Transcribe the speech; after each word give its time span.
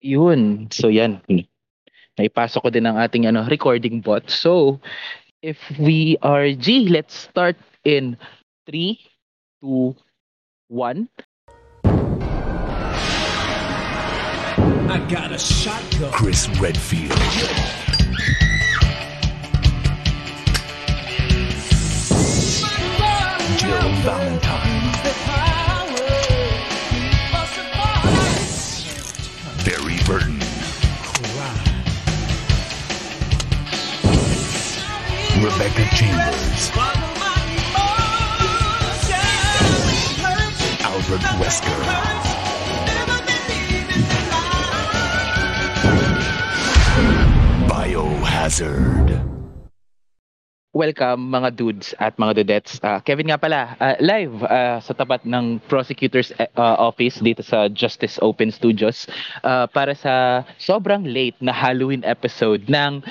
Yun. 0.00 0.68
So 0.72 0.88
yan. 0.88 1.20
Naipasok 2.18 2.60
ko 2.64 2.70
din 2.72 2.88
ang 2.88 2.96
ating 2.96 3.28
ano, 3.28 3.44
recording 3.48 4.00
bot. 4.00 4.28
So, 4.28 4.80
if 5.40 5.56
we 5.80 6.16
are 6.20 6.52
G, 6.52 6.88
let's 6.88 7.16
start 7.16 7.56
in 7.84 8.16
3, 8.68 8.98
2, 9.62 9.96
1. 10.68 11.08
I 14.90 14.98
got 15.08 15.32
a 15.32 15.38
shotgun. 15.38 16.12
Chris 16.12 16.48
Redfield. 16.60 17.16
Jill 23.56 23.92
Valentine. 24.02 24.69
Burton. 30.10 30.40
Rebecca 35.40 35.86
Chambers. 35.94 36.70
Albert 40.82 41.22
Wesker. 41.38 41.78
Biohazard. 47.68 49.39
Welcome 50.70 51.34
mga 51.34 51.58
dudes 51.58 51.98
at 51.98 52.14
mga 52.14 52.46
dudettes. 52.46 52.78
Ah, 52.78 53.02
Kevin 53.02 53.34
nga 53.34 53.42
pala, 53.42 53.74
ah, 53.82 53.98
live 53.98 54.38
ah, 54.46 54.78
sa 54.78 54.94
tapat 54.94 55.26
ng 55.26 55.58
prosecutor's 55.66 56.30
ah, 56.54 56.78
office 56.78 57.18
dito 57.18 57.42
sa 57.42 57.66
Justice 57.66 58.22
Open 58.22 58.54
Studios 58.54 59.10
ah, 59.42 59.66
para 59.66 59.98
sa 59.98 60.46
sobrang 60.62 61.02
late 61.02 61.34
na 61.42 61.50
Halloween 61.50 62.06
episode 62.06 62.70
ng 62.70 63.02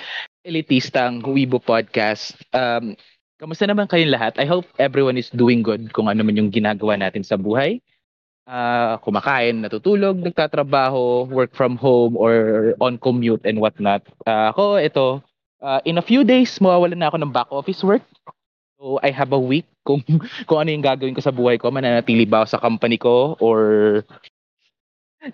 elitistang 0.48 1.20
Weibo 1.20 1.60
Podcast. 1.60 2.32
Um, 2.56 2.96
kamusta 3.36 3.68
naman 3.68 3.92
kayong 3.92 4.16
lahat? 4.16 4.40
I 4.40 4.48
hope 4.48 4.64
everyone 4.80 5.20
is 5.20 5.28
doing 5.28 5.60
good 5.60 5.92
kung 5.92 6.08
ano 6.08 6.24
man 6.24 6.40
yung 6.40 6.56
ginagawa 6.56 6.96
natin 6.96 7.28
sa 7.28 7.36
buhay. 7.36 7.84
Ah, 8.48 9.04
kumakain, 9.04 9.68
natutulog, 9.68 10.16
nagtatrabaho, 10.24 11.28
work 11.28 11.52
from 11.52 11.76
home, 11.76 12.16
or 12.16 12.72
on 12.80 12.96
commute 12.96 13.44
and 13.44 13.60
whatnot. 13.60 14.00
Ah, 14.24 14.56
ako, 14.56 14.80
ito, 14.80 15.20
Uh, 15.60 15.80
in 15.84 16.00
a 16.00 16.04
few 16.04 16.24
days, 16.24 16.56
mawawalan 16.64 16.96
na 17.00 17.12
ako 17.12 17.18
ng 17.20 17.32
back 17.36 17.50
office 17.52 17.84
work. 17.84 18.04
So, 18.80 18.96
I 19.04 19.12
have 19.12 19.36
a 19.36 19.40
week 19.40 19.68
kung, 19.84 20.00
kung 20.48 20.60
ano 20.64 20.72
yung 20.72 20.84
gagawin 20.84 21.16
ko 21.16 21.20
sa 21.20 21.36
buhay 21.36 21.60
ko. 21.60 21.68
Mananatili 21.68 22.24
ba 22.24 22.44
ako 22.44 22.48
sa 22.56 22.64
company 22.64 22.96
ko 22.96 23.36
or 23.44 23.60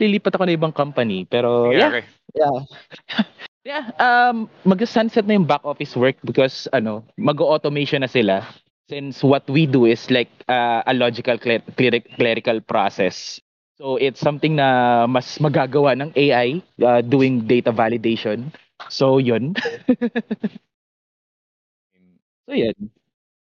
lilipat 0.02 0.34
ako 0.34 0.44
na 0.50 0.58
ibang 0.58 0.74
company. 0.74 1.30
Pero, 1.30 1.70
yeah, 1.70 2.02
yeah. 2.34 2.58
yeah, 3.70 3.86
um, 4.02 4.50
mag-sunset 4.66 5.30
na 5.30 5.38
yung 5.38 5.46
back 5.46 5.62
office 5.62 5.94
work 5.94 6.18
because, 6.26 6.66
ano, 6.74 7.06
mag-automation 7.22 8.02
na 8.02 8.10
sila. 8.10 8.42
Since 8.90 9.22
what 9.22 9.46
we 9.50 9.66
do 9.66 9.86
is 9.86 10.10
like 10.10 10.30
uh, 10.50 10.82
a 10.86 10.94
logical 10.94 11.38
cler- 11.38 11.66
cler- 11.78 12.06
clerical 12.18 12.62
process. 12.62 13.38
So, 13.78 13.98
it's 14.02 14.22
something 14.22 14.58
na 14.58 15.06
mas 15.06 15.38
magagawa 15.38 15.94
ng 16.02 16.10
AI 16.18 16.62
uh, 16.82 17.02
doing 17.06 17.46
data 17.46 17.70
validation. 17.70 18.50
So, 18.90 19.18
yun. 19.18 19.56
so, 22.48 22.54
yun. 22.54 22.74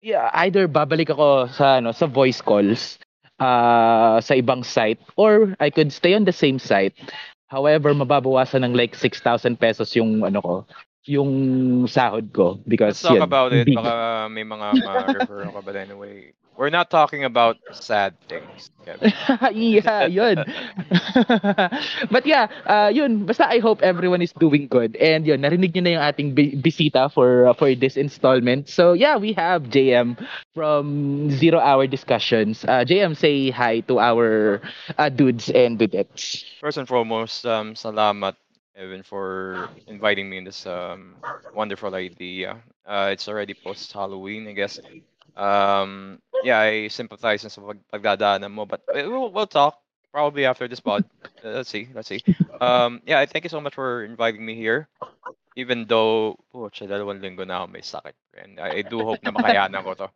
Yeah, 0.02 0.30
either 0.46 0.70
babalik 0.70 1.10
ako 1.10 1.50
sa 1.50 1.82
ano 1.82 1.90
sa 1.90 2.06
voice 2.06 2.38
calls 2.38 2.98
uh, 3.42 4.22
sa 4.22 4.32
ibang 4.38 4.62
site 4.62 5.02
or 5.18 5.56
I 5.58 5.70
could 5.70 5.90
stay 5.90 6.14
on 6.14 6.22
the 6.24 6.36
same 6.36 6.58
site. 6.62 6.94
However, 7.50 7.94
mababawasan 7.94 8.62
ng 8.66 8.74
like 8.74 8.94
6,000 8.94 9.58
pesos 9.58 9.94
yung 9.98 10.22
ano 10.22 10.38
ko, 10.42 10.54
yung 11.06 11.30
sahod 11.86 12.30
ko 12.34 12.58
because 12.66 12.98
Let's 12.98 13.02
talk 13.02 13.18
yun, 13.18 13.22
about 13.22 13.50
it. 13.54 13.66
big- 13.66 13.76
Baka 13.78 14.26
may 14.30 14.42
mga 14.46 14.66
ma-refer 14.82 15.50
ako. 15.50 15.58
But 15.62 15.76
anyway, 15.78 16.34
we're 16.56 16.70
not 16.70 16.90
talking 16.90 17.24
about 17.24 17.56
sad 17.70 18.16
things. 18.28 18.70
Kevin. 18.84 19.12
yeah, 19.52 20.06
yun. 20.06 20.44
But 22.10 22.26
yeah, 22.26 22.46
uh, 22.66 22.90
yun. 22.92 23.24
Basta 23.26 23.46
I 23.48 23.58
hope 23.58 23.82
everyone 23.82 24.22
is 24.22 24.32
doing 24.32 24.68
good. 24.68 24.96
And 24.96 25.26
yun, 25.26 25.40
narinig 25.42 25.74
nyo 25.74 25.82
na 25.82 25.90
yung 25.98 26.04
ating 26.04 26.28
bi- 26.34 26.56
bisita 26.58 27.10
for 27.12 27.48
uh, 27.48 27.54
for 27.54 27.74
this 27.74 27.96
installment. 27.96 28.68
So 28.68 28.92
yeah, 28.92 29.16
we 29.16 29.32
have 29.34 29.68
JM 29.70 30.16
from 30.54 31.30
Zero 31.30 31.58
Hour 31.60 31.86
Discussions. 31.86 32.64
Uh, 32.64 32.84
JM, 32.84 33.14
say 33.16 33.50
hi 33.50 33.80
to 33.90 33.98
our 33.98 34.60
uh, 34.98 35.08
dudes 35.08 35.50
and 35.50 35.78
dudettes. 35.78 36.44
First 36.60 36.78
and 36.78 36.88
foremost, 36.88 37.44
um, 37.46 37.74
salamat, 37.74 38.36
Evan, 38.76 39.02
for 39.02 39.68
inviting 39.86 40.28
me 40.30 40.38
in 40.38 40.44
this 40.44 40.66
um, 40.66 41.16
wonderful 41.52 41.94
idea. 41.94 42.62
Uh, 42.86 43.10
it's 43.12 43.28
already 43.28 43.54
post 43.54 43.92
Halloween, 43.92 44.46
I 44.48 44.52
guess. 44.52 44.80
Um, 45.36 46.20
yeah, 46.42 46.58
I 46.60 46.88
sympathize 46.88 47.44
sa 47.44 47.60
pag 47.60 47.80
pagdadaanan 47.92 48.50
mo, 48.50 48.64
but 48.64 48.82
uh, 48.88 49.04
we'll, 49.06 49.30
we'll 49.30 49.46
talk 49.50 49.76
probably 50.12 50.44
after 50.46 50.66
this 50.68 50.80
pod. 50.80 51.04
Uh, 51.44 51.60
let's 51.60 51.68
see, 51.70 51.88
let's 51.94 52.08
see. 52.08 52.22
Um, 52.60 53.02
yeah, 53.06 53.20
I 53.20 53.26
thank 53.26 53.44
you 53.44 53.52
so 53.52 53.60
much 53.60 53.74
for 53.74 54.04
inviting 54.04 54.44
me 54.44 54.54
here. 54.54 54.88
Even 55.56 55.86
though, 55.86 56.36
oh, 56.54 56.68
dalawang 56.68 57.20
linggo 57.20 57.46
na 57.46 57.64
ako 57.64 57.66
may 57.72 57.80
sakit. 57.84 58.16
And 58.36 58.60
I, 58.60 58.80
I 58.80 58.82
do 58.82 59.04
hope 59.04 59.24
na 59.24 59.32
makayanan 59.32 59.82
ko 59.84 59.94
to. 59.94 60.08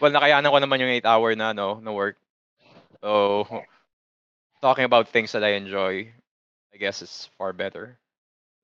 Well, 0.00 0.12
nakayanan 0.12 0.50
ko 0.52 0.58
naman 0.60 0.80
yung 0.80 0.92
8 0.92 1.06
hour 1.06 1.34
na, 1.36 1.52
no, 1.52 1.80
na 1.80 1.92
work. 1.92 2.16
So, 3.02 3.44
talking 4.62 4.84
about 4.84 5.08
things 5.08 5.32
that 5.32 5.44
I 5.44 5.54
enjoy, 5.56 6.12
I 6.72 6.76
guess 6.78 7.02
it's 7.02 7.28
far 7.38 7.52
better. 7.52 7.98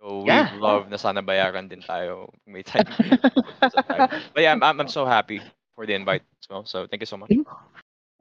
So, 0.01 0.25
we 0.25 0.43
Yeah. 0.43 0.51
love 0.51 0.89
na 0.89 0.97
sana 0.97 1.23
bayaran 1.23 1.69
din 1.69 1.83
tayo. 1.83 2.29
May 2.47 2.63
time. 2.63 2.85
but 4.35 4.41
yeah, 4.43 4.53
I'm, 4.53 4.63
I'm, 4.63 4.81
I'm 4.81 4.89
so 4.89 5.05
happy 5.07 5.41
for 5.75 5.87
the 5.87 5.95
invite 5.95 6.23
as 6.43 6.49
well. 6.51 6.65
So, 6.65 6.87
thank 6.87 7.01
you 7.03 7.07
so 7.07 7.17
much. 7.17 7.33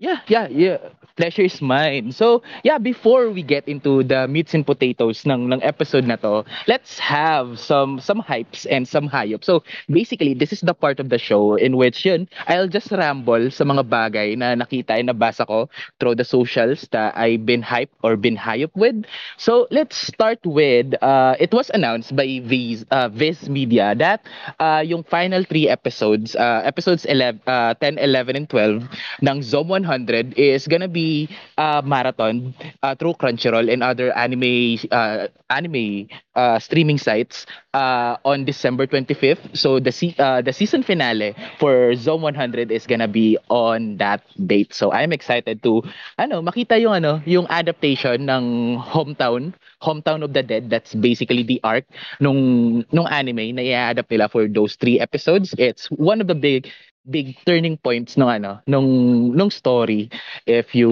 Yeah, 0.02 0.18
yeah, 0.26 0.48
yeah. 0.50 0.78
Pleasure 1.14 1.46
is 1.46 1.62
mine. 1.62 2.10
So, 2.12 2.42
yeah, 2.64 2.80
before 2.82 3.30
we 3.30 3.44
get 3.44 3.68
into 3.68 4.02
the 4.02 4.26
meats 4.26 4.58
and 4.58 4.66
potatoes 4.66 5.22
ng 5.30 5.54
ng 5.54 5.62
episode 5.62 6.10
na 6.10 6.18
to, 6.26 6.42
let's 6.66 6.98
have 6.98 7.62
some 7.62 8.02
some 8.02 8.18
hypes 8.18 8.66
and 8.66 8.90
some 8.90 9.06
hayop. 9.06 9.46
So, 9.46 9.62
basically, 9.86 10.34
this 10.34 10.50
is 10.50 10.66
the 10.66 10.74
part 10.74 10.98
of 10.98 11.14
the 11.14 11.22
show 11.22 11.54
in 11.54 11.78
which 11.78 12.02
yun, 12.02 12.26
I'll 12.50 12.66
just 12.66 12.90
ramble 12.90 13.54
sa 13.54 13.62
mga 13.62 13.86
bagay 13.86 14.34
na 14.42 14.58
nakita 14.58 14.98
and 14.98 15.14
nabasa 15.14 15.46
ko 15.46 15.70
through 16.02 16.18
the 16.18 16.26
socials 16.26 16.90
that 16.90 17.14
I've 17.14 17.46
been 17.46 17.62
hyped 17.62 17.94
or 18.02 18.18
been 18.18 18.40
hayop 18.40 18.74
with. 18.74 19.06
So, 19.38 19.70
let's 19.70 20.02
start 20.02 20.42
with 20.42 20.98
uh, 21.06 21.38
it 21.38 21.54
was 21.54 21.70
announced 21.78 22.16
by 22.18 22.42
Viz, 22.42 22.90
uh, 22.90 23.14
Viz 23.14 23.46
Media 23.54 23.94
that 24.02 24.26
uh, 24.58 24.82
yung 24.82 25.04
final 25.06 25.44
three 25.46 25.70
episodes, 25.70 26.34
uh, 26.34 26.66
episodes 26.66 27.06
11, 27.06 27.38
uh, 27.46 27.76
10, 27.78 28.00
11, 28.02 28.34
and 28.34 28.50
12 28.50 28.82
ng 29.22 29.38
Zom 29.46 29.68
100 29.70 29.91
is 29.92 30.68
gonna 30.68 30.88
be 30.88 31.28
uh, 31.58 31.82
marathon 31.84 32.54
uh, 32.84 32.96
through 32.96 33.14
Crunchyroll 33.14 33.72
and 33.72 33.84
other 33.84 34.16
anime 34.16 34.78
uh, 34.92 35.28
anime 35.50 36.08
uh, 36.36 36.60
streaming 36.60 36.98
sites 36.98 37.46
uh, 37.74 38.16
on 38.24 38.46
December 38.46 38.88
25th. 38.88 39.56
So 39.58 39.80
the 39.80 39.92
se- 39.92 40.16
uh, 40.18 40.42
the 40.42 40.54
season 40.54 40.84
finale 40.84 41.36
for 41.60 41.96
Zone 41.96 42.22
100 42.22 42.72
is 42.72 42.88
gonna 42.88 43.08
be 43.08 43.38
on 43.50 43.98
that 43.98 44.22
date. 44.48 44.74
So 44.74 44.92
I'm 44.92 45.12
excited 45.12 45.64
to 45.64 45.82
ano 46.18 46.42
makita 46.42 46.80
yung 46.80 46.94
ano 47.04 47.22
yung 47.26 47.48
adaptation 47.50 48.30
ng 48.30 48.78
Hometown 48.80 49.54
Hometown 49.82 50.24
of 50.24 50.34
the 50.34 50.44
Dead. 50.44 50.70
That's 50.70 50.94
basically 50.94 51.44
the 51.44 51.60
arc 51.64 51.86
nung 52.20 52.84
nung 52.92 53.08
anime 53.08 53.56
na 53.56 53.62
i-adapt 53.62 54.12
nila 54.12 54.30
for 54.30 54.48
those 54.48 54.76
three 54.76 55.00
episodes. 55.00 55.54
It's 55.58 55.88
one 55.92 56.22
of 56.22 56.28
the 56.28 56.38
big 56.38 56.70
big 57.10 57.34
turning 57.50 57.78
points 57.82 58.14
nung 58.14 58.30
ano 58.30 58.62
nung 58.70 58.86
nung 59.34 59.50
story 59.50 60.06
if 60.46 60.78
you 60.78 60.92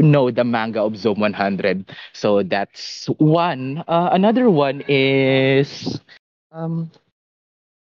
know 0.00 0.32
the 0.32 0.44
manga 0.44 0.80
of 0.80 0.96
Zone 0.96 1.20
100 1.20 1.84
so 2.12 2.42
that's 2.42 3.06
one. 3.20 3.84
Uh, 3.88 4.08
another 4.12 4.48
one 4.48 4.82
is 4.88 6.00
um 6.52 6.88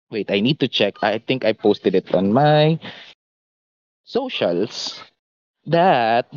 wait 0.08 0.30
I 0.30 0.40
need 0.40 0.60
to 0.60 0.68
check. 0.68 0.96
I 1.02 1.18
think 1.18 1.44
I 1.44 1.52
posted 1.52 1.94
it 1.94 2.08
on 2.14 2.32
my 2.32 2.80
socials 4.04 5.00
that 5.68 6.28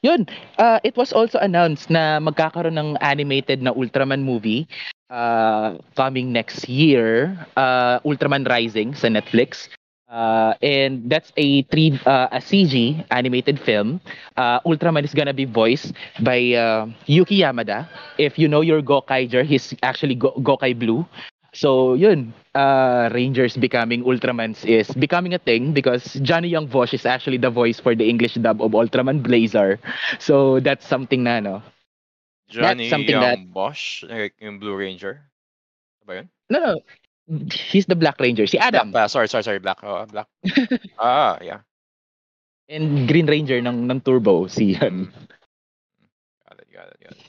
yun 0.00 0.26
uh, 0.58 0.80
it 0.84 0.96
was 0.96 1.12
also 1.12 1.38
announced 1.40 1.88
na 1.88 2.20
magkakaroon 2.20 2.76
ng 2.76 2.90
animated 3.00 3.60
na 3.60 3.72
Ultraman 3.72 4.24
movie 4.24 4.68
uh, 5.08 5.76
coming 5.96 6.32
next 6.32 6.68
year 6.68 7.32
uh, 7.56 8.00
Ultraman 8.04 8.44
Rising 8.48 8.92
sa 8.92 9.08
Netflix 9.08 9.68
Uh, 10.14 10.54
and 10.62 11.10
that's 11.10 11.32
a 11.36 11.62
three 11.74 11.98
uh, 12.06 12.30
a 12.30 12.38
CG 12.38 13.02
animated 13.10 13.58
film. 13.58 14.00
Uh, 14.38 14.60
Ultraman 14.62 15.02
is 15.04 15.14
gonna 15.14 15.34
be 15.34 15.44
voiced 15.44 15.92
by 16.22 16.54
uh, 16.54 16.86
Yuki 17.06 17.42
Yamada. 17.42 17.88
If 18.18 18.38
you 18.38 18.46
know 18.48 18.62
your 18.62 18.82
Gokaiger, 18.82 19.44
he's 19.44 19.74
actually 19.82 20.14
Go- 20.14 20.38
Gokai 20.38 20.78
Blue. 20.78 21.04
So 21.52 21.94
yun, 21.94 22.32
uh, 22.54 23.10
Rangers 23.12 23.56
becoming 23.56 24.04
Ultramans 24.04 24.64
is 24.64 24.90
becoming 24.94 25.34
a 25.34 25.38
thing 25.38 25.72
because 25.72 26.14
Johnny 26.22 26.48
Young 26.48 26.68
Voice 26.68 26.94
is 26.94 27.06
actually 27.06 27.38
the 27.38 27.50
voice 27.50 27.80
for 27.80 27.94
the 27.94 28.08
English 28.08 28.34
dub 28.34 28.62
of 28.62 28.72
Ultraman 28.72 29.22
Blazer. 29.22 29.78
So 30.18 30.60
that's 30.60 30.86
something 30.86 31.22
na 31.24 31.40
no. 31.40 31.62
Johnny 32.48 32.88
something 32.88 33.18
Young 33.18 33.20
that- 33.20 33.52
Bosch, 33.52 34.04
like 34.04 34.34
yung 34.40 34.58
Blue 34.58 34.76
Ranger. 34.76 35.30
Ba 36.06 36.14
yun? 36.22 36.28
No, 36.50 36.58
no. 36.60 36.74
He's 37.26 37.86
the 37.86 37.96
Black 37.96 38.20
Ranger. 38.20 38.46
Si 38.46 38.58
Adam. 38.58 38.92
Black, 38.92 39.04
pa, 39.04 39.08
sorry, 39.08 39.28
sorry, 39.28 39.44
sorry, 39.44 39.58
Black. 39.58 39.80
Oh, 39.82 40.04
Black. 40.04 40.28
ah, 40.98 41.38
yeah. 41.40 41.60
And 42.68 43.08
Green 43.08 43.26
Ranger 43.26 43.60
ng, 43.60 43.88
ng 43.88 44.00
Turbo. 44.00 44.46
Si 44.46 44.76
yan. 44.76 45.08
Got 46.48 46.60
it, 46.60 46.68
got 46.72 46.88
it, 46.92 46.98
got 47.00 47.16
it. 47.16 47.24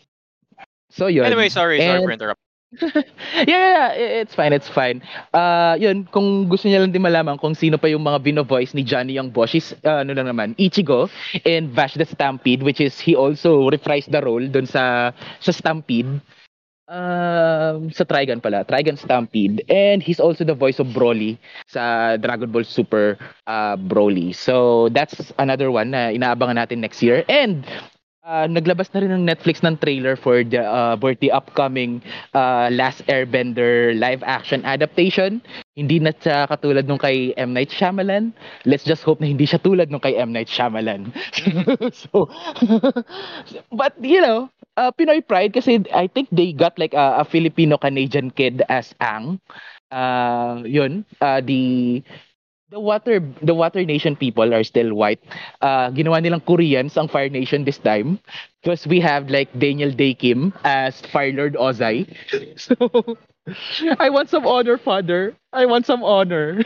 So 0.92 1.08
yun. 1.08 1.26
Anyway, 1.26 1.50
sorry, 1.50 1.80
sorry 1.80 2.00
And- 2.00 2.04
for 2.04 2.12
interrupting. 2.12 2.44
yeah, 2.82 3.48
yeah, 3.48 3.96
yeah, 3.96 4.20
it's 4.20 4.36
fine, 4.36 4.52
it's 4.52 4.68
fine. 4.68 5.00
Uh, 5.32 5.78
yun, 5.80 6.04
kung 6.12 6.50
gusto 6.50 6.68
niya 6.68 6.84
lang 6.84 6.92
din 6.92 7.00
malaman 7.00 7.40
kung 7.40 7.56
sino 7.56 7.80
pa 7.80 7.88
yung 7.88 8.04
mga 8.04 8.20
bino-voice 8.20 8.76
ni 8.76 8.84
Johnny 8.84 9.16
Young 9.16 9.32
Bosch 9.32 9.56
is, 9.56 9.72
uh, 9.88 10.04
ano 10.04 10.12
lang 10.12 10.28
naman, 10.28 10.60
Ichigo 10.60 11.08
in 11.48 11.72
Bash 11.72 11.96
the 11.96 12.04
Stampede, 12.04 12.64
which 12.68 12.84
is 12.84 13.00
he 13.00 13.16
also 13.16 13.70
reprised 13.72 14.12
the 14.12 14.20
role 14.20 14.44
dun 14.44 14.68
sa, 14.68 15.16
sa 15.40 15.52
Stampede. 15.56 16.20
Um, 16.86 17.90
sa 17.90 18.06
Trigun 18.06 18.38
pala, 18.38 18.62
Trigun 18.62 18.94
Stampede. 18.94 19.66
And 19.74 20.06
he's 20.06 20.22
also 20.22 20.46
the 20.46 20.54
voice 20.54 20.78
of 20.78 20.94
Broly 20.94 21.42
sa 21.66 22.14
Dragon 22.18 22.54
Ball 22.54 22.62
Super 22.62 23.18
uh, 23.50 23.74
Broly. 23.74 24.38
So, 24.38 24.90
that's 24.94 25.34
another 25.42 25.74
one 25.74 25.98
na 25.98 26.14
inaabangan 26.14 26.62
natin 26.62 26.86
next 26.86 27.02
year. 27.02 27.26
And, 27.26 27.66
uh, 28.26 28.46
naglabas 28.50 28.90
na 28.94 29.02
rin 29.06 29.14
ng 29.14 29.24
Netflix 29.26 29.62
ng 29.64 29.78
trailer 29.80 30.18
for 30.18 30.42
the 30.44 30.60
uh, 30.62 30.98
for 30.98 31.14
the 31.22 31.30
upcoming 31.32 32.02
uh, 32.34 32.68
Last 32.74 33.06
Airbender 33.08 33.94
live 33.96 34.26
action 34.26 34.66
adaptation. 34.66 35.40
Hindi 35.78 36.00
na 36.02 36.12
siya 36.16 36.50
katulad 36.50 36.90
nung 36.90 37.00
kay 37.02 37.32
M. 37.38 37.54
Night 37.54 37.70
Shyamalan. 37.72 38.34
Let's 38.66 38.84
just 38.84 39.04
hope 39.06 39.22
na 39.22 39.30
hindi 39.30 39.46
siya 39.46 39.62
tulad 39.62 39.92
nung 39.94 40.02
kay 40.04 40.18
M. 40.18 40.34
Night 40.34 40.50
Shyamalan. 40.50 41.14
so, 42.02 42.28
but 43.72 43.94
you 44.02 44.22
know, 44.22 44.50
uh, 44.78 44.92
Pinoy 44.92 45.22
Pride 45.26 45.54
kasi 45.54 45.84
I 45.94 46.08
think 46.08 46.30
they 46.32 46.54
got 46.54 46.78
like 46.80 46.94
a, 46.94 47.22
a 47.22 47.26
Filipino-Canadian 47.26 48.32
kid 48.34 48.64
as 48.70 48.94
Ang. 49.02 49.40
Uh, 49.92 50.64
yun, 50.66 51.06
uh, 51.22 51.40
the 51.40 52.02
the 52.76 52.84
water 52.84 53.24
the 53.40 53.56
water 53.56 53.88
nation 53.88 54.20
people 54.20 54.54
are 54.54 54.64
still 54.68 54.92
white 54.92 55.24
uh, 55.64 55.88
ginawa 55.96 56.20
nilang 56.20 56.44
Koreans 56.44 57.00
ang 57.00 57.08
Fire 57.08 57.32
Nation 57.32 57.64
this 57.64 57.80
time 57.80 58.20
because 58.60 58.84
we 58.84 59.00
have 59.00 59.32
like 59.32 59.48
Daniel 59.56 59.96
Day 59.96 60.12
Kim 60.12 60.52
as 60.68 61.00
Fire 61.08 61.32
Lord 61.32 61.56
Ozai. 61.56 62.04
So 63.46 63.94
I 64.02 64.10
want 64.10 64.34
some 64.34 64.50
honor, 64.50 64.74
father. 64.82 65.38
I 65.54 65.70
want 65.70 65.86
some 65.86 66.02
honor. 66.02 66.66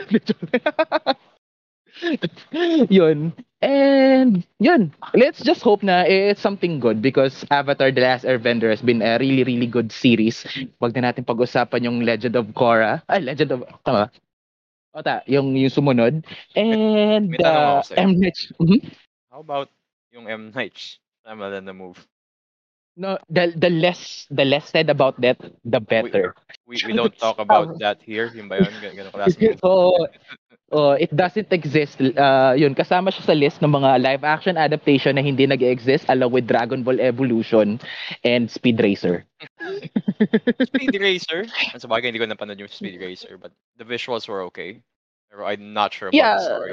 yun. 2.88 3.36
And 3.60 4.40
yun. 4.56 4.88
Let's 5.12 5.44
just 5.44 5.60
hope 5.60 5.84
na 5.84 6.08
it's 6.08 6.40
something 6.40 6.80
good 6.80 7.04
because 7.04 7.44
Avatar 7.52 7.92
The 7.92 8.00
Last 8.00 8.24
Airbender 8.24 8.72
has 8.72 8.80
been 8.80 9.04
a 9.04 9.20
really, 9.20 9.44
really 9.44 9.68
good 9.68 9.92
series. 9.92 10.40
Wag 10.80 10.96
na 10.96 11.12
natin 11.12 11.28
pag-usapan 11.28 11.84
yung 11.84 12.00
Legend 12.00 12.40
of 12.40 12.48
Korra. 12.56 13.04
Ay, 13.12 13.20
Legend 13.28 13.60
of... 13.60 13.68
Tama. 13.84 14.08
O 14.90 14.98
ta, 15.06 15.22
yung, 15.30 15.54
yung 15.54 15.70
sumunod. 15.70 16.26
And 16.58 17.30
May 17.30 17.38
tanong 17.38 17.62
uh, 17.62 17.72
ako 17.78 17.86
sa'yo. 17.94 18.00
M. 18.02 18.10
Night 18.18 18.38
Mhm. 18.58 18.80
How 19.30 19.40
about 19.40 19.70
yung 20.10 20.26
M. 20.26 20.50
Night 20.50 20.74
Shyamalan 21.22 21.62
na 21.62 21.74
move? 21.76 22.09
No, 22.96 23.16
the 23.30 23.54
the 23.56 23.70
less 23.70 24.26
the 24.30 24.44
less 24.44 24.68
said 24.68 24.90
about 24.90 25.18
that, 25.22 25.38
the 25.64 25.80
better. 25.80 26.34
We, 26.66 26.76
we 26.86 26.92
don't 26.92 27.16
talk 27.16 27.38
about 27.38 27.78
that 27.80 28.02
here. 28.02 28.28
Yung 28.34 28.48
ba 28.50 28.60
yun? 28.60 28.72
Gan- 28.82 28.96
Ganun 28.98 29.12
klase. 29.14 29.38
Oo. 29.64 30.06
Oh, 30.70 30.92
it 30.94 31.10
doesn't 31.10 31.50
exist. 31.50 31.98
Uh, 31.98 32.54
yun, 32.54 32.78
kasama 32.78 33.10
siya 33.10 33.26
sa 33.26 33.34
list 33.34 33.58
ng 33.58 33.74
mga 33.74 33.98
live 34.06 34.22
action 34.22 34.54
adaptation 34.54 35.18
na 35.18 35.22
hindi 35.22 35.42
nag-exist 35.42 36.06
along 36.06 36.30
with 36.30 36.46
Dragon 36.46 36.86
Ball 36.86 37.02
Evolution 37.02 37.82
and 38.22 38.46
Speed 38.46 38.78
Racer. 38.78 39.26
Speed 40.70 40.94
Racer. 41.02 41.50
Ang 41.74 41.82
sabagay, 41.82 42.14
hindi 42.14 42.22
ko 42.22 42.30
napanood 42.30 42.62
yung 42.62 42.70
Speed 42.70 43.02
Racer, 43.02 43.34
but 43.34 43.50
the 43.82 43.84
visuals 43.86 44.30
were 44.30 44.46
okay. 44.46 44.78
Pero 45.26 45.42
I'm 45.42 45.74
not 45.74 45.90
sure 45.90 46.14
about 46.14 46.14
Yeah. 46.22 46.38
the 46.38 46.46
story. 46.46 46.72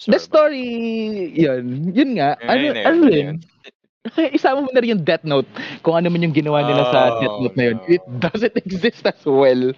Sure 0.00 0.12
The 0.16 0.20
story, 0.22 0.64
yun, 1.36 1.92
yun 1.92 2.10
nga. 2.16 2.40
Yun, 2.40 2.48
Ano, 2.48 2.62
yun, 2.62 2.74
yun, 2.76 2.86
ano 2.88 3.04
yun, 3.04 3.12
yun? 3.12 3.36
Isama 4.36 4.60
mo 4.60 4.68
na 4.68 4.84
rin 4.84 5.00
yung 5.00 5.04
Death 5.04 5.24
Note. 5.24 5.48
Kung 5.80 5.96
ano 5.96 6.12
man 6.12 6.20
yung 6.20 6.36
ginawa 6.36 6.60
nila 6.60 6.84
sa 6.92 7.08
Oh, 7.08 7.16
Death 7.16 7.36
Note 7.40 7.56
na 7.56 7.64
yun. 7.72 7.78
no. 7.80 7.88
It 7.88 8.04
doesn't 8.20 8.52
exist 8.64 9.00
as 9.08 9.16
well. 9.24 9.72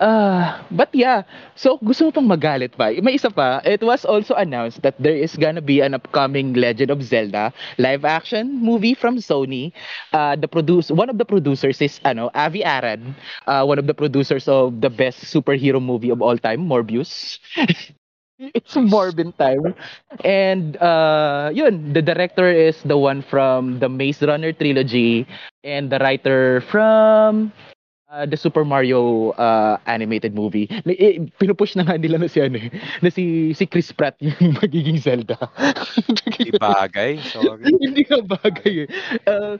Ah, 0.00 0.64
but 0.72 0.88
yeah. 0.96 1.28
So, 1.52 1.76
gusto 1.84 2.08
mo 2.08 2.10
pang 2.12 2.24
magalit 2.24 2.72
pa? 2.72 2.88
May 3.04 3.20
isa 3.20 3.28
pa. 3.28 3.60
It 3.68 3.84
was 3.84 4.08
also 4.08 4.32
announced 4.32 4.80
that 4.80 4.96
there 4.96 5.16
is 5.16 5.36
gonna 5.36 5.60
be 5.60 5.84
an 5.84 5.92
upcoming 5.92 6.56
Legend 6.56 6.88
of 6.88 7.04
Zelda 7.04 7.52
live 7.76 8.08
action 8.08 8.56
movie 8.64 8.96
from 8.96 9.20
Sony. 9.20 9.76
Uh, 10.08 10.40
the 10.40 10.48
produce 10.48 10.88
one 10.88 11.12
of 11.12 11.20
the 11.20 11.28
producers 11.28 11.76
is 11.84 12.00
ano, 12.00 12.32
Avi 12.32 12.64
Arad, 12.64 13.04
uh, 13.44 13.60
one 13.68 13.76
of 13.76 13.84
the 13.84 13.94
producers 13.96 14.48
of 14.48 14.80
the 14.80 14.88
best 14.88 15.20
superhero 15.28 15.80
movie 15.84 16.08
of 16.08 16.24
all 16.24 16.40
time, 16.40 16.64
Morbius. 16.64 17.36
It's 18.38 18.76
Morbin 18.76 19.32
time. 19.40 19.72
And 20.24 20.76
uh 20.76 21.50
yun, 21.52 21.92
the 21.92 22.02
director 22.02 22.48
is 22.48 22.76
the 22.84 22.96
one 22.98 23.22
from 23.22 23.80
the 23.80 23.88
Maze 23.88 24.20
Runner 24.20 24.52
trilogy 24.52 25.26
and 25.64 25.88
the 25.88 25.98
writer 25.98 26.60
from 26.68 27.52
uh, 28.12 28.26
the 28.26 28.36
Super 28.36 28.64
Mario 28.64 29.30
uh, 29.40 29.78
animated 29.86 30.34
movie. 30.34 30.68
Eh, 30.84 31.24
pinupush 31.40 31.76
na 31.76 31.88
nga 31.88 31.96
nila 31.96 32.20
na 32.20 32.28
si 32.28 32.40
ano 32.44 32.60
eh, 32.60 32.70
na 33.00 33.08
si 33.08 33.56
si 33.56 33.64
Chris 33.66 33.90
Pratt 33.92 34.16
yung 34.24 34.56
magiging 34.60 35.00
Zelda. 35.00 35.36
Di 36.36 36.52
bagay. 36.60 37.16
Sorry. 37.24 37.72
Hindi 37.84 38.04
nga 38.04 38.20
bagay 38.20 38.84
eh. 38.84 38.88
Uh, 39.24 39.56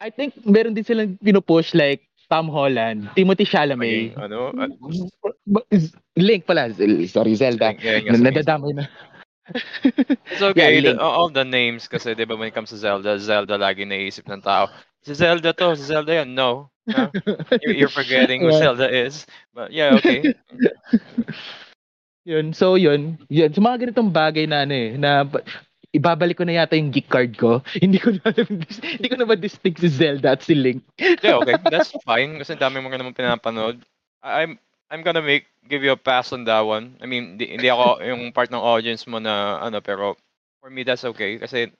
I 0.00 0.08
think 0.08 0.36
meron 0.44 0.72
din 0.72 0.84
silang 0.84 1.16
pinupush 1.20 1.76
like 1.76 2.04
Tom 2.26 2.50
Holland, 2.50 3.06
Timothy 3.14 3.46
Chalamet, 3.46 4.14
Maging, 4.14 4.18
ano? 4.18 4.50
Link 6.18 6.42
pala, 6.46 6.70
sorry 7.06 7.34
Zelda. 7.38 7.74
Yeah, 7.78 8.02
yeah. 8.02 8.18
Nadadamay 8.18 8.74
na. 8.74 8.84
It's 10.34 10.42
okay. 10.42 10.82
Yeah, 10.82 10.98
the- 10.98 11.00
all 11.00 11.30
the 11.30 11.46
names 11.46 11.86
kasi 11.86 12.18
'di 12.18 12.26
ba 12.26 12.34
when 12.34 12.50
it 12.50 12.54
comes 12.54 12.74
to 12.74 12.78
Zelda, 12.82 13.14
Zelda 13.22 13.54
lagi 13.54 13.86
naisip 13.86 14.26
ng 14.26 14.42
tao. 14.42 14.66
Si 15.06 15.14
Zelda 15.14 15.54
to, 15.54 15.78
si 15.78 15.86
Zelda 15.86 16.18
yan. 16.26 16.34
No. 16.34 16.66
No. 16.90 17.10
You're, 17.62 17.90
forgetting 17.90 18.42
who 18.42 18.50
Yeah. 18.50 18.74
Zelda 18.74 18.90
is. 18.90 19.22
But 19.54 19.70
yeah, 19.70 19.94
okay. 20.02 20.34
Yun, 22.26 22.50
so 22.50 22.74
yun, 22.74 23.22
yun. 23.30 23.54
Sa 23.54 23.62
mga 23.62 23.86
ganitong 23.86 24.10
bagay 24.10 24.50
na 24.50 24.66
ano 24.66 24.74
eh, 24.74 24.98
na 24.98 25.22
ibabalik 25.96 26.36
ko 26.36 26.44
na 26.44 26.60
yata 26.60 26.76
yung 26.76 26.92
geek 26.92 27.08
card 27.08 27.34
ko. 27.40 27.64
Hindi 27.82 27.96
ko 27.96 28.12
na 28.12 28.28
alam, 28.28 28.48
hindi 28.68 29.08
ko 29.08 29.16
na 29.16 29.26
ma-distinct 29.26 29.80
si 29.80 29.88
Zelda 29.88 30.36
at 30.36 30.44
si 30.44 30.52
Link. 30.52 30.84
Yeah, 31.00 31.40
okay. 31.40 31.56
That's 31.72 31.96
fine 32.04 32.36
kasi 32.36 32.54
dami 32.60 32.84
mo 32.84 32.92
ka 32.92 33.00
naman 33.00 33.16
pinapanood. 33.16 33.80
I'm 34.20 34.60
I'm 34.92 35.02
gonna 35.02 35.24
make 35.24 35.48
give 35.66 35.82
you 35.82 35.96
a 35.96 35.98
pass 35.98 36.30
on 36.30 36.44
that 36.46 36.62
one. 36.62 37.00
I 37.00 37.06
mean, 37.08 37.40
di, 37.40 37.50
hindi 37.56 37.66
ako 37.72 37.98
yung 38.10 38.30
part 38.30 38.52
ng 38.52 38.60
audience 38.60 39.08
mo 39.08 39.18
na 39.18 39.58
ano 39.64 39.80
pero 39.80 40.14
for 40.60 40.68
me 40.68 40.84
that's 40.84 41.08
okay 41.08 41.40
kasi 41.40 41.72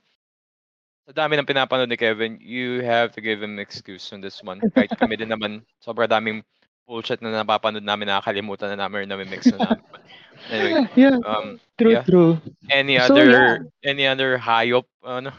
sa 1.07 1.15
dami 1.15 1.39
ng 1.39 1.47
pinapanood 1.47 1.87
ni 1.87 1.95
Kevin, 1.95 2.35
you 2.43 2.83
have 2.83 3.15
to 3.15 3.23
give 3.23 3.39
him 3.39 3.63
excuse 3.63 4.11
on 4.11 4.19
this 4.19 4.43
one. 4.43 4.59
Kahit 4.75 4.91
kami 4.99 5.15
din 5.15 5.31
naman, 5.31 5.63
sobrang 5.79 6.11
daming 6.11 6.43
bullshit 6.87 7.21
na 7.21 7.35
napapanood 7.35 7.83
namin, 7.83 8.09
nakakalimutan 8.09 8.73
na 8.73 8.87
namin 8.87 9.03
or 9.03 9.07
nami-mix 9.07 9.51
na 9.53 9.59
namin. 9.59 9.83
Anyway, 10.53 10.87
Yeah, 10.95 11.19
um, 11.27 11.59
true, 11.81 11.93
yeah. 11.99 12.05
true. 12.07 12.39
any 12.71 13.01
So, 13.03 13.19
other 13.19 13.67
any 13.83 14.07
other 14.07 14.39
hayop 14.39 14.85
ano? 15.03 15.33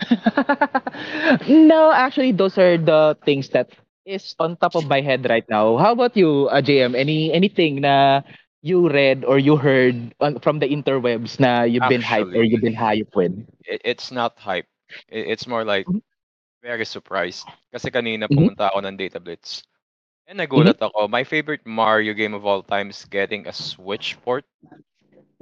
no, 1.48 1.92
actually, 1.92 2.32
those 2.32 2.56
are 2.56 2.78
the 2.78 3.18
things 3.24 3.50
that 3.50 3.68
is 4.06 4.34
on 4.38 4.56
top 4.56 4.74
of 4.76 4.86
my 4.88 5.00
head 5.00 5.28
right 5.28 5.44
now. 5.50 5.76
How 5.76 5.92
about 5.92 6.16
you, 6.16 6.48
uh, 6.48 6.62
JM? 6.62 6.96
Any 6.96 7.32
anything 7.32 7.82
na 7.82 8.22
you 8.62 8.88
read 8.88 9.24
or 9.24 9.38
you 9.38 9.56
heard 9.56 10.14
on, 10.20 10.38
from 10.40 10.58
the 10.58 10.68
interwebs 10.68 11.40
na 11.40 11.62
you've 11.68 11.88
been 11.88 12.00
hyped 12.00 12.32
or 12.32 12.40
Actually- 12.40 12.48
you've 12.48 12.64
been 12.64 12.76
hyped 12.76 13.12
with? 13.14 13.32
it, 13.66 13.80
it's 13.84 14.10
not 14.10 14.38
hype. 14.38 14.66
It, 15.08 15.26
it's 15.36 15.46
more 15.46 15.64
like 15.64 15.86
Mhm. 15.86 16.00
very 16.62 16.84
surprised. 16.84 17.44
Kasi 17.72 17.90
kanina 17.90 18.24
Mhm. 18.28 18.56
pumunta 18.56 18.68
ako 18.72 18.84
ng 18.88 18.96
Data 18.96 19.20
Blitz. 19.20 19.64
And 20.30 20.38
nagulat 20.38 20.78
ako. 20.78 21.10
My 21.10 21.26
favorite 21.26 21.66
Mario 21.66 22.14
game 22.14 22.34
of 22.38 22.46
all 22.46 22.62
time 22.62 22.86
is 22.94 23.02
getting 23.10 23.50
a 23.50 23.52
Switch 23.52 24.14
port. 24.22 24.46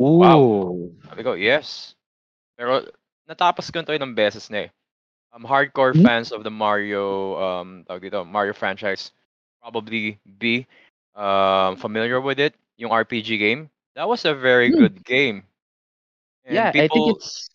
Ooh. 0.01 0.97
Sabi 1.05 1.21
ko, 1.21 1.37
yes. 1.37 1.93
Pero 2.57 2.89
natapos 3.29 3.69
ko 3.69 3.85
ito 3.85 3.93
ng 3.93 4.17
beses 4.17 4.49
na 4.49 4.67
eh. 4.67 4.71
Um, 5.37 5.45
hardcore 5.45 5.93
Mhm. 5.93 6.01
fans 6.01 6.33
of 6.33 6.41
the 6.41 6.49
Mario 6.51 7.37
um 7.37 7.85
tawag 7.85 8.09
dito, 8.09 8.25
Mario 8.25 8.57
franchise 8.57 9.13
probably 9.61 10.17
be 10.25 10.65
um 11.13 11.77
familiar 11.77 12.17
with 12.25 12.41
it, 12.41 12.57
yung 12.81 12.97
RPG 12.97 13.37
game. 13.37 13.69
That 13.93 14.09
was 14.09 14.25
a 14.25 14.33
very 14.33 14.73
Hmm. 14.73 14.89
good 14.89 15.05
game. 15.05 15.45
And 16.49 16.57
yeah, 16.57 16.73
I 16.73 16.89
think 16.89 16.89
people- 16.89 17.21
it's 17.21 17.53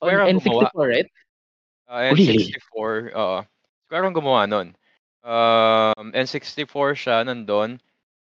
Square 0.00 0.24
on 0.24 0.28
ang 0.32 0.40
gumawa. 0.40 0.72
N64, 0.72 0.86
right? 0.88 1.08
Uh, 1.84 2.00
Really? 2.16 2.48
N64, 2.48 3.12
oo. 3.12 3.38
Square 3.86 4.04
ang 4.08 4.16
gumawa 4.16 4.48
nun. 4.48 4.72
Um, 5.26 6.14
N64 6.14 6.94
siya 6.94 7.26
nandun. 7.26 7.82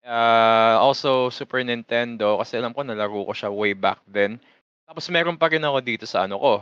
Uh, 0.06 0.78
also 0.78 1.34
Super 1.34 1.66
Nintendo 1.66 2.38
kasi 2.38 2.62
alam 2.62 2.70
ko 2.70 2.86
nalaro 2.86 3.26
ko 3.26 3.34
siya 3.34 3.50
way 3.50 3.74
back 3.74 3.98
then. 4.06 4.38
Tapos 4.86 5.10
meron 5.10 5.34
pa 5.34 5.50
rin 5.50 5.66
ako 5.66 5.82
dito 5.82 6.06
sa 6.06 6.30
ano 6.30 6.38
ko, 6.38 6.52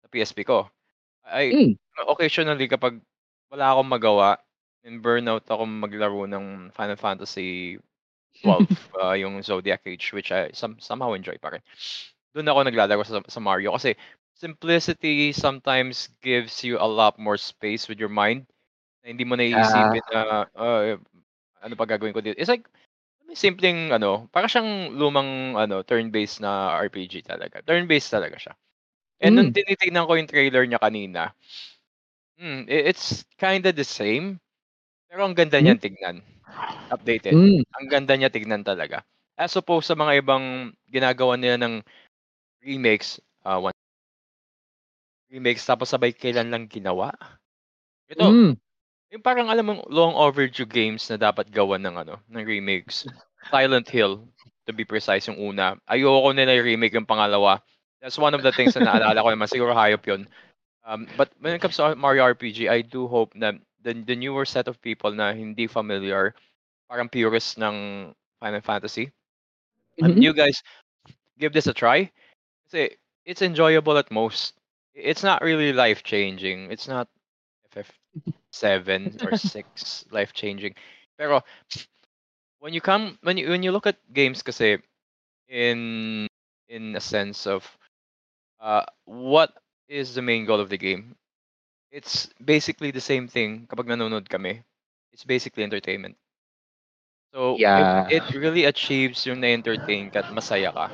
sa 0.00 0.08
PSP 0.08 0.48
ko. 0.48 0.64
I 1.28 1.52
Mm. 1.52 1.76
occasionally 2.08 2.64
kapag 2.72 2.96
wala 3.52 3.76
akong 3.76 3.90
magawa. 3.92 4.30
In 4.86 5.02
burnout 5.02 5.44
ako 5.50 5.66
maglaro 5.66 6.30
ng 6.30 6.70
Final 6.70 6.96
Fantasy 6.96 7.74
12, 8.40 8.70
uh, 9.02 9.12
yung 9.22 9.42
Zodiac 9.42 9.82
Age, 9.82 10.14
which 10.14 10.30
I 10.30 10.54
some, 10.54 10.78
somehow 10.78 11.12
enjoy 11.12 11.36
pa 11.42 11.52
rin. 11.52 11.62
Doon 12.32 12.48
ako 12.48 12.58
naglalaro 12.64 13.02
sa, 13.04 13.20
sa 13.26 13.40
Mario 13.42 13.74
kasi 13.74 13.98
simplicity 14.38 15.34
sometimes 15.34 16.08
gives 16.22 16.62
you 16.62 16.78
a 16.78 16.86
lot 16.86 17.18
more 17.18 17.36
space 17.36 17.90
with 17.90 17.98
your 17.98 18.12
mind 18.12 18.46
hindi 19.06 19.22
mo 19.22 19.38
naiisipin 19.38 20.02
na 20.10 20.50
uh, 20.58 20.98
ano 21.62 21.74
pa 21.78 21.86
gagawin 21.86 22.12
ko 22.12 22.20
dito. 22.20 22.36
It's 22.36 22.50
like 22.50 22.66
may 23.26 23.38
simpleng 23.38 23.90
ano, 23.94 24.26
para 24.34 24.46
siyang 24.50 24.94
lumang 24.98 25.54
ano, 25.58 25.82
turn-based 25.86 26.42
na 26.42 26.74
RPG 26.86 27.26
talaga. 27.26 27.62
Turn-based 27.62 28.10
talaga 28.14 28.36
siya. 28.38 28.54
And 29.22 29.36
nung 29.38 29.50
Mm. 29.50 29.56
tinitignan 29.56 30.06
ko 30.08 30.14
yung 30.18 30.30
trailer 30.30 30.64
niya 30.66 30.82
kanina, 30.82 31.32
hmm, 32.38 32.66
i- 32.68 32.86
it's 32.92 33.24
kinda 33.40 33.72
the 33.72 33.84
same. 33.86 34.38
Pero 35.10 35.24
ang 35.26 35.34
ganda 35.36 35.58
niyan 35.62 35.78
tignan. 35.80 36.20
Updated. 36.92 37.34
Mm. 37.34 37.62
Ang 37.80 37.86
ganda 37.90 38.14
niya 38.18 38.30
tignan 38.32 38.62
talaga. 38.66 39.02
As 39.38 39.54
opposed 39.56 39.88
sa 39.90 39.96
mga 39.98 40.22
ibang 40.24 40.72
ginagawa 40.90 41.36
nila 41.38 41.56
ng 41.60 41.74
remakes, 42.64 43.20
uh, 43.46 43.58
one 43.60 43.74
remakes 45.30 45.66
tapos 45.66 45.90
sabay 45.90 46.14
kailan 46.14 46.50
lang 46.50 46.64
ginawa. 46.70 47.10
Ito, 48.10 48.30
Mm. 48.30 48.50
Yung 49.16 49.24
parang 49.24 49.48
alam 49.48 49.64
mo 49.64 49.74
long 49.88 50.12
overdue 50.14 50.68
games 50.68 51.08
na 51.08 51.16
dapat 51.16 51.48
gawan 51.48 51.80
ng 51.80 51.96
ano, 52.04 52.20
ng 52.28 52.44
remakes. 52.44 53.08
Silent 53.48 53.88
Hill, 53.88 54.28
to 54.68 54.72
be 54.76 54.84
precise 54.84 55.26
yung 55.30 55.40
una. 55.40 55.78
Ayoko 55.88 56.30
nila 56.36 56.52
i-remake 56.60 56.94
yung 56.94 57.08
pangalawa. 57.08 57.62
That's 58.02 58.20
one 58.20 58.34
of 58.36 58.44
the 58.44 58.52
things 58.52 58.76
na 58.76 58.84
naalala 58.84 59.22
ko 59.24 59.28
naman. 59.32 59.48
Siguro 59.48 59.72
hayop 59.74 60.04
yun. 60.06 60.28
Um, 60.84 61.08
but 61.16 61.32
when 61.40 61.54
it 61.54 61.60
comes 61.62 61.76
to 61.78 61.94
Mario 61.96 62.24
RPG, 62.24 62.68
I 62.68 62.82
do 62.82 63.06
hope 63.08 63.34
na 63.34 63.52
the, 63.82 63.94
the 63.94 64.16
newer 64.16 64.44
set 64.44 64.68
of 64.68 64.80
people 64.82 65.10
na 65.12 65.32
hindi 65.32 65.66
familiar, 65.66 66.34
parang 66.90 67.08
purists 67.08 67.56
ng 67.58 68.10
Final 68.40 68.62
Fantasy, 68.62 69.10
um, 70.02 70.16
Mhm. 70.16 70.22
you 70.22 70.32
guys 70.34 70.62
give 71.38 71.52
this 71.52 71.66
a 71.66 71.74
try. 71.74 72.10
Kasi 72.66 72.96
it's 73.24 73.42
enjoyable 73.42 73.98
at 73.98 74.10
most. 74.10 74.54
It's 74.94 75.22
not 75.22 75.42
really 75.42 75.72
life 75.72 76.02
changing. 76.02 76.70
It's 76.70 76.88
not 76.88 77.08
FF7 78.16 79.18
or 79.22 79.32
6 79.34 80.04
life 80.10 80.32
changing. 80.32 80.74
Pero 81.18 81.42
when 82.60 82.72
you 82.74 82.80
come 82.80 83.18
when 83.22 83.36
you 83.36 83.48
when 83.48 83.62
you 83.62 83.70
look 83.72 83.86
at 83.86 83.96
games 84.12 84.42
kasi 84.42 84.78
in 85.48 86.26
in 86.68 86.94
a 86.96 87.00
sense 87.00 87.46
of 87.46 87.62
uh 88.60 88.84
what 89.04 89.52
is 89.88 90.14
the 90.14 90.22
main 90.22 90.44
goal 90.44 90.60
of 90.60 90.68
the 90.70 90.78
game? 90.78 91.16
It's 91.90 92.28
basically 92.42 92.90
the 92.90 93.02
same 93.04 93.28
thing 93.28 93.66
kapag 93.68 93.86
nanonood 93.88 94.28
kami. 94.28 94.62
It's 95.12 95.24
basically 95.24 95.64
entertainment. 95.64 96.16
So 97.34 97.60
Yeah. 97.60 98.08
it 98.08 98.32
really 98.32 98.64
achieves 98.64 99.26
yung 99.26 99.40
na-entertain 99.40 100.10
ka 100.10 100.20
at 100.24 100.28
masaya 100.30 100.72
ka, 100.72 100.92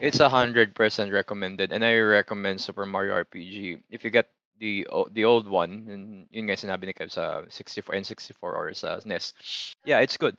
it's 0.00 0.20
a 0.20 0.28
hundred 0.30 0.74
percent 0.74 1.12
recommended 1.12 1.72
and 1.72 1.84
I 1.84 1.96
recommend 1.98 2.60
Super 2.60 2.86
Mario 2.86 3.14
RPG. 3.14 3.78
If 3.90 4.04
you 4.04 4.10
get 4.10 4.30
the 4.58 4.86
the 5.12 5.24
old 5.24 5.48
one, 5.48 5.86
and 5.88 6.02
yun 6.30 6.46
nga 6.48 6.56
sinabi 6.56 6.88
ni 6.88 6.94
Kev 6.96 7.12
sa 7.12 7.44
64 7.48 7.94
N64 7.94 8.50
or 8.52 8.72
sa 8.74 9.00
NES, 9.04 9.34
yeah, 9.84 10.00
it's 10.00 10.16
good. 10.16 10.36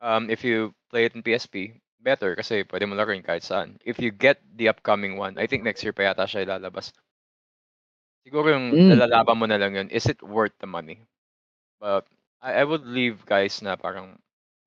Um, 0.00 0.30
if 0.30 0.44
you 0.44 0.74
play 0.90 1.04
it 1.06 1.14
in 1.14 1.22
PSP, 1.22 1.74
better 2.00 2.34
kasi 2.38 2.62
pwede 2.70 2.86
mo 2.86 2.94
laruin 2.94 3.24
kahit 3.24 3.42
saan. 3.42 3.76
If 3.84 3.98
you 3.98 4.10
get 4.14 4.38
the 4.56 4.68
upcoming 4.70 5.18
one, 5.18 5.38
I 5.38 5.46
think 5.46 5.62
next 5.66 5.82
year 5.82 5.92
pa 5.92 6.10
yata 6.10 6.26
siya 6.26 6.46
ilalabas. 6.46 6.94
Siguro 8.26 8.52
yung 8.54 8.74
Mm. 8.74 8.88
nalalaban 8.94 9.38
mo 9.38 9.46
na 9.48 9.58
lang 9.58 9.74
yun, 9.74 9.88
is 9.90 10.06
it 10.06 10.20
worth 10.22 10.54
the 10.60 10.68
money? 10.68 11.02
But 11.80 12.06
I, 12.42 12.62
I 12.62 12.64
would 12.64 12.86
leave 12.86 13.24
guys 13.26 13.62
na 13.62 13.74
parang 13.76 14.18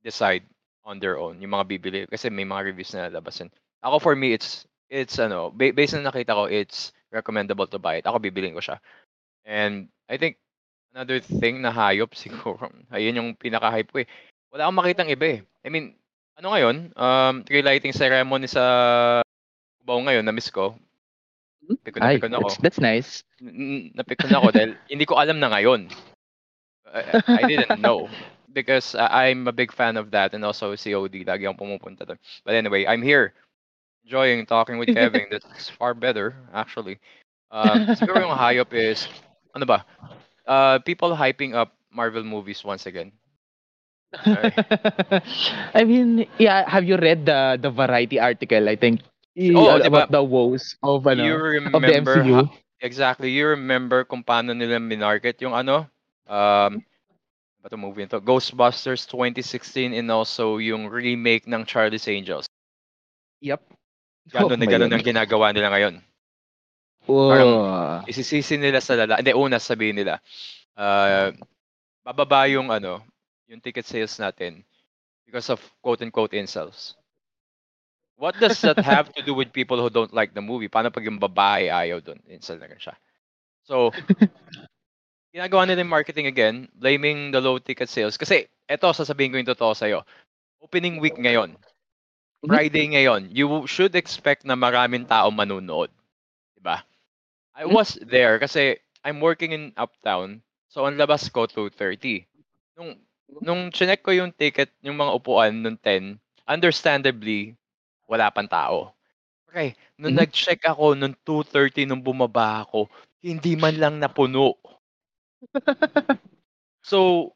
decide 0.03 0.43
on 0.83 0.97
their 0.99 1.19
own 1.21 1.37
yung 1.39 1.53
mga 1.53 1.67
bibili 1.77 1.99
kasi 2.09 2.27
may 2.33 2.43
mga 2.47 2.73
reviews 2.73 2.91
na 2.95 3.07
lalabas 3.07 3.39
yun. 3.39 3.51
Ako 3.85 4.01
for 4.01 4.15
me 4.17 4.33
it's 4.33 4.65
it's 4.89 5.19
ano, 5.21 5.53
ba- 5.53 5.73
based 5.75 5.93
na 5.95 6.09
nakita 6.09 6.33
ko 6.35 6.49
it's 6.49 6.91
recommendable 7.11 7.67
to 7.67 7.77
buy 7.77 7.99
it. 7.99 8.07
Ako 8.07 8.17
bibilin 8.17 8.55
ko 8.55 8.63
siya. 8.63 8.79
And 9.45 9.91
I 10.07 10.17
think 10.17 10.39
another 10.95 11.19
thing 11.19 11.61
na 11.61 11.71
hayop 11.71 12.15
siguro, 12.19 12.71
ayun 12.89 13.19
yung 13.19 13.29
pinaka-hype 13.35 13.91
ko 13.91 13.97
eh. 14.03 14.09
Wala 14.51 14.67
akong 14.67 14.79
makitang 14.79 15.11
iba 15.11 15.39
eh. 15.39 15.39
I 15.63 15.69
mean, 15.69 15.95
ano 16.39 16.51
ngayon? 16.51 16.75
Um, 16.95 17.35
tree 17.43 17.63
lighting 17.63 17.95
ceremony 17.95 18.47
sa 18.47 18.63
Cubao 19.79 19.99
ngayon, 20.03 20.25
na-miss 20.25 20.51
ko. 20.51 20.75
Pikon 21.85 22.01
na 22.03 22.07
Ay, 22.11 22.17
pikon 22.19 22.35
ako. 22.35 22.47
that's, 22.49 22.57
that's 22.59 22.81
nice. 22.81 23.09
N- 23.39 23.93
napikon 23.95 24.33
ako 24.33 24.47
dahil 24.51 24.71
hindi 24.91 25.05
ko 25.05 25.15
alam 25.15 25.39
na 25.39 25.53
ngayon. 25.53 25.87
I, 26.91 27.23
I 27.23 27.43
didn't 27.47 27.79
know 27.79 28.11
because 28.51 28.95
uh, 28.95 29.07
I'm 29.07 29.47
a 29.47 29.55
big 29.55 29.71
fan 29.71 29.95
of 29.95 30.11
that 30.11 30.35
and 30.35 30.43
also 30.43 30.75
COD 30.75 31.23
lagi 31.23 31.47
akong 31.47 31.59
pumupunta 31.59 32.03
doon. 32.03 32.19
But 32.43 32.59
anyway, 32.59 32.83
I'm 32.83 33.01
here 33.01 33.31
enjoying 34.03 34.45
talking 34.45 34.77
with 34.77 34.89
Kevin. 34.95 35.27
That's 35.31 35.69
far 35.69 35.93
better 35.93 36.35
actually. 36.53 36.99
Um, 37.51 37.91
siguro 37.95 38.23
yung 38.23 38.35
hype 38.35 38.73
is 38.73 39.07
ano 39.55 39.65
ba? 39.65 39.85
Uh, 40.47 40.79
people 40.83 41.15
hyping 41.15 41.53
up 41.53 41.75
Marvel 41.91 42.23
movies 42.23 42.63
once 42.63 42.85
again. 42.87 43.11
Ay. 44.27 44.51
I 45.79 45.83
mean, 45.83 46.27
yeah, 46.39 46.67
have 46.67 46.83
you 46.83 46.97
read 46.99 47.25
the 47.25 47.55
the 47.59 47.71
variety 47.71 48.19
article, 48.19 48.67
I 48.67 48.75
think, 48.75 49.03
di 49.35 49.55
about 49.55 50.11
the 50.11 50.23
woes 50.23 50.75
of, 50.83 51.07
ano, 51.07 51.23
you 51.23 51.35
of 51.71 51.81
the 51.83 51.95
remember 51.95 52.23
MCU? 52.23 52.49
exactly 52.81 53.29
you 53.29 53.47
remember 53.53 54.03
kung 54.03 54.25
paano 54.25 54.57
nila 54.57 54.81
minarket 54.81 55.37
yung 55.45 55.53
ano 55.53 55.85
um 56.25 56.81
ba 57.61 57.69
to 57.69 57.77
movie 57.77 58.09
to 58.09 58.17
Ghostbusters 58.17 59.05
2016 59.05 59.93
and 59.93 60.09
also 60.09 60.57
yung 60.57 60.89
remake 60.89 61.45
ng 61.45 61.61
Charlie's 61.61 62.09
Angels 62.09 62.49
Yep. 63.41 63.61
Ganon 64.31 64.57
na 64.59 64.67
ganon 64.67 64.91
ang 64.91 65.03
ginagawa 65.03 65.51
nila 65.51 65.69
ngayon 65.71 65.95
Oh. 67.09 67.97
isisisi 68.05 68.61
nila 68.61 68.77
sa 68.77 68.93
lala 68.93 69.17
hindi 69.17 69.33
una 69.33 69.57
sabihin 69.57 69.97
nila 69.97 70.21
uh, 70.77 71.33
bababa 72.05 72.45
yung 72.45 72.69
ano 72.69 73.01
yung 73.49 73.57
ticket 73.57 73.89
sales 73.89 74.13
natin 74.21 74.61
because 75.25 75.49
of 75.49 75.57
quote 75.81 76.05
unquote 76.05 76.37
incels 76.37 76.93
What 78.21 78.37
does 78.37 78.61
that 78.61 78.77
have 78.85 79.09
to 79.17 79.25
do 79.25 79.33
with 79.33 79.49
people 79.49 79.81
who 79.81 79.89
don't 79.89 80.13
like 80.13 80.37
the 80.37 80.45
movie? 80.45 80.69
Paano 80.69 80.93
pag 80.93 81.01
yung 81.01 81.17
babae 81.17 81.73
ayaw 81.73 82.05
doon? 82.05 82.21
Incel 82.29 82.61
na 82.61 82.69
rin 82.69 82.77
siya. 82.77 82.93
So, 83.65 83.89
ginagawa 85.33 85.65
nila 85.65 85.81
yung 85.81 85.89
marketing 85.89 86.29
again, 86.29 86.69
blaming 86.77 87.33
the 87.33 87.41
low 87.41 87.57
ticket 87.57 87.89
sales. 87.89 88.21
Kasi, 88.21 88.45
eto, 88.69 88.93
sasabihin 88.93 89.33
ko 89.33 89.41
yung 89.41 89.49
totoo 89.57 89.73
sa'yo. 89.73 90.05
Opening 90.61 91.01
week 91.01 91.17
ngayon, 91.17 91.57
Friday 92.45 92.89
ngayon, 92.93 93.29
you 93.33 93.65
should 93.69 93.93
expect 93.95 94.45
na 94.45 94.57
maraming 94.57 95.05
tao 95.05 95.29
manunood. 95.29 95.89
Diba? 96.57 96.81
I 97.55 97.65
was 97.65 97.97
there 98.01 98.39
kasi 98.39 98.77
I'm 99.05 99.19
working 99.21 99.51
in 99.53 99.73
Uptown. 99.77 100.41
So, 100.69 100.85
ang 100.87 100.97
labas 100.99 101.29
ko, 101.31 101.45
2.30. 101.47 102.25
Nung, 102.77 102.97
nung 103.41 103.61
chinek 103.73 104.01
ko 104.05 104.11
yung 104.15 104.31
ticket, 104.35 104.71
yung 104.85 104.97
mga 104.99 105.13
upuan 105.17 105.53
nung 105.61 105.77
10, 105.79 106.17
understandably, 106.47 107.55
wala 108.09 108.29
pang 108.33 108.47
tao. 108.49 108.93
Okay, 109.49 109.75
nung 109.99 110.15
Mhm. 110.15 110.21
nag-check 110.21 110.61
ako 110.65 110.95
nung 110.97 111.15
2.30 111.25 111.85
nung 111.87 112.03
bumaba 112.03 112.65
ako, 112.67 112.89
hindi 113.23 113.55
man 113.57 113.77
lang 113.79 113.95
napuno. 114.01 114.57
so, 116.83 117.33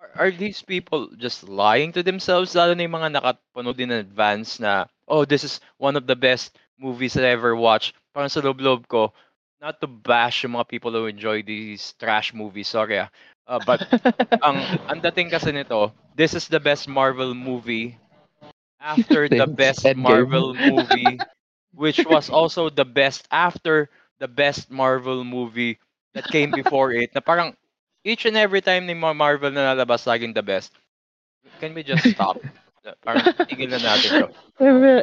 are, 0.00 0.10
are 0.26 0.30
these 0.32 0.62
people 0.62 1.08
just 1.16 1.48
lying 1.48 1.92
to 1.92 2.02
themselves? 2.02 2.54
Lalo 2.54 2.74
na 2.74 2.84
yung 2.84 2.96
mga 2.98 3.10
nakapuno 3.20 3.76
din 3.76 3.92
in 3.92 4.00
advance 4.00 4.58
na, 4.60 4.86
oh, 5.08 5.24
this 5.24 5.44
is 5.44 5.60
one 5.78 5.96
of 5.96 6.06
the 6.06 6.16
best 6.16 6.58
movies 6.78 7.16
I 7.16 7.30
ever 7.32 7.54
watched. 7.56 7.94
Parang 8.14 8.30
sa 8.32 8.40
loob-loob 8.40 8.88
ko, 8.88 9.12
not 9.60 9.80
to 9.80 9.88
bash 9.88 10.44
yung 10.44 10.56
mga 10.56 10.68
people 10.68 10.92
who 10.92 11.06
enjoy 11.06 11.42
these 11.42 11.92
trash 12.00 12.32
movies, 12.34 12.68
sorry 12.68 12.98
ah. 12.98 13.10
Uh, 13.46 13.60
but 13.60 13.82
ang 14.44 14.68
ang 14.88 15.00
dating 15.02 15.30
kasi 15.30 15.50
nito, 15.52 15.92
this 16.16 16.34
is 16.34 16.48
the 16.48 16.60
best 16.60 16.86
Marvel 16.88 17.34
movie 17.34 17.98
after 18.80 19.28
the 19.28 19.46
best 19.46 19.86
Endgame. 19.86 19.94
Marvel 19.94 20.54
movie, 20.54 21.24
which 21.74 22.04
was 22.04 22.30
also 22.30 22.68
the 22.70 22.84
best 22.86 23.26
after 23.30 23.90
the 24.18 24.28
best 24.28 24.70
Marvel 24.70 25.24
movie 25.24 25.78
that 26.14 26.30
came 26.30 26.52
before 26.52 26.92
it. 26.92 27.12
Na 27.14 27.20
parang 27.20 27.54
each 28.04 28.24
and 28.24 28.36
every 28.36 28.60
time 28.60 28.86
ni 28.86 28.94
Marvel 28.94 29.50
na 29.50 29.72
nalabas, 29.72 30.06
laging 30.06 30.34
the 30.34 30.42
best. 30.42 30.72
Can 31.60 31.74
we 31.74 31.82
just 31.82 32.04
stop? 32.08 32.40
Parang 33.04 33.20
tigil 33.44 33.68
na 33.68 33.76
natin 33.76 34.24
to. 34.24 34.28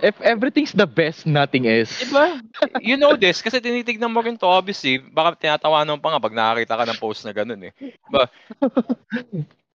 If, 0.01 0.17
everything's 0.25 0.73
the 0.73 0.89
best, 0.89 1.29
nothing 1.29 1.69
is. 1.69 1.93
Diba? 2.01 2.41
You 2.81 2.97
know 2.97 3.13
this 3.13 3.37
kasi 3.45 3.61
tinitignan 3.61 4.09
mo 4.09 4.25
rin 4.25 4.33
to 4.41 4.49
obviously. 4.49 4.97
Baka 4.97 5.37
tinatawanan 5.37 6.01
pa 6.01 6.09
nga 6.09 6.21
pag 6.21 6.33
nakakita 6.33 6.73
ka 6.73 6.85
ng 6.89 6.99
post 7.01 7.21
na 7.21 7.37
ganun 7.37 7.69
eh. 7.69 7.73
Diba? 7.77 8.25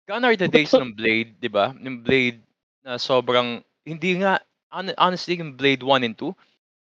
Gone 0.08 0.24
are 0.24 0.38
the 0.38 0.46
days 0.48 0.70
ng 0.72 0.94
Blade, 0.94 1.36
di 1.42 1.50
ba? 1.50 1.74
Yung 1.74 2.00
Blade 2.00 2.38
na 2.86 2.96
sobrang, 2.96 3.60
hindi 3.82 4.22
nga, 4.22 4.40
hon- 4.70 4.96
honestly, 4.96 5.36
yung 5.36 5.58
Blade 5.58 5.82
1 5.82 6.06
and 6.06 6.16
2, 6.16 6.32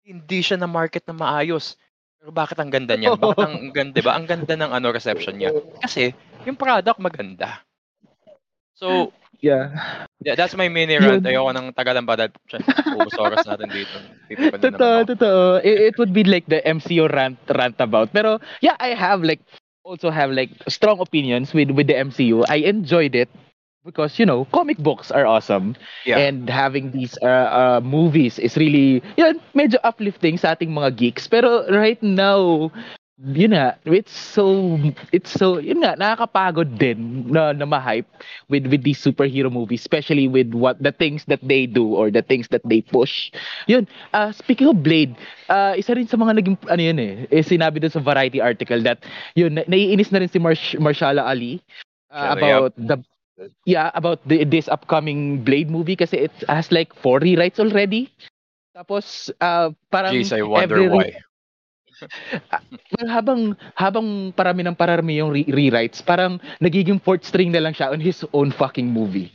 hindi 0.10 0.40
siya 0.44 0.58
na 0.60 0.68
market 0.68 1.06
na 1.08 1.16
maayos. 1.16 1.80
Pero 2.24 2.32
bakit 2.32 2.56
ang 2.56 2.72
ganda 2.72 2.96
niya? 2.96 3.20
Bakit 3.20 3.36
ang 3.44 3.68
ganda, 3.76 4.00
ba? 4.00 4.16
Ang 4.16 4.24
ganda 4.32 4.56
ng 4.56 4.72
ano 4.72 4.96
reception 4.96 5.36
niya. 5.36 5.52
Kasi 5.84 6.16
yung 6.48 6.56
product 6.56 7.04
maganda. 7.04 7.60
So, 8.80 9.12
Yeah. 9.44 10.08
yeah, 10.24 10.40
that's 10.40 10.56
my 10.56 10.72
mini 10.72 10.96
rant. 10.96 11.20
Ayoko 11.28 11.52
nang 11.52 11.76
tagalan 11.76 12.08
pa 12.08 12.16
dahil 12.16 12.32
ubos 12.96 13.12
oras 13.20 13.44
natin 13.44 13.68
dito. 13.76 14.00
Pipipin 14.32 14.56
Totoo, 14.56 15.04
totoo. 15.04 15.60
It, 15.60 15.92
it 15.92 15.96
would 16.00 16.16
be 16.16 16.24
like 16.24 16.48
the 16.48 16.64
MCU 16.64 17.12
rant 17.12 17.36
rant 17.52 17.76
about. 17.84 18.16
Pero 18.16 18.40
yeah, 18.64 18.80
I 18.80 18.96
have 18.96 19.20
like 19.20 19.44
also 19.84 20.08
have 20.08 20.32
like 20.32 20.56
strong 20.72 21.04
opinions 21.04 21.52
with 21.52 21.76
with 21.76 21.92
the 21.92 21.98
MCU. 22.00 22.48
I 22.48 22.64
enjoyed 22.64 23.20
it 23.20 23.28
because 23.86 24.18
you 24.18 24.26
know 24.26 24.46
comic 24.52 24.78
books 24.78 25.12
are 25.12 25.26
awesome 25.26 25.76
Yeah. 26.06 26.18
and 26.20 26.50
having 26.50 26.92
these 26.92 27.18
uh, 27.22 27.28
uh, 27.28 27.82
movies 27.84 28.40
is 28.40 28.58
really 28.58 29.04
yun 29.20 29.40
medyo 29.56 29.80
uplifting 29.84 30.40
sa 30.40 30.56
ating 30.56 30.72
mga 30.72 30.96
geeks. 30.96 31.28
Pero 31.28 31.68
right 31.72 32.00
now 32.02 32.72
yun 33.22 33.54
nga, 33.54 33.78
it's 33.86 34.12
so, 34.12 34.76
it's 35.14 35.32
so, 35.32 35.62
yun 35.62 35.80
nga, 35.80 35.96
nakakapagod 35.96 36.76
din 36.76 37.30
na, 37.30 37.54
na 37.54 37.64
ma-hype 37.64 38.10
with, 38.50 38.66
with 38.68 38.84
these 38.84 39.00
superhero 39.00 39.54
movies, 39.54 39.80
especially 39.80 40.28
with 40.28 40.52
what, 40.52 40.82
the 40.82 40.92
things 40.92 41.24
that 41.30 41.40
they 41.46 41.66
do 41.66 41.94
or 41.94 42.10
the 42.10 42.22
things 42.22 42.50
that 42.50 42.62
they 42.66 42.82
push. 42.82 43.32
Yun, 43.68 43.88
uh, 44.14 44.34
speaking 44.34 44.68
of 44.68 44.82
Blade, 44.82 45.16
uh, 45.48 45.78
isa 45.78 45.94
rin 45.94 46.08
sa 46.08 46.18
mga 46.18 46.42
naging, 46.42 46.58
ano 46.68 46.82
yun 46.82 47.00
eh, 47.00 47.14
eh 47.32 47.46
sinabi 47.46 47.80
dun 47.80 47.94
sa 47.94 48.02
Variety 48.02 48.42
article 48.42 48.82
that, 48.82 49.06
yun, 49.38 49.56
na, 49.56 49.64
naiinis 49.70 50.12
na 50.12 50.20
rin 50.20 50.28
si 50.28 50.42
Marsh, 50.42 50.76
Marshala 50.76 51.24
Ali 51.24 51.62
uh, 52.12 52.34
about 52.34 52.74
the, 52.76 52.98
yeah, 53.66 53.92
about 53.94 54.22
the, 54.28 54.44
this 54.44 54.68
upcoming 54.68 55.44
Blade 55.44 55.70
movie 55.70 55.96
kasi 55.96 56.30
it 56.30 56.34
has 56.48 56.72
like 56.72 56.94
four 56.94 57.20
rewrites 57.20 57.60
already. 57.60 58.12
Tapos, 58.76 59.30
uh, 59.42 59.70
parang 59.92 60.14
Jeez, 60.14 60.34
I 60.34 60.42
wonder 60.42 60.78
every- 60.78 60.90
why. 60.90 61.08
Well, 62.98 63.08
habang 63.08 63.56
habang 63.80 64.34
parami 64.36 64.66
ng 64.66 64.76
parami 64.76 65.22
yung 65.22 65.32
re- 65.32 65.48
rewrites, 65.48 66.04
parang 66.04 66.42
nagiging 66.60 67.00
fourth 67.00 67.24
string 67.24 67.54
na 67.54 67.62
lang 67.64 67.72
siya 67.72 67.94
on 67.94 68.02
his 68.02 68.26
own 68.34 68.52
fucking 68.52 68.90
movie. 68.90 69.32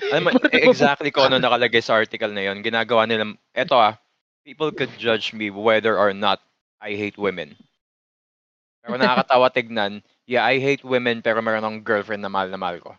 Alam 0.00 0.28
mo, 0.28 0.30
exactly 0.54 1.10
kung 1.10 1.28
ano 1.28 1.42
nakalagay 1.42 1.82
sa 1.82 1.98
article 1.98 2.30
na 2.32 2.46
yon. 2.48 2.62
Ginagawa 2.64 3.04
nila, 3.04 3.36
eto 3.52 3.76
ah, 3.76 3.98
people 4.46 4.70
could 4.72 4.92
judge 4.96 5.34
me 5.34 5.50
whether 5.50 5.98
or 5.98 6.14
not 6.14 6.40
I 6.80 6.94
hate 6.96 7.18
women. 7.18 7.58
Pero 8.86 8.96
nakakatawa 8.96 9.50
tignan, 9.50 10.00
yeah, 10.30 10.46
I 10.46 10.62
hate 10.62 10.86
women 10.86 11.20
pero 11.20 11.42
meron 11.42 11.66
akong 11.66 11.82
girlfriend 11.82 12.22
na 12.22 12.30
mahal 12.30 12.48
na 12.48 12.60
mahal 12.60 12.78
ko. 12.78 12.94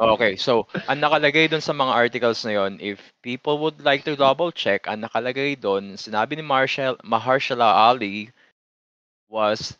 Okay, 0.00 0.34
so, 0.40 0.64
ang 0.88 0.96
nakalagay 0.98 1.44
doon 1.50 1.60
sa 1.60 1.76
mga 1.76 1.92
articles 1.92 2.40
na 2.48 2.56
yon, 2.56 2.80
if 2.80 2.98
people 3.20 3.60
would 3.60 3.78
like 3.84 4.00
to 4.08 4.16
double 4.16 4.48
check, 4.50 4.88
ang 4.88 5.04
nakalagay 5.04 5.52
doon, 5.60 5.94
sinabi 6.00 6.40
ni 6.40 6.44
Marshall, 6.44 6.96
Mahershala 7.04 7.68
Ali 7.92 8.32
was, 9.28 9.76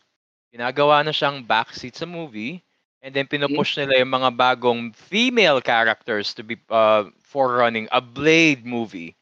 ginagawa 0.53 1.01
na 1.05 1.13
siyang 1.13 1.45
backseat 1.45 1.95
sa 1.97 2.05
movie, 2.07 2.61
and 3.01 3.13
then 3.15 3.27
pinupush 3.27 3.77
nila 3.77 3.99
yung 4.01 4.13
mga 4.13 4.31
bagong 4.37 4.81
female 4.93 5.61
characters 5.61 6.33
to 6.35 6.43
be 6.45 6.57
uh, 6.69 7.05
forerunning 7.25 7.89
a 7.91 8.01
Blade 8.01 8.65
movie. 8.65 9.17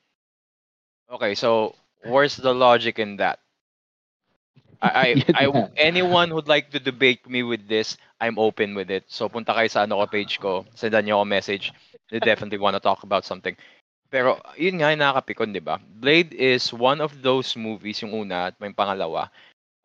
Okay, 1.10 1.36
so, 1.36 1.76
where's 2.04 2.36
the 2.36 2.54
logic 2.54 3.00
in 3.00 3.18
that? 3.18 3.40
I, 4.82 5.24
I, 5.36 5.46
I, 5.46 5.70
anyone 5.78 6.30
who'd 6.30 6.48
like 6.48 6.72
to 6.72 6.80
debate 6.80 7.28
me 7.30 7.44
with 7.44 7.68
this, 7.68 7.98
I'm 8.20 8.40
open 8.40 8.76
with 8.76 8.90
it. 8.92 9.04
So 9.08 9.30
punta 9.30 9.54
kayo 9.54 9.70
sa 9.70 9.84
ano 9.84 10.00
ko 10.00 10.06
page 10.08 10.40
ko, 10.40 10.66
sendan 10.76 11.06
niyo 11.06 11.20
ako 11.20 11.26
message. 11.26 11.66
They 12.10 12.20
definitely 12.20 12.58
want 12.60 12.76
to 12.76 12.84
talk 12.84 13.04
about 13.04 13.26
something. 13.26 13.56
Pero 14.10 14.42
yun 14.58 14.82
nga 14.82 14.90
yung 14.90 15.06
nakakapikon, 15.06 15.54
di 15.54 15.62
ba? 15.62 15.78
Blade 16.02 16.34
is 16.34 16.74
one 16.74 16.98
of 16.98 17.14
those 17.22 17.54
movies, 17.54 18.02
yung 18.02 18.26
una 18.26 18.50
at 18.50 18.58
may 18.58 18.74
pangalawa. 18.74 19.30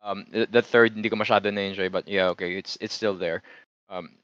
Um, 0.01 0.25
the, 0.33 0.49
the 0.49 0.63
third, 0.65 0.97
hindi 0.97 1.09
ko 1.09 1.17
masyado 1.17 1.49
na-enjoy, 1.53 1.89
but 1.89 2.09
yeah, 2.09 2.29
okay, 2.33 2.57
it's 2.57 2.77
it's 2.81 2.93
still 2.93 3.17
there. 3.17 3.41
Um, 3.89 4.17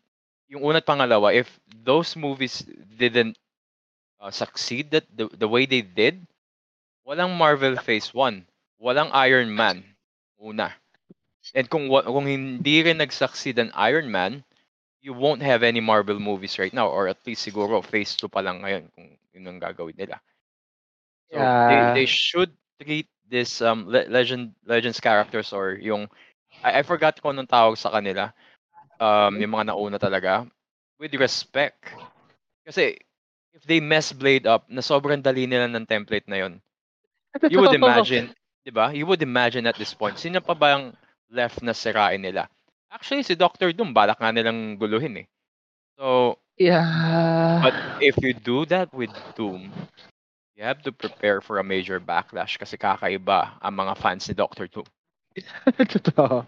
yung 0.50 0.66
una 0.66 0.82
at 0.82 0.90
pangalawa, 0.90 1.34
if 1.34 1.54
those 1.86 2.18
movies 2.18 2.66
didn't 2.98 3.38
uh, 4.18 4.34
succeed 4.34 4.90
that 4.92 5.05
the, 5.14 5.29
the 5.38 5.48
way 5.48 5.66
they 5.66 5.81
did, 5.81 6.25
walang 7.05 7.38
Marvel 7.38 7.77
Phase 7.77 8.14
1, 8.14 8.46
walang 8.81 9.10
Iron 9.14 9.53
Man, 9.53 9.86
una. 10.42 10.74
And 11.56 11.68
kung 11.70 11.88
kung 11.90 12.27
hindi 12.27 12.75
rin 12.86 13.00
nag-succeed 13.01 13.58
ang 13.60 13.72
Iron 13.77 14.10
Man, 14.12 14.44
you 15.01 15.14
won't 15.14 15.42
have 15.42 15.64
any 15.64 15.82
Marvel 15.82 16.20
movies 16.20 16.60
right 16.60 16.74
now 16.74 16.90
or 16.90 17.08
at 17.08 17.22
least 17.25 17.46
siguro 17.46 17.82
phase 17.84 18.16
2 18.18 18.30
pa 18.30 18.42
lang 18.46 18.62
ngayon 18.62 18.90
kung 18.94 19.08
yun 19.34 19.48
ang 19.50 19.60
gagawin 19.62 19.98
nila. 19.98 20.22
So 21.32 21.38
Yeah. 21.40 21.66
they 21.66 21.90
they 21.90 22.06
should 22.06 22.51
treat 22.82 23.08
this 23.27 23.62
um 23.62 23.88
le- 23.88 24.10
legend 24.12 24.54
legends 24.66 25.00
characters 25.00 25.54
or 25.54 25.77
yung 25.80 26.10
I, 26.64 26.80
I 26.80 26.84
forgot 26.84 27.20
kung 27.22 27.38
anong 27.38 27.51
tawag 27.51 27.77
sa 27.80 27.92
kanila. 27.94 28.34
Um 29.01 29.40
yung 29.42 29.54
mga 29.56 29.74
nauna 29.74 29.98
talaga 30.01 30.46
with 31.00 31.14
respect. 31.18 31.96
Kasi 32.68 32.98
if 33.56 33.64
they 33.66 33.80
mess 33.82 34.12
Blade 34.14 34.46
up 34.48 34.68
na 34.70 34.82
sobrang 34.84 35.22
dali 35.24 35.46
nila 35.48 35.68
ng 35.72 35.88
template 35.88 36.27
na 36.30 36.40
yon 36.48 36.54
you 37.48 37.60
would 37.60 37.74
imagine, 37.74 38.32
'di 38.66 38.72
ba? 38.74 38.94
You 38.94 39.06
would 39.10 39.22
imagine 39.22 39.66
at 39.68 39.78
this 39.78 39.94
point, 39.94 40.18
sino 40.18 40.40
pa 40.42 40.54
ba 40.54 40.78
ang 40.78 40.86
left 41.32 41.62
na 41.66 41.74
sirain 41.74 42.22
nila? 42.22 42.48
Actually, 42.92 43.24
si 43.24 43.34
Dr. 43.40 43.72
Doom, 43.72 43.96
balak 43.96 44.20
nga 44.20 44.32
nilang 44.36 44.76
guluhin 44.78 45.24
eh. 45.24 45.28
So, 45.98 46.38
Yeah. 46.62 47.58
but 47.64 47.74
if 48.04 48.14
you 48.22 48.36
do 48.38 48.66
that 48.70 48.94
with 48.94 49.10
Doom, 49.34 49.72
you 50.54 50.62
have 50.64 50.84
to 50.86 50.92
prepare 50.94 51.42
for 51.42 51.58
a 51.58 51.66
major 51.66 51.98
backlash 51.98 52.60
kasi 52.60 52.78
kakaiba 52.78 53.58
ang 53.58 53.74
mga 53.82 53.94
fans 53.98 54.30
ni 54.30 54.36
Dr. 54.38 54.68
Doom. 54.70 54.86
Totoo. 55.96 56.44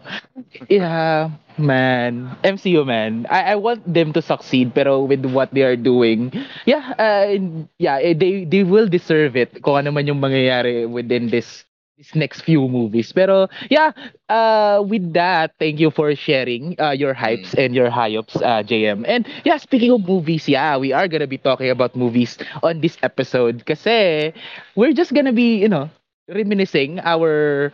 Yeah, 0.68 1.32
man. 1.56 2.36
MCU, 2.44 2.84
man. 2.84 3.26
I, 3.32 3.52
I 3.52 3.56
want 3.56 3.82
them 3.88 4.12
to 4.12 4.20
succeed, 4.22 4.74
pero 4.76 5.02
with 5.02 5.24
what 5.24 5.50
they 5.56 5.64
are 5.64 5.74
doing, 5.80 6.30
yeah, 6.68 6.92
uh, 7.00 7.32
yeah, 7.80 7.96
eh, 7.98 8.12
they 8.12 8.44
they 8.44 8.62
will 8.62 8.86
deserve 8.86 9.34
it 9.40 9.64
kung 9.64 9.80
ano 9.80 9.90
man 9.90 10.04
yung 10.06 10.20
mangyayari 10.20 10.84
within 10.84 11.32
this 11.32 11.64
this 11.98 12.14
next 12.14 12.42
few 12.42 12.66
movies. 12.68 13.12
Pero 13.12 13.48
yeah, 13.70 13.92
uh, 14.28 14.82
with 14.86 15.12
that, 15.14 15.52
thank 15.58 15.78
you 15.80 15.90
for 15.90 16.14
sharing 16.14 16.74
uh, 16.80 16.90
your 16.90 17.14
hypes 17.14 17.54
and 17.54 17.74
your 17.74 17.90
high-ups, 17.90 18.36
uh, 18.42 18.62
JM. 18.62 19.04
And 19.06 19.26
yeah, 19.44 19.56
speaking 19.58 19.90
of 19.92 20.06
movies, 20.06 20.48
yeah, 20.48 20.76
we 20.76 20.92
are 20.92 21.08
gonna 21.08 21.26
be 21.28 21.38
talking 21.38 21.70
about 21.70 21.94
movies 21.96 22.38
on 22.62 22.80
this 22.80 22.96
episode 23.02 23.64
kasi 23.66 24.32
we're 24.74 24.92
just 24.92 25.14
gonna 25.14 25.32
be, 25.34 25.56
you 25.58 25.68
know, 25.68 25.88
reminiscing 26.28 27.00
our 27.04 27.72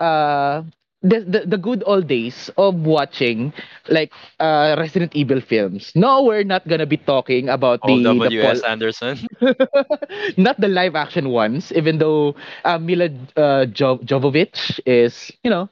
uh 0.00 0.62
the, 1.02 1.20
the 1.20 1.40
the 1.46 1.58
good 1.58 1.82
old 1.86 2.06
days 2.08 2.50
of 2.56 2.74
watching 2.86 3.52
like 3.88 4.12
uh 4.40 4.74
Resident 4.78 5.14
Evil 5.14 5.40
films. 5.40 5.92
No, 5.94 6.22
we're 6.24 6.44
not 6.44 6.66
gonna 6.68 6.86
be 6.86 6.96
talking 6.98 7.48
about 7.48 7.82
All 7.82 8.00
the, 8.00 8.14
the 8.20 8.30
W.S. 8.30 8.62
Paul- 8.62 8.64
Anderson. 8.64 9.18
not 10.36 10.60
the 10.60 10.68
live 10.68 10.94
action 10.94 11.28
ones, 11.30 11.72
even 11.72 11.98
though 11.98 12.34
uh, 12.64 12.78
Mila 12.78 13.08
uh, 13.36 13.66
jo- 13.66 13.98
Jovovich 14.04 14.80
is, 14.86 15.30
you 15.42 15.50
know, 15.50 15.68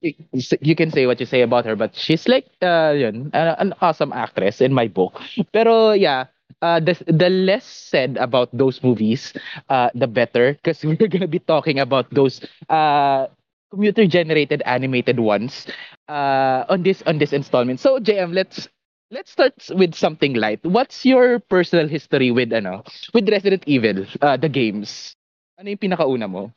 you 0.00 0.74
can 0.76 0.90
say 0.90 1.06
what 1.06 1.20
you 1.20 1.26
say 1.26 1.42
about 1.42 1.64
her, 1.64 1.76
but 1.76 1.94
she's 1.94 2.28
like 2.28 2.46
uh, 2.62 2.94
yun, 2.96 3.30
uh, 3.34 3.56
an 3.58 3.74
awesome 3.80 4.12
actress 4.12 4.60
in 4.60 4.72
my 4.72 4.86
book. 4.88 5.20
Pero 5.52 5.92
yeah, 5.92 6.26
uh, 6.62 6.80
the 6.80 6.94
the 7.06 7.28
less 7.30 7.64
said 7.64 8.16
about 8.18 8.48
those 8.56 8.82
movies, 8.82 9.32
uh, 9.68 9.90
the 9.94 10.06
better, 10.06 10.54
because 10.54 10.84
we're 10.86 11.08
gonna 11.08 11.28
be 11.28 11.40
talking 11.40 11.78
about 11.80 12.10
those 12.14 12.40
uh, 12.68 13.26
computer 13.70 14.06
generated 14.06 14.62
animated 14.66 15.18
ones 15.20 15.66
uh, 16.08 16.64
on 16.68 16.82
this 16.82 17.02
on 17.06 17.18
this 17.18 17.32
installment. 17.32 17.80
So 17.80 17.98
JM, 17.98 18.32
let's 18.34 18.68
let's 19.10 19.30
start 19.32 19.54
with 19.74 19.94
something 19.94 20.34
light. 20.34 20.60
What's 20.64 21.04
your 21.06 21.38
personal 21.40 21.88
history 21.88 22.30
with 22.30 22.52
ano 22.52 22.84
with 23.14 23.28
Resident 23.28 23.64
Evil, 23.66 24.06
uh, 24.22 24.36
the 24.36 24.48
games? 24.48 25.16
Ano 25.58 25.70
yung 25.70 25.78
pinakauna 25.82 26.28
mo? 26.30 26.52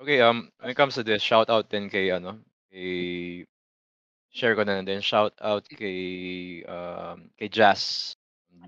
Okay, 0.00 0.20
um, 0.20 0.50
when 0.58 0.70
it 0.70 0.74
comes 0.74 0.94
to 0.94 1.02
this, 1.02 1.22
shout 1.22 1.48
out 1.50 1.68
din 1.70 1.88
kay, 1.88 2.10
ano, 2.10 2.40
kay, 2.70 3.44
share 4.30 4.54
ko 4.56 4.62
na 4.64 4.82
din, 4.82 5.00
shout 5.00 5.34
out 5.40 5.64
kay, 5.68 6.64
um, 6.64 7.30
kay 7.38 7.48
Jazz, 7.48 8.16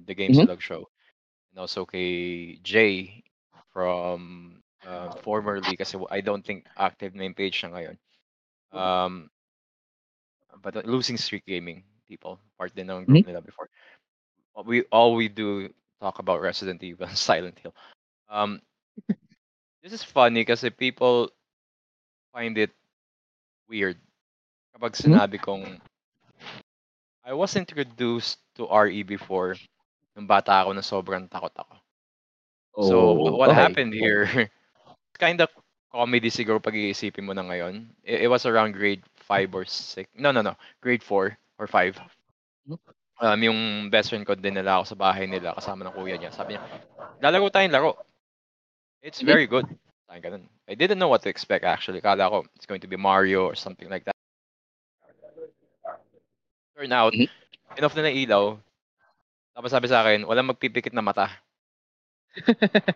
the 0.07 0.14
Game 0.14 0.33
Mhm. 0.33 0.35
Slug 0.35 0.61
Show. 0.62 0.88
And 1.52 1.59
also 1.61 1.85
kay 1.87 2.57
Jay 2.62 3.22
from, 3.72 4.58
uh, 4.88 5.12
formerly, 5.20 5.77
kasi 5.77 6.01
I 6.11 6.20
don't 6.24 6.44
think 6.44 6.64
active 6.77 7.14
na 7.14 7.29
yung 7.29 7.37
page 7.37 7.61
siya 7.61 7.70
ngayon. 7.77 7.96
Um, 8.72 9.31
but 10.62 10.77
uh, 10.77 10.83
Losing 10.85 11.16
Streak 11.16 11.44
Gaming 11.46 11.85
people, 12.09 12.40
part 12.57 12.74
din 12.74 12.88
ng 12.88 13.05
group 13.05 13.27
nila 13.27 13.40
before. 13.44 13.68
We, 14.64 14.83
all 14.90 15.14
we 15.14 15.29
do 15.29 15.68
talk 16.01 16.18
about 16.18 16.40
Resident 16.40 16.83
Evil 16.83 17.07
and 17.07 17.18
Silent 17.29 17.59
Hill. 17.59 17.74
Um, 18.29 18.61
this 19.83 19.92
is 19.92 20.03
funny 20.03 20.44
kasi 20.44 20.70
people 20.70 21.31
find 22.33 22.57
it 22.59 22.72
weird 23.68 23.98
kapag 24.74 24.96
Mhm. 24.96 25.05
sinabi 25.05 25.38
kong 25.40 25.64
I 27.24 27.33
was 27.37 27.57
introduced 27.57 28.40
to 28.57 28.64
RE 28.72 29.03
before 29.05 29.55
nung 30.16 30.24
bata 30.27 30.64
ako 30.64 30.72
na 30.72 30.81
sobrang 30.85 31.29
takot 31.29 31.53
ako. 31.55 31.74
So 32.81 32.94
what 33.37 33.51
Oh, 33.51 33.53
okay. 33.53 33.55
happened 33.55 33.92
here 33.92 34.24
kind 35.18 35.42
of 35.42 35.50
comedy 35.92 36.31
siguro 36.31 36.62
pag 36.62 36.74
iisipin 36.74 37.26
mo 37.26 37.35
na 37.35 37.42
ngayon. 37.42 37.90
It, 38.07 38.26
it 38.26 38.28
was 38.31 38.46
around 38.46 38.72
grade 38.72 39.02
5 39.26 39.52
or 39.54 39.64
6. 39.66 40.09
No, 40.16 40.31
no, 40.33 40.40
no. 40.40 40.54
Grade 40.81 41.02
4. 41.02 41.37
or 41.59 41.66
5. 41.66 41.98
Hmm. 42.66 42.78
Um, 43.18 43.40
yung 43.42 43.61
best 43.90 44.14
friend 44.14 44.22
ko 44.22 44.38
dinala 44.38 44.78
ako 44.78 44.94
sa 44.94 44.98
bahay 44.98 45.26
nila 45.26 45.50
kasama 45.59 45.83
ng 45.83 45.94
kuya 45.98 46.14
niya. 46.14 46.31
Sabi 46.31 46.54
niya, 46.54 46.62
lalaro 47.18 47.50
tayong 47.50 47.74
laro. 47.74 47.98
It's 49.02 49.18
very 49.18 49.50
good. 49.50 49.66
Sabi 50.07 50.22
ganun. 50.22 50.46
I 50.70 50.78
didn't 50.78 51.02
know 51.02 51.11
what 51.11 51.26
to 51.26 51.31
expect 51.31 51.66
actually. 51.66 51.98
Kala 51.98 52.31
ko 52.31 52.46
it's 52.54 52.66
going 52.66 52.78
to 52.83 52.90
be 52.90 52.94
Mario 52.94 53.42
or 53.42 53.59
something 53.59 53.90
like 53.90 54.07
that. 54.07 54.14
Turn 56.78 56.94
out, 56.94 57.11
Mhm. 57.11 57.26
inoff 57.74 57.98
na 57.98 58.07
ng 58.07 58.22
ilaw. 58.22 58.54
Tapos 59.59 59.74
sabi 59.74 59.90
sa 59.90 60.07
akin, 60.07 60.22
walang 60.22 60.54
magpipikit 60.54 60.94
na 60.94 61.02
mata. 61.02 61.26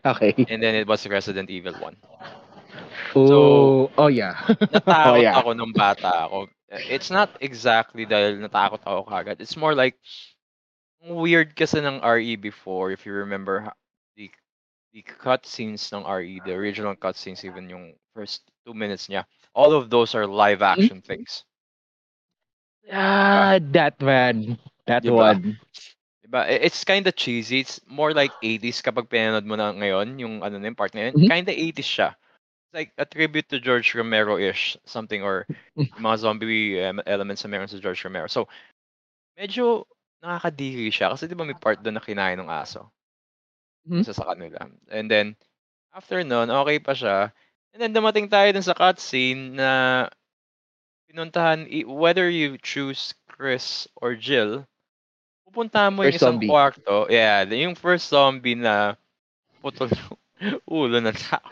Okay. 0.05 0.37
And 0.49 0.62
then 0.62 0.75
it 0.75 0.87
was 0.87 1.07
Resident 1.07 1.51
Evil 1.51 1.75
1. 1.75 1.97
Oh, 3.14 3.90
oh 3.99 4.07
yeah. 4.09 4.35
Natakot 4.73 5.14
Oh, 5.14 5.14
yeah. 5.14 5.37
ako 5.38 5.53
nung 5.53 5.73
bata 5.75 6.27
ako. 6.29 6.49
It's 6.68 7.11
not 7.11 7.37
exactly 7.40 8.07
dahil 8.07 8.40
natakot 8.40 8.81
ako 8.85 9.05
kagad. 9.05 9.40
It's 9.40 9.57
more 9.57 9.75
like, 9.75 9.97
weird 11.03 11.55
kasi 11.57 11.81
ng 11.83 12.01
RE 12.01 12.37
before, 12.37 12.90
if 12.92 13.05
you 13.07 13.12
remember, 13.12 13.68
the, 14.16 14.31
the 14.92 15.03
cutscenes 15.03 15.92
ng 15.92 16.05
RE, 16.07 16.40
the 16.45 16.53
original 16.55 16.95
cutscenes, 16.95 17.45
even 17.45 17.68
yung 17.68 17.95
first 18.14 18.42
two 18.64 18.75
minutes 18.75 19.09
niya, 19.09 19.25
all 19.55 19.73
of 19.73 19.90
those 19.90 20.14
are 20.14 20.27
live 20.27 20.62
action 20.62 21.01
things. 21.03 21.45
ah, 22.92 23.59
that 23.73 24.01
man. 24.01 24.59
That 24.87 25.05
Diba? 25.05 25.14
one. 25.14 25.59
Diba? 26.33 26.49
It's 26.49 26.85
kind 26.88 27.05
of 27.07 27.12
cheesy. 27.14 27.61
It's 27.61 27.77
more 27.85 28.16
like 28.16 28.33
80s 28.40 28.81
kapag 28.81 29.12
pinanood 29.12 29.45
mo 29.45 29.53
na 29.61 29.77
ngayon, 29.77 30.16
yung 30.16 30.40
ano 30.40 30.57
na 30.57 30.73
yung 30.73 30.79
part 30.81 30.97
na 30.97 31.12
yun. 31.12 31.14
Mhm. 31.21 31.29
Kind 31.29 31.47
of 31.53 31.55
80s 31.61 31.85
siya. 31.85 32.16
It's 32.16 32.73
like 32.73 32.90
a 32.97 33.05
tribute 33.05 33.53
to 33.53 33.61
George 33.61 33.92
Romero-ish, 33.92 34.81
something, 34.88 35.21
or 35.21 35.45
yung 35.77 35.92
mga 36.01 36.16
zombie 36.25 36.81
um, 36.81 37.05
elements 37.05 37.45
na 37.45 37.53
meron 37.53 37.68
sa 37.68 37.77
George 37.77 38.01
Romero. 38.01 38.33
So, 38.33 38.49
medyo 39.37 39.85
nakakadiri 40.25 40.88
siya. 40.88 41.12
Kasi 41.12 41.29
di 41.29 41.37
ba 41.37 41.45
may 41.45 41.59
part 41.59 41.85
doon 41.85 42.01
na 42.01 42.05
kinain 42.05 42.40
ng 42.40 42.49
aso? 42.49 42.88
Mhm. 43.85 44.01
Isa 44.01 44.16
sa 44.16 44.33
kanila. 44.33 44.73
And 44.88 45.12
then, 45.12 45.37
after 45.92 46.16
nun, 46.25 46.49
okay 46.49 46.81
pa 46.81 46.97
siya. 46.97 47.29
And 47.77 47.81
then 47.85 47.92
dumating 47.92 48.33
tayo 48.33 48.49
dun 48.57 48.64
sa 48.64 48.73
cutscene 48.73 49.53
na 49.61 49.68
pinuntahan, 51.12 51.68
whether 51.85 52.25
you 52.33 52.57
choose 52.57 53.12
Chris 53.29 53.85
or 54.01 54.16
Jill, 54.16 54.64
pupuntahan 55.52 55.92
mo 55.92 56.00
yung 56.00 56.16
First 56.16 56.24
isang 56.24 56.40
zombie. 56.40 56.48
kwarto. 56.48 56.96
Yeah, 57.12 57.44
yung 57.44 57.76
first 57.76 58.08
zombie 58.08 58.56
na 58.56 58.96
putol 59.60 59.92
yung 59.92 60.16
ulo 60.80 60.96
ng 60.96 61.12
tao. 61.12 61.44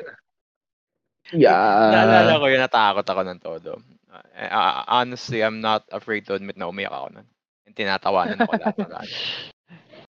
Yeah. 1.36 1.92
Naalala 1.92 2.40
ko 2.40 2.44
yun, 2.48 2.64
natakot 2.64 3.04
ako 3.04 3.20
ng 3.28 3.38
todo. 3.44 3.72
Uh, 4.10 4.82
honestly, 4.88 5.44
I'm 5.44 5.60
not 5.60 5.84
afraid 5.92 6.24
to 6.26 6.34
admit 6.34 6.56
na 6.56 6.66
umiyak 6.66 6.90
ako 6.90 7.20
nun. 7.20 7.26
And 7.68 7.76
tinatawanan 7.76 8.40
ako 8.40 8.56
lahat 8.56 8.76
ng 8.80 8.90
lahat. 8.90 9.10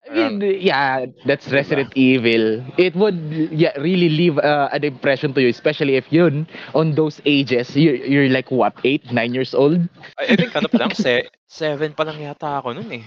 I 0.02 0.28
mean, 0.28 0.42
yeah, 0.58 1.06
that's 1.24 1.46
Resident 1.52 1.94
Evil. 1.94 2.58
It 2.74 2.98
would 2.98 3.14
yeah 3.54 3.70
really 3.78 4.10
leave 4.10 4.34
uh, 4.36 4.68
an 4.74 4.82
impression 4.82 5.32
to 5.34 5.40
you, 5.40 5.48
especially 5.48 5.94
if 5.94 6.10
yun 6.10 6.48
on 6.74 6.98
those 6.98 7.22
ages, 7.24 7.76
you're, 7.76 7.94
you're 7.94 8.28
like 8.28 8.50
what 8.50 8.74
eight, 8.82 9.06
nine 9.12 9.32
years 9.32 9.54
old. 9.54 9.78
I, 10.18 10.34
I 10.34 10.36
think 10.36 10.56
ano 10.58 10.66
pa 10.66 10.78
lang, 10.82 10.92
se- 10.98 11.30
seven 11.46 11.94
pa 11.94 12.02
lang 12.02 12.18
yata 12.18 12.58
ako 12.58 12.74
nun 12.74 12.90
eh. 12.90 13.04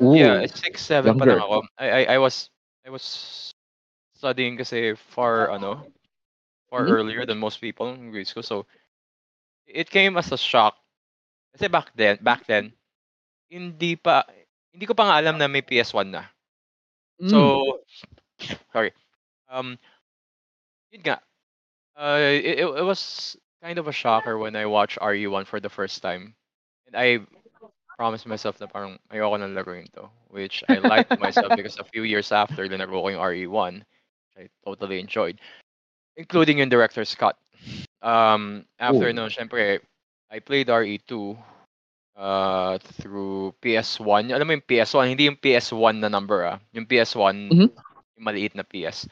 Ooh. 0.00 0.14
Yeah, 0.16 0.46
six, 0.46 0.84
seven 0.84 1.18
pa 1.18 1.24
lang 1.24 1.38
younger. 1.38 1.46
ako. 1.46 1.56
I, 1.78 1.86
I, 1.88 2.02
I 2.14 2.18
was, 2.18 2.50
I 2.86 2.90
was 2.90 3.04
studying 4.14 4.56
kasi 4.56 4.94
far, 4.94 5.50
ano, 5.50 5.86
far 6.70 6.84
Mhm. 6.86 6.90
earlier 6.90 7.22
than 7.26 7.38
most 7.38 7.60
people 7.60 7.88
in 7.92 8.10
grade 8.10 8.26
school. 8.28 8.42
So, 8.42 8.66
it 9.66 9.90
came 9.90 10.16
as 10.16 10.32
a 10.32 10.38
shock. 10.38 10.76
Kasi 11.54 11.68
back 11.68 11.92
then, 11.96 12.18
back 12.22 12.46
then, 12.46 12.72
hindi 13.50 13.96
pa, 13.96 14.24
hindi 14.72 14.86
ko 14.86 14.94
pa 14.94 15.08
nga 15.08 15.16
alam 15.20 15.38
na 15.38 15.48
may 15.48 15.62
PS1 15.62 16.10
na. 16.10 16.24
Mm. 17.20 17.30
So, 17.30 17.38
sorry. 18.72 18.92
Um, 19.48 19.78
yun 20.90 21.02
nga. 21.02 21.18
Uh, 21.96 22.20
it, 22.20 22.60
it, 22.60 22.66
it 22.66 22.84
was 22.84 23.36
kind 23.62 23.78
of 23.78 23.88
a 23.88 23.92
shocker 23.92 24.36
when 24.38 24.56
I 24.56 24.66
watched 24.66 24.98
RE1 25.00 25.46
for 25.46 25.60
the 25.60 25.70
first 25.70 26.02
time. 26.02 26.34
And 26.86 26.96
I 26.96 27.20
promised 27.96 28.26
myself 28.28 28.60
na 28.60 28.66
parang 28.68 28.98
ayoko 29.10 29.40
nang 29.40 29.56
laruin 29.56 29.88
to. 29.96 30.08
Which 30.28 30.62
I 30.68 30.78
lied 30.78 31.08
to 31.08 31.16
myself 31.18 31.52
because 31.56 31.78
a 31.80 31.84
few 31.88 32.04
years 32.04 32.30
after, 32.32 32.68
linaro 32.68 33.00
ko 33.02 33.08
yung 33.08 33.20
RE1. 33.24 33.74
Which 33.80 34.36
I 34.36 34.44
totally 34.64 35.00
enjoyed. 35.00 35.40
Including 36.16 36.58
yung 36.60 36.68
director's 36.68 37.14
cut. 37.14 37.36
Um, 38.04 38.64
after 38.78 39.08
Oh. 39.08 39.16
no, 39.16 39.26
syempre, 39.32 39.80
I 40.30 40.38
played 40.40 40.68
RE2 40.68 41.36
uh, 42.16 42.78
through 43.00 43.52
PS1. 43.60 44.32
Alam 44.32 44.46
mo 44.48 44.52
yung 44.56 44.64
PS1, 44.68 45.08
hindi 45.08 45.28
yung 45.28 45.36
PS1 45.40 46.00
na 46.00 46.08
number 46.08 46.44
ah. 46.44 46.60
Yung 46.72 46.86
PS1, 46.86 47.48
Mhm. 47.52 47.68
yung 48.16 48.24
maliit 48.24 48.54
na 48.56 48.64
PS. 48.64 49.08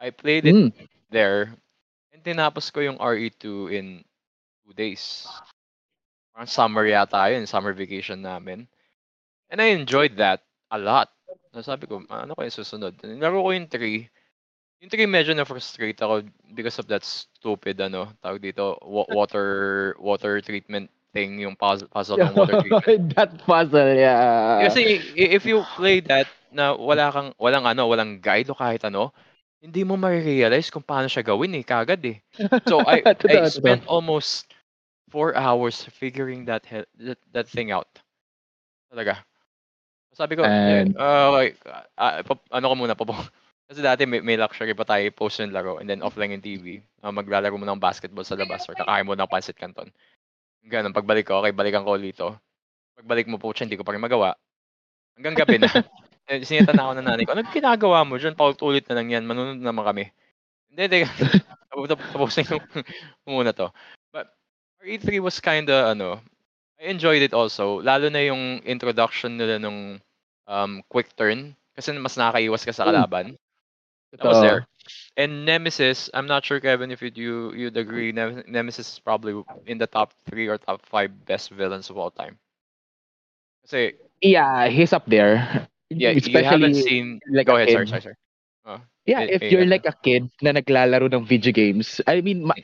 I 0.00 0.12
played 0.12 0.44
it 0.44 0.54
Mm. 0.56 0.72
there. 1.08 1.56
And 2.12 2.20
tinapos 2.24 2.68
ko 2.72 2.80
yung 2.84 2.96
RE2 3.00 3.68
in 3.72 4.04
two 4.64 4.72
days. 4.76 5.24
Parang 6.36 6.52
summer 6.52 6.84
yata 6.84 7.32
yun, 7.32 7.48
summer 7.48 7.72
vacation 7.72 8.20
namin. 8.20 8.68
And 9.48 9.56
I 9.64 9.72
enjoyed 9.72 10.20
that 10.20 10.44
a 10.68 10.76
lot. 10.76 11.08
So 11.56 11.64
sabi 11.64 11.88
ko, 11.88 12.04
ano 12.12 12.36
ko 12.36 12.44
yung 12.44 12.52
susunod? 12.52 12.92
Nilaro 13.00 13.40
ko 13.40 13.50
yung 13.56 13.68
3. 13.72 14.04
Yung 14.84 14.92
3 14.92 15.08
medyo 15.08 15.32
na-frustrate 15.32 15.96
ako 15.96 16.28
because 16.52 16.76
of 16.76 16.84
that 16.92 17.00
stupid, 17.00 17.80
ano, 17.80 18.12
tawag 18.20 18.44
dito, 18.44 18.76
wa- 18.84 19.08
water 19.16 19.48
water 19.96 20.44
treatment 20.44 20.92
thing, 21.16 21.40
yung 21.40 21.56
puzzle, 21.56 21.88
puzzle 21.88 22.20
ng 22.20 22.36
water 22.36 22.60
treatment. 22.60 23.16
that 23.16 23.32
puzzle, 23.48 23.96
yeah. 23.96 24.60
Kasi 24.68 25.00
if 25.16 25.48
you 25.48 25.64
play 25.76 26.00
that 26.04 26.28
na 26.52 26.76
wala 26.76 27.08
kang 27.12 27.30
walang 27.40 27.64
ano, 27.64 27.88
walang 27.88 28.20
guide 28.20 28.48
o 28.52 28.56
kahit 28.58 28.84
ano, 28.84 29.12
hindi 29.64 29.84
mo 29.84 29.96
ma-realize 29.96 30.68
kung 30.68 30.84
paano 30.84 31.08
siya 31.08 31.24
gawin 31.24 31.56
eh, 31.56 31.64
kagad 31.64 32.02
eh. 32.04 32.20
So 32.68 32.84
I 32.84 33.08
I 33.28 33.44
spent 33.48 33.84
almost 33.88 34.52
four 35.16 35.32
hours 35.32 35.88
figuring 35.96 36.44
that 36.44 36.68
he- 36.68 36.84
that, 37.00 37.16
that 37.32 37.48
thing 37.48 37.72
out. 37.72 37.88
Talaga. 38.92 39.24
Sabi 40.12 40.36
ko, 40.36 40.44
And- 40.44 40.92
uh, 40.92 41.32
okay, 41.32 41.56
ah, 41.96 42.20
pap- 42.20 42.44
ano 42.52 42.68
ko 42.68 42.74
muna, 42.76 42.92
papo. 42.92 43.16
Kasi 43.72 43.80
dati 43.80 44.04
may, 44.04 44.20
may 44.20 44.36
luxury 44.36 44.76
pa 44.76 44.84
tayo 44.84 45.02
post 45.16 45.40
yung 45.40 45.56
laro 45.56 45.80
and 45.80 45.88
then 45.88 46.04
offline 46.04 46.36
yung 46.36 46.44
TV. 46.44 46.84
Ah, 47.00 47.08
maglalaro 47.08 47.56
mo 47.56 47.64
ng 47.64 47.80
basketball 47.80 48.28
sa 48.28 48.36
labas 48.36 48.68
or 48.68 48.76
kakain 48.76 49.08
mo 49.08 49.16
ng 49.16 49.24
pancit 49.24 49.56
canton. 49.56 49.88
Ganun, 50.68 50.92
pagbalik 50.92 51.32
ko, 51.32 51.40
okay, 51.40 51.56
balikan 51.56 51.82
ko 51.82 51.96
dito. 51.96 52.36
Pagbalik 53.00 53.24
mo 53.24 53.40
po, 53.40 53.56
hindi 53.56 53.80
ko 53.80 53.88
pa 53.88 53.96
rin 53.96 54.04
magawa. 54.04 54.36
Hanggang 55.16 55.32
gabi 55.32 55.64
na. 55.64 55.72
eh, 56.28 56.44
sinita 56.44 56.76
na 56.76 56.92
ako 56.92 56.92
ng 57.00 57.06
nanay 57.08 57.24
ko, 57.24 57.32
anong 57.32 57.56
ginagawa 57.56 58.04
mo 58.04 58.20
dyan? 58.20 58.36
Paulit-ulit 58.36 58.84
na 58.92 59.00
lang 59.00 59.08
yan, 59.08 59.24
manunod 59.24 59.64
naman 59.64 59.84
kami. 59.88 60.04
Hindi. 60.76 61.08
Tapos 61.72 61.88
tapusin 61.88 62.44
ko 62.44 62.60
muna 63.24 63.56
to. 63.56 63.72
But 64.86 64.92
RE3 65.02 65.18
was 65.20 65.40
kinda, 65.40 65.86
ano, 65.90 66.22
I 66.80 66.84
enjoyed 66.84 67.22
it 67.22 67.34
also. 67.34 67.82
Lalo 67.82 68.08
na 68.08 68.20
yung 68.22 68.62
introduction 68.62 69.36
nila 69.36 69.58
nung 69.58 70.00
um, 70.46 70.82
quick 70.88 71.10
turn. 71.16 71.56
Kasi 71.74 71.92
mas 71.98 72.14
nakakaiwas 72.16 72.64
ka 72.64 72.72
sa 72.72 72.86
Mm. 72.86 72.94
kalaban. 72.94 73.36
That 74.12 74.22
was 74.24 74.38
there. 74.40 74.66
And 75.16 75.44
Nemesis, 75.44 76.10
I'm 76.14 76.26
not 76.26 76.44
sure, 76.44 76.60
Kevin, 76.60 76.90
if 76.92 77.02
you'd, 77.02 77.18
you, 77.18 77.52
you'd 77.54 77.76
agree, 77.76 78.12
Nem- 78.12 78.44
Nemesis 78.46 78.92
is 78.94 78.98
probably 79.00 79.42
in 79.66 79.78
the 79.78 79.86
top 79.86 80.12
three 80.30 80.46
or 80.48 80.58
top 80.58 80.86
five 80.86 81.24
best 81.26 81.50
villains 81.50 81.90
of 81.90 81.98
all 81.98 82.10
time. 82.10 82.38
Kasi, 83.64 83.98
Yeah, 84.22 84.68
he's 84.68 84.92
up 84.92 85.04
there. 85.06 85.68
yeah, 85.90 86.12
you 86.12 86.42
Especially 86.42 86.44
haven't 86.44 86.74
seen... 86.74 87.20
like 87.30 87.48
go 87.48 87.54
a 87.54 87.56
ahead, 87.56 87.70
sorry, 87.70 87.86
kid. 87.86 87.88
sorry, 87.88 88.02
sorry. 88.02 88.16
Oh, 88.66 88.80
Yeah, 89.06 89.22
Eh, 89.22 89.28
if 89.28 89.50
eh, 89.50 89.52
you're 89.52 89.64
ano? 89.64 89.70
like 89.70 89.86
a 89.86 89.94
kid 90.02 90.30
na 90.42 90.52
naglalaro 90.52 91.10
ng 91.12 91.24
video 91.24 91.52
games, 91.52 92.00
I 92.06 92.20
mean, 92.20 92.44
ma- 92.44 92.58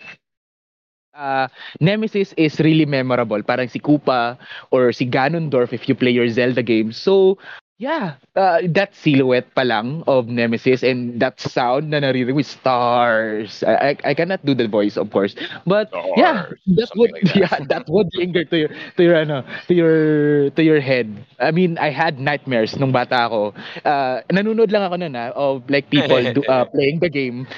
uh, 1.14 1.48
Nemesis 1.80 2.32
is 2.36 2.58
really 2.60 2.86
memorable. 2.86 3.42
Parang 3.42 3.68
si 3.68 3.78
Koopa 3.80 4.38
or 4.70 4.92
si 4.92 5.06
Ganondorf 5.06 5.72
if 5.72 5.88
you 5.88 5.94
play 5.94 6.10
your 6.10 6.28
Zelda 6.28 6.62
games. 6.62 6.96
So, 6.96 7.38
yeah, 7.82 8.14
uh, 8.38 8.62
that 8.70 8.94
silhouette 8.94 9.50
pa 9.58 9.66
lang 9.66 10.06
of 10.06 10.30
Nemesis 10.30 10.86
and 10.86 11.18
that 11.18 11.42
sound 11.42 11.90
na 11.90 11.98
naririnig 11.98 12.38
with 12.38 12.46
stars. 12.46 13.66
I, 13.66 13.98
I, 13.98 14.10
I 14.10 14.14
cannot 14.14 14.46
do 14.46 14.54
the 14.54 14.68
voice, 14.70 14.96
of 14.96 15.10
course. 15.10 15.34
But 15.66 15.90
yeah, 16.14 16.46
Stars, 16.46 16.62
that 16.78 16.88
something 16.88 17.10
would 17.10 17.12
like 17.12 17.26
that. 17.34 17.42
yeah, 17.42 17.54
that 17.66 17.84
would 17.90 18.06
linger 18.18 18.44
to 18.46 18.56
your 18.56 18.70
to 18.96 19.02
your 19.02 19.16
ano, 19.18 19.42
to 19.66 19.74
your 19.74 19.96
to 20.54 20.62
your 20.62 20.78
head. 20.80 21.10
I 21.42 21.50
mean, 21.50 21.76
I 21.82 21.90
had 21.90 22.22
nightmares 22.22 22.78
nung 22.78 22.94
bata 22.94 23.26
ako. 23.26 23.54
Uh, 23.82 24.22
nanonood 24.30 24.70
lang 24.70 24.86
ako 24.86 24.96
noon 25.02 25.18
ah, 25.18 25.34
of 25.34 25.66
like 25.66 25.90
people 25.90 26.22
do, 26.38 26.42
uh, 26.46 26.64
playing 26.70 27.02
the 27.02 27.10
game. 27.10 27.50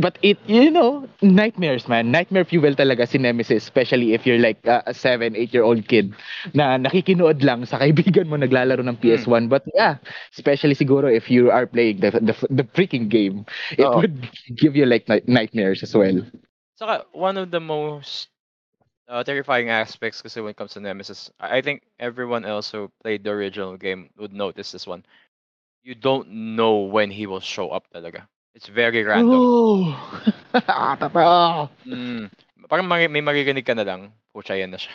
But 0.00 0.18
it 0.22 0.38
you 0.46 0.70
know, 0.70 1.08
nightmares 1.20 1.88
man. 1.88 2.10
Nightmare 2.10 2.44
fuel 2.44 2.74
talaga 2.74 3.06
si 3.08 3.18
Nemesis, 3.18 3.62
especially 3.62 4.14
if 4.14 4.26
you're 4.26 4.40
like 4.40 4.58
uh, 4.66 4.82
a 4.86 4.94
7, 4.94 5.36
8 5.36 5.52
year 5.52 5.62
old 5.62 5.86
kid 5.88 6.14
na 6.54 6.78
nakikinood 6.78 7.42
lang 7.42 7.64
sa 7.66 7.78
kaibigan 7.78 8.28
mo 8.28 8.36
naglalaro 8.36 8.82
ng 8.84 8.96
PS1. 8.98 9.41
But 9.48 9.64
yeah, 9.74 9.96
especially 10.34 10.74
siguro 10.74 11.10
if 11.10 11.30
you 11.30 11.50
are 11.50 11.66
playing 11.66 12.00
the 12.00 12.10
the, 12.10 12.34
the 12.50 12.64
freaking 12.74 13.08
game, 13.08 13.46
it 13.78 13.86
Oo. 13.86 14.02
would 14.02 14.28
give 14.60 14.76
you 14.76 14.86
like 14.86 15.08
night- 15.08 15.28
nightmares 15.28 15.82
as 15.82 15.94
well. 15.94 16.22
Saka, 16.76 17.06
one 17.12 17.38
of 17.38 17.50
the 17.50 17.60
most 17.60 18.28
uh, 19.08 19.22
terrifying 19.22 19.70
aspects 19.70 20.22
kasi 20.22 20.40
when 20.40 20.50
it 20.50 20.58
comes 20.58 20.72
to 20.72 20.80
Nemesis, 20.80 21.30
I 21.38 21.60
think 21.60 21.82
everyone 22.00 22.44
else 22.44 22.70
who 22.72 22.90
played 23.02 23.24
the 23.24 23.30
original 23.30 23.76
game 23.76 24.10
would 24.16 24.32
notice 24.32 24.72
this 24.72 24.86
one. 24.86 25.04
You 25.82 25.94
don't 25.94 26.56
know 26.56 26.86
when 26.86 27.10
he 27.10 27.26
will 27.26 27.42
show 27.42 27.70
up 27.70 27.84
talaga. 27.92 28.26
It's 28.54 28.68
very 28.68 29.02
random. 29.02 29.34
Oh. 29.34 29.96
Totoo. 30.54 31.68
Mm, 31.88 32.30
parang 32.68 32.86
may, 32.86 33.08
may 33.08 33.20
maririnig 33.20 33.66
ka 33.66 33.74
na 33.74 33.82
lang, 33.82 34.12
pucha 34.34 34.54
yan 34.54 34.70
na 34.70 34.78
siya. 34.78 34.92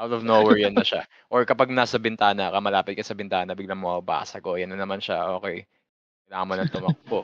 Out 0.00 0.12
of 0.16 0.24
nowhere 0.24 0.56
yan 0.64 0.72
na 0.72 0.84
siya. 0.86 1.04
Or 1.28 1.44
kapag 1.44 1.68
nasa 1.68 2.00
bintana 2.00 2.48
ka, 2.48 2.58
malapit 2.64 2.96
ka 2.96 3.04
sa 3.04 3.12
bintana, 3.12 3.52
biglang 3.52 3.84
mababasa 3.84 4.40
ko, 4.40 4.56
yan 4.56 4.72
na 4.72 4.80
naman 4.80 5.04
siya, 5.04 5.36
okay. 5.36 5.68
Kailangan 6.24 6.48
mo 6.48 6.54
na 6.56 6.64
tumakbo. 6.64 7.18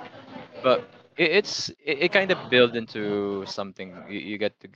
But 0.61 0.85
it, 1.17 1.41
it's, 1.43 1.71
it, 1.81 2.09
it 2.09 2.13
kind 2.13 2.31
of 2.31 2.39
built 2.53 2.77
into 2.77 3.45
something. 3.49 3.97
You, 4.13 4.21
you 4.21 4.37
get 4.39 4.61
to, 4.61 4.69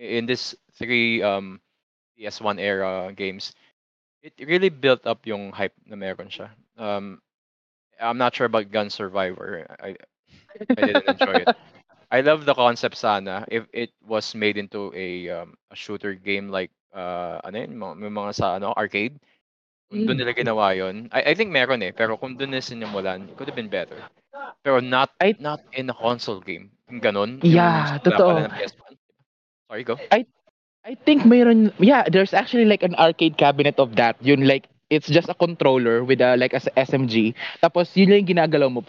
in 0.00 0.24
this 0.24 0.56
three 0.80 1.22
um, 1.22 1.60
PS1 2.16 2.58
era 2.58 3.12
games, 3.12 3.52
it 4.22 4.34
really 4.40 4.70
built 4.70 5.06
up 5.06 5.26
yung 5.26 5.52
hype 5.52 5.76
na 5.86 5.96
meron 5.96 6.28
siya. 6.28 6.50
Um, 6.76 7.20
I'm 8.00 8.18
not 8.18 8.34
sure 8.34 8.46
about 8.46 8.72
Gun 8.72 8.90
Survivor. 8.90 9.66
I, 9.80 9.96
I 10.76 10.82
didn't 10.82 11.08
enjoy 11.08 11.44
it. 11.44 11.50
I 12.10 12.20
love 12.22 12.44
the 12.44 12.54
concept 12.54 12.96
sana 12.98 13.46
if 13.48 13.66
it 13.72 13.90
was 14.02 14.34
made 14.34 14.58
into 14.58 14.90
a 14.94 15.30
um, 15.30 15.54
a 15.70 15.76
shooter 15.76 16.14
game 16.14 16.50
like 16.50 16.70
uh 16.94 17.38
ano 17.46 17.56
yun, 17.62 17.72
mga, 17.78 17.94
may 17.98 18.10
mga 18.10 18.30
sa 18.34 18.46
ano 18.58 18.74
arcade. 18.76 19.18
Kung 19.90 20.06
doon 20.06 20.16
Mm. 20.18 20.22
nila 20.22 20.32
ginawa 20.38 20.66
yun. 20.74 21.10
I, 21.10 21.30
I 21.30 21.34
think 21.34 21.50
meron 21.50 21.82
eh, 21.82 21.90
pero 21.90 22.14
kung 22.14 22.38
doon 22.38 22.54
nila 22.54 22.62
sinimulan, 22.62 23.26
it 23.26 23.34
could 23.34 23.50
have 23.50 23.58
been 23.58 23.70
better. 23.70 23.98
Pero 24.62 24.78
not 24.78 25.10
I- 25.18 25.34
not 25.42 25.60
in 25.74 25.90
a 25.90 25.96
console 25.98 26.38
game. 26.40 26.70
Yung 26.90 27.02
ganun. 27.02 27.30
Yeah, 27.42 27.98
yung 27.98 28.06
totoo. 28.06 28.26
pala 28.38 28.46
ng 28.46 28.54
PS1. 28.54 28.92
Sorry, 29.66 29.82
go. 29.82 29.98
I 30.86 30.94
think 30.94 31.26
mayroon 31.26 31.74
yeah, 31.82 32.06
there's 32.08 32.32
actually 32.32 32.64
like 32.64 32.82
an 32.86 32.94
arcade 32.96 33.36
cabinet 33.36 33.76
of 33.82 33.98
that. 33.98 34.14
Yun 34.22 34.46
like 34.46 34.69
it's 34.90 35.08
just 35.08 35.28
a 35.30 35.34
controller 35.38 36.04
with 36.04 36.20
a 36.20 36.36
like 36.36 36.52
a 36.52 36.60
SMG. 36.76 37.34
Tapos 37.62 37.94
yun 37.96 38.12
yung 38.12 38.26
ginagalaw 38.26 38.70
mo. 38.70 38.82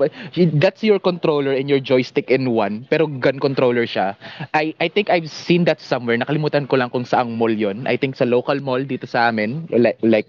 That's 0.59 0.83
your 0.83 0.99
controller 0.99 1.53
and 1.53 1.69
your 1.69 1.79
joystick 1.79 2.29
in 2.29 2.51
one. 2.51 2.85
Pero 2.89 3.07
gun 3.07 3.39
controller 3.39 3.85
siya. 3.85 4.17
I 4.53 4.73
I 4.81 4.89
think 4.89 5.09
I've 5.09 5.29
seen 5.29 5.65
that 5.69 5.79
somewhere. 5.79 6.17
Nakalimutan 6.17 6.67
ko 6.67 6.75
lang 6.77 6.89
kung 6.89 7.05
saang 7.05 7.37
mall 7.37 7.53
yun. 7.53 7.85
I 7.87 7.95
think 7.97 8.15
sa 8.17 8.25
local 8.25 8.59
mall 8.59 8.83
dito 8.83 9.05
sa 9.07 9.29
amin. 9.31 9.69
Like, 9.71 9.99
like 10.01 10.27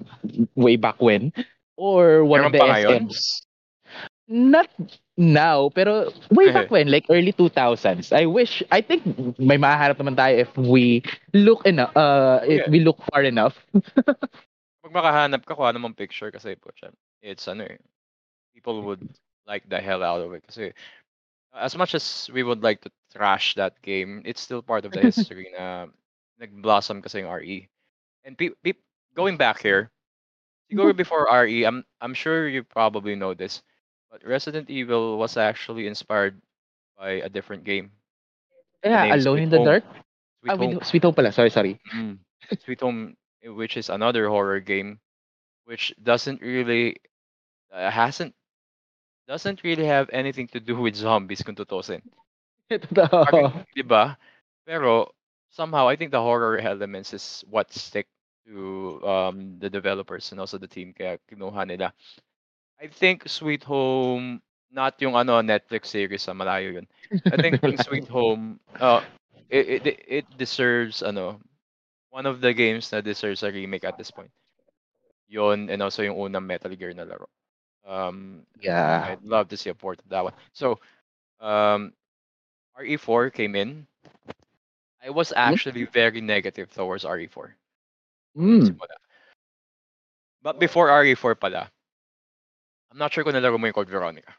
way 0.55 0.77
back 0.77 1.01
when. 1.01 1.33
Or 1.77 2.25
one 2.25 2.45
of 2.45 2.53
Meron 2.53 2.53
the 2.53 2.61
pa 2.61 2.67
ngayon? 2.69 3.09
SMs. 3.09 3.43
Not 4.29 4.69
now, 5.17 5.69
pero 5.75 6.09
way 6.31 6.49
back 6.51 6.71
when, 6.71 6.91
like 6.91 7.05
early 7.11 7.33
2000s. 7.33 8.13
I 8.13 8.25
wish, 8.27 8.63
I 8.71 8.81
think 8.81 9.05
may 9.39 9.59
mahaharap 9.59 9.99
naman 10.01 10.17
tayo 10.17 10.39
if 10.47 10.51
we 10.57 11.03
look 11.35 11.67
enough, 11.67 11.93
uh, 11.97 12.41
if 12.47 12.65
Yeah. 12.65 12.71
we 12.71 12.81
look 12.81 12.99
far 13.13 13.23
enough. 13.25 13.59
Pag 14.93 15.01
makahanap 15.01 15.49
ka, 15.49 15.57
kuha 15.57 15.73
namang 15.73 15.97
picture 15.97 16.29
kasi 16.29 16.53
po 16.61 16.69
siya. 16.77 16.93
It's 17.25 17.49
ano 17.49 17.65
eh, 17.65 17.81
people 18.53 18.85
would 18.85 19.01
like 19.49 19.65
the 19.73 19.81
hell 19.81 20.05
out 20.05 20.21
of 20.21 20.37
it 20.37 20.45
kasi 20.45 20.77
as 21.57 21.77
much 21.77 21.97
as 21.97 22.29
we 22.33 22.43
would 22.45 22.63
like 22.63 22.81
to 22.85 22.91
trash 23.13 23.55
that 23.57 23.81
game, 23.81 24.21
it's 24.25 24.41
still 24.41 24.61
part 24.61 24.85
of 24.85 24.93
the 24.93 25.01
history 25.09 25.49
na 25.57 25.87
nag-blossom 26.41 27.01
kasi 27.01 27.25
yung 27.25 27.33
RE. 27.33 27.69
And 28.25 28.37
pe- 28.37 28.57
pe- 28.65 28.85
going 29.17 29.37
back 29.37 29.61
here, 29.61 29.91
siguro 30.71 30.97
before 30.97 31.29
RE, 31.33 31.65
I'm 31.65 31.85
I'm 32.01 32.15
sure 32.15 32.49
you 32.49 32.63
probably 32.63 33.17
know 33.17 33.33
this, 33.33 33.63
but 34.11 34.25
Resident 34.25 34.69
Evil 34.69 35.17
was 35.17 35.37
actually 35.37 35.87
inspired 35.87 36.37
by 36.97 37.25
a 37.25 37.29
different 37.29 37.65
game. 37.65 37.91
Yeah, 38.85 39.09
name's 39.09 39.27
Alone 39.27 39.37
Sweet 39.37 39.43
in 39.43 39.51
the 39.51 39.57
Home. 39.59 39.67
Dark? 39.67 39.85
Sweet 40.41 40.53
ah, 40.53 40.57
Home. 40.57 40.81
Sweet 40.83 41.03
Home 41.05 41.15
pala. 41.15 41.33
Sorry, 41.33 41.51
sorry. 41.51 41.81
Mm. 41.95 42.19
Sweet 42.65 42.81
Home, 42.81 43.17
eh, 43.43 43.49
which 43.51 43.77
is 43.77 43.91
another 43.91 44.29
horror 44.29 44.61
game, 44.61 45.01
which 45.65 45.95
doesn't 46.03 46.41
really 46.41 46.97
uh, 47.73 47.91
hasn't 47.91 48.35
doesn't 49.29 49.63
really 49.65 49.87
have 49.87 50.11
anything 50.13 50.49
to 50.49 50.61
do 50.61 50.77
with 50.77 50.95
zombies 50.95 51.43
kung 51.43 51.55
tutusin. 51.55 52.03
Totoo. 52.71 53.09
Parang, 53.27 53.65
'Di 53.75 53.85
ba? 53.85 54.17
Pero 54.67 55.13
somehow 55.51 55.89
I 55.89 55.97
think 55.97 56.11
the 56.11 56.23
horror 56.23 56.59
elements 56.59 57.13
is 57.13 57.45
what 57.49 57.73
stick 57.73 58.09
to 58.47 58.99
um 59.07 59.59
the 59.61 59.71
developers 59.71 60.33
and 60.33 60.41
also 60.41 60.59
the 60.59 60.71
team 60.71 60.93
kaya 60.97 61.19
kinuha 61.31 61.67
nila. 61.67 61.93
I 62.81 62.89
think 62.89 63.29
Sweet 63.29 63.63
Home 63.65 64.43
not 64.73 64.97
yung 65.05 65.15
ano 65.15 65.39
Netflix 65.45 65.93
series 65.93 66.25
sa 66.25 66.33
malayo 66.33 66.81
yun. 66.81 66.87
I 67.29 67.37
think 67.39 67.63
yung 67.63 67.79
Sweet 67.87 68.09
Home 68.11 68.59
uh 68.81 69.05
it, 69.53 69.87
it 69.87 69.99
it 70.09 70.27
deserves 70.41 71.05
ano 71.05 71.39
one 72.13 72.29
of 72.29 72.45
the 72.45 72.53
games 72.53 72.93
na 72.93 73.01
deserves 73.01 73.43
a 73.43 73.51
remake 73.51 73.85
at 73.89 73.97
this 73.97 74.13
point. 74.13 74.31
Yon 75.33 75.73
and 75.73 75.81
also 75.81 76.05
yung 76.05 76.21
unang 76.21 76.45
Metal 76.45 76.77
Gear 76.77 76.93
na 76.93 77.09
laro. 77.09 77.27
Um 77.89 78.45
Yeah. 78.61 79.17
I'd 79.17 79.25
love 79.25 79.49
to 79.49 79.57
see 79.57 79.73
a 79.73 79.75
port 79.75 79.99
of 79.99 80.09
that 80.13 80.23
one. 80.23 80.37
So, 80.53 80.79
um, 81.41 81.97
RE4 82.79 83.33
came 83.33 83.57
in. 83.57 83.89
I 85.03 85.11
was 85.11 85.33
actually 85.35 85.89
very 85.89 86.21
negative 86.21 86.71
towards 86.71 87.05
RE4. 87.05 87.57
Mm. 88.39 88.79
But 90.43 90.61
before 90.61 90.89
RE4 90.89 91.41
pala, 91.41 91.71
I'm 92.93 92.99
not 93.01 93.13
sure 93.13 93.25
kung 93.25 93.33
nalaro 93.33 93.59
mo 93.59 93.67
yung 93.67 93.75
Code 93.75 93.89
Veronica. 93.89 94.37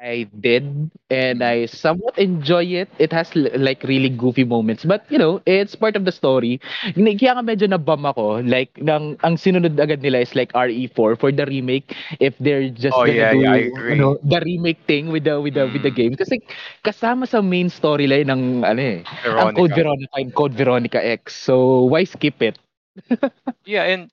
I 0.00 0.26
did, 0.40 0.90
and 1.10 1.42
I 1.42 1.66
somewhat 1.66 2.18
enjoy 2.18 2.64
it. 2.82 2.88
It 2.98 3.12
has 3.12 3.30
l- 3.36 3.48
like 3.56 3.82
really 3.84 4.10
goofy 4.10 4.44
moments, 4.44 4.84
but 4.84 5.06
you 5.08 5.18
know, 5.18 5.40
it's 5.46 5.74
part 5.74 5.96
of 5.96 6.04
the 6.04 6.12
story. 6.12 6.60
Ni- 6.96 7.16
Kaya 7.16 7.38
nga 7.38 7.44
medyo 7.46 7.64
nabum 7.70 8.02
ako. 8.04 8.42
Like, 8.44 8.74
nang, 8.82 9.16
ang 9.22 9.38
sinunod 9.38 9.78
agad 9.78 10.02
nila 10.02 10.20
is 10.20 10.34
like 10.34 10.52
RE4 10.54 11.16
for 11.16 11.30
the 11.32 11.46
remake. 11.46 11.94
If 12.20 12.36
they're 12.38 12.68
just 12.68 13.00
Oh, 13.00 13.06
gonna 13.06 13.24
yeah, 13.24 13.30
do 13.30 13.40
yeah, 13.40 13.52
I 13.52 13.58
agree. 13.58 14.04
ano, 14.04 14.18
the 14.22 14.40
remake 14.44 14.82
thing 14.84 15.08
with 15.14 15.24
the 15.24 15.38
with 15.40 15.54
the 15.56 15.66
with 15.70 15.82
the 15.86 15.92
Mm. 15.92 15.94
game, 15.94 16.18
kasi 16.18 16.42
kasama 16.84 17.24
sa 17.26 17.40
main 17.40 17.70
storyline 17.70 18.28
ng 18.28 18.64
ano 18.66 18.80
eh, 18.82 19.00
ang 19.38 19.48
Code 19.54 19.72
Veronica. 19.72 19.78
Veronica 19.78 20.14
and 20.20 20.34
Code 20.34 20.54
Veronica 20.58 21.00
X. 21.00 21.38
So 21.38 21.86
why 21.88 22.04
skip 22.04 22.42
it? 22.42 22.58
Yeah, 23.64 23.84
and 23.84 24.10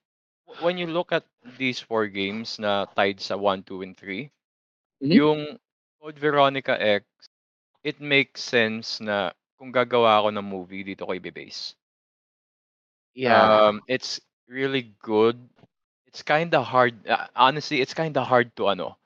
w- 0.48 0.60
when 0.64 0.78
you 0.78 0.88
look 0.88 1.12
at 1.12 1.26
these 1.44 1.80
four 1.80 2.08
games 2.08 2.60
na 2.60 2.86
tied 2.96 3.20
sa 3.22 3.38
1, 3.38 3.64
2, 3.64 3.82
and 3.82 3.96
3, 3.98 4.32
Mhm. 5.02 5.20
yung 5.20 5.60
Code 6.02 6.18
Veronica 6.18 6.82
X, 6.82 7.06
it 7.86 8.02
makes 8.02 8.42
sense 8.42 8.98
na 8.98 9.32
kung 9.62 9.70
gagawa 9.70 10.18
ako 10.18 10.34
ng 10.34 10.42
movie 10.42 10.82
dito 10.82 11.06
ko 11.06 11.14
i-base. 11.14 11.78
Yeah. 13.14 13.70
Um, 13.70 13.86
it's 13.86 14.18
really 14.50 14.98
good. 15.06 15.38
It's 16.10 16.26
kind 16.26 16.50
of 16.58 16.66
hard. 16.66 16.98
Uh, 17.06 17.30
honestly, 17.38 17.80
it's 17.80 17.94
kind 17.94 18.18
of 18.18 18.26
hard 18.26 18.50
to 18.58 18.74
ano 18.74 18.98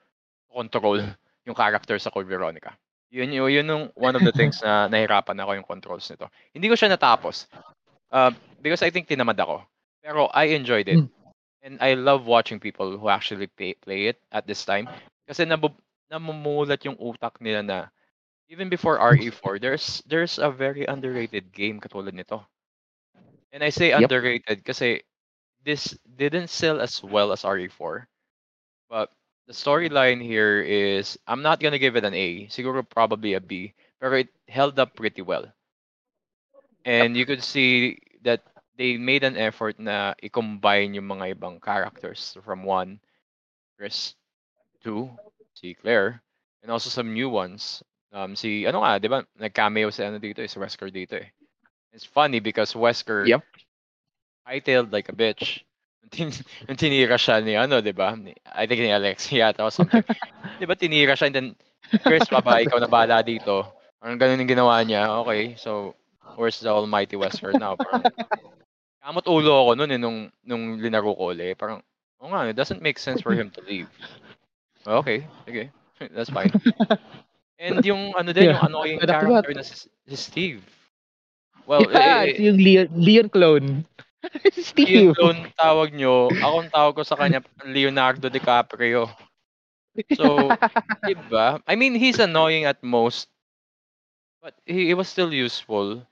control 0.47 1.03
yung 1.45 1.58
character 1.58 1.99
sa 1.99 2.10
Code 2.10 2.31
Veronica. 2.31 2.71
Yun 3.12 3.36
yun, 3.36 3.51
yun 3.51 3.67
yung 3.67 3.86
one 3.99 4.15
of 4.15 4.23
the 4.23 4.31
things 4.31 4.63
na 4.63 4.88
nahirapan 4.91 5.36
ako 5.43 5.51
yung 5.53 5.67
controls 5.67 6.08
nito. 6.08 6.31
Hindi 6.55 6.71
ko 6.71 6.75
siya 6.79 6.95
natapos. 6.95 7.51
Uh, 8.08 8.31
because 8.63 8.81
I 8.81 8.89
think 8.89 9.12
tinamad 9.12 9.36
ako. 9.36 9.67
Pero 9.99 10.31
I 10.31 10.55
enjoyed 10.55 10.88
it. 10.88 11.03
Mm. 11.03 11.12
And 11.65 11.75
I 11.81 11.97
love 11.97 12.29
watching 12.29 12.62
people 12.62 12.95
who 12.95 13.10
actually 13.10 13.49
play, 13.58 13.73
play 13.73 14.13
it 14.13 14.21
at 14.31 14.45
this 14.45 14.63
time. 14.63 14.86
Kasi 15.25 15.49
nabu, 15.49 15.73
namumulat 16.12 16.84
yung 16.86 16.98
utak 17.00 17.39
nila 17.41 17.62
na 17.63 17.78
even 18.50 18.70
before 18.70 19.00
RE4, 19.00 19.60
there's 19.63 20.02
there's 20.06 20.38
a 20.39 20.52
very 20.52 20.86
underrated 20.86 21.52
game 21.52 21.80
katulad 21.80 22.13
nito. 22.13 22.46
And 23.52 23.63
I 23.63 23.70
say 23.70 23.91
Yep. 23.94 24.12
underrated 24.12 24.63
kasi 24.65 25.04
this 25.63 25.98
didn't 26.06 26.50
sell 26.50 26.82
as 26.82 27.04
well 27.04 27.32
as 27.32 27.44
RE4. 27.46 28.08
But 28.89 29.12
the 29.48 29.54
storyline 29.54 30.22
here 30.22 30.62
is 30.62 31.18
I'm 31.28 31.41
not 31.41 31.60
gonna 31.60 31.80
give 31.80 31.96
it 31.96 32.06
an 32.06 32.13
A. 32.13 32.48
Siguro 32.48 32.88
probably 32.88 33.34
a 33.34 33.41
B. 33.41 33.74
Pero 34.00 34.18
it 34.18 34.30
held 34.48 34.80
up 34.80 34.96
pretty 34.96 35.22
well. 35.22 35.54
And 36.86 37.15
you 37.18 37.26
could 37.26 37.44
see 37.44 38.00
that 38.24 38.44
they 38.78 38.98
made 38.98 39.24
an 39.24 39.38
effort 39.38 39.80
na 39.80 40.13
i-combine 40.24 40.94
yung 40.96 41.08
mga 41.08 41.36
ibang 41.36 41.62
characters 41.62 42.38
from 42.44 42.63
one, 42.63 43.00
Chris, 43.78 44.15
two, 44.84 45.10
si 45.56 45.74
Claire, 45.74 46.22
and 46.62 46.70
also 46.70 46.91
some 46.91 47.15
new 47.15 47.32
ones. 47.32 47.82
Um, 48.12 48.36
si, 48.36 48.68
ano 48.68 48.84
nga, 48.84 49.00
di 49.00 49.08
ba, 49.08 49.24
nag-cameo 49.39 49.91
si 49.91 50.04
ano 50.04 50.20
dito, 50.20 50.44
eh, 50.44 50.48
si 50.48 50.60
Wesker 50.60 50.91
dito 50.91 51.15
eh. 51.20 51.32
It's 51.96 52.06
funny 52.06 52.39
because 52.44 52.76
Wesker 52.76 53.28
Yep. 53.28 53.44
hightailed 54.48 54.91
like 54.91 55.08
a 55.10 55.15
bitch. 55.15 55.63
Nung 56.68 56.78
tinira 56.78 57.18
siya 57.18 57.44
ni 57.44 57.56
ano, 57.56 57.82
di 57.82 57.91
ba? 57.91 58.13
I 58.54 58.68
think 58.68 58.84
ni 58.84 58.91
Alexia 58.91 59.50
yata 59.52 59.63
or 59.63 59.72
something. 59.72 60.04
di 60.60 60.68
ba 60.68 60.76
tinira 60.76 61.15
siya 61.15 61.32
and 61.32 61.36
then, 61.36 61.48
Chris, 62.04 62.28
baba, 62.30 62.62
ikaw 62.62 62.80
na 62.80 62.91
bahala 62.91 63.24
dito. 63.24 63.68
Parang 64.00 64.20
ganun 64.20 64.44
yung 64.44 64.52
ginawa 64.52 64.80
niya. 64.86 65.08
Okay, 65.26 65.56
so, 65.58 65.96
where's 66.36 66.60
the 66.60 66.70
almighty 66.70 67.15
Wesker 67.15 67.56
now? 67.58 67.76
Parang, 67.80 68.04
kamot 69.06 69.26
ulo 69.28 69.65
ako 69.65 69.72
nun 69.76 69.91
eh, 69.91 70.00
nung, 70.00 70.32
nung 70.46 70.80
linaro 70.80 71.15
ko 71.15 71.32
ulit. 71.36 71.58
Parang, 71.58 71.84
oh 72.22 72.28
nga, 72.32 72.48
it 72.48 72.56
doesn't 72.56 72.82
make 72.82 72.98
sense 72.98 73.22
for 73.22 73.34
him 73.34 73.52
to 73.52 73.62
leave. 73.68 73.89
Okay, 74.86 75.28
sige. 75.45 75.71
That's 76.15 76.30
fine. 76.30 76.54
And 77.60 77.84
yung 77.86 78.13
ano 78.17 78.32
din, 78.34 78.52
yung 78.54 78.62
Yeah. 78.62 78.65
ano 78.65 78.84
yung 78.86 79.02
But 79.02 79.10
ako 79.10 79.43
character 79.43 79.54
na 79.54 79.63
si, 79.63 79.88
si 80.08 80.15
Steve. 80.17 80.63
Well, 81.65 81.91
yeah, 81.91 82.21
eh, 82.24 82.26
it's 82.26 82.39
yung 82.39 82.58
Leon, 82.58 82.88
Leon 82.93 83.30
clone. 83.30 83.86
Steve. 84.52 84.88
Leon 84.88 85.10
clone 85.15 85.41
tawag 85.58 85.93
nyo. 85.95 86.36
Ako 86.39 86.56
ang 86.62 86.71
tawag 86.74 86.93
ko 86.98 87.04
sa 87.06 87.17
kanya, 87.19 87.41
Leonardo 87.65 88.28
DiCaprio. 88.30 89.10
So, 90.12 90.58
diba? 91.06 91.62
I 91.67 91.76
mean, 91.76 91.95
he's 91.95 92.19
annoying 92.19 92.65
at 92.65 92.84
most, 92.84 93.30
but 94.41 94.56
he, 94.65 94.88
he 94.88 94.93
was 94.93 95.08
still 95.10 95.34
useful. 95.34 96.06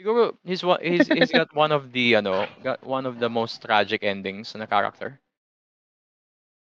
Siguro, 0.00 0.36
he's, 0.44 0.62
one- 0.64 0.82
he's, 0.82 1.08
he's 1.08 1.32
got 1.32 1.54
one 1.54 1.72
of 1.72 1.92
the, 1.92 2.16
ano, 2.16 2.46
got 2.62 2.82
one 2.84 3.06
of 3.06 3.18
the 3.18 3.28
most 3.28 3.62
tragic 3.62 4.02
endings 4.02 4.54
na 4.54 4.66
character. 4.66 5.20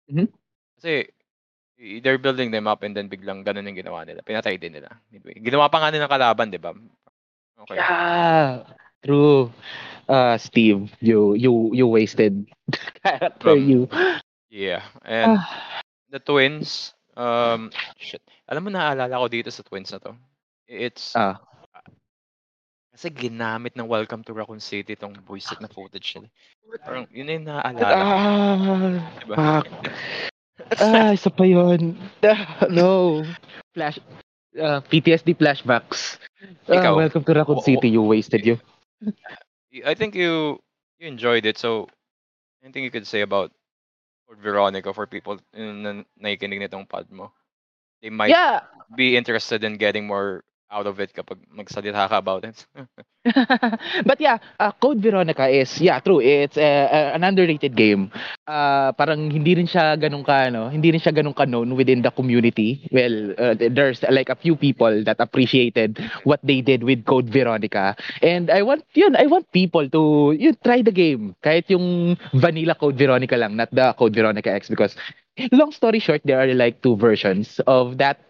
Mhm. 0.09 0.29
Kasi, 0.77 1.09
they're 2.01 2.21
building 2.21 2.49
them 2.49 2.65
up 2.65 2.81
and 2.83 2.97
then 2.97 3.13
biglang 3.13 3.45
ganun 3.45 3.69
yung 3.69 3.77
ginawa 3.77 4.09
nila. 4.09 4.25
Pinatay 4.25 4.57
din 4.57 4.81
nila. 4.81 4.89
Midway. 5.13 5.37
Ginawa 5.37 5.69
pa 5.69 5.85
nga 5.85 5.93
nila 5.93 6.09
ng 6.09 6.15
kalaban, 6.17 6.49
di 6.49 6.57
ba? 6.57 6.73
Okay. 7.65 7.77
Yeah, 7.77 8.65
true. 9.05 9.53
Uh, 10.05 10.37
Steve, 10.37 10.93
you 11.01 11.33
you 11.33 11.73
you 11.73 11.87
wasted 11.89 12.45
character. 13.05 13.57
From- 13.57 13.65
you. 13.65 13.89
Yeah. 14.49 14.85
And 15.05 15.41
Ah, 15.41 15.49
the 16.13 16.21
twins, 16.21 16.93
um, 17.17 17.73
shit. 17.97 18.21
Alam 18.47 18.69
mo, 18.69 18.71
naaalala 18.73 19.17
ko 19.21 19.27
dito 19.29 19.49
sa 19.49 19.65
twins 19.65 19.91
na 19.91 19.99
to. 19.99 20.13
It's, 20.69 21.17
Ah. 21.17 21.41
kasi 22.95 23.11
ginamit 23.11 23.75
ng 23.75 23.91
Welcome 23.91 24.23
to 24.23 24.37
Raccoon 24.37 24.63
City 24.63 24.95
itong 24.95 25.19
buisit 25.27 25.59
na 25.59 25.67
footage 25.67 26.15
nila. 26.15 26.29
Parang, 26.87 27.05
yun 27.11 27.27
na 27.27 27.33
yung 27.35 27.47
naaalala 27.51 27.95
ah, 27.99 29.03
Diba? 29.19 29.37
Ah, 30.81 31.13
isa 31.15 31.31
pa 31.31 31.45
yun. 31.45 31.97
Ah, 32.25 32.67
no. 32.71 33.23
Flash, 33.75 33.99
uh, 34.59 34.81
PTSD 34.89 35.35
flashbacks. 35.35 36.19
Ah, 36.69 36.75
Ikaw, 36.77 36.93
welcome 36.97 37.25
to 37.25 37.33
Raccoon 37.35 37.61
City. 37.61 37.89
You 37.91 38.03
wasted 38.03 38.47
you. 38.47 38.57
I 39.85 39.95
think 39.95 40.15
you 40.15 40.61
you 40.99 41.09
enjoyed 41.09 41.47
it. 41.47 41.59
So, 41.59 41.89
anything 42.63 42.85
you 42.85 42.91
could 42.91 43.07
say 43.07 43.21
about 43.23 43.53
Code 44.29 44.39
Veronica 44.41 44.93
for 44.95 45.07
people 45.07 45.39
na 45.55 46.05
nakikinig 46.21 46.63
nitong 46.63 46.89
pod 46.89 47.11
mo? 47.11 47.33
They 48.03 48.11
might 48.11 48.31
Yeah. 48.31 48.61
be 48.95 49.17
interested 49.17 49.65
in 49.65 49.77
getting 49.79 50.07
more 50.07 50.45
out 50.71 50.87
of 50.87 51.01
it 51.01 51.13
kapag 51.13 51.39
magsalita 51.53 52.09
ka 52.09 52.17
about 52.19 52.45
it. 52.45 52.67
but 54.09 54.21
yeah, 54.21 54.37
uh, 54.61 54.73
Code 54.73 55.01
Veronica 55.01 55.49
is 55.49 55.81
yeah, 55.81 55.99
true. 56.01 56.21
It's 56.21 56.57
uh, 56.57 56.89
uh, 56.93 57.17
an 57.17 57.25
underrated 57.25 57.75
game. 57.75 58.13
Uh, 58.47 58.93
parang 58.93 59.33
hindi 59.33 59.57
rin 59.57 59.65
siya 59.65 59.97
ganun 59.97 60.21
ka 60.25 60.53
no, 60.53 60.69
hindi 60.69 60.93
rin 60.93 61.01
siya 61.01 61.17
ganun 61.17 61.33
ka 61.33 61.49
known 61.49 61.73
within 61.73 62.03
the 62.05 62.13
community. 62.13 62.85
Well, 62.93 63.33
uh, 63.41 63.57
there's 63.57 64.05
like 64.13 64.29
a 64.29 64.37
few 64.37 64.57
people 64.57 65.05
that 65.05 65.17
appreciated 65.21 65.97
what 66.25 66.41
they 66.45 66.61
did 66.61 66.85
with 66.85 67.09
Code 67.09 67.33
Veronica. 67.33 67.97
And 68.21 68.51
I 68.53 68.61
want 68.61 68.85
yun, 68.93 69.17
I 69.17 69.25
want 69.25 69.49
people 69.53 69.89
to 69.89 70.37
yun, 70.37 70.57
try 70.61 70.83
the 70.85 70.93
game. 70.93 71.35
Kahit 71.41 71.73
yung 71.73 72.21
vanilla 72.37 72.77
Code 72.77 73.01
Veronica 73.01 73.41
lang, 73.41 73.57
not 73.57 73.73
the 73.73 73.97
Code 73.97 74.13
Veronica 74.13 74.53
X 74.53 74.69
because 74.69 74.97
long 75.53 75.73
story 75.73 75.99
short, 75.99 76.21
there 76.25 76.41
are 76.41 76.53
like 76.53 76.83
two 76.85 76.97
versions 76.97 77.57
of 77.67 77.97
that 77.99 78.21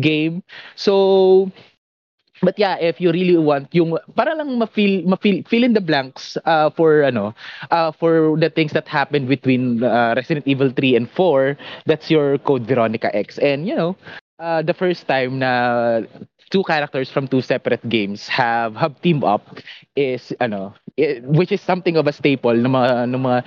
game. 0.00 0.42
So 0.76 1.50
But 2.42 2.58
yeah, 2.58 2.76
if 2.76 3.00
you 3.00 3.12
really 3.12 3.38
want 3.38 3.70
yung 3.70 3.96
para 4.18 4.34
lang 4.34 4.58
ma-fill 4.58 5.06
ma-fill 5.06 5.46
fill 5.46 5.62
in 5.62 5.72
the 5.78 5.80
blanks 5.80 6.36
uh, 6.44 6.70
for 6.74 7.06
ano 7.06 7.34
uh, 7.70 7.94
for 7.94 8.34
the 8.34 8.50
things 8.50 8.74
that 8.74 8.90
happened 8.90 9.30
between 9.30 9.82
uh, 9.86 10.14
Resident 10.18 10.46
Evil 10.46 10.70
3 10.74 10.96
and 10.96 11.06
4, 11.10 11.56
that's 11.86 12.10
your 12.10 12.38
Code 12.42 12.66
Veronica 12.66 13.14
X. 13.14 13.38
And 13.38 13.66
you 13.66 13.78
know, 13.78 13.94
uh, 14.42 14.60
the 14.62 14.74
first 14.74 15.06
time 15.06 15.38
na 15.38 16.02
two 16.52 16.62
characters 16.62 17.08
from 17.10 17.26
two 17.26 17.40
separate 17.40 17.80
games 17.88 18.28
have 18.28 18.76
have 18.76 18.94
teamed 19.00 19.24
up 19.24 19.42
is 19.96 20.32
ano 20.40 20.76
i- 21.00 21.20
which 21.24 21.50
is 21.52 21.60
something 21.64 21.96
of 21.96 22.04
a 22.06 22.12
staple 22.12 22.52
ng 22.52 22.68
mga 22.68 23.08
ng 23.08 23.22
mga 23.24 23.38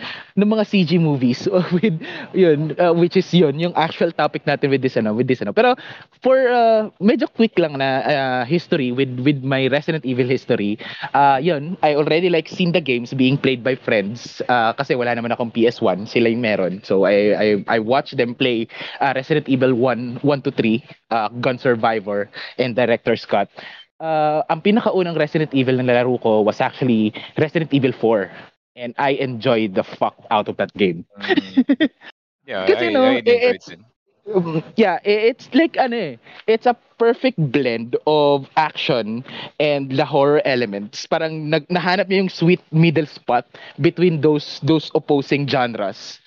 ng 0.42 0.50
mga 0.50 0.64
CG 0.66 0.92
movies. 0.98 1.46
With 1.76 2.02
yun 2.34 2.74
uh, 2.82 2.94
which 2.94 3.16
is 3.16 3.30
yun 3.34 3.62
yung 3.62 3.74
actual 3.78 4.12
topic 4.12 4.46
natin 4.50 4.74
with 4.74 4.82
this 4.82 4.98
ano 4.98 5.14
with 5.14 5.30
this 5.30 5.42
ano. 5.42 5.54
Pero 5.54 5.78
for 6.26 6.38
uh, 6.50 6.90
medyo 6.98 7.30
quick 7.30 7.54
lang 7.62 7.78
na 7.78 7.90
uh, 8.04 8.44
history 8.46 8.90
with 8.92 9.14
with 9.22 9.46
my 9.46 9.70
Resident 9.70 10.06
Evil 10.06 10.26
history 10.28 10.78
uh, 11.14 11.38
yun 11.38 11.78
I 11.86 11.94
already 11.96 12.30
like 12.34 12.50
seen 12.50 12.74
the 12.74 12.82
games 12.82 13.14
being 13.14 13.38
played 13.38 13.62
by 13.64 13.76
friends 13.78 14.42
uh, 14.50 14.74
kasi 14.74 14.98
wala 14.98 15.14
naman 15.14 15.32
akong 15.32 15.54
PS1 15.54 16.10
sila 16.10 16.30
yung 16.30 16.42
meron. 16.42 16.82
So 16.82 17.06
I 17.06 17.38
I 17.38 17.48
I 17.68 17.80
watched 17.80 18.18
them 18.18 18.34
play 18.34 18.66
uh, 19.02 19.14
Resident 19.16 19.46
Evil 19.50 19.78
1 19.78 20.26
1 20.26 20.42
to 20.46 20.52
3 20.52 20.82
uh, 21.12 21.30
Gun 21.42 21.58
Survivor 21.62 22.30
and 22.58 22.76
Director's 22.96 23.26
Cut 23.28 23.52
uh, 24.00 24.42
ang 24.48 24.62
pinakaunang 24.64 25.20
Resident 25.20 25.52
Evil 25.54 25.76
na 25.84 25.84
nalaro 25.92 26.16
ko 26.22 26.42
was 26.42 26.62
actually 26.64 27.12
Resident 27.38 27.74
Evil 27.76 27.92
4 27.92 28.32
and 28.76 28.92
I 28.98 29.20
enjoyed 29.20 29.76
the 29.76 29.84
fuck 29.84 30.16
out 30.32 30.48
of 30.48 30.56
that 30.58 30.72
game 30.74 31.04
Mm. 31.20 31.90
yeah, 32.48 32.66
Kasi, 32.70 32.88
I, 32.88 32.94
no, 32.94 33.04
I 33.04 33.20
enjoyed 33.20 33.28
it's- 33.28 33.68
it. 33.70 33.80
Um, 34.26 34.64
yeah, 34.74 34.98
it's 35.06 35.46
like 35.54 35.78
ano 35.78 36.18
eh, 36.18 36.18
it's 36.50 36.66
a 36.66 36.74
perfect 36.98 37.38
blend 37.54 37.94
of 38.10 38.50
action 38.58 39.22
and 39.62 39.94
the 39.94 40.02
horror 40.02 40.42
elements. 40.50 41.06
Parang 41.06 41.54
nag 41.54 41.70
nahanap 41.70 42.10
niya 42.10 42.26
yung 42.26 42.34
sweet 42.34 42.58
middle 42.74 43.06
spot 43.06 43.46
between 43.78 44.26
those 44.26 44.58
those 44.66 44.90
opposing 44.98 45.46
genres 45.46 46.18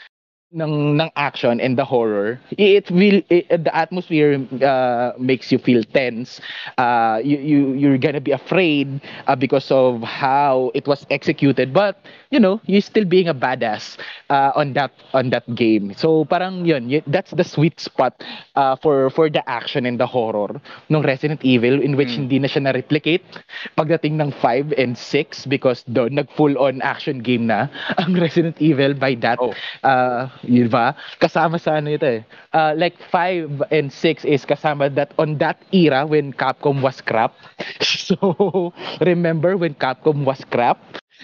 ng 0.53 0.97
ng 0.97 1.11
action 1.17 1.61
and 1.61 1.77
the 1.77 1.85
horror. 1.85 2.41
It 2.57 2.91
will 2.91 3.21
it, 3.29 3.49
the 3.53 3.75
atmosphere 3.75 4.41
uh, 4.65 5.13
makes 5.21 5.53
you 5.53 5.59
feel 5.59 5.85
tense. 5.85 6.41
Uh, 6.79 7.21
you 7.23 7.37
you 7.37 7.61
you're 7.77 7.99
gonna 7.99 8.21
be 8.25 8.33
afraid 8.33 9.01
uh, 9.27 9.37
because 9.37 9.71
of 9.71 10.01
how 10.03 10.71
it 10.75 10.87
was 10.89 11.05
executed, 11.11 11.75
but 11.75 12.01
you 12.31 12.39
know 12.39 12.61
you 12.67 12.81
still 12.81 13.05
being 13.05 13.29
a 13.29 13.35
badass 13.35 13.97
uh, 14.31 14.53
on 14.55 14.73
that 14.75 14.93
on 15.15 15.31
that 15.31 15.45
game. 15.55 15.93
So 15.97 16.25
parang 16.25 16.65
yun, 16.65 16.89
y- 16.89 17.03
that's 17.07 17.31
the 17.33 17.45
sweet 17.45 17.81
spot 17.81 18.21
uh, 18.57 18.77
for 18.81 19.11
for 19.11 19.31
the 19.31 19.41
action 19.49 19.87
and 19.87 19.99
the 20.01 20.07
horror 20.07 20.61
ng 20.91 21.03
Resident 21.03 21.41
Evil 21.45 21.81
in 21.81 21.97
which 21.97 22.13
Mm. 22.15 22.29
hindi 22.29 22.39
na 22.41 22.49
siya 22.49 22.65
na-replicate 22.69 23.25
pagdating 23.77 24.17
ng 24.21 24.31
5 24.33 24.73
and 24.77 24.97
6 24.97 25.47
because 25.47 25.85
doon 25.89 26.17
nag 26.17 26.29
full 26.37 26.57
on 26.59 26.81
action 26.83 27.21
game 27.21 27.47
na 27.47 27.69
ang 28.01 28.17
Resident 28.17 28.57
Evil 28.61 28.95
by 28.97 29.15
that 29.21 29.39
Oh. 29.41 29.53
uh, 29.85 30.29
yun 30.43 30.69
ba? 30.69 30.97
Kasama 31.21 31.61
sa 31.61 31.79
ano 31.79 31.93
ito 31.93 32.07
eh. 32.09 32.23
Uh, 32.53 32.73
like 32.77 32.97
5 33.13 33.63
and 33.71 33.93
6 33.93 34.25
is 34.25 34.45
kasama 34.45 34.89
that 34.95 35.13
on 35.21 35.37
that 35.39 35.61
era 35.71 36.05
when 36.05 36.33
Capcom 36.33 36.81
was 36.81 37.01
crap. 37.01 37.33
So, 38.09 38.73
remember 39.05 39.57
when 39.57 39.77
Capcom 39.77 40.25
was 40.25 40.41
crap? 40.49 40.81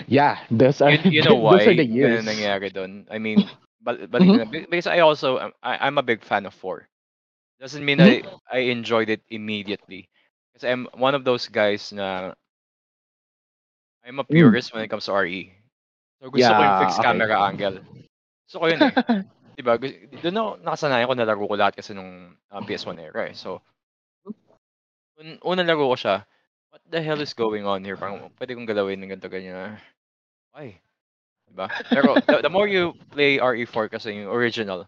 Yeah, 0.06 0.38
those 0.50 0.80
are, 0.80 0.92
you, 0.92 0.98
you 1.08 1.22
know 1.22 1.36
why 1.36 1.58
those 1.58 1.66
are 1.66 1.74
the 1.74 1.84
years. 1.84 2.24
ganun 2.24 2.26
nangyari 2.28 2.72
doon? 2.72 3.06
I 3.10 3.18
mean, 3.18 3.50
bal- 3.80 4.06
balik 4.10 4.32
Mhm. 4.32 4.36
na. 4.36 4.44
Be- 4.44 4.66
Because 4.68 4.86
I 4.86 5.00
also, 5.00 5.38
am- 5.38 5.56
I, 5.62 5.78
I'm 5.86 5.98
a 5.98 6.02
big 6.06 6.22
fan 6.24 6.46
of 6.46 6.54
4. 6.54 6.88
Doesn't 7.60 7.84
mean 7.84 8.00
I, 8.00 8.22
I 8.50 8.70
enjoyed 8.72 9.08
it 9.10 9.22
immediately. 9.30 10.08
Kasi 10.54 10.68
I'm 10.68 10.86
one 10.96 11.14
of 11.14 11.24
those 11.24 11.48
guys 11.48 11.92
na 11.92 12.34
I'm 14.04 14.18
a 14.18 14.24
Mm. 14.30 14.54
purist 14.54 14.72
when 14.72 14.82
it 14.82 14.88
comes 14.88 15.06
to 15.06 15.12
RE. 15.12 15.52
So 16.20 16.30
gusto 16.30 16.54
ko 16.54 16.62
yung 16.62 16.74
Yeah, 16.74 16.78
fixed 16.78 17.00
okay. 17.00 17.02
camera 17.02 17.36
angle. 17.42 17.82
Gusto 18.46 18.58
ko 18.60 18.66
yun 18.70 18.82
eh. 18.86 18.94
diba? 19.58 19.76
Doon 20.22 20.38
ako 20.38 20.50
nakasanayan 20.64 21.08
ko 21.10 21.14
nalaro 21.16 21.44
ko 21.48 21.56
lahat 21.58 21.74
kasi 21.78 21.92
nung 21.94 22.34
uh, 22.50 22.62
PS1 22.64 22.98
era 23.00 23.28
eh. 23.30 23.34
So, 23.36 23.60
un 25.20 25.28
unang 25.50 25.66
laro 25.68 25.90
ko 25.92 25.96
siya, 25.98 26.16
what 26.74 26.82
the 26.90 27.00
hell 27.00 27.20
is 27.22 27.30
going 27.38 27.62
on 27.62 27.86
here? 27.86 27.94
Parang 27.94 28.34
pwede 28.34 28.58
kong 28.58 28.66
galawin 28.66 28.98
ng 28.98 29.14
ganito 29.14 29.30
ganyan. 29.30 29.54
Ah. 29.54 29.78
Why? 30.50 30.74
Diba? 31.46 31.70
Pero 31.86 32.18
the, 32.18 32.42
the 32.42 32.50
more 32.50 32.66
you 32.66 32.98
play 33.14 33.38
RE4 33.38 33.86
kasi 33.94 34.18
yung 34.18 34.26
original, 34.26 34.82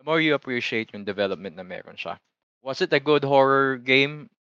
the 0.00 0.04
more 0.08 0.24
you 0.24 0.32
appreciate 0.32 0.88
yung 0.96 1.04
development 1.04 1.60
na 1.60 1.68
meron 1.68 2.00
siya. 2.00 2.16
Was 2.64 2.80
it 2.80 2.96
a 2.96 3.02
good 3.02 3.28
horror 3.28 3.76
game? 3.76 4.32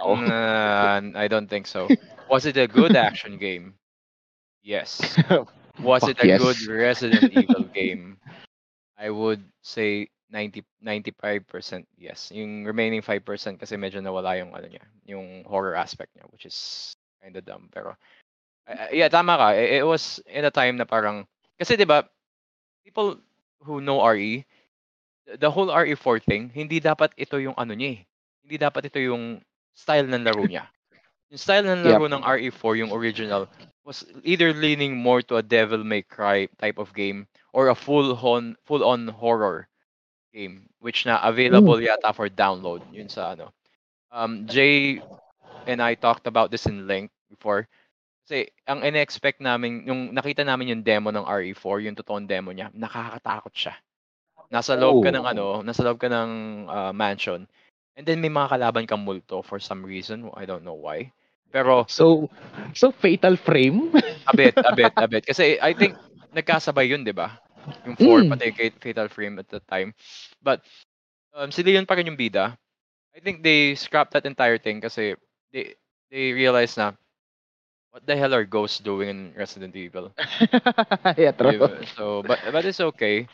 No. 0.00 0.16
Nah, 0.16 1.04
I 1.20 1.28
don't 1.28 1.52
think 1.52 1.68
so. 1.68 1.84
Was 2.32 2.48
it 2.48 2.56
a 2.56 2.64
good 2.64 2.96
action 2.96 3.36
game? 3.36 3.76
Yes. 4.64 5.04
Was 5.84 6.00
Fuck 6.00 6.16
it 6.16 6.24
a 6.24 6.26
yes. 6.32 6.40
good 6.40 6.60
Resident 6.64 7.28
Evil 7.36 7.68
game? 7.76 8.16
I 8.96 9.12
would 9.12 9.44
say 9.60 10.08
90 10.32 10.64
95% 10.80 11.84
yes. 12.00 12.32
Yung 12.32 12.64
remaining 12.64 13.04
5% 13.04 13.60
kasi 13.60 13.76
medyo 13.76 14.00
nawala 14.00 14.40
yung 14.40 14.56
ano 14.56 14.64
niya, 14.64 14.84
yung 15.04 15.44
horror 15.44 15.76
aspect 15.76 16.16
niya 16.16 16.24
which 16.32 16.48
is 16.48 16.92
kind 17.20 17.36
of 17.36 17.44
dumb 17.44 17.68
pero 17.68 17.94
I- 18.64 19.04
yeah, 19.04 19.10
tama 19.12 19.36
ka. 19.36 19.48
It, 19.58 19.82
it 19.82 19.86
was 19.86 20.24
in 20.24 20.48
a 20.48 20.54
time 20.54 20.80
na 20.80 20.88
parang 20.88 21.28
kasi 21.60 21.76
'di 21.76 21.84
ba 21.84 22.08
people 22.82 23.20
who 23.62 23.84
know 23.84 24.00
RE 24.00 24.42
the- 25.38 25.50
whole 25.50 25.70
RE4 25.70 26.18
thing, 26.18 26.50
hindi 26.50 26.80
dapat 26.82 27.14
ito 27.14 27.38
yung 27.38 27.54
ano 27.54 27.74
niya 27.74 28.00
eh. 28.00 28.00
Hindi 28.42 28.56
dapat 28.58 28.90
ito 28.90 28.98
yung 28.98 29.38
style 29.74 30.10
ng 30.10 30.24
laro 30.26 30.42
niya. 30.46 30.66
Yung 31.30 31.40
style 31.40 31.64
ng 31.64 31.86
Yep. 31.86 31.92
laro 31.94 32.06
ng 32.10 32.22
RE4, 32.26 32.72
yung 32.82 32.92
original, 32.92 33.46
was 33.86 34.04
either 34.22 34.52
leaning 34.52 34.94
more 34.98 35.22
to 35.22 35.38
a 35.38 35.44
Devil 35.46 35.82
May 35.82 36.02
Cry 36.02 36.46
type 36.58 36.78
of 36.78 36.92
game 36.94 37.26
or 37.54 37.70
a 37.70 37.76
full 37.78 38.14
on 38.18 38.54
full 38.66 38.82
on 38.86 39.08
horror 39.10 39.66
game 40.32 40.66
which 40.80 41.04
na 41.04 41.20
available 41.22 41.76
yata 41.78 42.10
for 42.12 42.28
download 42.28 42.80
yun 42.90 43.06
sa 43.06 43.36
ano 43.36 43.52
um 44.10 44.44
J 44.48 44.98
and 45.66 45.78
I 45.80 45.94
talked 45.94 46.26
about 46.26 46.50
this 46.50 46.66
in 46.66 46.86
length 46.88 47.14
before. 47.30 47.68
Kasi 48.26 48.50
ang 48.66 48.82
ine-expect 48.82 49.42
namin, 49.42 49.82
yung 49.86 50.14
nakita 50.14 50.42
namin 50.46 50.70
yung 50.74 50.82
demo 50.86 51.10
ng 51.10 51.26
RE4, 51.26 51.82
yung 51.82 51.96
totoong 51.98 52.26
demo 52.26 52.50
niya, 52.54 52.70
nakakatakot 52.74 53.50
siya. 53.54 53.74
Nasa 54.52 54.76
loob 54.78 55.02
ka 55.02 55.10
ng 55.10 55.24
Oh. 55.24 55.32
ano, 55.32 55.46
nasa 55.64 55.82
loob 55.82 55.98
ka 55.98 56.08
ng 56.10 56.30
ah, 56.68 56.92
mansion. 56.92 57.46
And 57.96 58.04
then 58.06 58.20
may 58.20 58.30
mga 58.30 58.56
kalaban 58.58 58.86
kang 58.88 59.04
multo 59.04 59.42
for 59.42 59.58
some 59.60 59.82
reason, 59.84 60.30
I 60.36 60.44
don't 60.46 60.64
know 60.64 60.76
why. 60.76 61.10
Pero 61.50 61.84
So, 61.88 62.30
so 62.72 62.90
Fatal 62.92 63.36
Frame? 63.36 63.92
a 64.26 64.32
bit, 64.36 64.54
a 64.56 64.72
bit, 64.72 64.92
a 64.96 65.06
bit. 65.12 65.24
Kasi 65.26 65.58
I 65.60 65.72
think 65.74 65.96
nagkasabay 66.32 66.88
yun, 66.88 67.04
di 67.04 67.12
ba? 67.12 67.36
Yung 67.84 67.96
4 67.96 68.24
Mm. 68.24 68.28
pati 68.28 68.52
kay 68.52 68.70
Fatal 68.80 69.08
Frame 69.08 69.38
at 69.38 69.48
the 69.48 69.60
time. 69.66 69.94
But 70.42 70.62
um, 71.34 71.50
si 71.50 71.62
Leon 71.62 71.86
pa 71.86 71.94
rin 71.94 72.06
yung 72.08 72.18
bida. 72.18 72.56
I 73.16 73.20
think 73.20 73.42
they 73.42 73.74
scrapped 73.74 74.12
that 74.14 74.26
entire 74.26 74.58
thing 74.58 74.80
kasi 74.80 75.14
they 75.52 75.74
they 76.10 76.32
realized 76.32 76.76
na 76.78 76.92
what 77.90 78.06
the 78.06 78.16
hell 78.16 78.34
are 78.34 78.44
ghosts 78.44 78.78
doing 78.78 79.08
in 79.08 79.34
Resident 79.36 79.76
Evil? 79.76 80.12
yeah, 81.16 81.32
true. 81.32 81.68
So, 81.96 82.22
but 82.22 82.40
but 82.52 82.64
it's 82.64 82.80
okay. 82.80 83.28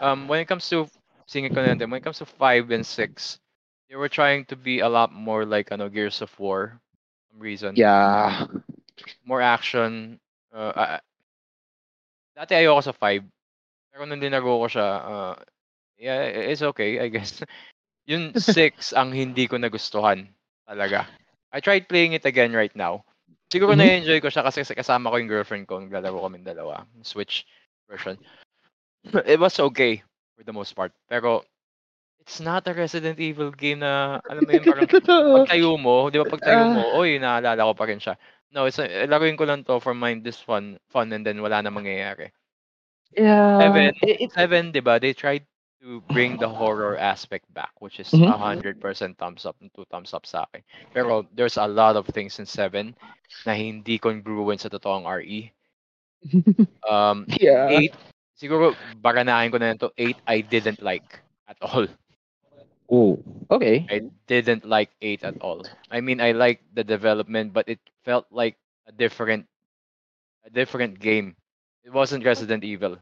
Um, 0.00 0.28
when 0.28 0.40
it 0.40 0.46
comes 0.46 0.68
to 0.70 0.88
singing 1.26 1.50
content, 1.52 1.80
when 1.80 1.98
it 1.98 2.04
comes 2.04 2.18
to 2.18 2.26
five 2.26 2.70
and 2.70 2.84
six, 2.86 3.38
they 3.88 3.96
were 3.96 4.08
trying 4.08 4.44
to 4.46 4.56
be 4.56 4.80
a 4.80 4.88
lot 4.88 5.12
more 5.12 5.44
like 5.44 5.72
ano 5.72 5.88
Gears 5.88 6.20
of 6.22 6.32
War, 6.38 6.78
for 6.78 7.22
some 7.32 7.40
reason. 7.40 7.78
Yeah. 7.78 8.46
More 9.24 9.40
action. 9.42 10.20
Uh, 10.52 10.72
ah, 10.76 11.00
dati 12.36 12.54
ayoko 12.54 12.82
sa 12.82 12.92
five, 12.92 13.22
pero 13.94 14.10
nung 14.10 14.18
dinaro 14.18 14.58
ko 14.58 14.66
siya, 14.66 14.88
uh, 15.06 15.34
yeah, 16.02 16.26
it's 16.50 16.66
okay, 16.66 16.98
I 16.98 17.06
guess. 17.06 17.38
Yung 18.10 18.34
six 18.36 18.90
ang 18.90 19.14
hindi 19.14 19.46
ko 19.46 19.54
nagustuhan 19.54 20.26
talaga. 20.66 21.06
I 21.54 21.62
tried 21.62 21.86
playing 21.86 22.18
it 22.18 22.26
again 22.26 22.50
right 22.50 22.74
now. 22.74 23.06
Siguro 23.48 23.78
Mhm. 23.78 23.78
na-enjoy 23.78 24.18
ko 24.18 24.28
siya 24.34 24.42
kasi 24.42 24.66
kasama 24.74 25.14
ko 25.14 25.16
yung 25.22 25.30
girlfriend 25.30 25.70
ko. 25.70 25.78
Naglalaro 25.78 26.26
kami 26.26 26.42
dalawa. 26.42 26.82
Switch 27.06 27.46
version. 27.86 28.18
It 29.30 29.38
was 29.38 29.56
okay 29.62 30.02
for 30.34 30.42
the 30.42 30.50
most 30.52 30.74
part. 30.74 30.90
Pero 31.06 31.46
it's 32.18 32.42
not 32.42 32.66
a 32.66 32.74
Resident 32.74 33.22
Evil 33.22 33.54
game 33.54 33.80
na, 33.86 34.18
alam 34.26 34.42
mo 34.42 34.50
yun, 34.52 34.66
parang 34.66 34.90
pagtayo 35.38 35.78
mo, 35.78 36.10
di 36.10 36.18
ba 36.18 36.26
pagtayo 36.26 36.66
mo, 36.66 36.82
Ah. 36.82 36.98
oy, 36.98 37.22
naalala 37.22 37.70
ko 37.70 37.72
pa 37.78 37.86
rin 37.86 38.02
siya. 38.02 38.18
No, 38.50 38.66
it's 38.66 38.82
a, 38.82 39.06
laruin 39.06 39.38
ko 39.38 39.46
lang 39.46 39.62
to 39.64 39.78
for 39.78 39.94
mind 39.94 40.26
this 40.26 40.42
fun, 40.42 40.76
fun 40.90 41.14
and 41.14 41.22
then 41.22 41.38
wala 41.38 41.62
na 41.62 41.70
mangyayari. 41.70 42.34
Yeah. 43.16 43.58
Seven, 43.58 43.92
It- 44.02 44.20
it- 44.20 44.32
seven, 44.32 44.72
di 44.72 44.80
ba, 44.80 44.98
they 44.98 45.12
tried 45.12 45.46
to 45.82 46.00
bring 46.12 46.38
the 46.38 46.48
horror 46.48 46.96
aspect 46.98 47.44
back, 47.52 47.72
which 47.80 48.00
is 48.00 48.08
Mhm. 48.10 48.26
a 48.28 48.36
100% 48.36 49.18
thumbs 49.18 49.44
up 49.46 49.56
and 49.60 49.70
two 49.74 49.84
thumbs 49.90 50.14
up 50.14 50.26
sa 50.26 50.44
akin. 50.48 50.64
Pero 50.92 51.26
there's 51.34 51.56
a 51.58 51.66
lot 51.68 51.96
of 51.96 52.06
things 52.08 52.38
in 52.40 52.46
seven 52.46 52.96
na 53.46 53.52
hindi 53.54 53.98
congruent 53.98 54.60
sa 54.60 54.68
totoong 54.72 55.06
RE. 55.06 55.52
Um, 56.88 57.26
yeah. 57.40 57.68
eight, 57.68 57.94
siguro 58.36 58.74
baranahin 58.98 59.52
ko 59.52 59.58
na 59.60 59.76
ito, 59.76 59.92
eight 59.98 60.18
I 60.26 60.40
didn't 60.40 60.80
like 60.82 61.20
at 61.46 61.58
all. 61.60 61.86
Oh, 62.90 63.16
okay. 63.50 63.86
I 63.88 64.12
didn't 64.28 64.64
like 64.68 64.92
8 65.00 65.24
at 65.24 65.40
all. 65.40 65.64
I 65.90 66.00
mean, 66.04 66.20
I 66.20 66.32
liked 66.36 66.68
the 66.76 66.84
development, 66.84 67.52
but 67.56 67.64
it 67.66 67.80
felt 68.04 68.28
like 68.30 68.60
a 68.86 68.92
different 68.92 69.48
a 70.44 70.50
different 70.52 71.00
game. 71.00 71.32
It 71.84 71.92
wasn't 71.92 72.24
Resident 72.24 72.64
Evil. 72.64 72.98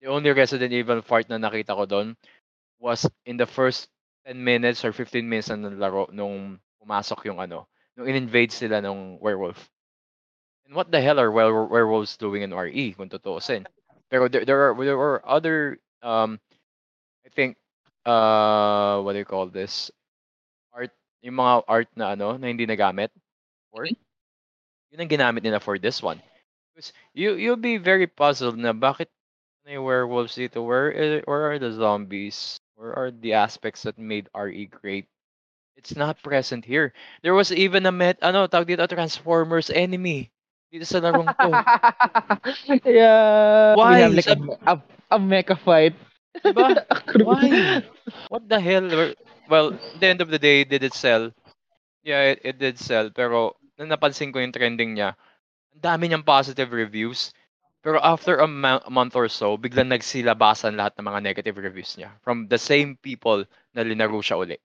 The 0.00 0.08
only 0.08 0.30
Resident 0.32 0.72
Evil 0.72 1.02
part 1.02 1.28
na 1.28 1.38
nakita 1.38 1.76
ko 1.76 1.86
doon 1.86 2.16
was 2.78 3.08
in 3.26 3.36
the 3.36 3.46
first 3.46 3.88
10 4.26 4.42
minutes 4.42 4.84
or 4.84 4.92
15 4.92 5.28
minutes 5.28 5.48
na 5.50 5.68
laro 5.72 6.08
nung 6.12 6.60
pumasok 6.80 7.24
yung 7.28 7.40
ano, 7.40 7.68
nung 7.96 8.08
in-invade 8.08 8.52
sila 8.52 8.80
ng 8.80 9.20
werewolf. 9.20 9.70
And 10.66 10.74
what 10.74 10.90
the 10.90 11.00
hell 11.00 11.20
are 11.20 11.30
were- 11.30 11.66
werewolves 11.66 12.16
doing 12.16 12.42
in 12.42 12.54
RE 12.54 12.94
kung 12.94 13.08
tutuusin? 13.10 13.66
Pero 14.10 14.28
there, 14.28 14.44
there 14.44 14.70
are 14.70 14.74
there 14.76 14.98
were 14.98 15.22
other 15.24 15.78
um 16.02 16.40
I 17.26 17.30
think 17.30 17.56
uh 18.06 19.00
what 19.02 19.12
do 19.14 19.18
you 19.18 19.28
call 19.28 19.48
this? 19.48 19.90
Art 20.72 20.92
yung 21.22 21.36
mga 21.36 21.64
art 21.68 21.90
na 21.96 22.14
ano 22.14 22.36
na 22.38 22.46
hindi 22.48 22.66
nagamit 22.66 23.10
for 23.70 23.86
yun 24.90 25.02
ang 25.02 25.10
ginamit 25.10 25.42
nila 25.46 25.62
for 25.62 25.78
this 25.78 26.02
one. 26.02 26.18
You 27.14 27.34
you'll 27.34 27.60
be 27.60 27.76
very 27.76 28.06
puzzled 28.06 28.56
na 28.58 28.72
bakit 28.72 29.08
may 29.66 29.78
werewolves 29.78 30.36
dito? 30.36 30.64
Where 30.64 30.90
is, 30.90 31.22
where 31.26 31.50
are 31.52 31.58
the 31.58 31.72
zombies? 31.72 32.58
Where 32.76 32.94
are 32.96 33.10
the 33.10 33.34
aspects 33.34 33.82
that 33.84 33.98
made 33.98 34.28
RE 34.34 34.66
great? 34.66 35.06
It's 35.76 35.96
not 35.96 36.22
present 36.22 36.64
here. 36.64 36.92
There 37.22 37.34
was 37.34 37.52
even 37.52 37.86
a 37.86 37.92
met 37.92 38.18
ano 38.22 38.46
tawag 38.46 38.68
dito 38.76 38.86
Transformers 38.88 39.70
enemy 39.72 40.30
dito 40.72 40.84
sa 40.86 41.00
larong 41.00 41.30
to. 41.36 41.50
yeah. 42.84 43.74
Why? 43.74 43.96
We 43.96 44.00
have 44.02 44.14
like 44.14 44.26
a, 44.28 44.36
Sab- 44.36 44.58
a, 44.66 44.74
a 45.10 45.18
mecha 45.18 45.58
fight. 45.58 45.94
Diba? 46.44 46.78
Why? 47.26 47.82
What 48.28 48.48
the 48.48 48.60
hell? 48.60 48.86
We're- 48.88 49.16
Well, 49.50 49.74
at 49.74 49.98
the 49.98 50.06
end 50.06 50.20
of 50.22 50.30
the 50.30 50.38
day, 50.38 50.62
did 50.62 50.84
it 50.86 50.94
sell? 50.94 51.34
Yeah, 52.06 52.34
it, 52.34 52.40
it 52.44 52.56
did 52.62 52.78
sell. 52.78 53.10
Pero 53.10 53.58
nung 53.78 53.90
napansin 53.90 54.30
ko 54.30 54.38
yung 54.38 54.54
trending 54.54 54.94
niya, 54.94 55.18
ang 55.74 55.80
dami 55.82 56.10
niyang 56.10 56.26
positive 56.26 56.70
reviews. 56.72 57.32
Pero 57.80 57.96
after 58.04 58.44
a, 58.44 58.46
ma- 58.46 58.84
month 58.92 59.16
or 59.16 59.28
so, 59.28 59.56
biglang 59.56 59.88
nagsilabasan 59.88 60.76
lahat 60.76 61.00
ng 61.00 61.06
mga 61.08 61.20
negative 61.24 61.56
reviews 61.56 61.96
niya 61.96 62.12
from 62.20 62.44
the 62.52 62.60
same 62.60 62.96
people 63.00 63.40
na 63.72 63.80
linaro 63.80 64.20
siya 64.20 64.36
uli. 64.36 64.58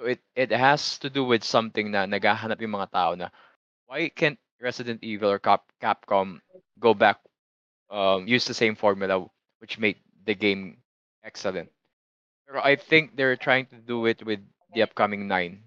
So 0.00 0.08
it 0.08 0.22
it 0.32 0.48
has 0.54 0.96
to 1.04 1.10
do 1.12 1.26
with 1.26 1.44
something 1.44 1.92
na 1.92 2.08
naghahanap 2.08 2.56
yung 2.62 2.78
mga 2.78 2.90
tao 2.94 3.12
na 3.18 3.28
why 3.84 4.08
can't 4.08 4.38
Resident 4.62 5.02
Evil 5.04 5.30
or 5.30 5.38
Cap, 5.38 5.66
Capcom 5.82 6.40
go 6.80 6.94
back 6.94 7.20
um, 7.90 8.26
use 8.26 8.44
the 8.46 8.54
same 8.54 8.74
formula 8.74 9.26
which 9.60 9.78
made 9.78 9.98
the 10.24 10.34
game 10.34 10.78
excellent. 11.24 11.70
Pero 12.46 12.60
I 12.64 12.76
think 12.76 13.16
they're 13.16 13.36
trying 13.36 13.66
to 13.66 13.76
do 13.76 14.06
it 14.06 14.24
with 14.24 14.40
the 14.72 14.82
upcoming 14.82 15.28
9. 15.28 15.62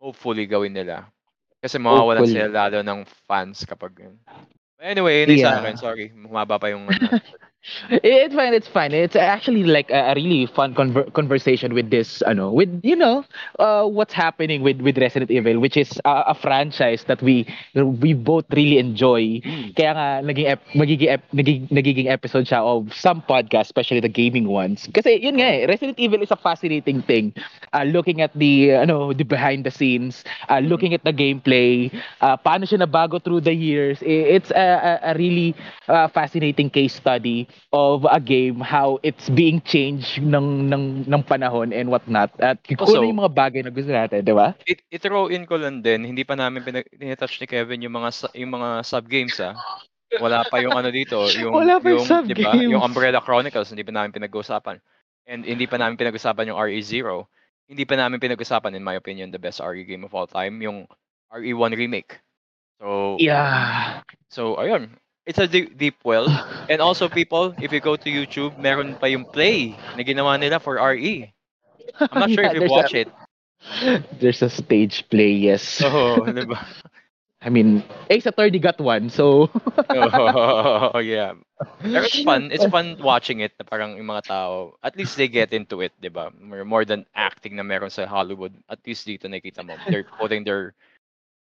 Hopefully 0.00 0.46
gawin 0.46 0.72
nila. 0.72 1.13
Kasi 1.64 1.80
mawawalan 1.80 2.20
Hopefully. 2.20 2.44
sila 2.44 2.68
lalo 2.68 2.84
ng 2.84 3.00
fans 3.24 3.64
kapag 3.64 3.96
yun. 3.96 4.14
Anyway, 4.84 5.24
yun 5.24 5.32
yung 5.32 5.44
sa 5.48 5.56
Yeah. 5.56 5.64
akin. 5.64 5.76
Sorry, 5.80 6.12
humaba 6.12 6.60
pa 6.60 6.68
yung. 6.68 6.84
It's 7.88 8.34
fine. 8.34 8.52
It's 8.52 8.68
fine. 8.68 8.92
It's 8.92 9.16
actually 9.16 9.64
like 9.64 9.90
a, 9.90 10.12
a 10.12 10.14
really 10.14 10.46
fun 10.46 10.74
conver- 10.74 11.10
conversation 11.14 11.72
with 11.72 11.88
this, 11.90 12.20
ano, 12.22 12.50
with 12.52 12.68
you 12.84 12.94
know, 12.96 13.24
uh, 13.58 13.86
what's 13.88 14.12
happening 14.12 14.62
with 14.62 14.80
with 14.82 14.98
Resident 14.98 15.30
Evil, 15.30 15.58
which 15.60 15.76
is 15.76 16.00
uh, 16.04 16.24
a 16.28 16.34
franchise 16.34 17.04
that 17.08 17.22
we 17.22 17.46
we 17.74 18.12
both 18.12 18.44
really 18.52 18.76
enjoy. 18.78 19.40
Kaya 19.76 19.96
nga 19.96 20.08
naging 20.20 20.46
ep- 20.48 20.66
magiging, 20.76 21.08
ep- 21.08 21.30
naging 21.32 21.68
nagiging 21.72 22.06
episode 22.12 22.44
siya 22.44 22.60
of 22.60 22.92
some 22.92 23.22
podcasts, 23.24 23.72
especially 23.72 24.00
the 24.00 24.12
gaming 24.12 24.48
ones. 24.48 24.84
Kasi 24.92 25.16
yun 25.24 25.40
nga, 25.40 25.48
eh, 25.48 25.64
Resident 25.64 25.96
Evil 25.98 26.20
is 26.20 26.30
a 26.30 26.36
fascinating 26.40 27.00
thing. 27.00 27.32
Uh, 27.72 27.84
looking 27.88 28.20
at 28.20 28.30
the 28.36 28.72
ano, 28.76 29.12
the 29.12 29.24
behind 29.24 29.64
the 29.64 29.70
scenes, 29.72 30.22
uh, 30.52 30.60
looking 30.60 30.92
at 30.92 31.02
the 31.04 31.12
gameplay, 31.16 31.88
uh, 32.20 32.36
paano 32.36 32.68
siya 32.68 32.84
nabago 32.84 33.16
through 33.22 33.40
the 33.40 33.54
years. 33.56 34.02
I- 34.04 34.36
It's 34.36 34.50
a, 34.52 35.00
a, 35.00 35.10
a 35.10 35.14
really 35.16 35.54
uh, 35.88 36.08
fascinating 36.08 36.68
case 36.70 36.94
study 36.94 37.46
of 37.72 38.06
a 38.06 38.18
game 38.18 38.60
how 38.60 38.98
it's 39.02 39.26
being 39.28 39.58
changed 39.62 40.22
ng 40.22 40.70
ng 40.70 40.84
ng 41.04 41.22
panahon 41.22 41.74
and 41.74 41.90
whatnot 41.90 42.30
at 42.38 42.58
kung 42.62 42.78
Also- 42.78 43.02
ano 43.02 43.10
yung 43.10 43.20
mga 43.20 43.34
bagay 43.34 43.60
na 43.62 43.74
gusto 43.74 43.90
natin, 43.90 44.22
di 44.22 44.30
ba? 44.30 44.54
It, 44.64 44.84
i-throw 44.88 45.26
in 45.28 45.44
ko 45.44 45.58
lang 45.58 45.82
din, 45.82 46.06
hindi 46.06 46.22
pa 46.22 46.34
namin 46.34 46.62
tinitouch 46.62 47.38
ni 47.38 47.46
Kevin 47.46 47.82
yung 47.82 47.94
mga 47.94 48.10
yung 48.38 48.52
mga 48.52 48.68
sub 48.82 49.06
games 49.06 49.38
ah. 49.42 49.54
Wala 50.14 50.46
pa 50.46 50.62
yung 50.62 50.78
ano 50.78 50.94
dito, 50.94 51.26
yung 51.42 51.50
Wala 51.50 51.82
pa 51.82 51.90
yung 51.90 52.06
di 52.26 52.38
ba? 52.38 52.54
sub-games. 52.54 52.70
Yung 52.70 52.84
Umbrella 52.84 53.18
Chronicles 53.18 53.74
hindi 53.74 53.82
pa 53.82 53.90
namin 53.90 54.14
pinag-usapan. 54.14 54.78
And 55.26 55.42
hindi 55.42 55.66
pa 55.66 55.74
namin 55.80 55.98
pinag-usapan 55.98 56.54
yung 56.54 56.58
RE0. 56.60 57.26
Hindi 57.66 57.82
pa 57.82 57.96
namin 57.96 58.20
pinag-usapan 58.20 58.76
in 58.76 58.84
my 58.84 58.94
opinion 58.94 59.32
the 59.32 59.40
best 59.40 59.58
RE 59.58 59.82
game 59.82 60.04
of 60.04 60.12
all 60.14 60.28
time, 60.28 60.60
yung 60.60 60.84
RE1 61.32 61.74
remake. 61.74 62.20
So 62.78 63.16
Yeah. 63.18 64.02
So, 64.30 64.58
ayun. 64.58 64.98
It's 65.26 65.38
a 65.38 65.46
deep, 65.46 65.76
deep 65.78 65.96
well. 66.04 66.28
And 66.68 66.80
also, 66.80 67.08
people, 67.08 67.54
if 67.60 67.72
you 67.72 67.80
go 67.80 67.96
to 67.96 68.08
YouTube, 68.10 68.56
meron 68.58 68.96
pa 68.96 69.06
yung 69.06 69.24
play 69.26 69.76
na 69.96 70.02
ginawa 70.02 70.38
nila 70.38 70.58
for 70.60 70.76
RE. 70.80 71.32
I'm 72.10 72.18
not 72.18 72.30
sure 72.34 72.44
Yeah, 72.44 72.50
if 72.50 72.52
you 72.54 72.62
watch 72.64 72.92
a- 72.92 72.94
it. 72.94 73.08
There's 74.20 74.42
a 74.42 74.48
stage 74.50 75.08
play, 75.08 75.30
yes. 75.32 75.80
Oh, 75.84 76.28
di 76.28 76.44
ba? 76.44 76.58
I 77.42 77.48
mean, 77.50 77.82
Ace 78.10 78.26
Attorney 78.26 78.58
got 78.58 78.80
one, 78.80 79.08
so 79.10 79.50
Oh, 79.90 80.98
yeah. 80.98 81.34
Pero 81.92 82.04
it's 82.04 82.20
fun. 82.20 82.50
It's 82.52 82.64
fun 82.66 82.96
watching 83.00 83.40
it 83.40 83.52
na 83.58 83.64
parang 83.64 83.96
yung 83.96 84.06
mga 84.08 84.26
tao, 84.28 84.74
at 84.82 84.96
least 84.96 85.16
they 85.16 85.28
get 85.28 85.52
into 85.52 85.80
it, 85.80 85.92
di 86.00 86.08
ba? 86.08 86.30
More 86.40 86.84
than 86.84 87.06
acting 87.14 87.56
na 87.56 87.62
meron 87.62 87.90
sa 87.90 88.06
Hollywood. 88.06 88.54
At 88.68 88.80
least 88.86 89.06
dito 89.06 89.28
nakita 89.28 89.62
mo. 89.64 89.80
They're 89.88 90.08
putting 90.18 90.44
their 90.44 90.74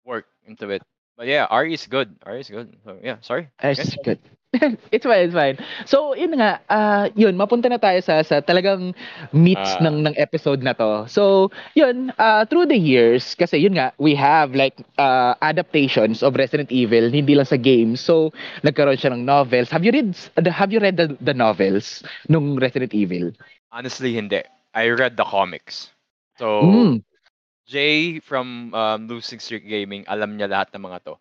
work 0.05 0.27
into 0.47 0.69
it. 0.69 0.83
But 1.17 1.27
yeah, 1.27 1.47
RE 1.53 1.73
is 1.73 1.87
good. 1.87 2.15
RE 2.25 2.39
is 2.39 2.49
good. 2.49 2.75
So 2.83 2.97
yeah, 3.01 3.17
sorry. 3.21 3.49
It's 3.63 3.95
good. 4.03 4.19
it's 4.91 5.03
fine, 5.03 5.27
it's 5.27 5.33
fine. 5.35 5.57
So, 5.83 6.15
yun 6.15 6.39
nga, 6.39 6.63
ah, 6.71 7.11
yun, 7.11 7.35
mapunta 7.35 7.67
na 7.67 7.75
tayo 7.75 7.99
sa 7.99 8.23
sa 8.23 8.39
talagang 8.39 8.95
meats 9.35 9.75
Ah. 9.75 9.83
ng 9.83 10.07
ng 10.07 10.15
episode 10.15 10.63
na 10.63 10.71
to. 10.71 11.03
So, 11.11 11.51
yun, 11.75 12.15
ah, 12.15 12.47
through 12.47 12.71
the 12.71 12.79
years, 12.79 13.35
kasi 13.35 13.59
yun 13.59 13.75
nga, 13.75 13.91
we 13.99 14.15
have 14.15 14.55
like 14.55 14.79
ah, 14.95 15.35
adaptations 15.43 16.23
of 16.23 16.39
Resident 16.39 16.71
Evil, 16.71 17.11
hindi 17.11 17.35
lang 17.35 17.43
sa 17.47 17.59
games. 17.59 17.99
So, 17.99 18.31
nagkaroon 18.63 18.95
siya 18.95 19.11
ng 19.11 19.27
novels. 19.27 19.67
Have 19.75 19.83
you 19.83 19.91
read 19.91 20.15
have 20.47 20.71
you 20.71 20.79
read 20.79 20.95
the, 20.95 21.15
the 21.19 21.35
novels 21.35 21.99
nung 22.31 22.55
Resident 22.55 22.95
Evil? 22.95 23.35
Honestly, 23.75 24.15
hindi. 24.15 24.39
I 24.71 24.87
read 24.87 25.19
the 25.19 25.27
comics. 25.27 25.91
So, 26.39 26.63
Mm. 26.63 27.03
Jay 27.65 28.21
from 28.21 28.73
um, 28.73 29.07
Losing 29.09 29.41
Streak 29.41 29.65
Gaming, 29.65 30.05
alam 30.05 30.37
niya 30.37 30.49
lahat 30.49 30.69
ng 30.73 30.85
mga 30.85 30.99
to. 31.05 31.15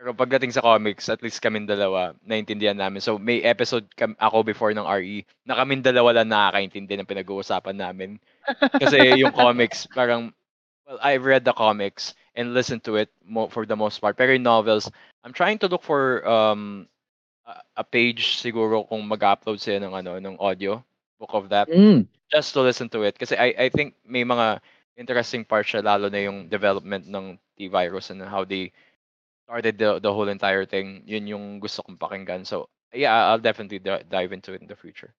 Pero 0.00 0.16
pagdating 0.16 0.54
sa 0.54 0.64
comics, 0.64 1.12
at 1.12 1.20
least 1.20 1.44
kaming 1.44 1.68
dalawa, 1.68 2.16
naintindihan 2.24 2.78
namin. 2.78 3.04
So, 3.04 3.20
may 3.20 3.44
episode 3.44 3.84
kam- 3.98 4.16
ako 4.16 4.46
before 4.46 4.72
ng 4.72 4.86
RE, 4.86 5.26
na 5.44 5.58
kaming 5.60 5.84
dalawa 5.84 6.16
lang 6.16 6.32
nakakaintindi 6.32 6.96
ng 6.96 7.10
pinag-uusapan 7.10 7.76
namin. 7.76 8.16
Kasi 8.80 9.20
yung 9.20 9.36
comics, 9.36 9.84
parang, 9.92 10.32
well, 10.88 10.96
I've 11.04 11.28
read 11.28 11.44
the 11.44 11.52
comics 11.52 12.16
and 12.32 12.56
listened 12.56 12.80
to 12.88 12.96
it 12.96 13.12
mo- 13.20 13.52
for 13.52 13.68
the 13.68 13.76
most 13.76 14.00
part. 14.00 14.16
Pero 14.16 14.32
yung 14.32 14.46
novels, 14.46 14.88
I'm 15.20 15.36
trying 15.36 15.60
to 15.60 15.68
look 15.68 15.84
for 15.84 16.24
um, 16.24 16.88
a, 17.44 17.82
a 17.82 17.84
page 17.84 18.40
siguro 18.40 18.88
kung 18.88 19.04
mag-upload 19.04 19.60
sila 19.60 19.84
ng, 19.84 19.92
ano, 19.92 20.12
ng 20.16 20.40
audio, 20.40 20.80
book 21.20 21.36
of 21.36 21.52
that 21.52 21.68
Mm. 21.68 22.08
just 22.32 22.56
to 22.56 22.64
listen 22.64 22.88
to 22.88 23.04
it 23.04 23.12
kasi 23.18 23.36
I 23.36 23.52
I 23.58 23.68
think 23.68 23.92
may 24.08 24.24
mga 24.24 24.64
interesting 25.00 25.48
parts 25.48 25.72
siya 25.72 25.80
lalo 25.80 26.12
na 26.12 26.20
yung 26.20 26.52
development 26.52 27.08
ng 27.08 27.40
T-virus 27.56 28.12
and 28.12 28.20
how 28.20 28.44
they 28.44 28.68
started 29.48 29.80
the 29.80 29.96
the 29.98 30.12
whole 30.12 30.28
entire 30.28 30.68
thing. 30.68 31.00
Yun 31.08 31.24
yung 31.24 31.44
gusto 31.58 31.80
kong 31.80 31.96
pakinggan. 31.96 32.44
So, 32.44 32.68
yeah, 32.92 33.32
I'll 33.32 33.40
definitely 33.40 33.80
di- 33.80 34.04
dive 34.04 34.36
into 34.36 34.52
it 34.52 34.60
in 34.60 34.68
the 34.68 34.76
future. 34.76 35.16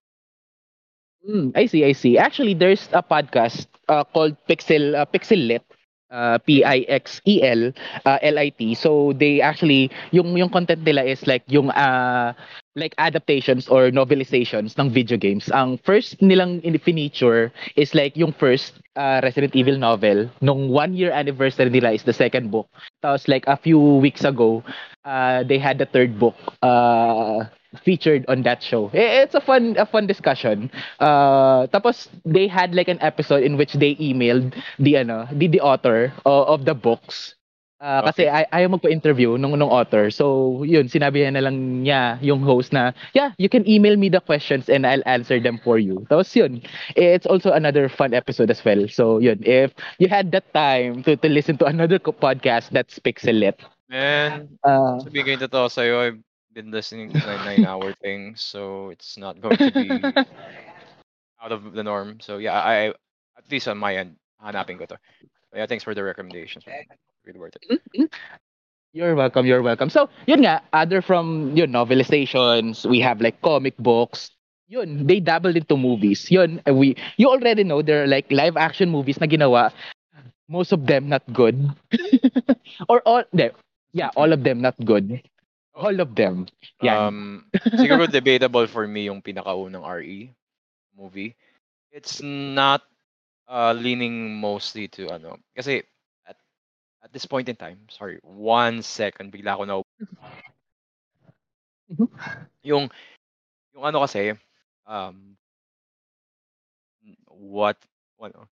Mm, 1.25 1.57
I 1.57 1.65
see, 1.65 1.81
I 1.81 1.97
see. 1.97 2.21
Actually, 2.21 2.53
there's 2.53 2.85
a 2.93 3.01
podcast 3.01 3.65
uh, 3.89 4.05
called 4.05 4.37
Pixel 4.45 4.93
uh, 4.93 5.09
Pixel 5.09 5.49
Lit. 5.49 5.65
Uh, 6.11 6.35
P 6.43 6.59
I 6.59 6.83
X 6.91 7.23
E 7.23 7.39
L 7.39 7.71
uh, 8.03 8.19
L 8.19 8.35
I 8.35 8.51
T. 8.51 8.75
So 8.75 9.15
they 9.15 9.39
actually 9.39 9.87
yung 10.11 10.35
yung 10.35 10.51
content 10.51 10.83
nila 10.83 11.07
is 11.07 11.23
like 11.23 11.47
yung 11.47 11.71
uh, 11.71 12.35
like 12.75 12.95
adaptations 12.97 13.67
or 13.67 13.91
novelizations 13.91 14.77
ng 14.79 14.89
video 14.89 15.17
games. 15.17 15.51
Ang 15.51 15.77
first 15.83 16.19
nilang 16.21 16.61
in 16.63 16.77
feature 16.79 17.51
is 17.75 17.93
like 17.93 18.15
yung 18.15 18.31
first 18.31 18.79
uh, 18.95 19.19
Resident 19.23 19.55
Evil 19.55 19.77
novel. 19.77 20.29
Nung 20.41 20.69
one 20.69 20.93
year 20.93 21.11
anniversary 21.11 21.69
nila 21.69 21.91
is 21.91 22.03
the 22.03 22.13
second 22.13 22.51
book. 22.51 22.67
Tapos 23.03 23.27
like 23.27 23.43
a 23.47 23.57
few 23.57 23.79
weeks 23.79 24.23
ago, 24.23 24.63
uh, 25.05 25.43
they 25.43 25.57
had 25.59 25.77
the 25.77 25.85
third 25.85 26.17
book 26.19 26.35
uh, 26.61 27.43
featured 27.83 28.25
on 28.27 28.43
that 28.43 28.63
show. 28.63 28.87
Eh, 28.93 29.23
It's 29.23 29.35
a 29.35 29.41
fun 29.43 29.75
a 29.77 29.85
fun 29.85 30.07
discussion. 30.07 30.71
Uh, 30.99 31.67
tapos 31.75 32.07
they 32.25 32.47
had 32.47 32.75
like 32.75 32.87
an 32.87 33.01
episode 33.01 33.43
in 33.43 33.57
which 33.57 33.73
they 33.73 33.95
emailed 33.99 34.55
the 34.79 34.97
ano, 34.97 35.27
the, 35.31 35.47
the 35.47 35.61
author 35.61 36.13
o- 36.25 36.47
of 36.47 36.65
the 36.65 36.73
books. 36.75 37.35
Uh, 37.81 38.05
kasi 38.05 38.29
ay 38.29 38.45
ayaw 38.53 38.77
magpa-interview 38.77 39.41
nung 39.41 39.57
nung 39.57 39.73
author. 39.73 40.13
So, 40.13 40.61
yun, 40.61 40.85
sinabi 40.85 41.25
na 41.25 41.41
lang 41.41 41.81
niya 41.81 42.21
yung 42.21 42.45
host 42.45 42.69
na, 42.69 42.93
yeah, 43.17 43.33
you 43.41 43.49
can 43.49 43.65
email 43.65 43.97
me 43.97 44.05
the 44.05 44.21
questions 44.21 44.69
and 44.69 44.85
I'll 44.85 45.01
answer 45.09 45.41
them 45.41 45.57
for 45.65 45.81
you. 45.81 46.05
Tapos 46.05 46.29
yun, 46.37 46.61
it's 46.93 47.25
also 47.25 47.49
another 47.49 47.89
fun 47.89 48.13
episode 48.13 48.53
as 48.53 48.61
well. 48.61 48.85
So, 48.85 49.17
yun, 49.17 49.41
if 49.41 49.73
you 49.97 50.13
had 50.13 50.29
that 50.37 50.53
time 50.53 51.01
to, 51.09 51.17
to 51.17 51.27
listen 51.27 51.57
to 51.57 51.65
another 51.65 51.97
podcast 51.97 52.69
that's 52.69 53.01
Pixelit, 53.01 53.57
Man, 53.91 54.47
uh, 54.63 55.03
sabihin 55.03 55.25
ko 55.27 55.29
yung 55.35 55.43
totoo 55.51 55.67
sa'yo, 55.67 55.99
I've 55.99 56.21
been 56.55 56.71
listening 56.71 57.11
to 57.11 57.19
the 57.19 57.35
nine-hour 57.43 57.91
thing, 58.05 58.39
so 58.39 58.87
it's 58.87 59.19
not 59.19 59.35
going 59.43 59.59
to 59.59 59.67
be 59.73 59.91
out 61.43 61.51
of 61.51 61.73
the 61.75 61.83
norm. 61.83 62.23
So, 62.23 62.39
yeah, 62.39 62.55
I 62.55 62.95
at 63.35 63.45
least 63.51 63.67
on 63.67 63.75
my 63.75 63.99
end, 63.99 64.15
hanapin 64.39 64.79
ko 64.79 64.85
to. 64.85 64.97
Yeah, 65.55 65.65
thanks 65.65 65.83
for 65.83 65.93
the 65.93 66.03
recommendations. 66.03 66.65
Really 67.25 67.39
worth 67.39 67.55
it. 67.61 68.09
You're 68.93 69.15
welcome, 69.15 69.45
you're 69.45 69.61
welcome. 69.63 69.89
So, 69.89 70.09
yun 70.27 70.43
nga, 70.43 70.61
other 70.73 71.01
from 71.01 71.55
yun 71.55 71.71
novelizations, 71.71 72.83
we 72.83 72.99
have 72.99 73.21
like 73.21 73.39
comic 73.41 73.77
books. 73.79 74.31
Yun, 74.67 75.07
they 75.07 75.19
dabbled 75.19 75.55
into 75.55 75.77
movies. 75.77 76.31
Yun, 76.31 76.59
uh, 76.67 76.73
we 76.73 76.95
you 77.17 77.27
already 77.29 77.63
know 77.63 77.81
there 77.81 78.03
are 78.03 78.07
like 78.07 78.27
live 78.31 78.57
action 78.57 78.89
movies 78.91 79.19
na 79.19 79.27
ginawa. 79.27 79.71
Most 80.47 80.71
of 80.75 80.87
them 80.87 81.07
not 81.07 81.23
good. 81.31 81.55
or 82.89 82.99
all 83.07 83.23
de, 83.35 83.51
yeah, 83.93 84.11
all 84.15 84.31
of 84.33 84.43
them 84.43 84.59
not 84.59 84.75
good. 84.83 85.23
All 85.75 85.95
of 85.99 86.15
them. 86.15 86.47
Yeah. 86.83 86.99
Um, 87.07 87.47
siguro 87.79 88.11
debatable 88.11 88.67
for 88.67 88.87
me 88.87 89.07
yung 89.07 89.23
pinakaunang 89.23 89.87
RE 89.87 90.35
movie. 90.99 91.35
It's 91.91 92.19
not 92.23 92.83
uh, 93.51 93.73
leaning 93.75 94.39
mostly 94.39 94.87
to 94.87 95.11
ano. 95.11 95.35
Kasi 95.51 95.83
at, 96.25 96.39
at 97.03 97.11
this 97.11 97.27
point 97.27 97.49
in 97.51 97.55
time, 97.59 97.83
sorry, 97.91 98.19
one 98.23 98.81
second, 98.81 99.31
bigla 99.35 99.59
ako 99.59 99.63
na 99.67 99.75
yung 102.63 102.87
yung 103.75 103.83
ano 103.83 103.99
kasi 104.07 104.31
um 104.87 105.35
what 107.27 107.75
ano 108.19 108.47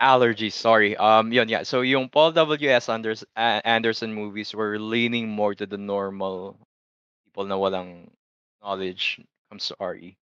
allergies 0.00 0.54
sorry 0.54 0.96
um 0.96 1.30
yun 1.32 1.48
yeah 1.48 1.62
so 1.62 1.82
yung 1.82 2.08
Paul 2.08 2.32
W.S. 2.32 2.88
Anders, 2.88 3.24
Anderson 3.36 4.14
movies 4.14 4.54
were 4.54 4.78
leaning 4.78 5.28
more 5.28 5.54
to 5.54 5.66
the 5.66 5.78
normal 5.78 6.58
people 7.26 7.46
na 7.46 7.58
walang 7.58 8.10
knowledge 8.62 9.20
comes 9.50 9.66
to 9.68 9.76
RE 9.80 10.16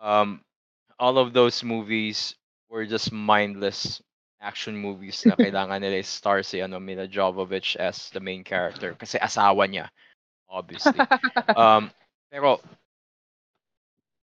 um 0.00 0.40
all 0.98 1.18
of 1.18 1.32
those 1.32 1.62
movies 1.64 2.34
were 2.68 2.86
just 2.86 3.12
mindless 3.12 4.00
action 4.40 4.76
movies 4.76 5.24
na 5.26 5.36
kailangan 5.40 5.80
nila 5.80 6.02
star 6.02 6.42
si 6.42 6.60
ano 6.60 6.80
Mila 6.80 7.06
Jovovich 7.08 7.76
as 7.76 8.10
the 8.10 8.20
main 8.20 8.44
character 8.44 8.94
kasi 8.94 9.18
asawa 9.18 9.68
niya 9.68 9.88
obviously. 10.48 11.08
Um 11.56 11.90
pero 12.30 12.60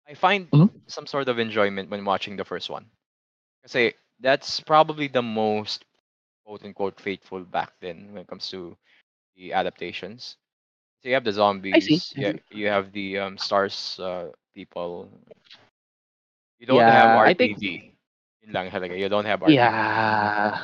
I 0.09 0.15
find 0.15 0.49
Mhm. 0.53 0.71
some 0.87 1.07
sort 1.07 1.29
of 1.29 1.39
enjoyment 1.39 1.91
when 1.91 2.05
watching 2.05 2.37
the 2.37 2.45
first 2.45 2.71
one. 2.71 2.91
Kasi 3.63 3.95
that's 4.21 4.61
probably 4.61 5.09
the 5.09 5.23
most 5.23 5.85
quote 6.45 6.65
unquote 6.65 7.01
faithful 7.01 7.41
back 7.45 7.73
then 7.81 8.13
when 8.13 8.23
it 8.23 8.29
comes 8.29 8.49
to 8.51 8.77
the 9.37 9.53
adaptations 9.53 10.37
so 11.05 11.09
you 11.09 11.15
have 11.15 11.25
the 11.25 11.33
zombies 11.33 12.15
I 12.15 12.17
you, 12.17 12.41
you 12.51 12.69
have 12.69 12.93
the 12.93 13.19
um, 13.19 13.39
stars 13.39 14.01
uh, 14.01 14.31
people 14.55 15.11
you 16.59 16.67
don't 16.67 16.87
Yeah, 16.87 16.89
have 16.89 17.11
I 17.25 17.35
think- 17.35 17.59
yun 18.43 18.53
lang 18.53 18.71
talaga 18.71 18.97
you 18.99 19.09
don't 19.09 19.27
have 19.27 19.41
RPD 19.43 19.55
yeah. 19.55 20.59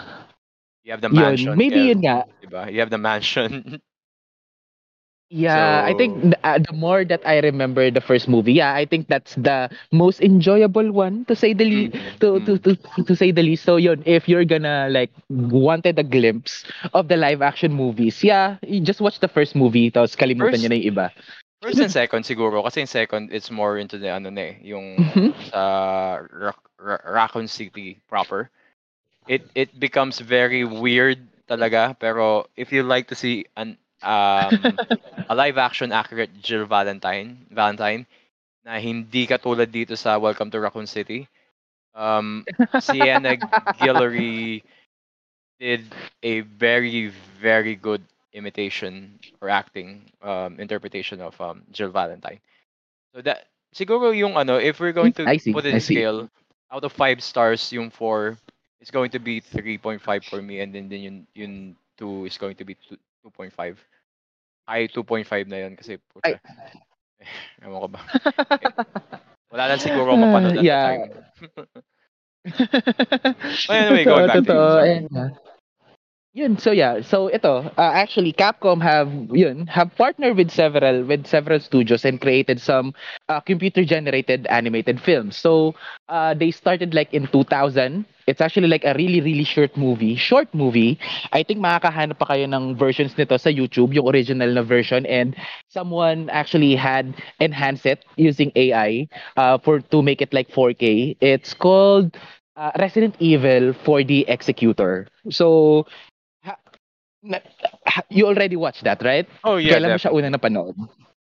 you 0.84 0.92
have 0.92 1.02
the 1.02 1.08
Yun, 1.10 1.12
mansion 1.12 1.56
maybe 1.56 1.80
yeah, 1.80 1.92
yun 1.92 2.00
nga. 2.04 2.24
diba? 2.42 2.70
you 2.72 2.80
have 2.80 2.90
the 2.90 2.98
mansion 2.98 3.80
Yeah, 5.30 5.86
I 5.86 5.94
think 5.94 6.18
So- 6.18 6.22
th- 6.34 6.42
uh, 6.42 6.58
the 6.58 6.74
more 6.74 7.04
that 7.06 7.22
I 7.24 7.38
remember 7.38 7.88
the 7.90 8.00
first 8.02 8.26
movie, 8.28 8.54
yeah, 8.58 8.74
I 8.74 8.84
think 8.84 9.06
that's 9.06 9.34
the 9.38 9.70
most 9.94 10.20
enjoyable 10.20 10.90
one 10.90 11.24
to 11.30 11.36
say 11.38 11.54
the 11.54 11.64
le- 11.64 11.90
Mm, 11.94 12.18
to, 12.18 12.28
to 12.42 12.52
to 12.58 12.70
to 13.06 13.14
say 13.14 13.30
the 13.30 13.42
least. 13.46 13.62
So 13.62 13.78
yun, 13.78 14.02
if 14.10 14.26
you're 14.26 14.44
gonna 14.44 14.90
like 14.90 15.14
wanted 15.30 15.98
a 15.98 16.06
glimpse 16.06 16.66
of 16.94 17.06
the 17.06 17.14
live 17.16 17.42
action 17.46 17.70
movies, 17.70 18.24
yeah, 18.26 18.58
you 18.66 18.82
just 18.82 18.98
watch 19.00 19.22
the 19.22 19.30
first 19.30 19.54
movie 19.54 19.86
tapos 19.94 20.18
kalimutan 20.18 20.58
First- 20.58 20.66
niyo 20.66 20.70
na 20.74 20.76
yung 20.82 20.88
iba. 20.90 21.06
First 21.62 21.78
and 21.78 21.92
second 21.94 22.26
siguro 22.26 22.64
kasi 22.66 22.82
in 22.82 22.90
second 22.90 23.30
it's 23.30 23.52
more 23.54 23.78
into 23.78 24.02
the 24.02 24.10
ano 24.10 24.34
na 24.34 24.50
eh, 24.50 24.54
yung 24.66 24.98
Mhm. 24.98 25.30
sa 25.54 25.62
Ra- 26.26 26.66
Ra- 26.82 27.04
Raccoon 27.06 27.46
City 27.46 28.02
proper. 28.10 28.50
It 29.30 29.46
it 29.54 29.70
becomes 29.78 30.18
very 30.18 30.66
weird 30.66 31.22
talaga 31.46 31.94
pero 31.94 32.50
if 32.58 32.74
you 32.74 32.82
like 32.82 33.06
to 33.12 33.16
see 33.18 33.46
an 33.54 33.78
um 34.02 34.50
a 35.30 35.34
live 35.34 35.58
action 35.58 35.92
accurate 35.92 36.30
Jill 36.42 36.66
Valentine 36.66 37.46
Valentine 37.50 38.06
na 38.64 38.78
hindi 38.80 39.26
katulad 39.26 39.72
dito 39.72 39.96
sa 39.96 40.18
Welcome 40.18 40.50
to 40.52 40.60
Raccoon 40.60 40.86
City. 40.86 41.28
Um 41.94 42.44
Sienna 42.80 43.36
Guillory 43.80 44.62
did 45.58 45.84
a 46.22 46.40
very 46.40 47.12
very 47.40 47.76
good 47.76 48.02
imitation 48.32 49.18
or 49.40 49.48
acting 49.48 50.02
um, 50.22 50.58
interpretation 50.60 51.20
of 51.20 51.38
um, 51.40 51.62
Jill 51.72 51.90
Valentine. 51.90 52.40
So 53.14 53.22
that 53.22 53.46
siguro 53.74 54.16
yung 54.16 54.36
ano 54.36 54.56
if 54.56 54.80
we're 54.80 54.92
going 54.96 55.12
to 55.14 55.28
see, 55.38 55.52
put 55.52 55.66
it 55.66 55.74
in 55.74 55.80
scale 55.80 56.28
out 56.70 56.84
of 56.84 56.92
5 56.92 57.22
stars 57.22 57.72
yung 57.72 57.90
4 57.90 58.38
is 58.80 58.90
going 58.90 59.10
to 59.10 59.18
be 59.18 59.40
3.5 59.40 60.00
for 60.24 60.40
me 60.42 60.60
and 60.60 60.74
then 60.74 60.88
then 60.88 61.00
yung 61.00 61.18
yung 61.34 61.54
2 61.98 62.26
is 62.26 62.38
going 62.38 62.56
to 62.56 62.64
be 62.64 62.74
2, 62.88 62.96
2.5. 63.26 63.76
Ay 64.70 64.86
2.5 64.86 65.50
na 65.50 65.58
yun 65.66 65.74
kasi 65.74 65.98
puta. 65.98 66.38
Ewan 67.66 67.82
ko 67.82 67.88
ba. 67.90 68.00
Wala 69.50 69.74
lang 69.74 69.82
siguro 69.82 70.14
ako 70.14 70.30
mapanood 70.30 70.54
at 70.54 70.62
the 70.62 70.70
Yeah. 70.70 70.86
time. 70.86 71.10
anyway, 73.68 74.06
going 74.06 74.30
back 74.30 74.46
to 74.46 74.54
you, 74.54 74.62
Totoo, 74.62 74.78
sorry. 74.78 75.02
eh, 75.02 75.49
Yun, 76.32 76.58
so 76.62 76.70
yeah, 76.70 77.02
so 77.02 77.26
ito, 77.26 77.66
uh, 77.74 77.90
actually 77.90 78.30
Capcom 78.30 78.78
have 78.78 79.10
yun, 79.34 79.66
have 79.66 79.90
partnered 79.98 80.38
with 80.38 80.46
several 80.54 81.02
with 81.02 81.26
several 81.26 81.58
studios 81.58 82.06
and 82.06 82.22
created 82.22 82.62
some 82.62 82.94
uh, 83.26 83.40
computer 83.42 83.82
generated 83.82 84.46
animated 84.46 85.02
films. 85.02 85.34
So, 85.34 85.74
uh, 86.08 86.34
they 86.38 86.52
started 86.54 86.94
like 86.94 87.10
in 87.10 87.26
2000. 87.26 88.06
It's 88.30 88.38
actually 88.40 88.70
like 88.70 88.86
a 88.86 88.94
really 88.94 89.18
really 89.18 89.42
short 89.42 89.74
movie, 89.74 90.14
short 90.14 90.46
movie. 90.54 91.02
I 91.34 91.42
think 91.42 91.58
makakahanap 91.58 92.22
pa 92.22 92.30
kayo 92.30 92.46
ng 92.46 92.78
versions 92.78 93.18
nito 93.18 93.34
sa 93.34 93.50
YouTube, 93.50 93.90
yung 93.90 94.06
original 94.06 94.54
na 94.54 94.62
version 94.62 95.02
and 95.10 95.34
someone 95.66 96.30
actually 96.30 96.78
had 96.78 97.10
enhanced 97.42 97.90
it 97.90 98.06
using 98.14 98.54
AI 98.54 99.10
uh, 99.34 99.58
for 99.58 99.82
to 99.90 99.98
make 99.98 100.22
it 100.22 100.30
like 100.30 100.46
4K. 100.54 101.18
It's 101.18 101.58
called 101.58 102.14
uh, 102.54 102.70
Resident 102.78 103.16
Evil 103.18 103.74
4D 103.82 104.24
Executor. 104.28 105.08
So, 105.30 105.86
na 107.22 107.38
you 108.08 108.26
already 108.26 108.56
watched 108.56 108.84
that, 108.84 109.02
right? 109.02 109.28
Oh, 109.44 109.56
yeah, 109.56 109.76
Kailan 109.76 109.94
mo 109.94 109.98
siya 110.00 110.12
unang 110.14 110.34
napanood? 110.34 110.76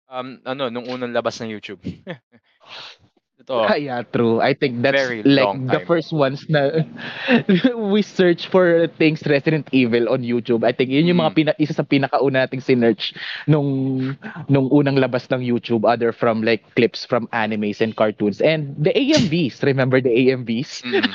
Um, 0.09 0.41
ano, 0.45 0.69
nung 0.69 0.85
unang 0.89 1.13
labas 1.13 1.37
ng 1.41 1.49
YouTube. 1.53 1.81
Totoo. 3.39 3.63
Ah, 3.71 3.79
yeah, 3.79 4.03
true. 4.03 4.43
I 4.43 4.51
think 4.53 4.83
that's 4.83 4.99
Very 4.99 5.23
like 5.23 5.47
the 5.71 5.79
time. 5.79 5.87
first 5.87 6.11
ones 6.11 6.43
na 6.51 6.83
we 7.93 8.03
search 8.03 8.51
for 8.51 8.91
things 8.99 9.23
Resident 9.23 9.71
Evil 9.71 10.11
on 10.11 10.27
YouTube. 10.27 10.67
I 10.67 10.75
think 10.75 10.91
yun 10.91 11.07
yung 11.07 11.23
mga 11.23 11.31
Mm. 11.31 11.37
pina 11.39 11.51
isa 11.55 11.71
sa 11.71 11.87
pinakauna 11.87 12.43
nating 12.45 12.59
sinearch 12.59 13.15
nung 13.47 14.11
nung 14.51 14.67
unang 14.67 14.99
labas 14.99 15.31
ng 15.31 15.39
YouTube 15.39 15.87
other 15.87 16.11
from 16.11 16.43
like 16.43 16.67
clips 16.75 17.07
from 17.07 17.31
animes 17.31 17.79
and 17.79 17.95
cartoons. 17.95 18.43
And 18.43 18.75
the 18.75 18.91
AMVs, 18.91 19.63
remember 19.63 20.03
the 20.03 20.11
AMVs? 20.11 20.83
Mm. 20.83 21.07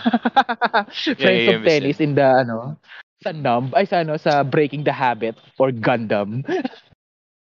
Friends 1.21 1.45
of 1.53 1.61
AMVs 1.61 1.69
Tennis 1.69 2.01
in 2.01 2.17
the 2.17 2.25
ano 2.25 2.81
sa 3.25 3.33
Numb, 3.33 3.73
ay 3.73 3.89
sa 3.89 4.05
ano 4.05 4.21
sa 4.21 4.45
Breaking 4.45 4.85
the 4.85 4.93
Habit 4.93 5.41
or 5.57 5.73
Gundam. 5.73 6.45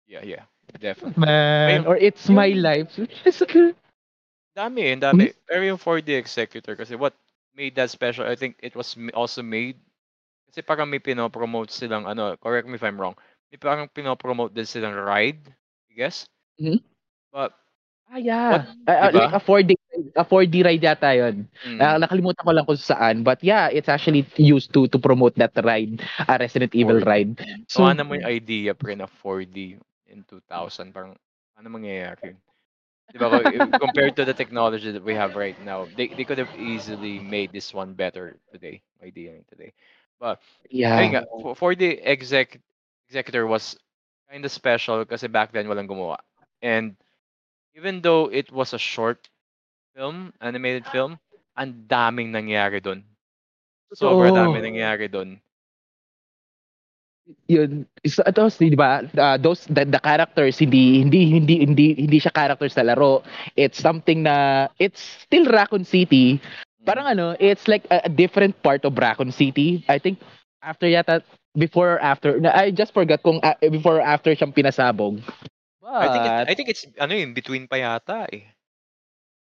Yeah, 0.04 0.22
yeah. 0.22 0.44
Definitely. 0.78 1.18
Man, 1.18 1.82
Ayun, 1.82 1.84
or 1.90 1.96
It's 1.98 2.28
My 2.30 2.46
yung- 2.46 2.62
Life. 2.62 2.92
Dami, 4.54 4.80
eh, 4.86 4.94
dami. 4.94 5.34
Pero 5.42 5.62
yung 5.66 5.80
4D 5.80 6.14
Executor, 6.14 6.78
kasi 6.78 6.94
what 6.94 7.14
made 7.58 7.74
that 7.74 7.90
special, 7.90 8.22
I 8.22 8.38
think 8.38 8.54
it 8.62 8.76
was 8.78 8.94
also 9.10 9.42
made, 9.42 9.74
kasi 10.46 10.62
parang 10.62 10.86
may 10.86 11.02
pinopromote 11.02 11.74
silang, 11.74 12.06
ano, 12.06 12.38
correct 12.38 12.68
me 12.70 12.78
if 12.78 12.84
I'm 12.86 13.00
wrong, 13.00 13.18
may 13.50 13.58
parang 13.58 13.90
pinopromote 13.90 14.54
din 14.54 14.66
silang 14.66 14.94
ride, 14.94 15.42
I 15.90 15.92
guess. 15.98 16.26
Mhm. 16.62 16.78
But, 17.34 17.58
Ah, 18.10 18.18
yeah. 18.18 18.52
What? 18.52 18.62
Ah, 18.86 19.10
Diba? 19.10 19.12
like 19.12 19.32
a 19.32 19.40
4D, 19.40 19.76
a 20.16 20.24
4D 20.24 20.62
ride 20.62 20.82
yata 20.82 21.10
yun. 21.16 21.48
mm, 21.64 21.80
Ah, 21.80 21.96
nakalimutan 21.98 22.44
ko 22.44 22.52
lang 22.52 22.66
kung 22.68 22.76
saan. 22.78 23.22
But 23.24 23.40
yeah, 23.42 23.68
it's 23.72 23.88
actually 23.88 24.26
used 24.36 24.72
to 24.76 24.86
to 24.92 24.98
promote 25.00 25.34
that 25.40 25.56
ride, 25.64 26.02
a 26.28 26.36
Resident 26.38 26.74
Evil 26.74 27.00
4D. 27.02 27.04
ride. 27.04 27.38
so, 27.68 27.84
ano 27.84 28.04
mo 28.04 28.14
yung 28.14 28.26
idea 28.28 28.74
pre 28.74 28.94
na 28.94 29.06
4D 29.06 29.76
in 30.08 30.24
2000, 30.24 30.92
parang, 30.92 31.16
ano 31.56 31.66
mangyayari 31.70 32.34
yun? 32.34 32.38
Di 33.12 33.18
ba, 33.18 33.28
ko- 33.30 33.44
if- 33.46 33.72
compared 33.78 34.14
to 34.16 34.24
the 34.24 34.34
technology 34.34 34.90
that 34.92 35.02
we 35.04 35.14
have 35.14 35.34
right 35.36 35.58
now, 35.58 35.88
they, 35.94 36.08
they 36.12 36.24
could 36.24 36.38
have 36.38 36.52
easily 36.54 37.18
made 37.20 37.52
this 37.52 37.72
one 37.74 37.94
better 37.94 38.38
today, 38.52 38.82
idea 39.02 39.32
today. 39.48 39.72
But, 40.20 40.40
ayun 40.96 41.10
yeah. 41.10 41.14
nga, 41.18 41.22
for, 41.40 41.54
for 41.54 41.74
the 41.74 42.00
exec 42.02 42.58
executor 43.08 43.46
was 43.46 43.76
kind 44.30 44.44
of 44.44 44.50
special 44.52 45.04
kasi 45.04 45.26
back 45.28 45.52
then 45.52 45.66
walang 45.66 45.88
gumawa. 45.88 46.18
And 46.62 46.96
even 47.74 48.00
though 48.00 48.30
it 48.30 48.50
was 48.50 48.72
a 48.72 48.78
short 48.80 49.28
film, 49.94 50.32
animated 50.40 50.86
film, 50.88 51.18
ang 51.58 51.86
daming 51.86 52.30
nangyari 52.34 52.82
doon. 52.82 53.02
Sobrang 53.94 54.34
Totoo. 54.34 54.38
dami 54.42 54.58
nangyari 54.62 55.06
doon. 55.06 55.38
Yun. 57.48 57.88
Is 58.04 58.20
those, 58.36 58.60
di 58.60 58.76
ba? 58.76 59.00
ah, 59.16 59.40
those 59.40 59.64
the, 59.72 59.88
the 59.88 59.96
characters 60.02 60.60
hindi 60.60 61.00
hindi 61.00 61.40
hindi 61.40 61.64
hindi 61.64 61.86
hindi 61.96 62.18
siya 62.20 62.34
characters 62.34 62.76
sa 62.76 62.84
laro. 62.84 63.24
It's 63.56 63.80
something 63.80 64.28
na 64.28 64.68
it's 64.76 65.24
still 65.24 65.48
Raccoon 65.48 65.88
City. 65.88 66.36
Parang 66.84 67.08
ano, 67.08 67.32
it's 67.40 67.64
like 67.64 67.88
a, 67.88 68.04
a 68.04 68.12
different 68.12 68.52
part 68.60 68.84
of 68.84 68.92
Raccoon 69.00 69.32
City. 69.32 69.86
I 69.88 69.96
think 69.96 70.20
after 70.60 70.84
yata 70.84 71.24
before 71.56 71.96
or 71.96 72.00
after 72.04 72.36
na- 72.36 72.52
I 72.52 72.68
just 72.68 72.92
forgot 72.92 73.24
kung 73.24 73.40
ah, 73.40 73.56
before 73.72 74.04
or 74.04 74.04
after 74.04 74.36
siyang 74.36 74.52
pinasabog. 74.52 75.24
I 75.98 76.08
think 76.08 76.24
it, 76.26 76.34
But 76.36 76.48
I 76.48 76.54
think 76.54 76.68
it's 76.68 76.86
ano 76.98 77.14
yun, 77.14 77.34
between 77.34 77.68
pa 77.68 77.76
yata 77.76 78.26
eh. 78.32 78.44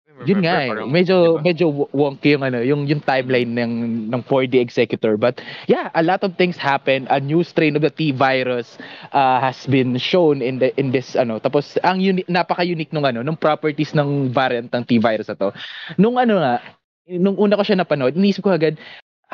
I 0.07 0.11
Yun 0.23 0.39
remember, 0.39 0.45
nga 0.47 0.63
eh. 0.63 0.71
parang, 0.71 0.87
Medyo 0.87 1.17
di 1.19 1.29
ba? 1.29 1.43
medyo 1.43 1.65
wo- 1.67 1.91
wonky 1.91 2.33
yung 2.33 2.43
ano, 2.47 2.63
yung 2.63 2.87
yung 2.87 3.03
timeline 3.03 3.51
ng 3.51 3.73
ng 4.09 4.21
4D 4.23 4.63
executor. 4.63 5.19
But 5.19 5.43
yeah, 5.67 5.91
a 5.91 5.99
lot 6.01 6.23
of 6.23 6.39
things 6.39 6.55
happen. 6.55 7.03
A 7.11 7.19
new 7.19 7.43
strain 7.43 7.75
of 7.75 7.83
the 7.83 7.91
T 7.91 8.15
virus 8.15 8.79
uh, 9.11 9.43
has 9.43 9.67
been 9.67 9.99
shown 9.99 10.39
in 10.39 10.63
the 10.63 10.71
in 10.79 10.95
this 10.95 11.19
ano. 11.19 11.37
Tapos 11.43 11.75
ang 11.83 11.99
uni- 11.99 12.25
napaka-unique 12.31 12.95
nung 12.95 13.03
ano, 13.03 13.27
nung 13.27 13.35
properties 13.35 13.91
ng 13.91 14.31
variant 14.31 14.71
ng 14.71 14.83
T 14.87 14.97
virus 15.03 15.27
na 15.27 15.35
to. 15.35 15.51
Nung 15.99 16.15
ano 16.15 16.39
nga, 16.39 16.63
nung 17.11 17.35
una 17.35 17.59
ko 17.59 17.63
siya 17.67 17.83
napanood, 17.83 18.15
inisip 18.15 18.47
ko 18.47 18.55
agad 18.55 18.79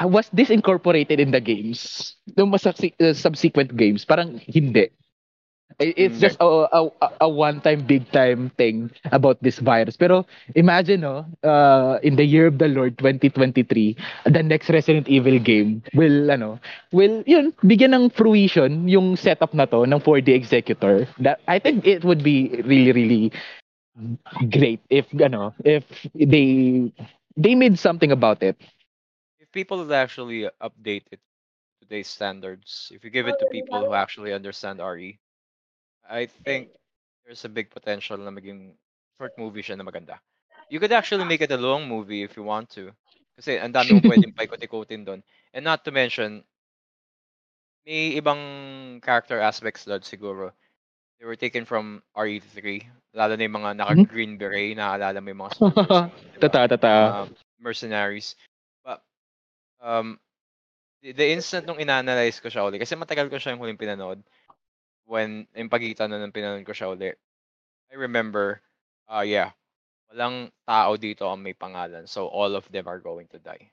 ah, 0.01 0.09
was 0.09 0.27
this 0.33 0.49
incorporated 0.49 1.21
in 1.21 1.29
the 1.31 1.39
games? 1.39 2.15
Nung 2.35 2.49
mas 2.49 2.65
uh, 2.65 2.73
subsequent 3.13 3.77
games, 3.77 4.03
parang 4.03 4.41
hindi. 4.49 4.89
It's 5.79 6.19
Hindi. 6.19 6.19
just 6.19 6.37
a, 6.39 6.45
a, 6.45 6.89
a- 7.21 7.29
one-time, 7.29 7.85
big-time 7.85 8.49
thing 8.57 8.91
about 9.11 9.41
this 9.41 9.59
virus. 9.59 9.95
Pero 9.97 10.25
imagine, 10.55 11.01
no, 11.01 11.25
uh, 11.43 11.99
in 12.03 12.15
the 12.15 12.25
year 12.25 12.47
of 12.47 12.57
the 12.57 12.67
Lord 12.67 12.97
2023, 12.97 13.95
the 14.25 14.43
next 14.43 14.69
Resident 14.69 15.07
Evil 15.07 15.39
game 15.39 15.81
will, 15.93 16.31
ano, 16.31 16.59
will, 16.91 17.23
yun, 17.25 17.53
bigyan 17.65 17.93
ng 17.93 18.09
fruition 18.09 18.87
yung 18.87 19.15
setup 19.15 19.53
na 19.53 19.65
to 19.65 19.83
ng 19.85 19.99
4D 19.99 20.33
Executor. 20.33 21.07
That, 21.19 21.39
I 21.47 21.59
think 21.59 21.85
it 21.87 22.03
would 22.03 22.23
be 22.23 22.61
really, 22.65 22.91
really 22.91 23.31
great 24.49 24.81
if, 24.89 25.05
ano, 25.19 25.53
if 25.63 25.83
they, 26.13 26.91
they 27.37 27.55
made 27.55 27.77
something 27.79 28.11
about 28.11 28.41
it. 28.43 28.57
if 29.39 29.51
people 29.51 29.77
would 29.79 29.91
actually 29.91 30.47
update 30.61 31.05
it 31.11 31.19
to 31.19 31.85
today's 31.85 32.07
standards, 32.07 32.91
if 32.93 33.03
you 33.03 33.09
give 33.09 33.27
it 33.27 33.39
to 33.39 33.45
people 33.45 33.83
who 33.83 33.93
actually 33.93 34.33
understand 34.33 34.79
RE, 34.79 35.19
I 36.07 36.25
think 36.25 36.69
there's 37.25 37.45
a 37.45 37.49
big 37.49 37.69
potential 37.69 38.17
na 38.17 38.31
maging 38.31 38.73
short 39.17 39.37
movie 39.37 39.61
siya 39.61 39.77
na 39.77 39.85
maganda. 39.85 40.19
You 40.69 40.79
could 40.79 40.91
actually 40.91 41.25
make 41.25 41.41
it 41.41 41.51
a 41.51 41.59
long 41.59 41.87
movie 41.87 42.23
if 42.23 42.35
you 42.35 42.43
want 42.43 42.69
to. 42.79 42.91
Kasi 43.35 43.59
ang 43.59 43.73
dami 43.73 43.97
mo 43.97 44.01
pwedeng 44.07 44.35
paikot-ikotin 44.39 45.05
doon. 45.05 45.21
And 45.53 45.63
not 45.65 45.83
to 45.85 45.91
mention, 45.91 46.43
may 47.85 48.15
ibang 48.17 48.39
character 49.01 49.39
aspects 49.41 49.85
doon 49.85 50.01
siguro. 50.01 50.51
They 51.19 51.25
were 51.29 51.37
taken 51.37 51.69
from 51.69 52.01
RE3. 52.17 52.81
Lalo 53.13 53.37
na 53.37 53.45
yung 53.45 53.57
mga 53.61 53.71
naka-green 53.77 54.41
beret, 54.41 54.73
naalala 54.73 55.21
mo 55.21 55.29
yung 55.29 55.41
mga 55.45 55.53
soldiers. 55.53 56.09
Tata, 56.41 56.65
tata. 56.65 56.93
um, 56.93 57.27
mercenaries. 57.61 58.33
But, 58.81 59.05
um, 59.77 60.17
the, 61.05 61.33
instant 61.33 61.69
nung 61.69 61.77
inanalyze 61.77 62.41
ko 62.41 62.49
siya 62.49 62.65
uli, 62.65 62.81
kasi 62.81 62.97
matagal 62.97 63.29
ko 63.29 63.37
siya 63.37 63.53
yung 63.53 63.61
huling 63.61 63.77
pinanood, 63.77 64.21
when, 65.11 65.43
yung 65.51 65.67
pagitan 65.67 66.07
na 66.07 66.23
nung 66.23 66.31
pinanood 66.31 66.63
ko 66.63 66.71
siya 66.71 66.95
uli, 66.95 67.11
I 67.91 67.95
remember, 67.99 68.63
uh, 69.11 69.27
yeah, 69.27 69.51
walang 70.11 70.51
tao 70.63 70.95
dito 70.95 71.27
ang 71.27 71.43
may 71.43 71.53
pangalan, 71.53 72.07
so 72.07 72.31
all 72.31 72.55
of 72.55 72.63
them 72.71 72.87
are 72.87 73.03
going 73.03 73.27
to 73.35 73.39
die. 73.43 73.71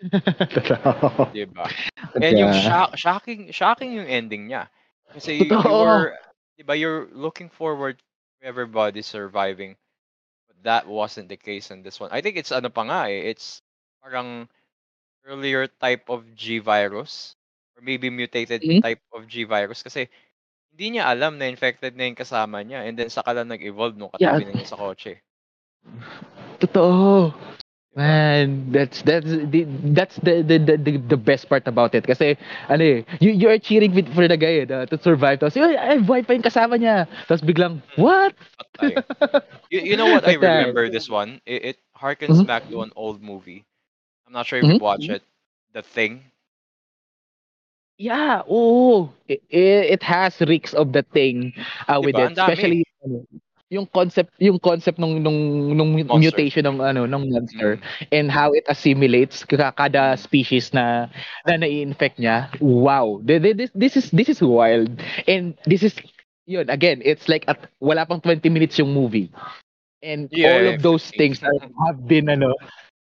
Diba? 1.34 1.66
And 2.22 2.38
yung 2.38 2.52
shock, 2.52 2.94
shocking, 2.96 3.50
shocking 3.50 3.92
yung 3.98 4.06
ending 4.06 4.48
niya. 4.48 4.68
Kasi 5.12 5.34
you, 5.34 5.58
you're, 5.66 6.14
diba, 6.60 6.78
you're 6.78 7.08
looking 7.12 7.48
forward 7.50 7.98
to 7.98 8.46
everybody 8.46 9.02
surviving. 9.02 9.76
But 10.48 10.62
that 10.64 10.84
wasn't 10.86 11.28
the 11.28 11.36
case 11.36 11.70
in 11.70 11.82
this 11.82 12.00
one. 12.00 12.10
I 12.12 12.20
think 12.20 12.36
it's 12.36 12.52
ano 12.52 12.68
pa 12.70 12.84
nga 12.86 13.00
eh, 13.10 13.30
it's 13.32 13.62
parang 14.02 14.48
earlier 15.26 15.66
type 15.66 16.08
of 16.08 16.24
G 16.34 16.58
virus 16.58 17.36
or 17.76 17.82
maybe 17.82 18.10
mutated 18.10 18.62
Mhm. 18.62 18.82
type 18.82 19.02
of 19.12 19.26
G 19.28 19.44
virus 19.44 19.82
kasi 19.82 20.08
hindi 20.76 20.86
niya 21.00 21.08
alam 21.08 21.32
na 21.40 21.48
infected 21.48 21.96
na 21.96 22.04
yung 22.08 22.20
kasama 22.22 22.60
niya 22.60 22.84
and 22.86 22.94
then 23.00 23.08
saka 23.10 23.32
lang 23.32 23.48
nag-evolve 23.48 23.96
nung 23.96 24.12
Yeah. 24.18 24.38
katabi 24.38 24.44
na 24.44 24.52
niya 24.54 24.68
sa 24.68 24.76
kotse. 24.76 25.24
Totoo. 26.60 27.32
Diba? 27.96 27.96
Man, 27.96 28.70
that's 28.72 29.02
that's 29.02 29.26
the 29.26 29.64
that's 29.96 30.16
the 30.20 30.42
the, 30.44 30.58
the 30.58 30.98
the 31.00 31.16
best 31.16 31.48
part 31.48 31.66
about 31.66 31.94
it 31.94 32.04
kasi 32.06 32.36
ano 32.68 32.82
eh, 32.84 32.98
you 33.20 33.32
you 33.32 33.48
are 33.48 33.58
cheering 33.58 33.90
with, 33.96 34.06
for 34.14 34.28
the 34.28 34.36
guy 34.36 34.62
eh, 34.62 34.86
to 34.86 34.96
survive 35.00 35.40
tapos 35.40 35.56
ay, 35.58 35.74
ay 35.76 35.98
buhay 36.04 36.22
pa 36.24 36.36
yung 36.36 36.44
kasama 36.44 36.76
niya 36.78 37.08
tapos 37.26 37.40
biglang 37.42 37.80
what 37.96 38.36
Patay. 38.58 39.02
you, 39.70 39.80
you 39.80 39.96
know 39.96 40.08
what 40.08 40.24
I 40.24 40.32
remember 40.34 40.88
this 40.88 41.08
one? 41.08 41.40
It, 41.46 41.64
it 41.64 41.78
harkens 41.96 42.44
Mhm. 42.44 42.44
back 42.44 42.68
to 42.70 42.82
an 42.82 42.92
old 42.96 43.22
movie. 43.22 43.64
I'm 44.26 44.32
not 44.32 44.46
sure 44.46 44.58
if 44.60 44.68
Mhm. 44.68 44.78
you 44.78 44.78
watch 44.78 45.08
it. 45.10 45.22
The 45.72 45.82
Thing. 45.82 46.30
Yeah 47.98 48.42
oh 48.48 49.10
it, 49.28 49.40
it 49.50 50.02
has 50.02 50.40
reeks 50.42 50.74
of 50.74 50.92
the 50.92 51.02
thing 51.02 51.52
uh, 51.88 52.00
with 52.02 52.16
Diba? 52.16 52.30
it 52.30 52.38
especially 52.38 52.84
ano, 53.04 53.24
yung 53.70 53.86
concept 53.90 54.30
yung 54.38 54.58
concept 54.58 54.98
nung 54.98 55.22
nung 55.22 55.74
nung 55.76 55.92
Monster. 56.06 56.20
mutation 56.20 56.64
ng 56.66 56.78
ano 56.80 57.06
ng 57.06 57.22
monster 57.32 57.76
Mm. 57.76 58.06
and 58.12 58.26
how 58.30 58.52
it 58.52 58.62
assimilates 58.68 59.42
ka- 59.44 59.72
kada 59.74 60.14
species 60.16 60.72
na 60.72 61.08
na 61.46 61.56
nai-infect 61.58 62.18
niya 62.20 62.46
wow 62.62 63.18
Th- 63.26 63.42
th- 63.42 63.56
this, 63.56 63.70
this 63.74 63.94
is 63.96 64.10
this 64.14 64.28
is 64.30 64.38
wild 64.42 64.90
and 65.26 65.56
this 65.66 65.82
is 65.82 65.96
yun 66.46 66.68
again 66.70 67.02
it's 67.02 67.26
like 67.28 67.42
at 67.50 67.58
wala 67.82 68.06
pang 68.06 68.20
20 68.22 68.46
minutes 68.52 68.78
yung 68.78 68.92
movie 68.94 69.32
and 70.02 70.30
Yeah, 70.30 70.52
all 70.54 70.66
of 70.68 70.82
those 70.82 71.10
15. 71.10 71.18
things 71.18 71.38
have 71.42 71.98
been 72.06 72.28
ano 72.30 72.54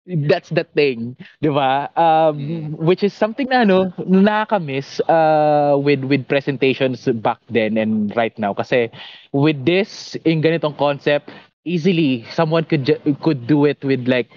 that's 0.07 0.51
the 0.53 0.65
thing, 0.65 1.17
'di 1.41 1.51
ba? 1.53 1.89
Um 1.97 2.37
Mm. 2.37 2.77
which 2.77 3.03
is 3.03 3.13
something 3.15 3.49
na 3.49 3.65
ano 3.65 3.93
nakaka-miss 3.99 5.01
uh 5.09 5.77
with 5.81 6.05
with 6.05 6.27
presentations 6.29 7.05
back 7.23 7.41
then 7.49 7.77
and 7.81 8.13
right 8.17 8.35
now 8.39 8.53
kasi 8.53 8.91
with 9.33 9.59
this 9.65 10.15
in 10.27 10.41
ganitong 10.45 10.77
concept 10.77 11.31
easily 11.65 12.25
someone 12.33 12.65
could 12.69 12.85
could 13.25 13.47
do 13.49 13.65
it 13.65 13.81
with 13.85 14.05
like 14.09 14.29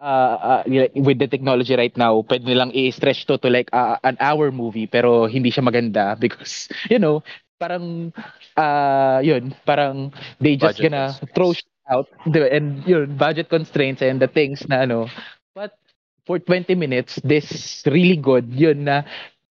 uh, 0.00 0.60
uh 0.60 0.62
with 1.00 1.18
the 1.18 1.28
technology 1.28 1.74
right 1.76 1.96
now 1.96 2.20
pwede 2.28 2.44
nilang 2.44 2.72
i-stretch 2.74 3.24
to 3.28 3.36
to 3.40 3.48
like 3.48 3.68
uh, 3.72 3.96
an 4.04 4.16
hour 4.20 4.50
movie 4.52 4.86
pero 4.88 5.26
hindi 5.28 5.48
siya 5.52 5.64
maganda 5.64 6.14
because 6.18 6.68
you 6.92 6.98
know 7.00 7.22
parang 7.60 8.12
uh 8.56 9.20
yun 9.24 9.54
parang 9.64 10.12
they 10.40 10.56
just 10.56 10.78
Budget 10.78 10.84
gonna 10.84 11.16
throw 11.34 11.52
out 11.90 12.08
diba? 12.26 12.48
and 12.52 12.82
yun 12.86 13.16
budget 13.16 13.48
constraints 13.48 14.02
and 14.02 14.20
the 14.20 14.28
things 14.28 14.66
na 14.68 14.82
ano 14.86 15.06
but 15.54 15.78
for 16.26 16.38
20 16.38 16.74
minutes 16.74 17.18
this 17.24 17.82
really 17.86 18.16
good 18.16 18.46
yun 18.52 18.84
na 18.84 19.02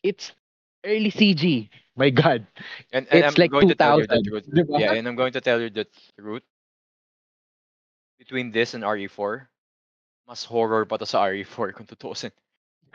it's 0.04 0.32
early 0.86 1.12
CG 1.12 1.70
my 1.96 2.10
god 2.10 2.46
And, 2.92 3.08
and 3.12 3.26
It's 3.26 3.28
I'm 3.28 3.36
like 3.38 3.52
going 3.52 3.68
to 3.68 3.76
tell 3.76 3.98
you 4.00 4.08
the 4.08 4.20
2000, 4.20 4.24
truth. 4.24 4.46
Yeah, 4.78 4.94
and 4.94 5.08
I'm 5.08 5.16
going 5.16 5.34
to 5.34 5.42
tell 5.42 5.62
you 5.62 5.70
the 5.70 5.88
truth. 6.20 6.44
Between 8.20 8.52
this 8.52 8.74
and 8.74 8.84
RE4, 8.84 9.48
mas 10.28 10.44
horror 10.46 10.86
pa 10.86 10.98
to 10.98 11.06
sa 11.06 11.26
RE4 11.28 11.74
kung 11.76 11.86
tutuusin. 11.86 12.32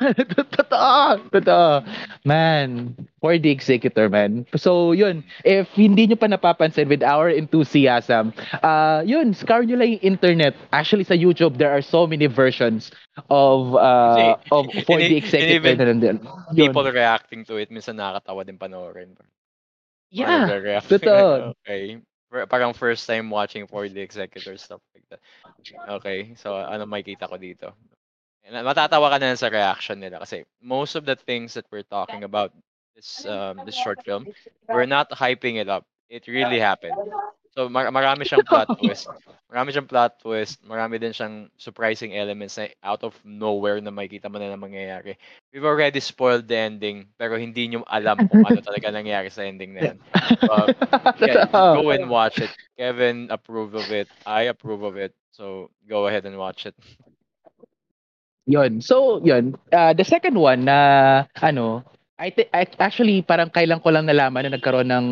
totoo 0.34 1.20
totoo 1.28 1.84
man 2.24 2.94
for 3.20 3.36
the 3.36 3.50
executor 3.50 4.08
man 4.08 4.46
so 4.56 4.92
yun 4.92 5.22
if 5.44 5.68
hindi 5.76 6.08
nyo 6.08 6.16
pa 6.16 6.26
napapansin 6.26 6.88
with 6.88 7.04
our 7.04 7.28
enthusiasm 7.28 8.32
uh 8.64 9.04
yun 9.04 9.36
scour 9.36 9.62
nyo 9.62 9.76
lang 9.76 10.00
yung 10.00 10.16
internet 10.16 10.56
actually 10.72 11.04
sa 11.04 11.14
YouTube 11.14 11.60
there 11.60 11.70
are 11.70 11.84
so 11.84 12.08
many 12.08 12.24
versions 12.24 12.90
of 13.28 13.76
uh 13.76 14.36
of 14.50 14.72
for 14.88 14.98
the 14.98 15.16
and 15.16 15.20
executor 15.20 15.60
even 15.60 15.76
na 15.76 15.86
nandun 15.92 16.18
Yun. 16.52 16.74
People 16.74 16.90
reacting 16.90 17.44
to 17.46 17.56
it, 17.62 17.70
minsan 17.70 17.94
nakakatawa 17.94 18.42
din 18.42 18.58
panoorin. 18.58 19.14
yeah 20.10 20.46
totoo. 20.90 21.54
Okay. 21.62 22.02
Par- 22.30 22.46
Parang 22.46 22.74
first 22.74 23.06
time 23.06 23.30
watching 23.30 23.66
for 23.66 23.88
the 23.88 24.00
executor, 24.02 24.56
stuff 24.58 24.82
like 24.94 25.06
that. 25.10 25.22
Okay, 25.98 26.34
so 26.34 26.54
ano 26.58 26.86
makikita 26.86 27.30
ko 27.30 27.38
dito? 27.38 27.74
And 28.50 28.66
matatawa 28.66 29.14
ka 29.14 29.22
na 29.22 29.38
sa 29.38 29.46
reaction 29.46 30.02
nila 30.02 30.18
kasi 30.18 30.42
most 30.58 30.98
of 30.98 31.06
the 31.06 31.14
things 31.14 31.54
that 31.54 31.70
we're 31.70 31.86
talking 31.86 32.26
about 32.26 32.50
this 32.98 33.22
um, 33.22 33.62
this 33.62 33.78
short 33.78 34.02
film, 34.02 34.26
we're 34.66 34.90
not 34.90 35.06
hyping 35.14 35.62
it 35.62 35.70
up. 35.70 35.86
It 36.10 36.26
really 36.26 36.58
happened. 36.58 36.98
So 37.50 37.66
mar- 37.66 37.90
marami 37.90 38.22
siyang 38.22 38.46
plot 38.46 38.70
twist. 38.78 39.10
Marami 39.50 39.74
siyang 39.74 39.90
plot 39.90 40.22
twist. 40.22 40.62
Marami 40.62 41.02
din 41.02 41.10
siyang 41.10 41.50
surprising 41.58 42.14
elements 42.14 42.54
na 42.54 42.70
out 42.86 43.02
of 43.02 43.18
nowhere 43.26 43.82
na 43.82 43.90
makikita 43.90 44.30
mo 44.30 44.38
na 44.38 44.54
na 44.54 44.58
mangyayari. 44.58 45.18
We've 45.50 45.66
already 45.66 45.98
spoiled 45.98 46.46
the 46.46 46.54
ending 46.54 47.10
pero 47.18 47.34
hindi 47.34 47.66
nyo 47.66 47.82
alam 47.90 48.22
kung 48.30 48.46
ano 48.46 48.62
talaga 48.62 48.86
nangyayari 48.94 49.34
sa 49.34 49.42
ending 49.42 49.74
na 49.74 49.82
yan. 49.82 49.98
Uh, 50.46 50.70
yeah, 51.18 51.50
Totoo. 51.50 51.82
go 51.82 51.90
and 51.90 52.06
watch 52.06 52.38
it. 52.38 52.54
Kevin 52.78 53.26
approved 53.34 53.74
of 53.74 53.90
it. 53.90 54.06
I 54.22 54.46
approve 54.46 54.86
of 54.86 54.94
it. 54.94 55.10
So 55.34 55.74
go 55.90 56.06
ahead 56.06 56.30
and 56.30 56.38
watch 56.38 56.70
it. 56.70 56.78
Yun. 58.50 58.80
So, 58.82 59.22
yun. 59.24 59.54
Uh, 59.72 59.94
the 59.94 60.04
second 60.04 60.34
one 60.34 60.64
na 60.66 61.24
ano, 61.40 61.84
I 62.18 62.30
thi- 62.34 62.50
I- 62.52 62.76
actually 62.82 63.22
parang 63.22 63.48
kailan 63.50 63.80
ko 63.82 63.90
lang 63.94 64.06
nalaman 64.10 64.50
na 64.50 64.58
nagkaroon 64.58 64.90
ng 64.90 65.06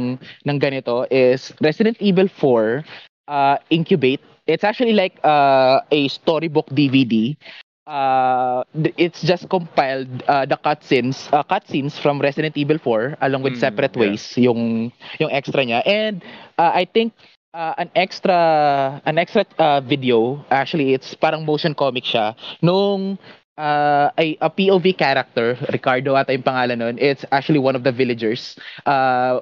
ng 0.45 0.59
ganito 0.59 1.07
is 1.09 1.55
Resident 1.62 1.97
Evil 2.03 2.26
4 2.28 2.82
uh, 3.30 3.57
Incubate. 3.70 4.20
It's 4.47 4.64
actually 4.64 4.93
like 4.93 5.16
uh, 5.24 5.80
a 5.91 6.09
storybook 6.09 6.66
DVD. 6.74 7.39
Uh, 7.86 8.64
th- 8.76 8.95
it's 8.99 9.22
just 9.22 9.49
compiled 9.49 10.11
uh, 10.28 10.45
the 10.45 10.59
cutscenes 10.61 11.30
uh, 11.32 11.43
cutscenes 11.47 11.97
from 11.97 12.20
Resident 12.20 12.57
Evil 12.59 12.78
4 12.78 13.16
along 13.22 13.43
with 13.43 13.57
Mm, 13.57 13.61
separate 13.61 13.97
yeah. 13.97 14.12
ways 14.12 14.36
yung 14.36 14.93
yung 15.22 15.30
extra 15.32 15.64
niya 15.64 15.80
and 15.89 16.20
uh, 16.61 16.68
I 16.74 16.84
think 16.84 17.14
uh, 17.55 17.74
an 17.78 17.90
extra 17.94 19.01
an 19.05 19.18
extra 19.18 19.44
uh, 19.59 19.80
video. 19.80 20.44
Actually 20.51 20.94
it's 20.94 21.14
parang 21.14 21.44
motion 21.44 21.74
comic 21.74 22.05
siya. 22.05 22.34
Nung 22.62 23.18
uh, 23.57 24.11
a, 24.18 24.36
a 24.40 24.51
POV 24.51 24.96
character 24.96 25.57
Ricardo 25.72 26.14
ata 26.14 26.32
yung 26.32 26.42
pangalan 26.46 26.78
nun 26.78 26.96
it's 26.99 27.24
actually 27.32 27.59
one 27.61 27.76
of 27.76 27.84
the 27.84 27.92
villagers. 27.92 28.57
Uh, 28.86 29.40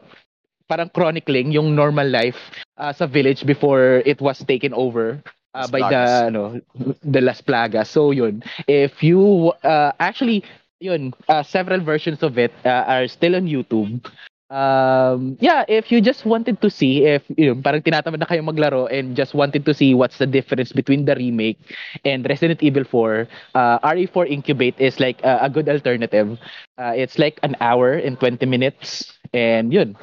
parang 0.69 0.91
chronicling 0.91 1.53
yung 1.53 1.75
normal 1.75 2.09
life 2.09 2.39
uh, 2.79 2.93
sa 2.93 3.07
village 3.07 3.47
before 3.47 4.03
it 4.03 4.19
was 4.21 4.43
taken 4.43 4.75
over 4.75 5.23
uh, 5.55 5.67
by 5.71 5.79
the 5.79 6.27
ano 6.31 6.59
the 7.03 7.21
Las 7.23 7.41
Plagas. 7.41 7.87
So 7.91 8.11
yun. 8.11 8.43
If 8.67 9.03
you 9.03 9.53
uh, 9.63 9.93
actually 9.99 10.43
yun 10.81 11.15
uh, 11.29 11.43
several 11.43 11.81
versions 11.81 12.23
of 12.23 12.37
it 12.37 12.53
uh, 12.65 12.85
are 12.85 13.09
still 13.09 13.35
on 13.37 13.49
YouTube 13.49 14.05
um 14.51 15.35
yeah 15.43 15.67
if 15.67 15.91
you 15.91 15.99
just 16.01 16.25
wanted 16.25 16.61
to 16.63 16.71
see 16.71 17.03
if 17.03 17.27
yun, 17.35 17.63
parang 17.63 17.83
tinatamad 17.83 18.23
na 18.23 18.31
kayo 18.31 18.47
maglaro 18.47 18.87
and 18.87 19.19
just 19.19 19.35
wanted 19.35 19.67
to 19.67 19.75
see 19.75 19.91
what's 19.91 20.19
the 20.23 20.27
difference 20.27 20.71
between 20.71 21.03
the 21.05 21.15
remake 21.19 21.59
and 22.07 22.23
Resident 22.31 22.63
Evil 22.63 22.85
4 22.87 23.27
uh, 23.55 23.79
RE4 23.83 24.23
Incubate 24.27 24.79
is 24.79 25.01
like 25.01 25.19
uh, 25.27 25.39
a 25.43 25.51
good 25.51 25.69
alternative. 25.69 26.39
Uh, 26.79 26.95
it's 26.95 27.19
like 27.19 27.41
an 27.43 27.57
hour 27.61 27.95
and 27.99 28.21
20 28.21 28.47
minutes 28.47 29.19
and 29.35 29.73
yun. 29.73 29.97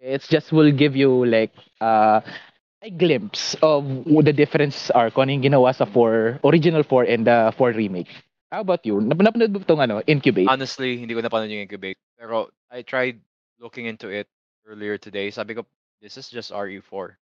It's 0.00 0.26
just 0.26 0.52
will 0.52 0.72
give 0.72 0.96
you 0.96 1.24
like 1.26 1.52
uh, 1.80 2.20
a 2.82 2.90
glimpse 2.90 3.54
of 3.62 3.84
what 4.06 4.24
the 4.24 4.32
difference 4.32 4.90
are 4.90 5.10
kung 5.10 5.28
ano 5.28 5.32
yung 5.36 5.52
ginawa 5.52 5.70
sa 5.76 5.84
4 5.84 6.40
original 6.42 6.82
4 6.82 7.04
and 7.12 7.26
the 7.28 7.52
4 7.60 7.76
remake. 7.76 8.08
How 8.50 8.60
about 8.64 8.84
you? 8.84 9.00
Nap- 9.00 9.20
napanood 9.20 9.52
mo 9.52 9.60
itong 9.60 9.80
ano 9.84 10.00
Incubate? 10.08 10.48
Honestly, 10.48 10.96
hindi 10.96 11.12
ko 11.12 11.20
napanood 11.20 11.52
yung 11.52 11.64
Incubate. 11.68 11.96
Pero 12.16 12.48
I 12.72 12.82
tried 12.84 13.20
looking 13.62 13.86
into 13.86 14.10
it 14.10 14.26
earlier 14.66 14.98
today. 14.98 15.30
Sabi 15.30 15.54
ko, 15.54 15.66
this 16.02 16.18
is 16.18 16.28
just 16.28 16.52
RE4. 16.52 17.16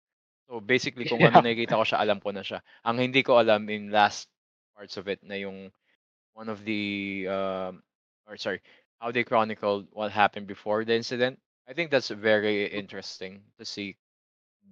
So 0.49 0.61
basically, 0.61 1.05
kung 1.11 1.22
ano 1.24 1.38
Yeah. 1.38 1.45
nakikita 1.45 1.76
ko 1.76 1.84
siya, 1.84 2.01
alam 2.01 2.20
ko 2.20 2.32
na 2.32 2.43
siya. 2.43 2.64
Ang 2.88 2.99
hindi 2.99 3.22
ko 3.22 3.38
alam 3.38 3.68
in 3.70 3.93
last 3.93 4.28
parts 4.76 4.97
of 4.97 5.09
it 5.09 5.20
na 5.22 5.36
yung 5.36 5.70
one 6.34 6.49
of 6.49 6.64
the, 6.64 7.26
um, 7.28 7.82
or 8.26 8.36
sorry, 8.36 8.61
how 9.01 9.12
they 9.12 9.24
chronicled 9.24 9.88
what 9.93 10.11
happened 10.12 10.47
before 10.49 10.84
the 10.84 10.95
incident. 10.97 11.38
I 11.68 11.74
think 11.74 11.91
that's 11.91 12.11
very 12.11 12.66
interesting 12.66 13.43
to 13.59 13.64
see 13.64 13.97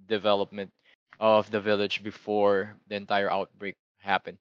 development 0.07 0.71
of 1.19 1.49
the 1.51 1.61
village 1.61 2.03
before 2.03 2.75
the 2.87 2.95
entire 2.95 3.31
outbreak 3.31 3.75
happened. 3.99 4.37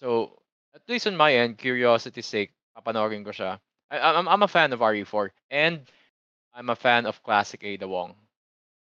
So, 0.00 0.38
at 0.74 0.82
least 0.88 1.06
on 1.06 1.16
my 1.16 1.34
end, 1.34 1.58
curiosity's 1.58 2.26
sake, 2.26 2.52
papanoorin 2.76 3.24
ko 3.24 3.30
siya. 3.30 3.58
I, 3.90 3.98
I'm, 4.00 4.28
I'm 4.28 4.42
a 4.42 4.48
fan 4.48 4.72
of 4.72 4.82
RE4 4.82 5.30
and 5.50 5.80
I'm 6.54 6.70
a 6.70 6.76
fan 6.76 7.06
of 7.06 7.22
classic 7.22 7.64
Ada 7.64 7.86
Wong. 7.88 8.16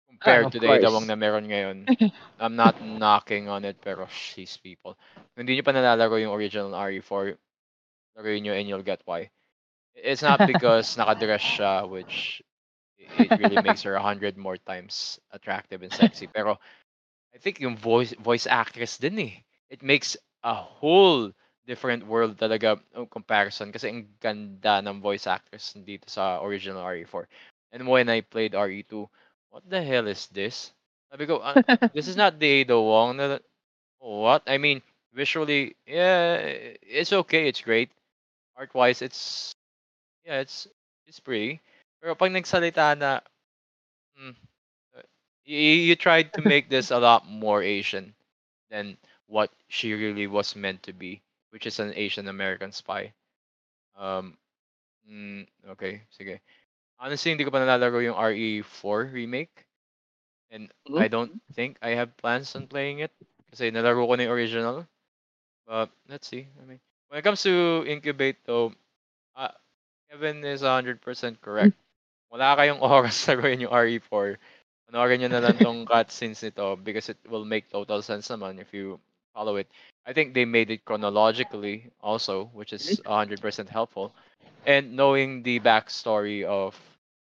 Compared 0.08 0.46
Ah, 0.46 0.52
of 0.52 0.54
to 0.54 0.60
the 0.60 0.68
Ada 0.68 0.92
course. 0.92 0.94
Wong 0.94 1.08
na 1.08 1.16
meron 1.16 1.48
ngayon, 1.50 1.88
I'm 2.40 2.56
not 2.56 2.80
knocking 2.82 3.48
on 3.50 3.66
it, 3.66 3.82
pero 3.82 4.08
she's 4.08 4.58
people. 4.58 4.96
Kung 5.36 5.46
hindi 5.46 5.56
nyo 5.58 5.66
pa 5.66 5.74
nalalaro 5.74 6.18
yung 6.22 6.34
original 6.34 6.74
RE4, 6.76 7.38
laruin 8.18 8.44
nyo 8.44 8.54
and 8.54 8.68
you'll 8.68 8.84
get 8.86 9.02
why. 9.06 9.30
It's 9.96 10.22
not 10.24 10.46
because 10.48 10.96
nakadress 10.96 11.42
siya, 11.44 11.88
which 11.90 12.42
it 12.98 13.36
really 13.38 13.58
makes 13.60 13.84
her 13.84 13.96
a 13.96 14.02
hundred 14.04 14.38
more 14.38 14.58
times 14.58 15.20
attractive 15.32 15.82
and 15.84 15.94
sexy. 15.94 16.28
Pero 16.28 16.58
I 17.34 17.38
think 17.40 17.60
yung 17.60 17.78
voice 17.78 18.14
voice 18.20 18.48
actress 18.48 18.98
din 18.98 19.20
eh. 19.20 19.36
It 19.70 19.82
makes 19.84 20.16
a 20.44 20.54
whole 20.56 21.32
different 21.68 22.06
world 22.06 22.38
talaga 22.38 22.80
of 22.96 23.10
comparison 23.10 23.72
kasi 23.72 23.90
ang 23.90 24.08
ganda 24.20 24.82
ng 24.84 25.00
voice 25.02 25.28
actors 25.28 25.74
dito 25.84 26.08
sa 26.10 26.40
original 26.44 26.84
RE4. 26.84 27.28
And 27.74 27.88
when 27.88 28.10
I 28.10 28.22
played 28.22 28.56
RE2, 28.56 29.08
what 29.50 29.64
the 29.68 29.82
hell 29.82 30.08
is 30.08 30.28
this? 30.30 30.72
Sabi 31.12 31.26
ko, 31.26 31.40
"Ah, 31.44 31.56
this 31.96 32.08
is 32.08 32.18
not 32.20 32.40
the 32.40 32.64
Ada 32.64 32.78
Wong. 32.80 33.18
na- 33.18 33.44
What? 34.00 34.44
I 34.48 34.58
mean, 34.60 34.82
visually, 35.14 35.76
yeah, 35.88 36.38
it's 36.84 37.14
okay, 37.14 37.48
it's 37.48 37.62
great. 37.62 37.90
Art-wise, 38.58 39.02
it's, 39.02 39.54
yeah, 40.26 40.40
it's, 40.42 40.68
it's 41.08 41.20
pretty. 41.20 41.62
Pero 42.02 42.16
pag 42.16 42.32
nagsalita 42.32 42.98
na, 43.00 43.22
mm, 44.20 44.36
you, 45.46 45.60
you 45.60 45.96
tried 45.96 46.34
to 46.34 46.42
make 46.42 46.70
this 46.70 46.92
a 46.92 47.00
lot 47.00 47.28
more 47.28 47.62
Asian 47.64 48.14
than 48.70 48.98
what 49.28 49.52
she 49.68 49.94
really 49.94 50.28
was 50.28 50.56
meant 50.56 50.84
to 50.84 50.94
be, 50.94 51.22
which 51.54 51.68
is 51.70 51.80
an 51.80 51.94
Asian 51.96 52.28
American 52.28 52.74
spy. 52.74 53.14
Um, 53.98 54.38
mm, 55.10 55.48
okay, 55.78 56.02
sige. 56.12 56.42
Honestly, 57.00 57.32
hindi 57.34 57.46
ko 57.46 57.52
pa 57.54 57.62
nalalaro 57.64 58.02
yung 58.04 58.18
RE4 58.18 59.06
remake. 59.12 59.66
and 60.52 60.72
Mhm. 60.90 61.00
I 61.00 61.08
don't 61.08 61.34
think 61.54 61.78
I 61.82 61.98
have 61.98 62.16
plans 62.18 62.56
on 62.56 62.68
playing 62.68 63.00
it 63.02 63.12
kasi 63.52 63.72
nalaro 63.72 64.06
ko 64.08 64.14
na 64.16 64.28
yung 64.30 64.36
original. 64.36 64.78
But 65.68 65.90
let's 66.10 66.28
see. 66.28 66.48
I 66.62 66.64
mean, 66.66 66.80
when 67.10 67.20
it 67.20 67.24
comes 67.26 67.44
to 67.44 67.84
Incubate 67.88 68.44
though, 68.46 68.74
uh, 69.36 69.54
Kevin 70.12 70.44
is 70.46 70.62
100% 70.64 71.42
correct. 71.42 71.76
Wala 72.32 72.56
kayong 72.58 72.82
oras 72.86 73.18
na 73.28 73.36
gawin 73.40 73.64
yung 73.66 73.74
RE4. 73.74 74.38
Panoorin 74.90 75.22
nyo 75.24 75.30
na 75.32 75.44
lang 75.44 75.58
tong 75.60 75.86
cutscenes 75.90 76.44
nito 76.44 76.76
because 76.78 77.10
it 77.10 77.20
will 77.30 77.46
make 77.46 77.70
total 77.72 78.02
sense 78.02 78.28
naman 78.30 78.60
if 78.62 78.74
you 78.74 79.00
follow 79.34 79.56
it. 79.58 79.68
I 80.06 80.14
think 80.14 80.34
they 80.34 80.46
made 80.46 80.70
it 80.70 80.86
chronologically 80.86 81.92
also, 82.02 82.50
which 82.54 82.74
is 82.74 83.02
100% 83.06 83.70
helpful. 83.70 84.14
And 84.66 84.96
knowing 84.96 85.44
the 85.44 85.60
backstory 85.60 86.44
of 86.44 86.80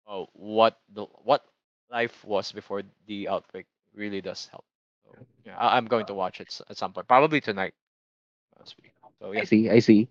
oh, 0.08 0.28
what 0.34 0.78
the 0.94 1.06
what 1.24 1.46
life 1.92 2.24
was 2.26 2.52
before 2.52 2.84
the 3.08 3.28
outbreak 3.30 3.66
really 3.94 4.22
does 4.22 4.48
help. 4.48 4.66
So, 5.06 5.16
yeah, 5.46 5.58
I, 5.58 5.78
I'm 5.78 5.86
going 5.86 6.06
to 6.08 6.14
watch 6.14 6.40
it 6.42 6.60
at 6.70 6.78
some 6.78 6.94
point, 6.94 7.08
probably 7.08 7.42
tonight. 7.42 7.74
week. 8.82 8.94
So 9.20 9.34
I 9.34 9.44
see, 9.44 9.70
I 9.70 9.80
see. 9.80 10.08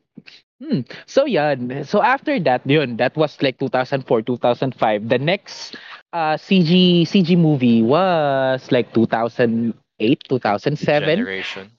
Hmm. 0.62 0.80
So 1.06 1.24
yeah, 1.24 1.54
so 1.82 2.02
after 2.02 2.38
that, 2.40 2.66
yun, 2.66 2.96
that 2.96 3.16
was 3.16 3.40
like 3.40 3.58
2004, 3.58 4.22
2005. 4.22 5.08
The 5.08 5.18
next 5.18 5.76
uh 6.12 6.36
CG 6.36 7.02
CG 7.02 7.36
movie 7.38 7.82
was 7.82 8.70
like 8.70 8.92
2008, 8.92 10.24
2007. 10.28 11.08
generation. 11.08 11.70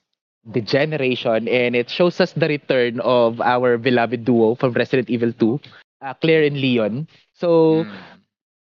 The 0.45 0.61
Generation, 0.61 1.47
and 1.47 1.75
it 1.75 1.89
shows 1.89 2.19
us 2.21 2.31
the 2.33 2.47
return 2.47 2.99
of 3.01 3.41
our 3.41 3.77
beloved 3.77 4.23
duo 4.25 4.55
from 4.55 4.73
Resident 4.73 5.09
Evil 5.09 5.33
2, 5.33 5.59
uh, 6.01 6.13
Claire 6.15 6.43
and 6.43 6.57
Leon. 6.57 7.07
So, 7.33 7.83
Mm. 7.85 7.91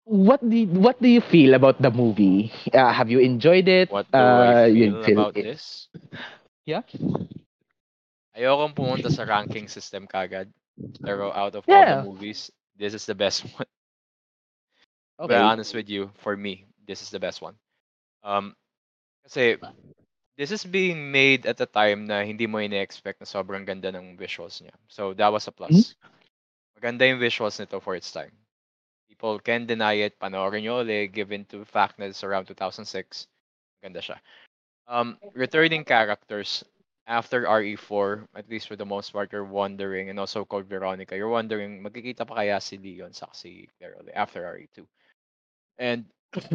what 0.03 0.41
do 0.41 0.55
you, 0.55 0.67
what 0.67 1.01
do 1.01 1.07
you 1.07 1.22
feel 1.22 1.53
about 1.53 1.82
the 1.82 1.91
movie? 1.91 2.51
Uh, 2.74 2.91
have 2.91 3.09
you 3.09 3.20
enjoyed 3.20 3.67
it? 3.67 3.91
What 3.91 4.09
do 4.11 4.17
uh, 4.17 4.22
I 4.22 4.65
you 4.67 5.03
feel 5.03 5.20
about 5.20 5.38
it- 5.38 5.43
this? 5.45 5.88
Yeah. 6.65 6.82
Ayokong 8.36 8.74
pumunta 8.74 9.09
sa 9.11 9.24
ranking 9.26 9.67
system 9.67 10.07
kagad. 10.07 10.49
Pero 11.03 11.32
out 11.34 11.55
of 11.55 11.65
all 11.67 11.84
the 11.86 12.03
movies, 12.07 12.49
this 12.78 12.93
is 12.93 13.05
the 13.05 13.15
best 13.15 13.43
one. 13.57 13.67
Okay. 15.20 15.36
be 15.36 15.41
honest 15.41 15.74
with 15.76 15.89
you, 15.89 16.09
for 16.24 16.38
me, 16.38 16.65
this 16.88 17.01
is 17.01 17.09
the 17.11 17.20
best 17.20 17.41
one. 17.41 17.55
Um, 18.24 18.55
kasi 19.28 19.59
this 20.39 20.55
is 20.55 20.63
being 20.63 21.11
made 21.11 21.43
at 21.45 21.59
a 21.59 21.67
time 21.67 22.07
na 22.07 22.23
hindi 22.23 22.47
mo 22.47 22.63
ine-expect 22.63 23.19
na 23.19 23.27
sobrang 23.27 23.67
ganda 23.67 23.91
ng 23.91 24.15
visuals 24.15 24.63
niya. 24.63 24.71
So 24.87 25.11
that 25.19 25.27
was 25.27 25.51
a 25.51 25.51
plus. 25.51 25.99
Maganda 26.79 27.03
yung 27.03 27.19
visuals 27.19 27.59
nito 27.59 27.83
for 27.83 27.99
its 27.99 28.07
time. 28.07 28.31
People 29.11 29.35
can 29.43 29.67
deny 29.67 29.99
it. 30.07 30.15
Panoorin 30.15 30.63
nyo 30.63 30.79
ulit, 30.79 31.11
given 31.11 31.43
to 31.51 31.67
fact 31.67 31.99
na 31.99 32.07
it's 32.07 32.23
around 32.23 32.47
2006. 32.47 32.87
Maganda 33.83 33.99
siya. 33.99 34.15
Um, 34.87 35.19
returning 35.35 35.83
characters 35.83 36.63
after 37.03 37.43
RE4, 37.43 38.31
at 38.31 38.47
least 38.47 38.71
for 38.71 38.79
the 38.79 38.87
most 38.87 39.11
part, 39.11 39.35
you're 39.35 39.43
wondering, 39.43 40.07
and 40.07 40.15
also 40.15 40.47
called 40.47 40.71
Veronica, 40.71 41.19
you're 41.19 41.27
wondering, 41.27 41.83
magkikita 41.83 42.23
pa 42.23 42.39
kaya 42.39 42.63
si 42.63 42.79
Leon 42.79 43.11
sa 43.11 43.27
si 43.35 43.67
Claire 43.75 43.99
ulit 43.99 44.15
after 44.15 44.47
RE2? 44.47 44.87
And, 45.83 46.07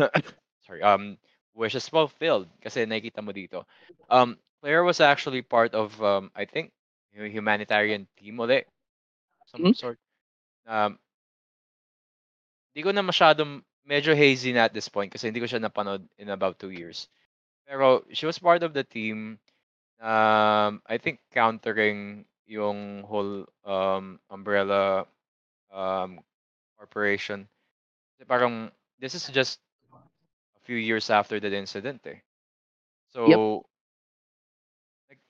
sorry, 0.64 0.80
um, 0.80 1.20
wishes 1.54 1.88
fulfilled 1.88 2.48
kasi 2.62 2.84
nakikita 2.86 3.22
mo 3.24 3.32
dito. 3.32 3.64
Um, 4.10 4.38
Claire 4.60 4.84
was 4.84 5.00
actually 5.00 5.42
part 5.42 5.74
of, 5.74 5.94
um, 6.02 6.30
I 6.34 6.44
think, 6.46 6.72
humanitarian 7.14 8.06
team 8.18 8.38
ulit. 8.38 8.66
Some 9.46 9.68
Mhm. 9.68 9.74
sort. 9.74 9.98
Um, 10.66 10.98
di 12.74 12.82
ko 12.82 12.90
na 12.92 13.02
masyadong, 13.02 13.62
medyo 13.84 14.16
hazy 14.16 14.52
na 14.52 14.66
at 14.66 14.74
this 14.74 14.88
point 14.88 15.12
kasi 15.12 15.28
hindi 15.28 15.40
ko 15.40 15.48
siya 15.48 15.60
napanood 15.62 16.02
in 16.18 16.30
about 16.32 16.58
two 16.58 16.70
years. 16.72 17.08
Pero 17.68 18.04
she 18.12 18.26
was 18.26 18.38
part 18.38 18.62
of 18.62 18.72
the 18.74 18.84
team, 18.84 19.38
um, 20.00 20.82
I 20.86 20.96
think 20.98 21.20
countering 21.32 22.24
yung 22.46 23.02
whole 23.04 23.46
um, 23.64 24.20
umbrella 24.30 25.06
um, 25.72 26.20
corporation. 26.78 27.48
Kasi 28.16 28.24
parang, 28.28 28.70
this 28.98 29.14
is 29.14 29.28
just 29.30 29.60
few 30.64 30.76
years 30.76 31.08
after 31.12 31.38
that 31.38 31.52
incident 31.52 32.00
eh. 32.08 32.20
So, 33.12 33.28
like, 35.08 35.20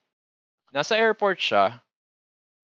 nasa 0.72 0.96
airport 0.96 1.38
siya. 1.38 1.82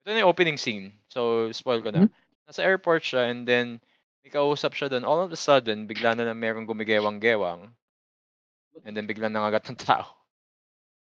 Ito 0.03 0.09
na 0.15 0.23
yung 0.25 0.33
opening 0.33 0.57
scene. 0.57 0.97
So, 1.13 1.53
spoil 1.53 1.83
ko 1.83 1.91
na. 1.93 2.09
Nasa 2.49 2.65
airport 2.65 3.05
siya 3.05 3.31
and 3.31 3.45
then 3.45 3.83
may 4.25 4.31
kausap 4.33 4.73
siya 4.73 4.89
doon. 4.89 5.05
All 5.05 5.21
of 5.21 5.33
a 5.33 5.37
sudden, 5.37 5.85
bigla 5.91 6.17
na 6.17 6.25
lang 6.31 6.41
merong 6.41 6.65
gumigewang-gewang. 6.67 7.69
And 8.87 8.97
then 8.97 9.05
bigla 9.05 9.29
nangagat 9.29 9.69
ng 9.69 9.79
tao. 9.79 10.17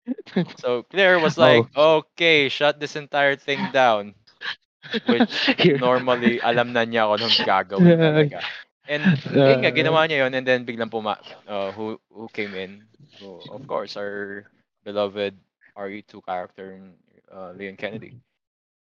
So, 0.63 0.87
Claire 0.87 1.19
was 1.19 1.35
like, 1.35 1.67
okay, 1.75 2.49
shut 2.49 2.79
this 2.79 2.95
entire 2.95 3.35
thing 3.35 3.59
down. 3.75 4.15
Which 5.11 5.51
Here. 5.59 5.79
normally, 5.83 6.39
alam 6.39 6.71
na 6.71 6.87
niya 6.87 7.11
kung 7.11 7.19
anong 7.19 7.39
gagawin 7.43 7.99
talaga. 8.07 8.39
And, 8.87 9.15
yun 9.45 9.61
nga, 9.63 9.71
ginawa 9.73 10.07
niya 10.07 10.27
yun. 10.27 10.35
And 10.35 10.47
then, 10.47 10.65
biglang 10.67 10.91
puma, 10.91 11.19
uh, 11.47 11.73
who, 11.73 12.01
who 12.11 12.29
came 12.33 12.55
in. 12.55 12.87
So, 13.19 13.47
of 13.51 13.67
course, 13.67 13.97
our 13.97 14.47
beloved 14.85 15.37
RE2 15.77 16.23
character, 16.23 16.81
uh, 17.33 17.53
Leon 17.53 17.77
Kennedy. 17.77 18.17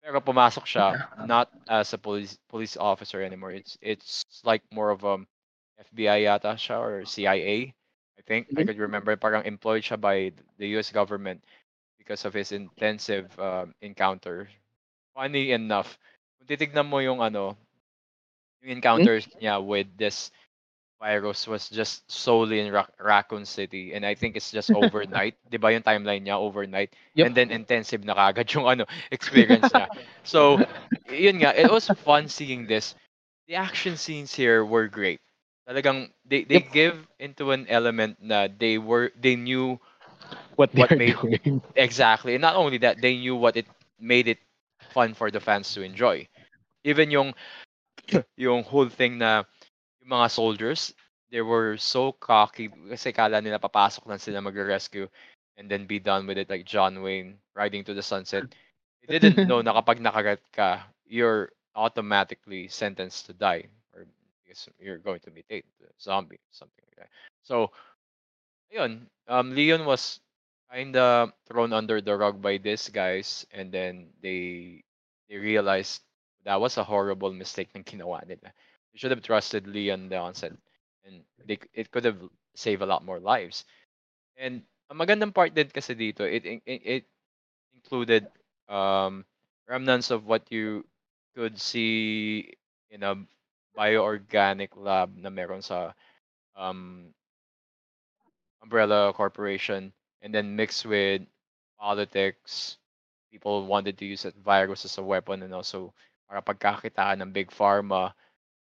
Pero 0.03 0.21
pumasok 0.21 0.65
siya 0.65 0.97
not 1.17 1.49
as 1.67 1.93
a 1.93 1.99
police 1.99 2.37
police 2.49 2.77
officer 2.77 3.21
anymore. 3.21 3.51
It's 3.51 3.77
it's 3.81 4.23
like 4.45 4.61
more 4.71 4.89
of 4.91 5.03
a 5.03 5.19
FBI 5.81 6.25
yata 6.29 6.55
siya 6.55 6.77
or 6.79 7.05
CIA. 7.05 7.73
I 8.17 8.21
think 8.25 8.47
I 8.55 8.63
Mhm. 8.63 8.67
could 8.67 8.79
remember 8.79 9.15
parang 9.17 9.45
employed 9.45 9.83
siya 9.83 9.99
by 9.99 10.31
the 10.57 10.67
US 10.77 10.91
government 10.91 11.43
because 11.97 12.25
of 12.25 12.33
his 12.33 12.51
intensive 12.51 13.27
um, 13.39 13.73
encounter. 13.81 14.47
Funny 15.15 15.51
enough, 15.51 15.97
kung 16.39 16.47
titignan 16.47 16.85
mo 16.87 16.99
yung 17.01 17.19
ano, 17.23 17.57
encounters 18.65 19.27
niya 19.41 19.61
with 19.63 19.87
this 19.97 20.31
virus 21.01 21.47
was 21.47 21.69
just 21.69 22.09
solely 22.11 22.59
in 22.59 22.71
Ra- 22.73 22.87
Raccoon 22.99 23.45
City 23.45 23.93
and 23.93 24.05
I 24.05 24.15
think 24.15 24.35
it's 24.35 24.51
just 24.51 24.71
overnight. 24.73 25.35
'Di 25.49 25.57
ba 25.59 25.71
yung 25.73 25.83
timeline 25.83 26.25
niya 26.25 26.39
overnight? 26.39 26.95
Yep. 27.15 27.27
And 27.27 27.35
then 27.35 27.51
intensive 27.51 28.03
na 28.05 28.15
kagad 28.15 28.49
yung 28.55 28.65
ano 28.67 28.85
experience 29.15 29.71
niya. 29.75 29.87
So, 30.23 30.63
yun 31.09 31.39
nga, 31.43 31.53
it 31.55 31.69
was 31.69 31.89
fun 31.91 32.27
seeing 32.29 32.65
this. 32.67 32.95
The 33.47 33.55
action 33.55 33.97
scenes 33.97 34.33
here 34.33 34.63
were 34.65 34.87
great. 34.87 35.19
Talagang 35.67 36.09
they 36.25 36.43
they 36.45 36.59
Yep. 36.59 36.63
give 36.63 36.95
into 37.19 37.51
an 37.51 37.65
element 37.69 38.17
na 38.21 38.47
they 38.47 38.77
were 38.77 39.11
they 39.19 39.35
knew 39.35 39.79
what 40.55 40.73
what 40.75 40.91
made- 40.95 41.19
doing. 41.21 41.61
exactly. 41.75 42.35
And 42.35 42.41
not 42.41 42.55
only 42.55 42.77
that, 42.79 43.01
they 43.01 43.15
knew 43.17 43.35
what 43.35 43.55
it 43.57 43.67
made 43.99 44.27
it 44.27 44.39
fun 44.89 45.13
for 45.13 45.31
the 45.31 45.39
fans 45.39 45.73
to 45.73 45.81
enjoy. 45.81 46.27
Even 46.83 47.11
yung 47.11 47.33
yung 48.37 48.63
whole 48.63 48.89
thing 48.89 49.17
na 49.17 49.43
yung 50.01 50.11
mga 50.11 50.27
soldiers, 50.31 50.93
they 51.31 51.41
were 51.41 51.77
so 51.77 52.11
cocky 52.11 52.69
kasi 52.89 53.11
kala 53.11 53.41
nila 53.41 53.59
papasok 53.59 54.05
lang 54.07 54.21
sila 54.21 54.41
magre-rescue 54.41 55.09
and 55.57 55.71
then 55.71 55.85
be 55.87 55.99
done 55.99 56.27
with 56.27 56.37
it 56.37 56.49
like 56.49 56.65
John 56.65 57.01
Wayne 57.01 57.39
riding 57.55 57.83
to 57.85 57.93
the 57.93 58.03
sunset. 58.03 58.45
They 59.07 59.19
didn't 59.19 59.47
know 59.47 59.61
na 59.61 59.73
kapag 59.73 60.01
nakagat 60.01 60.41
ka, 60.53 60.85
you're 61.05 61.53
automatically 61.75 62.67
sentenced 62.67 63.27
to 63.27 63.33
die 63.33 63.67
or 63.93 64.05
you're 64.79 65.01
going 65.01 65.19
to 65.21 65.31
mutate 65.31 65.67
to 65.77 65.85
a 65.85 65.93
zombie, 66.01 66.39
something 66.51 66.83
like 66.89 67.05
that. 67.05 67.11
So, 67.43 67.71
ayun, 68.71 69.07
um, 69.27 69.53
Leon 69.53 69.85
was 69.85 70.19
kinda 70.71 71.31
thrown 71.45 71.73
under 71.73 72.01
the 72.01 72.15
rug 72.17 72.41
by 72.41 72.57
these 72.57 72.89
guys 72.89 73.45
and 73.53 73.71
then 73.71 74.09
they 74.21 74.81
they 75.29 75.37
realized 75.37 76.01
that 76.45 76.61
was 76.61 76.77
a 76.77 76.85
horrible 76.85 77.33
mistake 77.33 77.69
ng 77.75 77.83
ginawa 77.83 78.23
nila. 78.25 78.53
They 78.93 78.97
should 78.99 79.11
have 79.11 79.23
trusted 79.25 79.67
Leon 79.67 80.09
the 80.09 80.17
onset 80.17 80.53
and 81.05 81.23
they 81.45 81.59
it 81.73 81.91
could 81.91 82.05
have 82.05 82.21
saved 82.55 82.81
a 82.81 82.89
lot 82.89 83.05
more 83.05 83.19
lives. 83.19 83.65
And 84.37 84.63
ang 84.91 84.99
magandang 84.99 85.33
part 85.35 85.53
din 85.55 85.69
kasi 85.69 85.95
dito, 85.95 86.23
it 86.25 86.45
it, 86.45 86.61
it 86.65 87.05
included 87.75 88.27
um 88.69 89.25
remnants 89.67 90.11
of 90.11 90.25
what 90.25 90.45
you 90.51 90.85
could 91.35 91.59
see 91.59 92.53
in 92.89 93.03
a 93.03 93.15
bioorganic 93.77 94.75
lab 94.77 95.15
na 95.17 95.29
meron 95.29 95.61
sa 95.61 95.93
um 96.55 97.13
Umbrella 98.61 99.13
Corporation 99.13 99.93
and 100.21 100.33
then 100.33 100.55
mixed 100.55 100.85
with 100.85 101.21
politics. 101.79 102.77
People 103.31 103.65
wanted 103.65 103.97
to 103.99 104.05
use 104.05 104.23
that 104.23 104.35
virus 104.35 104.85
as 104.85 104.97
a 104.97 105.03
weapon 105.03 105.43
and 105.43 105.53
also 105.53 105.93
para 106.27 106.41
pagkakitaan 106.41 107.21
ng 107.21 107.31
big 107.31 107.49
pharma. 107.51 108.13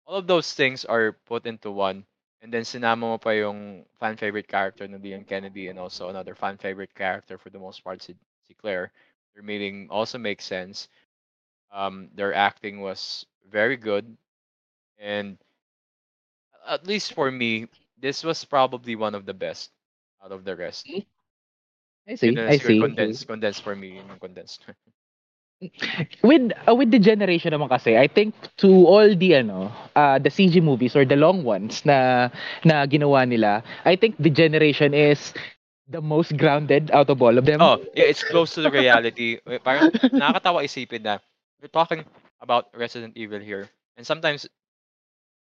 All 0.06 0.18
of 0.18 0.28
those 0.28 0.54
things 0.54 0.86
are 0.86 1.14
put 1.26 1.46
into 1.46 1.72
one. 1.72 2.06
And 2.42 2.52
then 2.54 2.64
sinama 2.64 3.16
mo 3.16 3.18
pa 3.18 3.32
yung 3.36 3.86
fan 4.00 4.16
favorite 4.18 4.48
character 4.48 4.86
ng 4.88 5.02
Leon 5.02 5.26
Kennedy 5.26 5.68
and 5.70 5.80
also 5.80 6.10
another 6.10 6.36
fan 6.36 6.58
favorite 6.58 6.94
character 6.96 7.38
for 7.38 7.50
the 7.50 7.60
most 7.60 7.84
part 7.84 8.02
si, 8.02 8.16
si 8.48 8.54
Claire. 8.54 8.92
Their 9.36 9.44
meeting 9.44 9.88
also 9.90 10.18
makes 10.18 10.46
sense. 10.46 10.90
Um, 11.72 12.10
their 12.16 12.34
acting 12.34 12.82
was 12.82 13.26
very 13.50 13.78
good. 13.78 14.18
And 15.00 15.38
at 16.68 16.86
least 16.88 17.14
for 17.14 17.32
me, 17.32 17.68
this 17.98 18.24
was 18.24 18.44
probably 18.46 18.96
one 18.96 19.16
of 19.16 19.26
the 19.26 19.34
best 19.34 19.72
out 20.24 20.32
of 20.32 20.44
the 20.46 20.56
rest. 20.56 20.88
I 22.08 22.16
see, 22.16 22.32
Yun 22.32 22.40
I 22.46 22.58
see. 22.58 22.80
Condensed, 22.80 23.28
condensed 23.28 23.62
for 23.64 23.76
me. 23.76 24.02
Condensed. 24.20 24.66
With 26.24 26.56
uh, 26.68 26.76
with 26.76 26.92
the 26.92 27.00
generation 27.00 27.52
naman 27.52 27.68
kasi, 27.68 28.00
I 28.00 28.08
think 28.08 28.32
to 28.64 28.70
all 28.88 29.12
the 29.12 29.44
ano, 29.44 29.68
uh, 29.96 30.16
the 30.20 30.32
CG 30.32 30.64
movies 30.64 30.96
or 30.96 31.04
the 31.04 31.20
long 31.20 31.44
ones 31.44 31.84
na 31.84 32.30
na 32.64 32.88
ginawa 32.88 33.28
nila, 33.28 33.64
I 33.84 33.96
think 34.00 34.16
the 34.20 34.32
generation 34.32 34.96
is 34.96 35.36
the 35.88 36.00
most 36.00 36.38
grounded 36.40 36.92
out 36.96 37.10
of 37.12 37.20
all 37.20 37.36
of 37.36 37.44
them. 37.44 37.60
Oh, 37.60 37.84
yeah, 37.96 38.08
it's 38.08 38.24
close 38.24 38.56
to 38.56 38.62
the 38.64 38.72
reality. 38.72 39.40
Parang 39.64 39.92
nakakatawa 40.16 40.64
isipin 40.64 41.04
na 41.04 41.20
we're 41.60 41.72
talking 41.72 42.08
about 42.40 42.72
Resident 42.72 43.20
Evil 43.20 43.40
here. 43.44 43.68
And 44.00 44.08
sometimes 44.08 44.48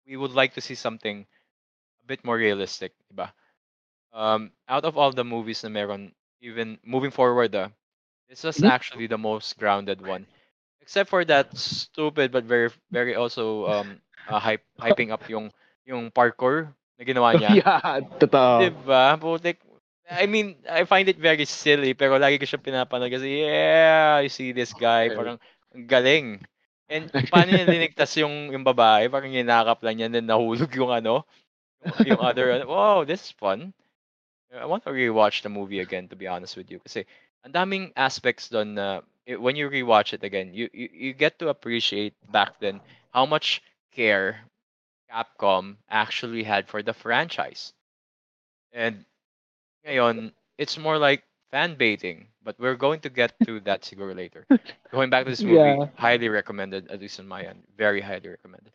we 0.06 0.16
would 0.16 0.32
like 0.32 0.54
to 0.54 0.60
see 0.60 0.74
something 0.74 1.26
a 2.02 2.06
bit 2.06 2.24
more 2.24 2.36
realistic, 2.36 2.92
diba? 3.12 3.30
Um, 4.12 4.52
out 4.68 4.84
of 4.84 4.96
all 4.96 5.12
the 5.12 5.24
movies 5.24 5.62
na 5.62 5.70
meron, 5.70 6.12
even 6.40 6.78
moving 6.84 7.10
forward, 7.10 7.54
ah, 7.54 7.70
this 8.28 8.44
was 8.44 8.62
Mhm. 8.62 8.64
actually 8.64 9.06
the 9.06 9.18
most 9.18 9.58
grounded 9.58 10.00
one. 10.00 10.26
Except 10.80 11.08
for 11.10 11.24
that 11.26 11.56
stupid 11.56 12.32
but 12.32 12.44
very 12.44 12.70
very 12.90 13.14
also 13.14 13.66
um 13.68 13.88
uh, 14.26 14.38
hype 14.40 14.64
hyping 14.80 15.10
up 15.12 15.28
yung 15.28 15.50
yung 15.86 16.10
parkour 16.10 16.72
na 16.98 17.02
ginawa 17.04 17.34
niya. 17.38 17.60
yeah, 17.62 18.00
totoo. 18.18 18.72
Diba? 18.72 19.16
Putik. 19.20 19.58
I 20.10 20.26
mean, 20.26 20.56
I 20.68 20.84
find 20.84 21.08
it 21.08 21.18
very 21.20 21.44
silly, 21.44 21.92
pero 21.94 22.16
lagi 22.18 22.38
ko 22.40 22.44
siya 22.48 22.60
pinapanood 22.62 23.12
kasi, 23.12 23.44
yeah, 23.44 24.18
I 24.20 24.26
see 24.32 24.52
this 24.52 24.72
guy, 24.72 25.08
parang, 25.12 25.36
ang 25.74 25.84
galing. 25.86 26.42
And 26.88 27.12
paano 27.28 27.52
niya 27.52 27.68
linigtas 27.68 28.16
yung, 28.16 28.50
yung 28.52 28.64
babae? 28.64 29.06
Parang 29.12 29.30
ginakap 29.30 29.78
lang 29.84 30.00
niya, 30.00 30.06
and 30.08 30.14
then 30.16 30.26
nahulog 30.26 30.72
yung 30.74 30.90
ano, 30.90 31.28
yung, 31.84 32.16
yung 32.16 32.20
other, 32.24 32.50
wow, 32.66 33.04
this 33.04 33.28
is 33.28 33.32
fun. 33.36 33.72
I 34.52 34.64
want 34.66 34.84
to 34.84 34.90
rewatch 34.90 35.42
the 35.42 35.50
movie 35.52 35.80
again, 35.80 36.08
to 36.08 36.16
be 36.16 36.26
honest 36.26 36.56
with 36.56 36.70
you. 36.70 36.80
Kasi, 36.80 37.04
ang 37.44 37.52
daming 37.52 37.92
aspects 37.96 38.48
doon 38.48 38.74
na, 38.74 39.00
when 39.38 39.56
you 39.56 39.68
rewatch 39.70 40.12
it 40.12 40.22
again, 40.24 40.52
you, 40.54 40.68
you, 40.72 40.88
you 40.92 41.12
get 41.14 41.38
to 41.38 41.48
appreciate 41.48 42.14
back 42.30 42.58
then 42.60 42.80
how 43.12 43.24
much 43.26 43.62
care 43.92 44.44
Capcom 45.10 45.76
actually 45.88 46.44
had 46.44 46.68
for 46.68 46.82
the 46.82 46.92
franchise. 46.94 47.72
And 48.72 49.04
ngayon, 49.86 50.32
it's 50.58 50.78
more 50.78 50.98
like 50.98 51.24
fan 51.50 51.74
baiting. 51.76 52.28
But 52.42 52.58
we're 52.58 52.76
going 52.76 53.00
to 53.00 53.10
get 53.10 53.32
to 53.44 53.60
that 53.60 53.82
siguro 53.82 54.14
later. 54.16 54.46
Going 54.90 55.10
back 55.10 55.24
to 55.24 55.30
this 55.30 55.44
movie, 55.44 55.78
Yeah. 55.78 55.88
highly 55.94 56.28
recommended, 56.28 56.88
at 56.90 57.00
least 57.00 57.18
on 57.20 57.28
my 57.28 57.42
end. 57.44 57.62
Very 57.76 58.00
highly 58.00 58.28
recommended. 58.28 58.72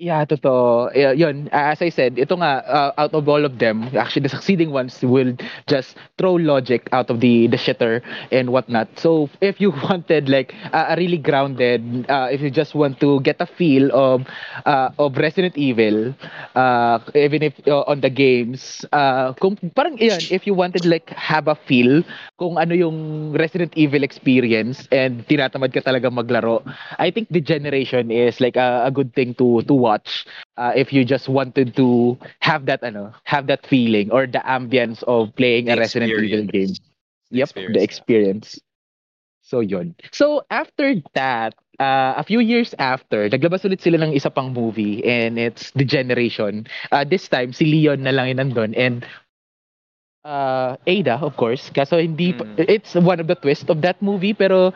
Yeah, 0.00 0.24
totoo. 0.24 0.88
Yeah, 0.96 1.12
yun, 1.12 1.52
as 1.52 1.76
I 1.84 1.92
said, 1.92 2.16
ito 2.16 2.32
nga, 2.40 2.64
uh, 2.64 2.92
out 2.96 3.12
of 3.12 3.28
all 3.28 3.44
of 3.44 3.60
them, 3.60 3.84
actually 3.92 4.24
the 4.24 4.32
succeeding 4.32 4.72
ones 4.72 4.96
will 5.04 5.36
just 5.68 5.92
throw 6.16 6.40
logic 6.40 6.88
out 6.96 7.12
of 7.12 7.20
the 7.20 7.52
the 7.52 7.60
shitter 7.60 8.00
and 8.32 8.48
whatnot. 8.48 8.88
So 8.96 9.28
if 9.44 9.60
you 9.60 9.76
wanted 9.88 10.32
like 10.32 10.56
a 10.72 10.92
a 10.92 10.94
really 10.96 11.20
grounded, 11.20 11.84
uh, 12.08 12.32
if 12.32 12.40
you 12.40 12.48
just 12.48 12.72
want 12.72 12.96
to 13.04 13.20
get 13.20 13.44
a 13.44 13.46
feel 13.48 13.92
of 13.92 14.24
uh, 14.64 14.88
of 14.96 15.20
Resident 15.20 15.52
Evil, 15.60 16.16
uh, 16.56 16.98
even 17.14 17.42
if 17.42 17.54
uh, 17.68 17.84
on 17.84 18.00
the 18.00 18.08
games, 18.10 18.84
uh, 18.96 19.32
kung 19.36 19.56
parang 19.76 19.98
yan, 20.00 20.26
if 20.30 20.46
you 20.46 20.54
wanted 20.54 20.84
like 20.88 21.10
have 21.12 21.44
a 21.48 21.54
feel 21.54 22.02
kung 22.40 22.56
ano 22.56 22.72
yung 22.72 23.32
Resident 23.36 23.72
Evil 23.76 24.02
experience 24.02 24.88
and 24.90 25.28
tinatamad 25.28 25.76
ka 25.76 25.84
talaga 25.84 26.08
maglaro, 26.08 26.64
I 26.98 27.10
think 27.10 27.28
the 27.28 27.40
generation 27.40 28.10
is 28.10 28.40
like 28.40 28.56
a, 28.56 28.84
a 28.86 28.90
good 28.90 29.12
thing 29.12 29.34
to 29.36 29.60
to 29.68 29.74
watch 29.74 29.89
uh, 29.98 30.38
if 30.60 30.62
you 30.62 30.76
just 30.78 30.94
wanted 30.94 31.58
to 31.64 32.16
have 32.40 32.66
that 32.66 32.82
ano 32.82 33.12
have 33.24 33.46
that 33.46 33.66
feeling 33.66 34.10
or 34.10 34.26
the 34.26 34.38
ambience 34.44 35.02
of 35.04 35.34
playing 35.34 35.68
a 35.68 35.74
The 35.74 35.76
Resident 35.76 36.12
Evil 36.16 36.44
game. 36.44 36.76
The 37.30 37.40
Yep, 37.40 37.50
experience, 37.50 37.74
the 37.74 37.80
yeah. 37.80 37.84
experience. 37.84 38.58
So 39.42 39.60
yun. 39.60 39.94
So 40.12 40.42
after 40.50 40.94
that, 41.14 41.54
uh, 41.78 42.14
a 42.16 42.22
few 42.22 42.38
years 42.40 42.74
after, 42.78 43.28
naglabas 43.28 43.64
ulit 43.64 43.80
sila 43.80 43.98
ng 44.06 44.12
isa 44.14 44.30
pang 44.30 44.52
movie 44.52 45.02
and 45.04 45.38
it's 45.38 45.70
The 45.72 45.84
Generation. 45.84 46.66
Uh, 46.90 47.04
this 47.04 47.26
time 47.28 47.52
si 47.52 47.64
Leon 47.66 48.02
na 48.02 48.10
lang 48.14 48.28
yung 48.30 48.40
nandun 48.42 48.74
and 48.76 49.04
uh, 50.24 50.76
Ada 50.86 51.18
of 51.22 51.36
course. 51.36 51.70
Kaso 51.70 51.98
hindi 51.98 52.32
Mm. 52.32 52.66
it's 52.68 52.94
one 52.94 53.20
of 53.20 53.26
the 53.26 53.34
twists 53.36 53.68
of 53.70 53.80
that 53.82 54.00
movie 54.02 54.34
pero 54.34 54.72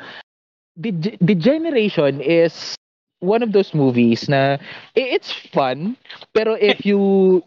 The, 0.77 1.17
The 1.21 1.35
Generation 1.39 2.21
is 2.21 2.75
one 3.21 3.43
of 3.43 3.53
those 3.53 3.75
movies 3.75 4.29
na 4.29 4.57
i- 4.97 5.11
it's 5.17 5.31
fun 5.53 5.97
pero 6.35 6.55
if 6.59 6.85
you 6.87 6.99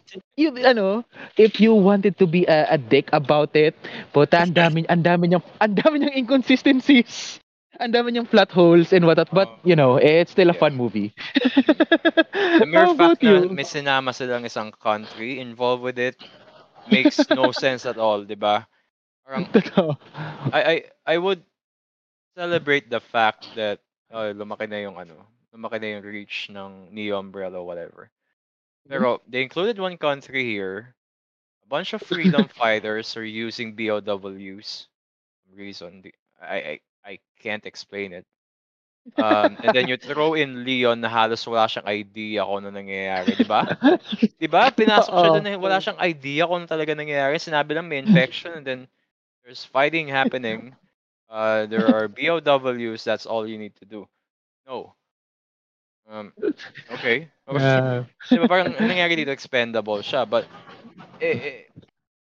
you 0.38 0.52
ano 0.64 1.04
if 1.36 1.60
you 1.60 1.74
wanted 1.74 2.16
to 2.18 2.26
be 2.26 2.44
a, 2.46 2.66
a 2.74 2.78
dick 2.78 3.08
about 3.12 3.52
it 3.56 3.74
puta 4.12 4.42
ang 4.44 4.52
dami 4.54 4.84
ang 4.88 5.02
dami 5.04 5.30
niyang 5.32 5.44
ang 5.60 5.74
dami 5.76 6.00
niyang 6.02 6.16
inconsistencies 6.16 7.38
ang 7.80 7.92
dami 7.94 8.12
niyang 8.14 8.28
plot 8.28 8.50
holes 8.52 8.92
and 8.92 9.04
what 9.06 9.18
but 9.32 9.50
you 9.64 9.74
know 9.76 9.96
it's 10.00 10.32
still 10.32 10.50
a 10.50 10.56
Yeah. 10.56 10.58
fun 10.58 10.74
movie 10.74 11.12
The 12.58 12.66
mere 12.66 12.88
How 12.88 12.92
fact 12.92 13.22
na 13.22 13.46
you? 13.46 13.56
may 13.56 13.64
sinama 13.64 14.12
silang 14.12 14.44
isang 14.44 14.70
country 14.74 15.38
involved 15.40 15.82
with 15.82 15.98
it 15.98 16.16
makes 16.84 17.30
no 17.30 17.50
sense 17.54 17.84
at 17.86 17.98
all, 17.98 18.24
di 18.24 18.34
ba? 18.36 18.66
Parang. 19.24 19.46
I, 20.52 20.60
I, 20.62 20.76
I 21.14 21.16
would 21.18 21.42
celebrate 22.36 22.90
the 22.90 23.00
fact 23.00 23.42
that 23.54 23.80
oh, 24.12 24.32
lumaki 24.32 24.66
na 24.68 24.82
yung 24.84 24.96
ano, 24.98 25.26
lumaki 25.54 25.80
na 25.80 25.98
yung 25.98 26.04
reach 26.04 26.48
ng 26.50 26.92
Neo 26.92 27.18
Umbrella, 27.18 27.62
whatever. 27.62 28.10
Pero 28.88 29.20
they 29.28 29.42
included 29.42 29.78
one 29.78 29.96
country 29.96 30.44
here. 30.44 30.94
A 31.64 31.68
bunch 31.68 31.92
of 31.92 32.00
freedom 32.00 32.48
fighters 32.60 33.16
are 33.16 33.24
using 33.24 33.76
BOWs. 33.76 34.88
Reason 35.52 36.04
I, 36.40 36.56
I 36.56 36.74
I 37.04 37.14
can't 37.40 37.64
explain 37.64 38.12
it. 38.12 38.26
Um, 39.16 39.56
and 39.64 39.72
then 39.72 39.88
you 39.88 39.96
throw 40.00 40.34
in 40.34 40.64
Leon 40.64 41.00
na 41.00 41.08
halos 41.08 41.46
wala 41.48 41.64
siyang 41.64 41.88
idea 41.88 42.44
kung 42.44 42.64
ano 42.64 42.68
nangyayari, 42.68 43.32
di 43.32 43.48
ba? 43.48 43.64
Di 44.40 44.48
ba? 44.50 44.68
Pinasok 44.68 45.12
siya 45.16 45.28
Oo. 45.32 45.34
doon 45.40 45.44
na 45.48 45.56
wala 45.56 45.80
siyang 45.80 46.00
idea 46.04 46.44
kung 46.44 46.64
ano 46.64 46.68
talaga 46.68 46.92
nangyayari. 46.92 47.40
Sinabi 47.40 47.72
lang 47.72 47.88
may 47.88 48.04
infection 48.04 48.60
and 48.60 48.66
then 48.68 48.80
there's 49.44 49.64
fighting 49.64 50.04
happening. 50.04 50.76
Uh, 51.28 51.64
there 51.68 51.88
are 51.88 52.08
BOWs, 52.08 53.04
that's 53.04 53.24
all 53.24 53.48
you 53.48 53.56
need 53.56 53.76
to 53.80 53.88
do. 53.88 54.04
No. 54.68 54.97
Um, 56.08 56.32
okay. 56.90 57.28
okay. 57.48 57.80
Yeah. 57.80 58.04
Di 58.32 58.38
ba 58.40 58.46
parang 58.48 58.74
ang 58.76 58.88
nangyari 58.88 59.16
dito, 59.16 59.32
expendable 59.32 60.00
siya. 60.02 60.24
But 60.28 60.48
it, 61.20 61.36
it, 61.36 61.56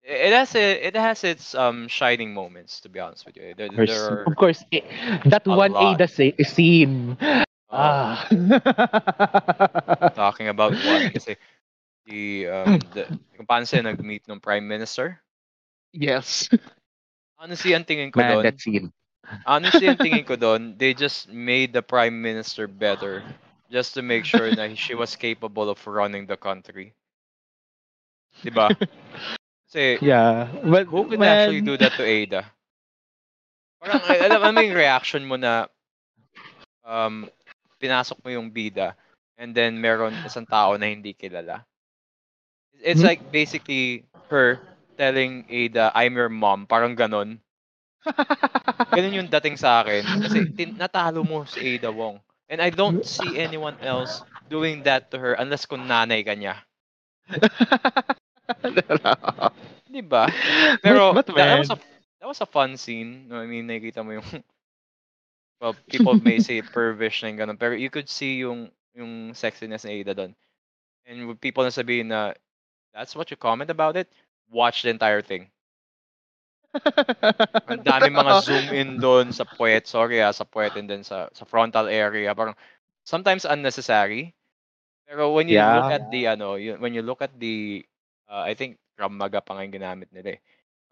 it 0.03 0.34
has 0.34 0.55
a, 0.55 0.65
it 0.88 0.95
has 0.95 1.23
its 1.23 1.55
um 1.55 1.88
shining 1.88 2.34
moments, 2.34 2.82
to 2.82 2.89
be 2.89 2.99
honest 2.99 3.25
with 3.25 3.38
you. 3.38 3.53
There, 3.55 3.69
Of 3.69 3.75
course, 3.75 3.95
there 3.95 4.03
are 4.07 4.23
of 4.25 4.36
course 4.36 4.63
eh, 4.71 4.82
that 5.25 5.45
a 5.49 5.57
one 5.57 5.75
lot. 5.75 6.01
Ada 6.01 6.07
sa- 6.07 6.38
scene 6.43 7.17
uh, 7.21 7.45
ah 7.71 8.28
talking 10.15 10.47
about 10.47 10.78
one 10.80 11.09
kasi 11.09 11.38
the 12.05 12.47
um 12.47 12.89
the 12.93 13.09
kung 13.36 13.47
paano 13.47 13.65
sila 13.67 13.91
nag-meet 13.93 14.25
ng 14.28 14.39
prime 14.41 14.65
minister. 14.67 15.21
yes 15.93 16.49
Honestly, 17.39 17.73
ang 17.73 17.86
tingin 17.86 18.11
ko 18.11 18.21
man 18.21 18.28
doon, 18.28 18.47
that 18.47 18.59
scene 18.59 18.91
honestly, 19.45 19.88
ang 19.89 19.99
tingin 20.01 20.25
ko 20.25 20.36
doon, 20.36 20.75
they 20.78 20.93
just 20.93 21.30
made 21.30 21.73
the 21.73 21.82
prime 21.84 22.21
minister 22.21 22.67
better 22.67 23.25
just 23.70 23.93
to 23.95 24.01
make 24.01 24.26
sure 24.26 24.51
na 24.51 24.74
she 24.76 24.93
was 24.95 25.15
capable 25.15 25.70
of 25.70 25.80
running 25.88 26.26
the 26.28 26.38
country. 26.38 26.93
Diba? 28.43 28.72
Kasi 29.68 29.99
Yeah. 30.01 30.47
But 30.63 30.88
who 30.88 31.05
could 31.05 31.20
man, 31.20 31.38
actually 31.39 31.61
do 31.61 31.78
that 31.78 31.95
to 31.97 32.03
Ada? 32.05 32.45
Parang, 33.80 34.01
alam 34.05 34.53
mo 34.55 34.61
yung 34.61 34.78
reaction 34.78 35.24
mo 35.28 35.36
na 35.38 35.68
um, 36.86 37.28
pinasok 37.80 38.18
mo 38.24 38.30
yung 38.34 38.49
bida 38.49 38.95
and 39.38 39.53
then 39.53 39.78
meron 39.80 40.13
isang 40.26 40.47
tao 40.47 40.76
na 40.78 40.88
hindi 40.89 41.13
kilala. 41.13 41.63
It's 42.82 43.01
Hmm? 43.01 43.05
like 43.05 43.22
basically 43.32 44.05
her 44.30 44.59
telling 44.97 45.45
Ada, 45.49 45.91
I'm 45.95 46.15
your 46.15 46.30
mom. 46.30 46.65
Parang 46.68 46.95
ganon. 46.95 47.39
Ganun 48.95 49.18
yung 49.26 49.30
dating 49.32 49.57
sa 49.57 49.82
akin. 49.84 50.03
Kasi 50.22 50.38
tin- 50.55 50.78
natalo 50.78 51.22
mo 51.26 51.43
si 51.45 51.59
Ada 51.78 51.91
Wong. 51.91 52.20
And 52.50 52.62
I 52.62 52.70
don't 52.70 53.06
see 53.06 53.38
anyone 53.38 53.76
else 53.84 54.24
doing 54.50 54.84
that 54.84 55.12
to 55.12 55.20
her 55.20 55.34
unless 55.36 55.66
kung 55.68 55.88
nanay 55.88 56.24
ka 56.24 56.32
niya. 56.32 56.56
Di 59.91 60.02
ba? 60.02 60.32
Pero 60.80 61.12
but, 61.12 61.28
but 61.28 61.36
that, 61.36 61.60
was 61.60 61.70
a 61.70 61.76
that 62.24 62.28
was 62.28 62.39
a 62.39 62.48
fun 62.48 62.80
scene. 62.80 63.28
No, 63.28 63.43
I 63.43 63.48
mean, 63.48 63.68
nakikita 63.68 64.00
mo 64.00 64.16
yung 64.16 64.24
well, 65.60 65.76
people 65.91 66.16
may 66.24 66.39
say 66.39 66.64
pervish 66.64 67.20
na 67.24 67.36
yung 67.36 67.39
ganun, 67.43 67.60
pero 67.60 67.76
you 67.76 67.91
could 67.91 68.08
see 68.08 68.48
yung 68.48 68.72
yung 68.95 69.36
sexiness 69.36 69.84
ni 69.84 70.00
Ada 70.00 70.16
doon. 70.16 70.32
And 71.08 71.28
with 71.28 71.43
people 71.43 71.68
na 71.68 71.72
sabihin 71.72 72.08
na 72.12 72.32
that's 72.95 73.16
what 73.16 73.30
you 73.32 73.36
comment 73.36 73.70
about 73.70 74.00
it, 74.00 74.08
watch 74.48 74.88
the 74.88 74.91
entire 74.91 75.22
thing. 75.22 75.52
Ang 77.68 77.84
dami 77.84 78.07
mga 78.07 78.34
zoom 78.45 78.72
in 78.72 78.99
doon 79.03 79.36
sa 79.36 79.43
puwet, 79.43 79.84
sorry 79.88 80.24
ah, 80.24 80.32
sa 80.32 80.47
puwet 80.47 80.80
and 80.80 80.88
then 80.88 81.03
sa 81.03 81.28
sa 81.36 81.43
frontal 81.43 81.88
area. 81.91 82.32
Parang 82.32 82.55
sometimes 83.03 83.43
unnecessary. 83.43 84.32
Pero 85.07 85.34
when 85.36 85.49
you 85.49 85.59
look 85.59 85.88
Yeah. 85.88 85.91
at 85.91 86.09
the 86.11 86.28
ano, 86.32 86.55
you, 86.55 86.76
when 86.80 86.93
you 86.95 87.03
look 87.03 87.22
at 87.24 87.34
the 87.39 87.84
Uh, 88.30 88.43
I 88.47 88.55
think 88.55 88.80
Krav 88.95 89.11
Maga 89.11 89.41
pa 89.43 89.53
nga 89.55 89.63
yung 89.68 89.76
ginamit 89.76 90.09
nila 90.15 90.36
eh. 90.36 90.41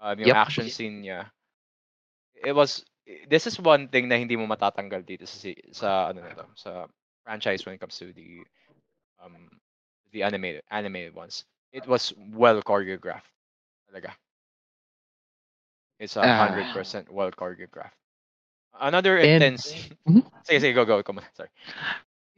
Um, 0.04 0.20
yung 0.20 0.32
Yep. 0.32 0.38
action 0.38 0.70
scene 0.72 1.02
niya, 1.04 1.32
it 2.36 2.54
was, 2.54 2.84
this 3.30 3.48
is 3.48 3.60
one 3.60 3.88
thing 3.88 4.08
na 4.08 4.18
hindi 4.18 4.36
mo 4.36 4.46
matatanggal 4.48 5.06
dito 5.06 5.26
sa, 5.26 5.38
sa 5.72 5.90
ano 6.12 6.22
na 6.26 6.34
to, 6.36 6.46
sa 6.56 6.88
franchise 7.24 7.66
when 7.66 7.76
it 7.76 7.82
comes 7.82 7.98
to 7.98 8.14
the 8.14 8.42
um 9.24 9.50
the 10.12 10.24
animated 10.24 10.64
animated 10.72 11.14
ones. 11.16 11.46
It 11.72 11.88
was 11.88 12.14
well 12.18 12.62
choreographed. 12.62 13.30
Talaga. 13.90 14.16
It's 16.00 16.16
a 16.18 16.24
Ah. 16.24 16.38
hundred 16.48 16.72
percent 16.74 17.12
well 17.12 17.32
choreographed. 17.32 17.96
Another 18.80 19.18
And- 19.18 19.44
intense. 19.44 19.74
Mhm. 20.08 20.24
Sige, 20.48 20.60
sige, 20.62 20.74
go, 20.76 20.86
go, 20.86 21.04
come 21.04 21.20
on. 21.20 21.26
Sorry. 21.34 21.50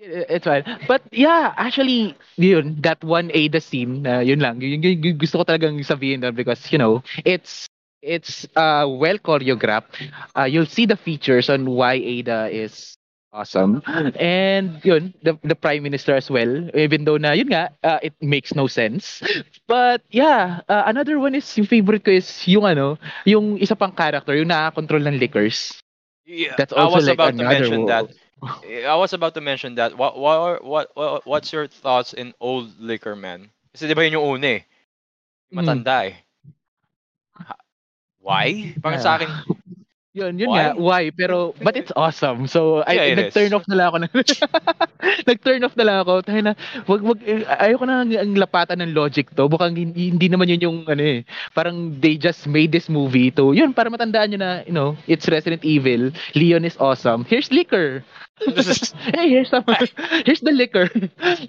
I- 0.02 0.26
It's 0.38 0.46
fine. 0.46 0.64
But 0.88 1.02
yeah, 1.12 1.54
actually, 1.58 2.16
yun, 2.38 2.82
that 2.82 3.04
one 3.04 3.32
Ada 3.34 3.62
scene, 3.62 4.06
uh, 4.08 4.20
yun 4.20 4.40
lang. 4.40 4.62
Yun, 4.62 4.82
yun, 4.84 5.04
yun 5.04 5.18
gusto 5.18 5.40
ko 5.42 5.46
talagang 5.46 5.80
sabihin 5.86 6.22
doon 6.22 6.36
because, 6.36 6.72
you 6.72 6.78
know, 6.78 7.02
it's 7.26 7.70
it's 8.02 8.46
uh, 8.58 8.86
well 8.90 9.18
choreographed. 9.18 9.98
Uh, 10.38 10.46
you'll 10.50 10.70
see 10.70 10.86
the 10.86 10.98
features 10.98 11.50
on 11.50 11.66
why 11.70 11.94
Ada 11.98 12.50
is 12.52 12.97
awesome. 13.34 13.82
And 14.16 14.80
yun, 14.84 15.14
the, 15.22 15.38
the 15.44 15.56
Prime 15.56 15.84
Minister 15.84 16.16
as 16.16 16.30
well. 16.30 16.70
Even 16.76 17.06
though 17.06 17.18
na, 17.18 17.32
yun 17.32 17.48
nga, 17.48 17.72
uh, 17.84 18.00
it 18.02 18.14
makes 18.22 18.56
no 18.56 18.68
sense. 18.68 19.22
But 19.68 20.02
yeah, 20.10 20.62
uh, 20.70 20.84
another 20.86 21.20
one 21.20 21.36
is, 21.36 21.46
yung 21.58 21.68
favorite 21.68 22.04
ko 22.04 22.12
is 22.12 22.28
yung 22.48 22.66
ano, 22.66 22.98
yung 23.26 23.58
isa 23.58 23.76
pang 23.76 23.92
character, 23.92 24.36
yung 24.36 24.50
nakakontrol 24.50 25.04
ng 25.06 25.20
liquors. 25.20 25.80
Yeah, 26.26 26.56
That's 26.58 26.74
I 26.76 26.86
also 26.86 27.00
was 27.00 27.08
like 27.08 27.18
about 27.18 27.38
to 27.38 27.44
mention 27.44 27.80
wo- 27.82 27.88
that. 27.88 28.06
I 28.86 28.96
was 28.96 29.14
about 29.14 29.34
to 29.36 29.42
mention 29.42 29.76
that. 29.76 29.98
What 29.98 30.18
what 30.18 30.64
what, 30.64 30.92
what 30.96 31.26
what's 31.26 31.52
your 31.52 31.68
thoughts 31.68 32.14
in 32.14 32.34
old 32.40 32.80
liquor 32.80 33.16
man? 33.16 33.50
Kasi 33.74 33.88
'di 33.88 33.96
ba 33.96 34.04
yun 34.06 34.20
yung 34.20 34.28
una 34.38 34.50
eh. 34.60 34.62
Matanda 35.52 36.06
eh. 36.08 36.16
Ha- 37.38 37.62
Why? 38.20 38.76
Parang 38.82 39.00
sa 39.00 39.16
akin, 39.18 39.30
Yun, 40.18 40.34
yun 40.42 40.50
Why? 40.50 40.58
nga, 40.58 40.74
why? 40.74 41.04
Pero, 41.14 41.54
but 41.62 41.78
it's 41.78 41.94
awesome. 41.94 42.50
So, 42.50 42.82
I, 42.90 42.98
Yeah, 42.98 43.14
it 43.14 43.18
nag-turn 43.22 43.54
is. 43.54 43.54
off 43.54 43.70
na 43.70 43.78
lang 43.78 43.88
ako. 43.94 43.98
Na, 44.02 44.08
nag-turn 45.30 45.62
off 45.62 45.78
na 45.78 45.86
lang 45.86 45.98
ako. 46.02 46.14
Tayo 46.26 46.42
na, 46.42 46.54
wag, 46.90 47.02
wag, 47.06 47.20
eh, 47.22 47.46
ayoko 47.46 47.86
na 47.86 48.02
ang, 48.02 48.10
ang 48.18 48.32
lapatan 48.34 48.82
ng 48.82 48.98
logic 48.98 49.30
to. 49.38 49.46
Bukang 49.46 49.78
hindi, 49.78 50.26
naman 50.26 50.50
yun 50.50 50.66
yung, 50.66 50.78
ano 50.90 51.04
eh, 51.06 51.22
parang 51.54 51.94
they 52.02 52.18
just 52.18 52.50
made 52.50 52.74
this 52.74 52.90
movie 52.90 53.30
to, 53.30 53.54
yun, 53.54 53.78
para 53.78 53.94
matandaan 53.94 54.34
nyo 54.34 54.40
na, 54.42 54.52
you 54.66 54.74
know, 54.74 54.98
it's 55.06 55.30
Resident 55.30 55.62
Evil, 55.62 56.10
Leon 56.34 56.66
is 56.66 56.78
awesome, 56.82 57.22
here's 57.30 57.52
liquor. 57.54 58.02
hey, 59.18 59.30
here's 59.30 59.50
some, 59.50 59.66
here's 60.26 60.42
the 60.42 60.52
liquor. 60.54 60.90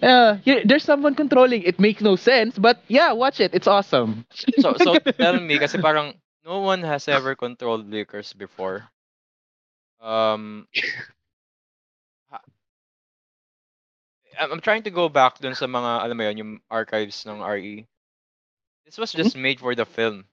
Uh, 0.02 0.34
here, 0.44 0.62
there's 0.64 0.84
someone 0.84 1.14
controlling. 1.14 1.62
It 1.62 1.78
makes 1.78 2.00
no 2.00 2.16
sense, 2.16 2.58
but 2.58 2.80
yeah, 2.88 3.12
watch 3.12 3.40
it. 3.40 3.52
It's 3.52 3.66
awesome. 3.68 4.24
so 4.60 4.72
so 4.80 4.96
tell 5.20 5.36
me 5.38 5.58
kasi 5.60 5.76
parang 5.76 6.16
no 6.48 6.60
one 6.60 6.82
has 6.82 7.08
ever 7.18 7.36
controlled 7.36 7.90
liquors 7.90 8.32
before. 8.32 8.88
Um 10.00 10.68
ha- 12.30 12.42
I'm 14.38 14.52
I'm 14.52 14.60
trying 14.60 14.82
to 14.84 14.90
go 14.90 15.08
back 15.08 15.38
dun 15.38 15.54
sa 15.54 15.66
mga 15.66 16.04
alam 16.04 16.16
mo 16.16 16.24
yun, 16.24 16.38
yung 16.38 16.52
archives 16.70 17.26
ng 17.26 17.42
RE. 17.42 17.86
This 18.86 18.98
was 18.98 19.12
just 19.12 19.36
made 19.36 19.60
for 19.60 19.74
the 19.74 19.84
film. 19.86 20.24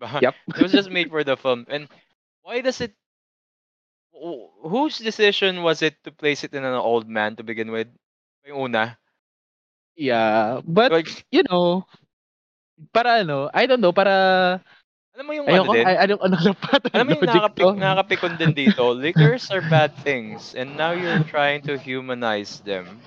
Diba? 0.00 0.22
Yep. 0.22 0.34
It 0.56 0.62
was 0.62 0.72
just 0.72 0.90
made 0.90 1.10
for 1.10 1.24
the 1.24 1.36
film. 1.36 1.66
And 1.68 1.88
why 2.42 2.60
does 2.60 2.80
it 2.80 2.94
wh- 4.14 4.50
whose 4.62 4.98
decision 4.98 5.62
was 5.62 5.82
it 5.82 6.02
to 6.04 6.12
place 6.12 6.44
it 6.44 6.54
in 6.54 6.64
an 6.64 6.74
old 6.78 7.08
man 7.08 7.36
to 7.36 7.42
begin 7.44 7.70
with? 7.70 7.88
Yung 8.46 8.70
una. 8.72 8.98
Yeah, 9.96 10.60
but, 10.64 10.90
Like, 10.92 11.24
you 11.30 11.42
know, 11.50 11.84
para 12.92 13.20
ano, 13.22 13.50
I 13.52 13.66
don't 13.66 13.80
know, 13.80 13.92
para 13.92 14.62
alam 15.14 15.26
mo 15.26 15.32
yung 15.36 15.48
Ayoko, 15.48 15.64
ano 15.64 15.68
din? 15.72 15.88
ay, 15.88 15.96
anong, 16.06 16.20
anong 16.26 16.44
lapatan 16.48 16.94
Alam 16.94 17.06
mo 17.06 17.12
yung 17.16 17.26
to? 17.56 17.68
nakakapikon 17.76 18.34
din 18.40 18.52
dito, 18.56 18.92
liquors 18.96 19.48
are 19.52 19.62
bad 19.64 19.96
things 19.96 20.54
and 20.54 20.76
now 20.76 20.92
you're 20.92 21.20
trying 21.22 21.62
to 21.64 21.76
humanize 21.78 22.60
them. 22.64 23.04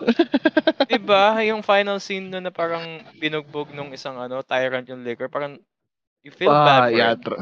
Diba? 0.88 1.38
Yung 1.48 1.62
final 1.62 1.98
scene 2.00 2.30
nun 2.30 2.44
na 2.48 2.52
parang 2.54 3.04
binugbog 3.14 3.70
nung 3.72 3.92
isang 3.94 4.16
ano, 4.18 4.42
tyrant 4.42 4.88
yung 4.88 5.04
liquor, 5.04 5.28
parang 5.28 5.58
you 6.24 6.30
feel 6.32 6.56
Ah, 6.56 6.86
bad 6.86 6.88
for 6.90 7.00
yeah, 7.00 7.14
it. 7.14 7.16
true. 7.16 7.36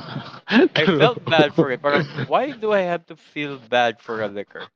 I 0.77 0.87
felt 0.89 1.21
bad 1.27 1.55
for 1.57 1.71
it. 1.73 1.83
Parang, 1.83 2.07
why 2.27 2.53
do 2.53 2.73
I 2.73 2.83
have 2.87 3.07
to 3.09 3.17
feel 3.17 3.59
bad 3.59 4.01
for 4.01 4.23
a 4.23 4.29
liquor? 4.29 4.71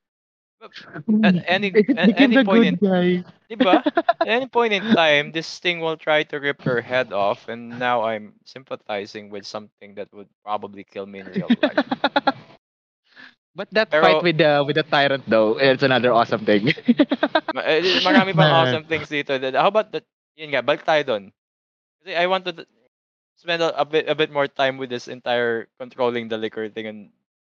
At 1.23 1.37
any, 1.47 1.73
It 1.89 1.97
at 1.97 2.11
became 2.11 2.17
any 2.17 2.37
the 2.37 2.45
point 2.45 2.65
in 2.65 2.75
good 2.75 2.81
guy. 2.81 3.25
Diba? 3.51 3.83
At 4.25 4.29
any 4.29 4.47
point 4.47 4.73
in 4.73 4.87
time, 4.89 5.33
this 5.33 5.59
thing 5.59 5.81
will 5.81 5.97
try 5.97 6.23
to 6.25 6.39
rip 6.39 6.65
your 6.65 6.81
head 6.81 7.13
off, 7.13 7.49
and 7.49 7.79
now 7.79 8.03
I'm 8.03 8.35
sympathizing 8.45 9.31
with 9.31 9.45
something 9.47 9.95
that 9.97 10.13
would 10.13 10.29
probably 10.45 10.85
kill 10.85 11.07
me 11.07 11.21
in 11.21 11.29
real 11.29 11.53
life. 11.63 11.81
But 13.55 13.69
that 13.73 13.91
Pero- 13.91 14.01
fight 14.01 14.23
with 14.23 14.39
the 14.39 14.63
with 14.67 14.77
the 14.77 14.83
tyrant 14.85 15.25
though, 15.29 15.59
it's 15.59 15.83
another 15.83 16.13
awesome 16.13 16.45
thing. 16.45 16.73
Ma- 17.53 17.63
eh, 17.67 17.83
Marami 18.01 18.35
pang 18.37 18.51
awesome 18.51 18.85
things 18.85 19.09
dito. 19.09 19.39
That- 19.41 19.55
How 19.59 19.69
about 19.69 19.93
that? 19.93 20.05
Yun 20.37 20.55
nga, 20.55 20.63
balik 20.63 20.85
tayo 20.87 21.03
doon. 21.05 21.25
Kasi 22.01 22.15
I 22.17 22.27
want 22.27 22.45
to 22.47 22.53
spend 23.37 23.63
a, 23.63 23.73
a 23.79 23.85
bit 23.85 24.09
a 24.09 24.15
bit 24.17 24.31
more 24.31 24.47
time 24.49 24.77
with 24.79 24.91
this 24.91 25.09
entire 25.09 25.69
controlling 25.79 26.29
the 26.29 26.39
liquor 26.39 26.69
thing 26.71 26.87
and 26.87 27.01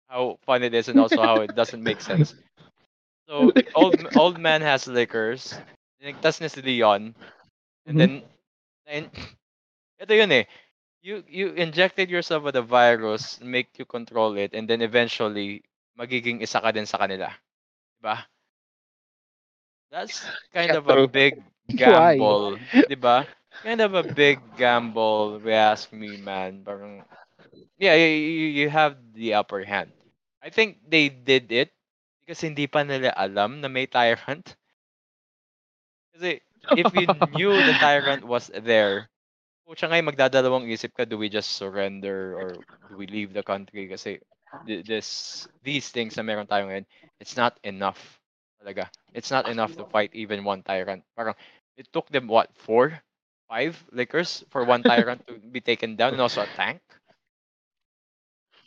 how 0.08 0.38
fun 0.44 0.62
it 0.64 0.74
is 0.74 0.88
and 0.88 0.98
also 0.98 1.20
how 1.22 1.40
it 1.44 1.54
doesn't 1.54 1.82
make 1.84 2.00
sense. 2.00 2.34
So 3.28 3.52
old 3.74 4.00
old 4.14 4.38
man 4.38 4.62
has 4.62 4.86
liquors. 4.88 5.60
Tinigtas 6.00 6.40
niya 6.40 6.50
si 6.50 6.62
Leon. 6.62 7.14
And 7.86 7.96
Mhm. 7.96 8.08
then 8.08 8.22
and 8.86 9.10
ito 10.00 10.12
yun 10.14 10.32
eh. 10.32 10.44
You 11.02 11.24
you 11.28 11.46
injected 11.54 12.10
yourself 12.10 12.42
with 12.44 12.56
a 12.56 12.62
virus, 12.64 13.40
make 13.40 13.78
you 13.78 13.84
control 13.86 14.36
it, 14.38 14.54
and 14.54 14.68
then 14.68 14.82
eventually 14.82 15.62
magiging 15.98 16.42
isa 16.42 16.60
ka 16.62 16.70
din 16.72 16.86
sa 16.86 16.98
kanila. 17.02 17.30
Diba? 17.98 18.26
That's 19.90 20.30
kind 20.52 20.74
of 20.74 20.88
a 20.88 20.96
big 20.96 21.42
gamble. 21.76 22.58
Diba? 22.88 23.26
Kind 23.62 23.80
of 23.80 23.94
a 23.94 24.02
big 24.04 24.56
gamble, 24.56 25.36
if 25.36 25.44
you 25.44 25.52
ask 25.52 25.92
me, 25.92 26.16
man. 26.16 26.64
Parang, 26.64 27.04
yeah, 27.78 27.94
you 27.94 28.06
you 28.64 28.68
have 28.70 28.96
the 29.14 29.34
upper 29.34 29.64
hand. 29.64 29.92
I 30.42 30.50
think 30.50 30.78
they 30.88 31.08
did 31.08 31.50
it 31.52 31.70
because 32.28 32.44
hindi 32.44 32.68
pa 32.68 32.84
nila 32.84 33.08
alam 33.16 33.64
na 33.64 33.72
may 33.72 33.88
tyrant. 33.88 34.52
Kasi 36.12 36.40
if 36.76 36.92
you 36.92 37.08
knew 37.08 37.62
the 37.64 37.72
tyrant 37.72 38.24
was 38.28 38.52
there, 38.52 39.08
pucha 39.64 39.88
ngay 39.88 40.04
magdadalawang 40.04 40.68
isip 40.68 40.92
ka, 40.92 41.04
do 41.08 41.16
we 41.16 41.28
just 41.32 41.56
surrender 41.56 42.36
or 42.36 42.64
do 42.88 42.96
we 43.00 43.08
leave 43.08 43.32
the 43.32 43.42
country? 43.42 43.88
Kasi 43.88 44.20
th- 44.68 44.84
this 44.84 45.08
these 45.64 45.88
things 45.88 46.16
na 46.20 46.24
meron 46.26 46.44
tayo 46.46 46.68
ngayon, 46.68 46.84
it's 47.20 47.36
not 47.40 47.56
enough. 47.64 48.20
Talaga. 48.60 48.92
It's 49.16 49.32
not 49.32 49.48
enough 49.48 49.76
to 49.80 49.88
fight 49.88 50.12
even 50.12 50.44
one 50.44 50.60
tyrant. 50.60 51.08
Parang 51.16 51.34
it 51.80 51.88
took 51.96 52.12
them 52.12 52.28
what, 52.28 52.52
four? 52.52 53.00
Five 53.48 53.80
liquors 53.96 54.44
for 54.52 54.64
one 54.64 54.84
tyrant 54.84 55.24
to 55.26 55.40
be 55.40 55.60
taken 55.64 55.96
down 55.96 56.12
and 56.12 56.20
also 56.20 56.44
a 56.44 56.50
tank? 56.52 56.84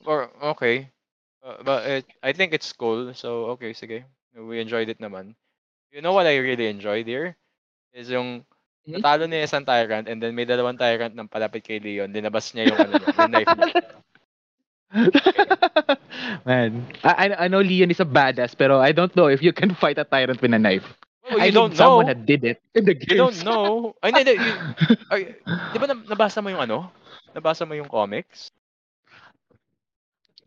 Or 0.06 0.32
okay. 0.42 0.92
Uh, 1.44 1.62
but 1.64 1.86
it, 1.86 2.06
I 2.24 2.32
think 2.34 2.54
it's 2.54 2.72
cool. 2.74 3.14
So 3.14 3.52
okay, 3.58 3.74
sige. 3.74 4.06
We 4.36 4.60
enjoyed 4.62 4.90
it 4.90 5.00
naman. 5.00 5.36
You 5.92 6.02
know 6.02 6.14
what 6.14 6.28
I 6.28 6.38
really 6.38 6.68
enjoyed 6.68 7.08
here? 7.08 7.36
Is 7.94 8.10
yung 8.10 8.46
Hmm? 8.86 8.98
natalo 8.98 9.30
niya 9.30 9.46
isang 9.46 9.66
tyrant 9.66 10.10
and 10.10 10.18
then 10.22 10.34
may 10.34 10.46
dalawang 10.46 10.78
tyrant 10.80 11.14
ng 11.14 11.30
palapit 11.30 11.62
kay 11.62 11.78
Leon. 11.78 12.10
Dinabas 12.14 12.54
niya 12.54 12.74
yung, 12.74 12.80
ano 12.82 12.94
yung 12.98 13.30
knife 13.30 13.54
niya. 13.54 13.70
Man, 16.46 16.86
I, 17.04 17.12
I 17.14 17.26
I 17.46 17.48
know 17.48 17.62
Leon 17.62 17.92
is 17.92 18.00
a 18.00 18.06
badass, 18.06 18.56
pero 18.58 18.80
I 18.80 18.92
don't 18.92 19.14
know 19.16 19.28
if 19.28 19.42
you 19.42 19.54
can 19.54 19.74
fight 19.76 19.98
a 19.98 20.04
tyrant 20.04 20.42
with 20.42 20.54
a 20.54 20.60
knife. 20.60 20.86
Well, 21.24 21.40
I 21.40 21.48
you 21.48 21.52
don't 21.52 21.72
need 21.72 21.76
someone 21.76 22.06
know. 22.06 22.08
that 22.08 22.26
did 22.26 22.44
it 22.44 22.62
in 22.76 22.86
the 22.86 22.96
You 23.08 23.16
don't 23.16 23.44
know. 23.44 23.96
Ay, 24.04 24.12
hindi, 24.12 24.36
di 25.72 25.78
ba 25.80 25.86
nab- 25.88 26.08
nabasa 26.08 26.40
mo 26.44 26.50
yung 26.52 26.64
ano? 26.64 26.92
Nabasa 27.36 27.64
mo 27.68 27.74
yung 27.76 27.90
comics? 27.90 28.52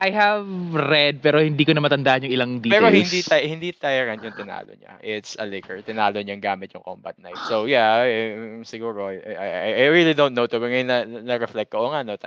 I 0.01 0.11
have 0.11 0.47
read 0.75 1.23
pero 1.23 1.39
hindi 1.39 1.63
ko 1.65 1.73
na 1.73 1.81
matandaan 1.81 2.27
yung 2.27 2.35
ilang 2.35 2.53
details. 2.59 2.83
Pero 2.83 2.91
hindi 2.91 3.21
ty- 3.23 3.47
hindi 3.47 3.69
tyrant 3.73 4.21
yung 4.21 4.35
tinalo 4.37 4.75
niya. 4.75 4.99
It's 5.01 5.39
a 5.39 5.47
liquor. 5.47 5.81
Tinalo 5.81 6.19
niyang 6.21 6.43
gamit 6.43 6.75
yung 6.75 6.83
combat 6.83 7.15
knife. 7.17 7.41
So 7.47 7.65
yeah, 7.65 8.03
eh, 8.05 8.61
siguro 8.67 9.09
I, 9.09 9.23
I, 9.23 9.49
I 9.83 9.87
really 9.95 10.13
don't 10.13 10.35
know 10.35 10.51
to. 10.51 10.59
Ngayon 10.59 10.87
na, 10.91 11.07
na-reflect 11.07 11.71
ko, 11.71 11.87
oh 11.87 11.91
nga 11.95 12.03
no, 12.03 12.19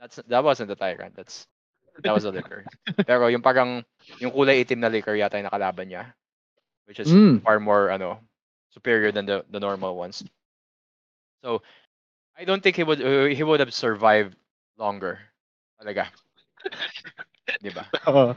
that's, 0.00 0.18
that 0.26 0.42
wasn't 0.42 0.74
a 0.74 0.76
tyrant. 0.76 1.14
That's 1.14 1.46
that 2.02 2.12
was 2.12 2.26
a 2.26 2.34
liquor. 2.34 2.66
Pero 3.08 3.30
yung 3.30 3.42
parang 3.44 3.86
yung 4.18 4.34
kulay 4.34 4.66
itim 4.66 4.82
na 4.82 4.90
liquor 4.90 5.14
yata 5.14 5.38
yung 5.38 5.46
nakalaban 5.46 5.88
niya. 5.88 6.12
Which 6.90 6.98
is 6.98 7.08
Mm. 7.08 7.40
far 7.46 7.62
more 7.62 7.88
ano 7.94 8.18
superior 8.74 9.12
than 9.14 9.24
the, 9.30 9.44
the 9.48 9.60
normal 9.62 9.94
ones. 9.94 10.24
So 11.46 11.62
I 12.36 12.44
don't 12.44 12.62
think 12.62 12.74
he 12.76 12.82
would 12.82 12.98
uh, 12.98 13.30
he 13.30 13.42
would 13.46 13.60
have 13.60 13.72
survived 13.72 14.34
longer. 14.76 15.20
Talaga. 15.78 16.10
'Di 17.60 17.70
ba? 17.74 17.84
Oh, 18.08 18.34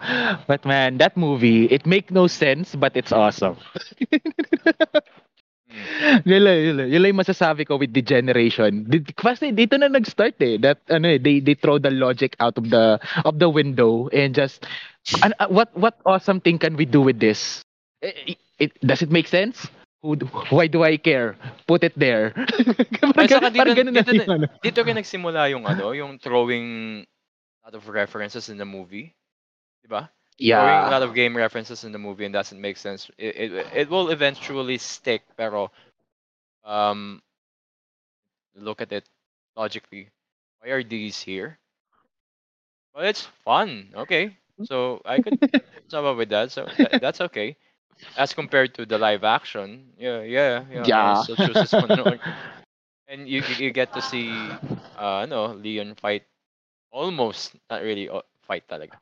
but 0.47 0.65
man, 0.65 0.97
that 0.97 1.17
movie, 1.17 1.65
it 1.69 1.85
make 1.85 2.11
no 2.11 2.27
sense, 2.27 2.75
but 2.75 2.95
it's 2.97 3.11
awesome. 3.11 3.57
Mm. 5.65 6.21
yun 6.29 6.41
lang, 6.45 6.57
yun 6.61 6.75
lang. 6.77 6.87
Yun 6.93 6.99
lang 7.01 7.09
yung 7.15 7.21
masasabi 7.25 7.65
ko 7.67 7.75
with 7.75 7.91
degeneration. 7.91 8.85
Di- 8.87 9.03
Kasi 9.17 9.51
dito 9.51 9.75
na 9.75 9.89
nag-start 9.89 10.37
eh. 10.39 10.55
That 10.61 10.79
ano 10.87 11.09
eh, 11.09 11.19
they 11.19 11.41
they 11.41 11.57
throw 11.57 11.81
the 11.81 11.91
logic 11.91 12.37
out 12.39 12.55
of 12.57 12.69
the 12.69 13.01
of 13.25 13.41
the 13.41 13.49
window 13.49 14.07
and 14.13 14.31
just 14.31 14.63
an, 15.25 15.33
uh, 15.41 15.49
what 15.49 15.73
what 15.75 15.97
awesome 16.05 16.39
thing 16.39 16.57
can 16.61 16.77
we 16.77 16.85
do 16.85 17.01
with 17.01 17.19
this? 17.19 17.61
It, 18.01 18.37
it, 18.59 18.71
does 18.85 19.01
it 19.01 19.11
make 19.11 19.27
sense? 19.27 19.67
Who, 20.05 20.15
why 20.53 20.69
do 20.69 20.85
I 20.85 21.01
care? 21.01 21.33
Put 21.65 21.81
it 21.83 21.97
there. 21.97 22.37
Ay, 23.17 23.25
saka 23.25 23.49
parang, 23.57 23.73
dito, 23.73 23.89
parang 23.89 23.89
dito, 23.89 24.11
yung 24.13 24.29
ano. 24.29 24.45
dito 24.61 24.79
rin 24.85 24.95
nagsimula 25.01 25.41
yung 25.49 25.65
ano, 25.65 25.91
yung 25.97 26.21
throwing 26.21 27.01
lot 27.65 27.75
of 27.75 27.89
references 27.89 28.49
in 28.49 28.57
the 28.57 28.65
movie. 28.65 29.15
Diba? 29.87 30.09
Throwing 30.51 30.83
a 30.83 30.89
lot 30.89 31.03
of 31.03 31.13
game 31.13 31.35
references 31.37 31.83
in 31.83 31.91
the 31.91 31.99
movie 31.99 32.25
and 32.25 32.33
doesn't 32.33 32.59
make 32.61 32.77
sense. 32.77 33.09
It, 33.17 33.35
it, 33.53 33.67
it 33.73 33.89
will 33.89 34.09
eventually 34.09 34.77
stick, 34.77 35.23
pero 35.37 35.71
um, 36.63 37.21
look 38.55 38.81
at 38.81 38.91
it 38.91 39.07
logically. 39.55 40.09
Why 40.59 40.69
are 40.69 40.83
these 40.83 41.21
here? 41.21 41.59
Well, 42.93 43.05
it's 43.05 43.21
fun. 43.43 43.91
Okay. 43.95 44.37
So 44.61 45.01
I 45.05 45.19
could 45.19 45.37
suffer 45.87 46.13
with 46.13 46.29
that. 46.29 46.51
So 46.51 46.73
tha- 46.77 46.97
that's 46.99 47.21
okay. 47.21 47.57
As 48.15 48.33
compared 48.33 48.73
to 48.75 48.85
the 48.85 48.97
live 48.97 49.23
action, 49.23 49.93
yeah, 49.97 50.21
yeah, 50.21 50.65
yeah. 50.69 50.91
Yeah. 50.93 51.15
So 51.15 51.35
chooses 51.35 51.75
manood. 51.75 52.19
and 53.07 53.27
you 53.27 53.41
you 53.41 53.71
get 53.71 53.93
to 53.93 54.01
see, 54.01 54.61
uh, 54.95 55.25
no, 55.29 55.53
Leon 55.53 55.95
fight 55.95 56.23
almost 56.95 57.55
not 57.69 57.83
really 57.83 58.07
fight 58.47 58.63
talaga. 58.71 58.95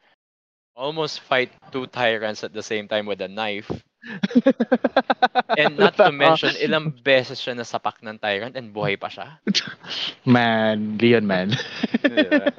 Almost 0.76 1.22
fight 1.22 1.54
two 1.72 1.86
tyrants 1.88 2.44
at 2.44 2.54
the 2.54 2.64
same 2.64 2.88
time 2.90 3.06
with 3.06 3.22
a 3.22 3.30
knife. 3.30 3.70
And 5.58 5.78
not 5.78 6.02
to 6.02 6.12
mention, 6.12 6.56
ilang 6.58 6.92
beses 7.04 7.38
siya 7.42 7.54
nasapak 7.54 8.02
ng 8.02 8.18
tyrant 8.20 8.56
and 8.58 8.74
buhay 8.74 8.98
pa 9.00 9.10
siya. 9.10 9.38
Man, 10.26 10.98
Leon 10.98 11.26
man. 11.28 11.50
Diba? 12.08 12.50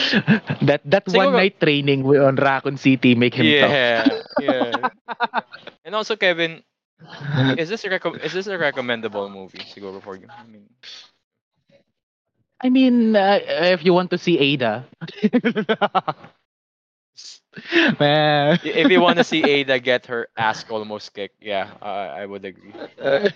that 0.68 0.82
that 0.84 1.06
one 1.08 1.34
night 1.34 1.60
training 1.60 2.04
on 2.06 2.36
Raccoon 2.36 2.76
City 2.76 3.14
make 3.14 3.34
him 3.34 3.54
tough. 3.58 3.80
Yeah, 3.82 4.20
yeah. 4.36 4.88
And 5.84 5.94
also, 5.94 6.16
Kevin, 6.16 6.62
is 7.56 7.68
this 7.68 7.84
a 7.84 7.88
reco- 7.90 8.18
is 8.20 8.32
this 8.32 8.46
a 8.46 8.58
recommendable 8.58 9.28
movie 9.28 9.64
siguro 9.64 10.02
for 10.02 10.16
you? 10.16 10.28
I 10.38 10.44
mean, 10.44 10.68
I 12.60 12.70
mean, 12.70 13.16
uh, 13.16 13.40
if 13.46 13.84
you 13.84 13.92
want 13.92 14.10
to 14.10 14.18
see 14.18 14.38
Ada. 14.38 14.86
Man. 18.00 18.58
if 18.62 18.90
you 18.90 19.00
want 19.00 19.18
to 19.18 19.24
see 19.24 19.42
Ada 19.44 19.78
get 19.78 20.06
her 20.06 20.28
ass 20.36 20.64
almost 20.68 21.14
kicked, 21.14 21.36
yeah, 21.40 21.70
uh, 21.82 22.12
I 22.14 22.26
would 22.26 22.44
agree. 22.44 22.74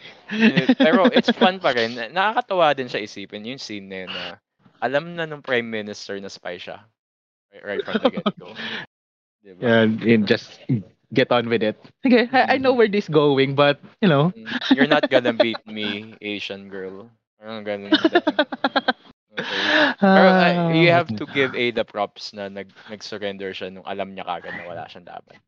Pero 0.82 1.08
it's 1.08 1.30
fun 1.30 1.60
pa 1.60 1.70
rin. 1.74 1.94
Na- 1.94 2.10
Nakakatawa 2.10 2.74
din 2.76 2.88
siya 2.88 3.02
isipin 3.04 3.46
yung 3.46 3.58
scene 3.60 3.88
na 3.88 3.96
yun 4.04 4.12
na 4.12 4.24
alam 4.82 5.14
na 5.16 5.26
nung 5.26 5.42
prime 5.42 5.66
minister 5.68 6.18
na 6.20 6.28
spy 6.30 6.56
siya. 6.58 6.84
Right, 7.52 7.64
right 7.64 7.82
from 7.84 8.00
the 8.00 8.08
get-go. 8.08 8.60
Diba? 9.44 9.68
and, 9.68 10.02
and 10.02 10.26
just 10.26 10.60
get 11.12 11.30
on 11.32 11.48
with 11.48 11.62
it. 11.62 11.76
Okay, 12.06 12.28
I, 12.32 12.54
I 12.54 12.56
know 12.58 12.72
where 12.74 12.88
this 12.88 13.08
going, 13.08 13.54
but 13.54 13.80
you 14.00 14.08
know. 14.08 14.32
Mm, 14.36 14.58
You're 14.70 14.86
not 14.90 15.10
gonna 15.10 15.32
beat 15.32 15.66
me, 15.66 16.16
Asian 16.20 16.68
girl. 16.68 17.10
Parang 17.38 17.62
ganun. 17.64 17.92
Okay. 19.38 19.94
Pero 20.02 20.28
uh, 20.34 20.74
you 20.74 20.90
have 20.90 21.06
to 21.14 21.22
give 21.30 21.54
Ada 21.54 21.86
props 21.86 22.34
na 22.34 22.50
nag 22.50 22.74
nag-surrender 22.90 23.54
siya 23.54 23.70
nung 23.70 23.86
alam 23.86 24.10
niya 24.10 24.26
kagad 24.26 24.50
na 24.50 24.66
wala 24.66 24.90
siyang 24.90 25.06
laban. 25.06 25.38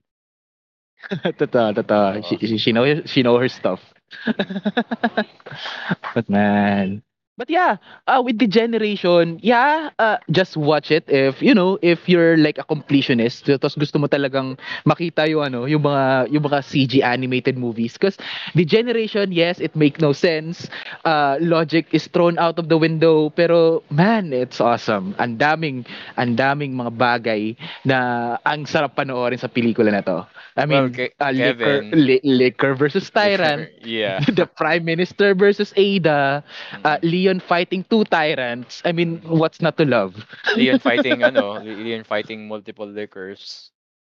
totoo, 1.42 1.74
totoo. 1.74 2.22
She, 2.22 2.38
she, 2.38 2.56
she 2.58 2.70
know 2.70 2.86
she 3.02 3.26
know 3.26 3.34
her 3.34 3.50
stuff. 3.50 3.82
but 6.14 6.26
man. 6.30 7.02
But 7.40 7.48
yeah, 7.48 7.80
uh, 8.04 8.20
with 8.20 8.36
the 8.36 8.44
generation, 8.44 9.40
yeah, 9.40 9.88
uh, 9.96 10.20
just 10.28 10.60
watch 10.60 10.92
it 10.92 11.08
if 11.08 11.40
you 11.40 11.56
know 11.56 11.80
if 11.80 12.04
you're 12.04 12.36
like 12.36 12.60
a 12.60 12.66
completionist. 12.68 13.48
Tapos 13.48 13.80
gusto 13.80 13.96
mo 13.96 14.12
talagang 14.12 14.60
makita 14.84 15.24
yung 15.24 15.48
ano, 15.48 15.64
yung 15.64 15.80
mga 15.80 16.28
yung 16.36 16.44
mga 16.44 16.60
CG 16.60 17.00
animated 17.00 17.56
movies. 17.56 17.96
Because 17.96 18.20
the 18.52 18.68
generation, 18.68 19.32
yes, 19.32 19.56
it 19.56 19.72
make 19.72 20.04
no 20.04 20.12
sense. 20.12 20.68
Uh, 21.08 21.40
logic 21.40 21.88
is 21.96 22.12
thrown 22.12 22.36
out 22.36 22.60
of 22.60 22.68
the 22.68 22.76
window. 22.76 23.32
Pero 23.32 23.80
man, 23.88 24.36
it's 24.36 24.60
awesome. 24.60 25.16
Ang 25.16 25.40
daming 25.40 25.88
ang 26.20 26.36
daming 26.36 26.76
mga 26.76 26.92
bagay 26.92 27.56
na 27.88 28.36
ang 28.44 28.68
sarap 28.68 29.00
panoorin 29.00 29.40
sa 29.40 29.48
pelikula 29.48 29.88
na 29.96 30.04
to. 30.04 30.28
I 30.60 30.68
mean, 30.68 30.92
Well, 30.92 31.08
uh, 31.24 31.32
liquor, 31.32 31.88
Kevin- 31.88 31.96
li- 31.96 32.24
liquor 32.26 32.76
versus 32.76 33.08
Tyrant. 33.08 33.70
yeah. 33.80 34.20
the 34.36 34.44
Prime 34.44 34.84
Minister 34.84 35.32
versus 35.32 35.72
Ada, 35.72 36.44
uh, 36.84 36.98
Mm. 37.00 37.08
Leon 37.30 37.40
fighting 37.46 37.84
two 37.84 38.04
tyrants. 38.04 38.82
I 38.84 38.92
mean, 38.92 39.22
what's 39.22 39.60
not 39.60 39.76
to 39.78 39.84
love? 39.84 40.26
Leon 40.56 40.78
fighting 40.82 41.22
ano, 41.22 41.52
Le- 41.62 41.78
Leon 41.78 42.04
fighting 42.04 42.48
multiple 42.48 42.86
liquors. 42.86 43.70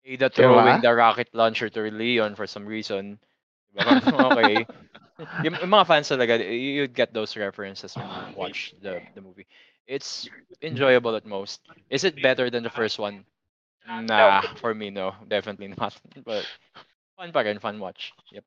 Ada 0.04 0.30
throwing 0.30 0.80
Diba? 0.80 0.82
the 0.82 0.94
rocket 0.94 1.28
launcher 1.32 1.68
to 1.68 1.80
Leon 1.90 2.34
for 2.34 2.46
some 2.46 2.66
reason. 2.66 3.18
Diba? 3.76 4.00
Okay. 4.32 4.66
yung, 5.44 5.54
yung 5.54 5.70
mga 5.70 5.86
fans 5.86 6.08
talaga, 6.08 6.40
you 6.40 6.82
you'd 6.82 6.94
get 6.94 7.12
those 7.12 7.36
references 7.36 7.94
when 7.94 8.08
you 8.08 8.34
watch 8.36 8.74
the, 8.82 9.00
the 9.14 9.20
movie. 9.20 9.46
It's 9.86 10.28
enjoyable 10.62 11.14
at 11.14 11.26
most. 11.26 11.60
Is 11.90 12.04
it 12.04 12.20
better 12.22 12.50
than 12.50 12.64
the 12.64 12.70
first 12.72 12.98
one? 12.98 13.24
Nah, 13.86 14.42
for 14.56 14.74
me, 14.74 14.90
no. 14.90 15.14
Definitely 15.28 15.68
not. 15.76 15.94
But 16.24 16.46
fun 17.16 17.30
pa 17.30 17.40
rin, 17.46 17.58
fun 17.60 17.78
watch. 17.78 18.12
Yep. 18.32 18.44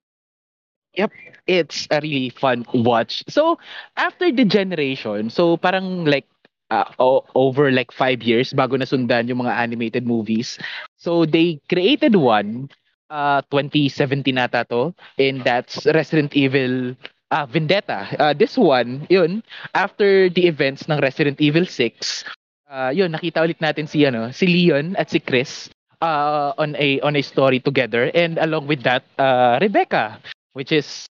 It's 1.47 1.87
a 1.91 1.99
really 2.01 2.29
fun 2.29 2.65
watch. 2.73 3.23
So, 3.29 3.57
after 3.97 4.31
the 4.31 4.45
generation, 4.45 5.29
so 5.29 5.57
parang 5.57 6.05
like 6.05 6.25
uh, 6.71 6.89
over 7.35 7.69
like 7.71 7.93
five 7.93 8.23
years 8.25 8.49
bago 8.53 8.73
nasundan 8.81 9.29
yung 9.29 9.45
mga 9.45 9.53
animated 9.53 10.05
movies. 10.09 10.57
So, 10.97 11.25
they 11.25 11.61
created 11.69 12.15
one, 12.17 12.69
uh, 13.13 13.45
2017 13.53 14.33
nata 14.33 14.65
to, 14.73 14.93
and 15.21 15.45
that's 15.45 15.85
Resident 15.85 16.33
Evil 16.33 16.97
uh, 17.29 17.45
Vendetta. 17.45 18.09
Uh, 18.17 18.33
this 18.33 18.57
one, 18.57 19.05
yun, 19.09 19.43
after 19.77 20.29
the 20.29 20.47
events 20.49 20.89
ng 20.89 20.97
Resident 20.97 21.37
Evil 21.37 21.69
6, 21.69 22.25
uh, 22.73 22.89
yun, 22.89 23.13
nakita 23.13 23.45
ulit 23.45 23.61
natin 23.61 23.85
si, 23.85 24.01
ano, 24.01 24.33
si 24.33 24.49
Leon 24.49 24.97
at 24.97 25.13
si 25.13 25.21
Chris 25.21 25.69
uh, 26.01 26.53
on 26.57 26.75
a 26.77 26.99
on 27.01 27.15
a 27.15 27.23
story 27.23 27.59
together 27.59 28.11
and 28.13 28.37
along 28.37 28.67
with 28.67 28.83
that 28.83 29.03
uh, 29.17 29.57
Rebecca 29.61 30.19
which 30.55 30.71
is 30.71 31.05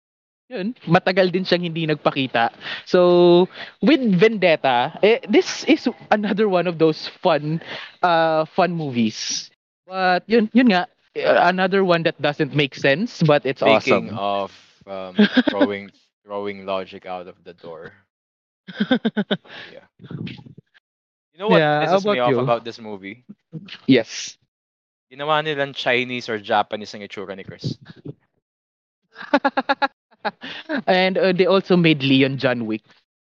yun 0.51 0.75
matagal 0.85 1.31
din 1.33 1.43
siyang 1.43 1.65
hindi 1.65 1.87
nagpakita 1.89 2.53
so 2.85 3.47
with 3.81 4.01
Vendetta 4.19 4.95
eh, 5.01 5.19
this 5.27 5.65
is 5.65 5.87
another 6.13 6.47
one 6.47 6.67
of 6.69 6.77
those 6.79 7.07
fun 7.21 7.59
uh 8.03 8.45
fun 8.45 8.71
movies 8.75 9.49
but 9.87 10.23
yun 10.29 10.49
yun 10.53 10.69
nga 10.71 10.87
uh, 11.17 11.39
another 11.49 11.83
one 11.83 12.03
that 12.03 12.19
doesn't 12.21 12.53
make 12.55 12.75
sense 12.75 13.23
but 13.23 13.45
it's 13.45 13.61
Speaking 13.61 13.63
awesome 13.63 14.11
of 14.13 14.51
um, 14.87 15.21
throwing 15.49 15.91
throwing 16.25 16.65
logic 16.65 17.05
out 17.05 17.27
of 17.27 17.43
the 17.43 17.53
door. 17.53 17.93
yeah. 19.69 19.87
You 21.33 21.39
know 21.39 21.49
what 21.49 21.63
Yeah, 21.63 21.79
pisses 21.79 22.07
me 22.07 22.17
about 22.17 22.19
off 22.19 22.35
you? 22.35 22.37
about 22.37 22.63
this 22.63 22.79
movie? 22.79 23.25
yes 23.87 24.37
Ginawa 25.11 25.43
nilang 25.43 25.75
Chinese 25.75 26.29
or 26.29 26.39
Japanese 26.39 26.93
ang 26.95 27.03
itsura 27.03 27.35
ni 27.35 27.43
Chris. 27.43 27.75
and 30.87 31.17
uh, 31.17 31.31
they 31.31 31.45
also 31.45 31.75
made 31.75 32.03
Leon 32.03 32.37
John 32.37 32.65
Wick 32.65 32.81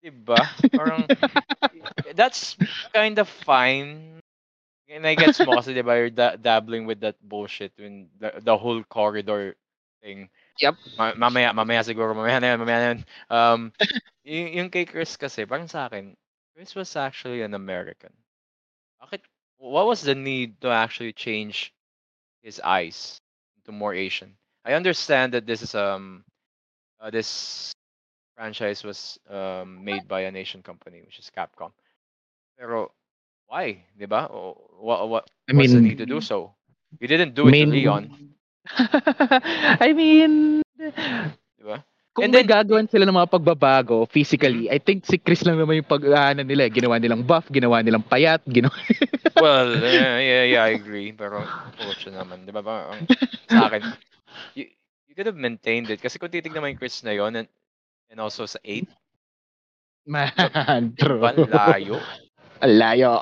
Diba? 0.03 0.49
Parang, 0.76 1.11
that's 2.15 2.57
kind 2.93 3.19
of 3.19 3.27
fine. 3.27 4.19
And 4.89 5.06
I 5.07 5.15
get 5.15 5.35
mo 5.43 5.56
kasi 5.60 5.73
diba, 5.73 5.95
you're 5.97 6.10
da- 6.14 6.35
dabbling 6.38 6.85
with 6.85 7.01
that 7.01 7.15
bullshit 7.22 7.73
when 7.77 8.10
the, 8.19 8.34
the 8.41 8.57
whole 8.57 8.84
corridor 8.84 9.56
thing. 10.01 10.30
Yep. 10.61 10.76
Ma- 10.97 11.15
mamaya, 11.15 11.53
mamaya 11.53 11.84
siguro, 11.84 12.15
mamaya 12.15 12.39
na 12.41 12.47
yan, 12.53 12.60
mamaya 12.60 12.80
na 12.80 12.88
yan. 12.93 12.99
Um, 13.30 13.60
y- 14.26 14.57
yung 14.57 14.69
kay 14.69 14.85
Chris 14.85 15.18
kasi, 15.18 15.45
parang 15.45 15.68
sa 15.68 15.88
akin, 15.88 16.15
Chris 16.56 16.76
was 16.76 16.95
actually 16.95 17.41
an 17.43 17.53
American. 17.53 18.11
Bakit, 19.01 19.22
what 19.57 19.88
was 19.88 20.01
the 20.01 20.15
need 20.15 20.60
to 20.61 20.69
actually 20.69 21.14
change 21.14 21.73
his 22.41 22.60
eyes 22.64 23.22
to 23.65 23.72
more 23.72 23.93
Asian? 23.93 24.38
I 24.65 24.73
understand 24.73 25.34
that 25.34 25.45
this 25.45 25.61
is, 25.61 25.73
um, 25.73 26.23
uh, 26.99 27.10
this 27.10 27.72
franchise 28.36 28.84
was 28.84 29.18
um, 29.30 29.84
made 29.84 30.07
by 30.07 30.22
an 30.27 30.36
Asian 30.36 30.61
company, 30.61 31.02
which 31.02 31.19
is 31.19 31.31
Capcom. 31.31 31.72
Pero, 32.57 32.91
why? 33.48 33.84
Diba? 33.99 34.30
O- 34.30 34.68
What, 34.80 35.10
what, 35.10 35.23
I 35.49 35.53
what's 35.56 35.72
the 35.76 35.80
mean 35.84 35.91
need 35.91 35.99
to 35.99 36.07
do 36.07 36.22
so? 36.22 36.56
You 36.99 37.07
didn't 37.07 37.36
do 37.36 37.48
it 37.48 37.52
to 37.52 37.65
Leon. 37.68 38.31
I 39.84 39.91
mean, 39.94 40.61
Diba? 40.80 41.84
kung 42.15 42.23
And 42.26 42.31
may 42.34 42.44
then- 42.44 42.52
gagawin 42.52 42.88
sila 42.90 43.03
ng 43.06 43.15
mga 43.15 43.31
pagbabago 43.31 44.07
physically, 44.07 44.72
I 44.72 44.80
think 44.80 45.03
si 45.06 45.19
Chris 45.19 45.44
lang 45.44 45.60
naman 45.60 45.84
yung 45.84 45.90
pag 45.91 46.03
ano 46.07 46.44
nila, 46.48 46.68
eh. 46.68 46.72
ginawa 46.72 46.95
nilang 46.99 47.27
buff, 47.27 47.48
ginawa 47.52 47.84
nilang 47.84 48.03
payat, 48.07 48.40
ginawa 48.48 48.72
Well, 49.40 49.72
yeah, 49.84 50.19
yeah, 50.19 50.44
yeah, 50.48 50.64
I 50.68 50.76
agree. 50.76 51.11
Pero, 51.11 51.44
pucha 51.76 52.11
naman. 52.11 52.44
Diba? 52.44 52.60
Parang, 52.60 53.03
sa 53.48 53.68
akin, 53.72 53.84
you, 54.53 54.69
you 55.06 55.14
could 55.14 55.26
have 55.26 55.38
maintained 55.38 55.89
it. 55.89 55.99
Kasi 55.99 56.18
kung 56.18 56.30
titignan 56.30 56.60
mo 56.60 56.68
yung 56.68 56.77
Chris 56.77 57.01
na 57.01 57.11
yun, 57.11 57.34
and 57.35 57.49
and 58.10 58.18
also 58.18 58.45
sa 58.45 58.57
8. 58.64 58.85
Man, 60.10 60.34
true. 60.99 61.22
Diba? 61.22 61.69
Layo. 61.69 61.97
Ang 62.60 62.73
layo. 62.76 63.22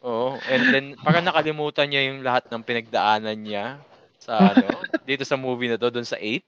Oo. 0.00 0.38
And 0.46 0.62
then, 0.70 0.86
parang 1.00 1.26
nakalimutan 1.26 1.90
niya 1.90 2.08
yung 2.08 2.22
lahat 2.22 2.46
ng 2.48 2.62
pinagdaanan 2.62 3.36
niya 3.36 3.82
sa 4.16 4.38
ano, 4.54 4.70
dito 5.02 5.26
sa 5.26 5.34
movie 5.34 5.66
na 5.66 5.76
to, 5.76 5.90
doon 5.90 6.06
sa 6.06 6.16
8. 6.16 6.38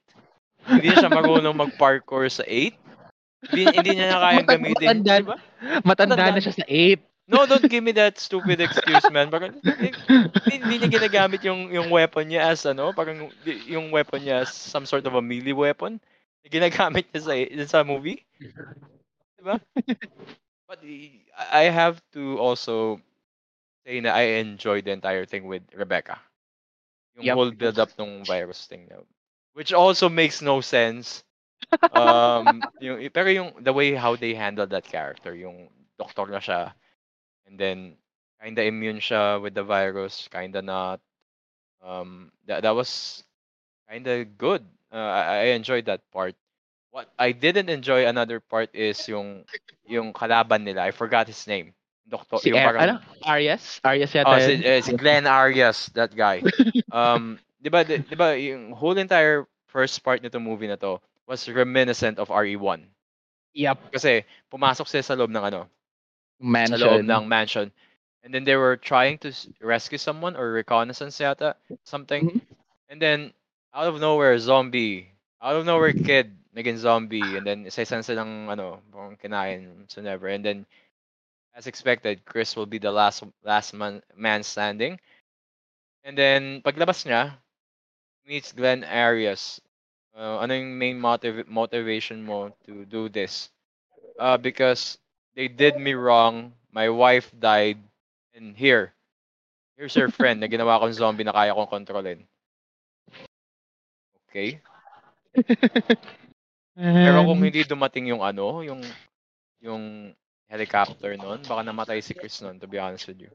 Hindi 0.65 0.87
na 0.89 0.97
siya 0.97 1.11
marunong 1.11 1.53
mag-parkour 1.53 2.25
sa 2.31 2.47
8. 2.47 2.71
Hindi, 3.51 3.61
hindi 3.69 3.91
niya 3.93 4.07
na 4.09 4.23
kayang 4.23 4.47
Matanda- 4.47 4.55
gamitin. 4.57 4.87
matanda- 4.87 5.19
Diba? 5.21 5.37
Matanda 5.83 6.15
Matanda. 6.15 6.33
na 6.33 6.41
siya 6.41 6.55
sa 6.55 6.65
8. 6.65 7.14
No, 7.27 7.45
don't 7.49 7.65
give 7.65 7.83
me 7.83 7.91
that 7.97 8.19
stupid 8.21 8.61
excuse, 8.61 9.09
man. 9.09 9.33
Parang, 9.33 9.57
hindi, 10.45 10.73
niya 10.77 10.89
ginagamit 10.93 11.41
yung, 11.41 11.73
yung 11.73 11.89
weapon 11.89 12.29
niya 12.29 12.53
as, 12.53 12.61
ano, 12.69 12.93
parang 12.93 13.33
yung 13.65 13.89
weapon 13.89 14.21
niya 14.21 14.45
as 14.45 14.53
some 14.53 14.85
sort 14.85 15.05
of 15.09 15.17
a 15.17 15.21
melee 15.25 15.57
weapon. 15.57 15.97
Ginagamit 16.45 17.09
niya 17.09 17.21
sa, 17.25 17.33
sa 17.65 17.79
movie. 17.81 18.21
Diba? 19.41 19.57
But 20.69 20.85
I 21.49 21.65
have 21.73 21.97
to 22.13 22.37
also 22.37 23.01
say 23.85 24.01
na 24.01 24.13
I 24.13 24.41
enjoyed 24.41 24.85
the 24.85 24.93
entire 24.93 25.25
thing 25.25 25.49
with 25.49 25.65
Rebecca. 25.73 26.21
Yung 27.17 27.25
Yup. 27.25 27.35
whole 27.37 27.51
build-up 27.51 27.89
ng 27.97 28.25
virus 28.25 28.65
thing. 28.69 28.85
na- 28.89 29.01
Which 29.53 29.73
also 29.73 30.09
makes 30.09 30.41
no 30.41 30.61
sense. 30.61 31.23
um, 31.93 32.61
yung, 32.85 33.09
pero 33.09 33.29
yung 33.33 33.49
the 33.65 33.73
way 33.73 33.93
how 33.97 34.13
they 34.13 34.33
handled 34.37 34.69
that 34.69 34.85
character, 34.85 35.33
yung 35.33 35.69
doctor 35.97 36.27
na 36.29 36.37
siya, 36.37 36.73
and 37.47 37.57
then 37.59 37.97
kinda 38.41 38.63
immune 38.63 38.99
siya 38.99 39.41
with 39.41 39.53
the 39.53 39.63
virus, 39.63 40.27
kinda 40.29 40.61
not. 40.61 40.99
Um, 41.81 42.31
that 42.47 42.61
that 42.63 42.75
was 42.75 43.23
kinda 43.89 44.25
good. 44.25 44.65
Uh, 44.91 44.97
I, 44.97 45.23
I 45.23 45.45
enjoyed 45.57 45.85
that 45.85 46.01
part. 46.11 46.35
What 46.91 47.09
I 47.19 47.31
didn't 47.31 47.69
enjoy 47.69 48.07
another 48.07 48.39
part 48.39 48.71
is 48.73 48.97
yung 49.07 49.43
yung 49.85 50.13
kalaban 50.13 50.63
nila. 50.63 50.83
I 50.87 50.91
forgot 50.91 51.27
his 51.27 51.45
name. 51.47 51.73
Doktor, 52.07 52.37
Si 52.37 52.49
yung 52.53 52.61
Er- 52.61 52.77
ano? 52.77 53.01
Arias? 53.25 53.81
Arias 53.83 54.13
yata 54.13 54.29
Oh, 54.29 54.39
si, 54.39 54.53
eh, 54.61 54.81
si 54.81 54.93
Glenn 54.93 55.25
Arias, 55.25 55.89
that 55.97 56.13
guy. 56.13 56.41
Um, 56.93 57.37
'di 57.59 57.69
ba, 57.73 57.81
'di 57.83 58.05
di 58.05 58.15
ba 58.15 58.37
yung 58.37 58.71
whole 58.71 58.95
entire 58.95 59.43
first 59.67 59.99
part 60.05 60.21
nito 60.21 60.37
movie 60.39 60.69
na 60.69 60.77
to 60.79 61.01
was 61.27 61.49
reminiscent 61.49 62.21
of 62.21 62.29
RE1. 62.29 62.85
Yup. 63.57 63.81
Kasi 63.91 64.23
pumasok 64.53 64.85
sila 64.87 65.03
sa 65.03 65.17
loob 65.17 65.33
ng 65.33 65.43
ano, 65.43 65.65
sa 66.63 66.75
Mansion. 66.75 66.79
loob 66.79 67.05
ng 67.05 67.27
mansion. 67.27 67.71
And 68.23 68.33
then 68.33 68.43
they 68.43 68.55
were 68.55 68.75
trying 68.77 69.17
to 69.19 69.31
rescue 69.61 69.97
someone 69.97 70.35
or 70.35 70.51
reconnaissance 70.51 71.17
yata, 71.19 71.55
something. 71.83 72.25
Mhm. 72.25 72.41
And 72.89 73.01
then 73.01 73.33
out 73.73 73.87
of 73.87 73.99
nowhere 73.99 74.37
zombie, 74.39 75.11
out 75.41 75.55
of 75.55 75.65
nowhere 75.65 75.93
kid 75.93 76.35
naging 76.55 76.77
zombie 76.77 77.35
and 77.37 77.45
then 77.45 77.65
isa-isa 77.65 78.01
silang 78.03 78.49
ano, 78.49 78.81
parang 78.91 79.17
kinain 79.17 79.79
whatsoever. 79.79 80.27
And 80.27 80.43
then 80.45 80.65
as 81.55 81.67
expected, 81.67 82.25
Chris 82.25 82.55
will 82.55 82.65
be 82.67 82.77
the 82.79 82.91
last 82.91 83.23
last 83.43 83.73
man, 83.73 84.01
man 84.15 84.43
standing. 84.43 84.99
And 86.03 86.17
then 86.17 86.61
paglabas 86.61 87.05
niya, 87.05 87.37
meets 88.25 88.51
Glenn 88.51 88.83
Arias. 88.83 89.61
Uh, 90.15 90.39
ano 90.39 90.53
yung 90.53 90.77
main 90.77 90.99
motiv- 90.99 91.47
motivation 91.47 92.23
mo 92.25 92.51
to 92.65 92.85
do 92.85 93.09
this? 93.09 93.49
Uh, 94.19 94.37
because 94.37 94.97
they 95.35 95.47
did 95.47 95.77
me 95.77 95.93
wrong. 95.93 96.53
My 96.71 96.89
wife 96.89 97.31
died. 97.37 97.77
And 98.35 98.55
here, 98.55 98.91
here's 99.77 99.95
your 99.95 100.09
friend 100.11 100.39
na 100.43 100.47
ginawa 100.47 100.79
kong 100.79 100.91
zombie 100.91 101.23
na 101.23 101.31
kaya 101.31 101.55
kong 101.55 101.71
kontrolin. 101.71 102.27
Okay. 104.27 104.59
Pero 106.75 107.23
kung 107.23 107.39
hindi 107.39 107.63
dumating 107.63 108.11
yung 108.11 108.19
ano, 108.19 108.59
yung 108.59 108.83
yung 109.63 110.11
helicopter 110.51 111.15
noon, 111.15 111.39
baka 111.47 111.63
namatay 111.63 112.03
si 112.03 112.11
Chris 112.11 112.43
noon, 112.43 112.59
to 112.59 112.67
be 112.67 112.75
honest 112.75 113.07
with 113.07 113.19
you. 113.23 113.31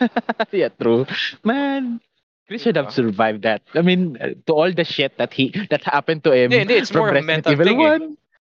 yeah, 0.52 0.72
true. 0.72 1.04
Man, 1.44 2.00
Chris 2.48 2.64
should 2.64 2.76
have 2.76 2.88
Diba? 2.88 3.12
survived 3.12 3.42
that. 3.44 3.60
I 3.76 3.82
mean, 3.84 4.16
to 4.48 4.52
all 4.52 4.72
the 4.72 4.84
shit 4.84 5.16
that 5.20 5.32
he 5.36 5.52
that 5.68 5.84
happened 5.84 6.24
to 6.24 6.32
him 6.32 6.50
Hindi, 6.50 6.58
hindi, 6.64 6.74
it's 6.80 6.90
from 6.90 7.12
more 7.12 7.20
mental 7.20 7.56
thing 7.60 7.80
eh. 7.84 8.00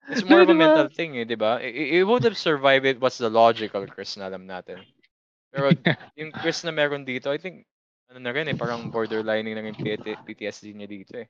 1. 0.09 0.13
It's 0.13 0.23
more 0.25 0.41
of 0.41 0.49
a 0.49 0.55
Diba? 0.55 0.59
mental 0.59 0.89
thing 0.89 1.17
eh, 1.19 1.25
di 1.25 1.35
ba? 1.37 1.59
I- 1.63 1.71
I- 1.73 1.91
It 2.01 2.05
would 2.07 2.25
have 2.25 2.37
survived 2.37 2.87
it, 2.87 3.01
what's 3.01 3.19
the 3.19 3.31
logical 3.31 3.87
Chris 3.87 4.17
na 4.17 4.27
alam 4.29 4.47
natin. 4.47 4.83
Pero 5.53 5.73
yung 6.19 6.33
Chris 6.33 6.65
na 6.65 6.73
meron 6.73 7.05
dito, 7.07 7.31
I 7.31 7.39
think, 7.39 7.67
ano 8.11 8.19
na 8.21 8.33
rin 8.35 8.49
eh, 8.49 8.57
parang 8.57 8.91
borderlining 8.91 9.55
na 9.57 9.65
rin 9.65 9.77
PT 9.77 10.17
PTSD 10.27 10.75
niya 10.75 10.89
dito 10.89 11.15
eh. 11.17 11.29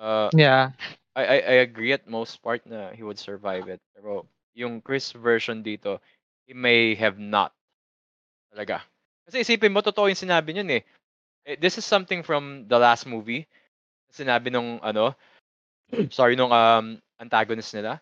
Uh, 0.00 0.30
Yeah. 0.34 0.70
I, 1.16 1.22
I 1.26 1.38
I 1.38 1.56
agree 1.66 1.92
at 1.92 2.06
most 2.08 2.38
part 2.40 2.62
na 2.64 2.90
he 2.94 3.02
would 3.02 3.18
survive 3.18 3.68
it. 3.68 3.80
Pero 3.94 4.24
yung 4.54 4.80
Chris 4.80 5.12
version 5.12 5.60
dito, 5.64 5.98
he 6.46 6.54
may 6.54 6.94
have 6.96 7.18
not. 7.18 7.52
Talaga. 8.52 8.82
Kasi 9.26 9.42
isipin 9.44 9.72
mo, 9.74 9.80
totoo 9.82 10.08
yung 10.10 10.18
sinabi 10.18 10.54
niyan 10.54 10.80
eh. 10.80 10.82
Eh, 11.46 11.56
This 11.58 11.78
is 11.78 11.86
something 11.86 12.22
from 12.22 12.66
the 12.68 12.78
last 12.78 13.06
movie. 13.06 13.46
Sinabi 14.10 14.50
nung 14.50 14.78
ano, 14.82 15.14
sorry, 16.10 16.34
nung 16.38 16.50
um, 16.54 16.98
antagonist 17.20 17.74
nila. 17.74 18.00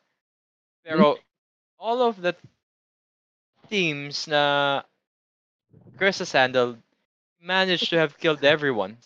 Pero 0.86 1.15
hmm? 1.15 1.20
all 1.78 2.03
of 2.03 2.23
the 2.23 2.35
teams 3.69 4.27
na 4.27 4.82
Chris 5.99 6.19
has 6.20 6.32
handled 6.32 6.78
managed 7.43 7.90
to 7.90 7.99
have 7.99 8.16
killed 8.19 8.45
everyone. 8.45 8.97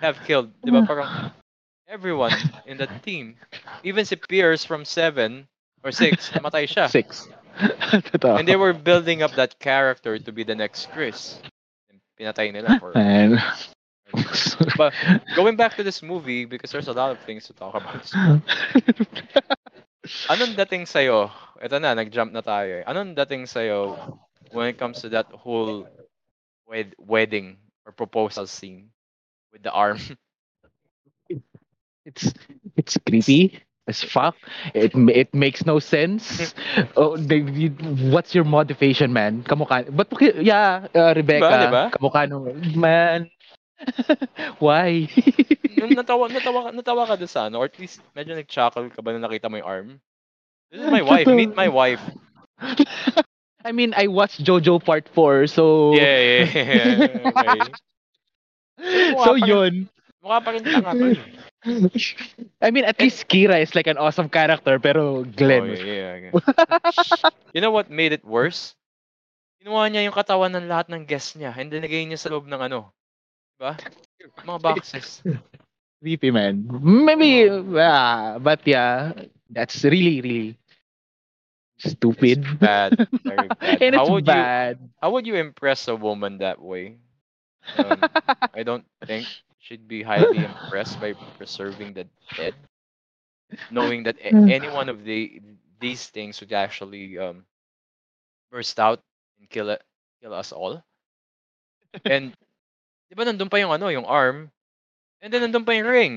Have 0.00 0.18
killed, 0.24 0.50
di 0.62 0.70
ba? 0.70 0.80
Hmm. 0.80 0.86
Parang 0.86 1.32
everyone 1.88 2.34
in 2.66 2.78
the 2.78 2.86
team. 3.02 3.36
Even 3.82 4.04
si 4.04 4.16
Pierce 4.16 4.64
from 4.64 4.84
7 4.84 5.48
or 5.82 5.90
6, 5.90 6.30
namatay 6.30 6.68
siya. 6.68 6.88
Six. 6.92 7.28
Totoo. 7.58 8.38
And 8.38 8.46
they 8.46 8.56
were 8.56 8.72
building 8.72 9.22
up 9.22 9.32
that 9.34 9.58
character 9.58 10.18
to 10.18 10.32
be 10.32 10.44
the 10.44 10.54
next 10.54 10.92
Chris. 10.92 11.40
And 11.90 11.98
Pinatay 12.20 12.52
nila 12.52 12.78
for... 12.78 12.92
Man. 12.94 13.42
But 14.76 14.94
going 15.36 15.56
back 15.56 15.76
to 15.76 15.82
this 15.82 16.02
movie, 16.02 16.44
because 16.44 16.70
there's 16.70 16.88
a 16.88 16.92
lot 16.92 17.10
of 17.10 17.18
things 17.20 17.46
to 17.46 17.52
talk 17.52 17.74
about. 17.74 18.08
Anong 20.28 20.56
dating 20.56 20.86
sa'yo? 20.86 21.30
Ito 21.58 21.78
na, 21.82 21.94
nag-jump 21.94 22.32
na 22.32 22.42
tayo 22.42 22.80
eh. 22.80 22.84
Anong 22.86 23.14
dating 23.16 23.46
sa'yo 23.46 23.96
when 24.52 24.68
it 24.72 24.78
comes 24.78 25.00
to 25.02 25.08
that 25.10 25.26
whole 25.32 25.86
wed- 26.66 26.94
wedding 26.98 27.58
or 27.86 27.92
proposal 27.92 28.46
scene 28.46 28.90
with 29.52 29.62
the 29.62 29.72
arm? 29.72 29.98
it's 32.06 32.32
it's 32.76 32.96
creepy 33.06 33.60
as 33.88 34.02
fuck. 34.04 34.36
It 34.74 34.92
it 35.10 35.34
makes 35.34 35.66
no 35.66 35.78
sense. 35.78 36.54
oh, 36.96 37.16
they, 37.16 37.38
you- 37.40 37.76
what's 38.12 38.34
your 38.34 38.44
motivation, 38.44 39.12
man? 39.12 39.42
Kamukha. 39.44 39.88
But 39.94 40.08
yeah, 40.40 40.86
uh, 40.94 41.12
Rebecca. 41.16 41.68
diba? 41.68 41.84
Kamukha 41.92 42.28
nung 42.28 42.48
man. 42.78 43.30
Why? 44.64 45.06
Nung 45.78 45.94
natawa, 45.94 46.26
natawa, 46.26 46.58
ka- 46.68 46.74
natawa 46.74 47.02
ka 47.06 47.14
doon 47.16 47.30
sa 47.30 47.46
ano, 47.46 47.62
or 47.62 47.66
at 47.70 47.78
least 47.78 48.02
medyo 48.12 48.34
nag-chuckle 48.34 48.90
ka 48.90 49.00
ba 49.02 49.14
nung 49.14 49.22
nakita 49.22 49.46
mo 49.46 49.58
yung 49.58 49.68
arm? 49.68 49.88
This 50.70 50.82
is 50.82 50.90
my 50.90 51.02
wife. 51.10 51.26
Meet 51.26 51.54
my 51.54 51.68
wife. 51.70 52.02
I 53.64 53.72
mean, 53.72 53.92
I 53.96 54.06
watched 54.06 54.42
JoJo 54.42 54.82
Part 54.84 55.08
4, 55.10 55.46
so 55.46 55.92
Yeah, 55.94 56.18
yeah, 56.18 56.44
yeah. 56.46 57.30
Okay. 57.30 57.58
so 59.18 59.34
Mukha 59.34 59.34
pa 59.34 59.34
rin- 59.34 59.48
yun. 59.50 59.74
Mukha 60.22 60.38
pa 60.42 60.50
rin 60.54 60.62
tanga 60.64 60.92
to 60.94 61.06
eh. 61.14 61.20
I 62.62 62.70
mean, 62.70 62.86
at 62.86 62.98
least 63.02 63.26
Kira 63.26 63.58
is 63.58 63.74
like 63.74 63.90
an 63.90 63.98
awesome 63.98 64.30
character, 64.30 64.78
pero 64.78 65.26
Glenn. 65.26 65.74
Oh, 65.74 65.74
yeah, 65.74 66.30
yeah. 66.30 66.32
you 67.52 67.60
know 67.60 67.74
what 67.74 67.90
made 67.90 68.14
it 68.14 68.22
worse? 68.22 68.78
Kinuha 69.58 69.90
niya 69.90 70.06
yung 70.06 70.14
katawan 70.14 70.54
ng 70.54 70.70
lahat 70.70 70.86
ng 70.86 71.02
guests 71.02 71.34
niya 71.34 71.50
and 71.58 71.74
dinagay 71.74 72.06
niya 72.06 72.18
sa 72.18 72.30
loob 72.30 72.46
ng 72.46 72.62
ano. 72.62 72.94
Diba? 73.58 73.78
Mga 74.46 74.60
boxes. 74.62 75.22
Creepy, 76.00 76.30
man. 76.30 76.66
Maybe, 76.82 77.48
ah, 77.78 78.38
but 78.38 78.60
yeah, 78.66 79.12
that's 79.50 79.82
really, 79.84 80.20
really 80.20 80.58
stupid. 81.78 82.44
It's 82.44 82.54
bad. 82.60 82.94
Very 83.26 83.48
bad. 83.60 83.80
and 83.80 83.94
how 83.94 84.08
it's 84.08 84.10
would 84.10 84.26
bad. 84.26 84.28
you 84.28 84.48
how 85.00 85.10
would 85.12 85.26
you 85.26 85.34
impress 85.36 85.88
a 85.88 85.96
woman 85.96 86.38
that 86.38 86.60
way? 86.60 86.98
Um, 87.74 88.10
I 88.54 88.62
don't 88.62 88.86
think 89.06 89.30
she'd 89.58 89.88
be 89.88 90.02
highly 90.02 90.42
impressed 90.44 91.00
by 91.00 91.14
preserving 91.36 91.94
the 91.94 92.08
dead, 92.36 92.54
knowing 93.70 94.02
that 94.04 94.18
a- 94.18 94.36
any 94.46 94.68
one 94.68 94.88
of 94.88 95.04
the 95.04 95.40
these 95.80 96.08
things 96.08 96.40
would 96.40 96.52
actually 96.52 97.18
um 97.18 97.46
burst 98.50 98.78
out 98.78 99.02
and 99.38 99.48
kill 99.50 99.70
it, 99.70 99.82
kill 100.20 100.32
us 100.34 100.52
all. 100.52 100.84
And 102.06 102.34
di 103.08 103.14
ba 103.16 103.24
nandun 103.24 103.48
pa 103.50 103.58
yung 103.58 103.72
ano, 103.72 103.88
yung 103.88 104.04
arm, 104.06 104.52
and 105.20 105.32
then 105.32 105.42
nandun 105.48 105.64
pa 105.64 105.72
yung 105.74 105.88
ring. 105.96 106.14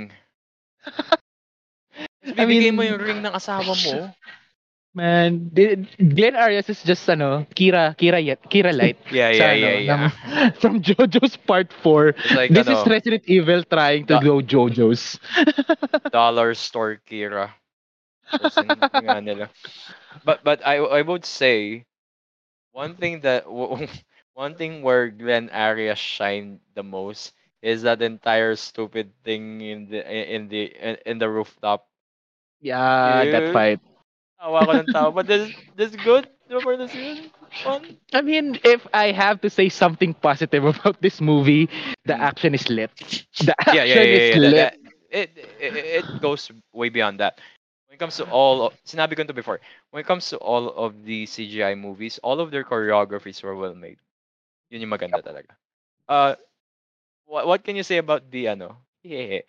Tapos 2.22 2.38
I 2.38 2.45
bibigay 2.45 2.72
mo 2.72 2.84
mean- 2.85 2.91
yung 2.93 3.01
ring 3.01 3.19
ng 3.23 3.34
asawa 3.34 3.65
mo. 3.65 4.11
Man, 4.91 5.47
Glenn 5.55 6.35
Arias 6.35 6.68
is 6.68 6.84
just 6.84 7.07
ano, 7.07 7.47
Kira, 7.55 7.95
Kira 7.95 8.19
yet, 8.19 8.43
Kira 8.51 8.76
Light. 8.76 8.99
Yeah, 9.07 9.31
sa 9.31 9.47
yeah, 9.47 9.51
ano, 9.55 9.63
yeah, 9.63 9.80
yeah. 9.80 9.95
ng- 9.95 10.11
from 10.59 10.84
JoJo's 10.84 11.39
Part 11.47 11.72
4. 11.72 12.11
It's 12.11 12.31
like 12.35 12.51
This 12.51 12.68
ano, 12.68 12.76
is 12.76 12.84
Resident 12.91 13.23
Evil 13.23 13.63
trying 13.63 14.03
to 14.11 14.19
go 14.19 14.43
JoJo's. 14.43 15.15
dollar 16.11 16.51
store 16.59 16.99
Kira. 17.07 17.55
nila. 19.23 19.47
But 20.27 20.43
but 20.43 20.59
I 20.68 20.84
I 20.84 21.01
would 21.07 21.23
say 21.23 21.88
one 22.76 22.95
thing 22.99 23.23
that 23.23 23.47
one 24.34 24.56
thing 24.56 24.82
where 24.82 25.10
Glenn 25.10 25.49
Arias 25.49 25.99
shined 25.99 26.60
the 26.74 26.84
most 26.84 27.34
is 27.62 27.82
that 27.84 28.02
entire 28.02 28.56
stupid 28.56 29.12
thing 29.24 29.62
in 29.62 29.90
the 29.90 30.02
in 30.36 30.48
the 30.49 30.64
in 31.10 31.18
the 31.20 31.30
rooftop. 31.30 31.88
Yeah, 32.62 33.26
that 33.26 33.48
Dude. 33.48 33.49
fight. 33.49 33.80
Tawa 34.40 34.60
ko 34.66 34.72
ng 34.78 34.90
tawa. 34.91 35.10
But 35.14 35.28
this 35.28 35.53
this 35.76 35.95
good. 35.95 36.28
This 36.49 36.94
yun? 36.95 37.32
Fun. 37.64 37.98
I 38.14 38.22
mean, 38.22 38.60
if 38.64 38.88
I 38.94 39.12
have 39.12 39.41
to 39.41 39.49
say 39.49 39.70
something 39.70 40.14
positive 40.14 40.64
about 40.66 41.02
this 41.02 41.22
movie, 41.22 41.70
the 42.06 42.20
Mm. 42.20 42.22
action 42.22 42.53
is 42.53 42.70
lit. 42.70 42.91
The 43.40 43.56
action 43.60 43.72
Yeah, 43.72 43.84
yeah, 43.84 44.03
yeah, 44.03 44.06
is 44.14 44.34
yeah. 44.34 44.40
lit. 44.40 44.56
That, 44.56 44.74
that, 44.74 44.78
it, 45.10 45.30
it 45.60 45.76
it 45.76 46.20
goes 46.20 46.52
way 46.74 46.90
beyond 46.90 47.20
that. 47.20 47.40
When 47.88 47.95
it 47.95 47.99
comes 47.99 48.16
to 48.18 48.26
all, 48.26 48.68
of, 48.68 48.74
sinabi 48.86 49.16
ko 49.18 49.24
to 49.24 49.34
before. 49.34 49.60
When 49.91 50.02
it 50.02 50.08
comes 50.08 50.30
to 50.30 50.38
all 50.38 50.70
of 50.70 51.03
the 51.06 51.26
CGI 51.26 51.76
movies, 51.76 52.20
all 52.24 52.40
of 52.40 52.52
their 52.52 52.64
choreographies 52.64 53.44
were 53.44 53.56
well 53.56 53.76
made. 53.76 53.98
Yun 54.72 54.81
yung 54.88 54.93
maganda 54.93 55.22
talaga. 55.22 55.53
Uh, 56.07 56.35
what 57.26 57.48
what 57.48 57.61
can 57.64 57.76
you 57.76 57.84
say 57.84 57.98
about 57.98 58.30
the 58.31 58.48
ano? 58.49 58.77
Yeah, 59.03 59.41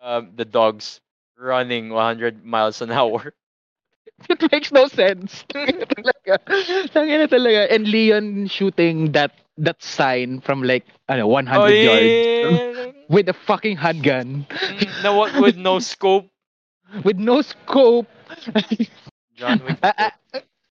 um, 0.00 0.32
the 0.36 0.44
dogs 0.44 1.00
running 1.38 1.90
100 1.90 2.44
miles 2.44 2.80
an 2.82 2.90
hour. 2.96 3.34
It 4.30 4.52
makes 4.52 4.72
no 4.72 4.86
sense. 4.88 5.44
Talaga. 5.52 6.38
Tangina 6.92 7.26
talaga. 7.28 7.70
And 7.72 7.86
Leon 7.88 8.46
shooting 8.48 9.12
that 9.12 9.32
that 9.58 9.82
sign 9.82 10.40
from 10.40 10.62
like 10.62 10.84
ano 11.08 11.26
100 11.26 11.54
Oh, 11.54 11.66
yeah, 11.66 11.98
yards 11.98 12.28
yeah, 12.40 12.70
yeah. 12.70 12.92
with 13.08 13.28
a 13.28 13.34
fucking 13.34 13.76
handgun 13.76 14.46
Mm, 14.68 15.00
no, 15.02 15.14
what 15.14 15.34
with 15.34 15.56
no 15.56 15.78
scope. 15.78 16.30
with 17.04 17.18
no 17.18 17.42
scope. 17.42 18.06
John 19.34 19.62
Wick. 19.64 19.78
I, 19.82 19.92
I, 19.98 20.12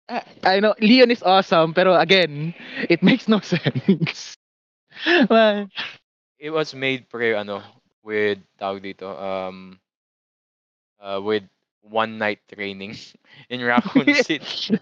I- 0.09 0.23
I 0.43 0.59
know 0.59 0.73
Leon 0.79 1.11
is 1.11 1.23
awesome, 1.23 1.73
pero 1.73 1.95
again, 1.95 2.53
it 2.89 3.03
makes 3.03 3.27
no 3.27 3.39
sense. 3.41 4.35
It 6.39 6.49
was 6.49 6.73
made 6.73 7.09
pre 7.09 7.34
ano 7.35 7.63
with 8.03 8.39
tawag 8.59 8.81
dito 8.84 9.07
um 9.19 9.79
uh, 10.99 11.19
with 11.23 11.43
one 11.81 12.17
night 12.17 12.39
training 12.53 12.95
in 13.49 13.61
Raccoon 13.63 14.13
City. 14.13 14.79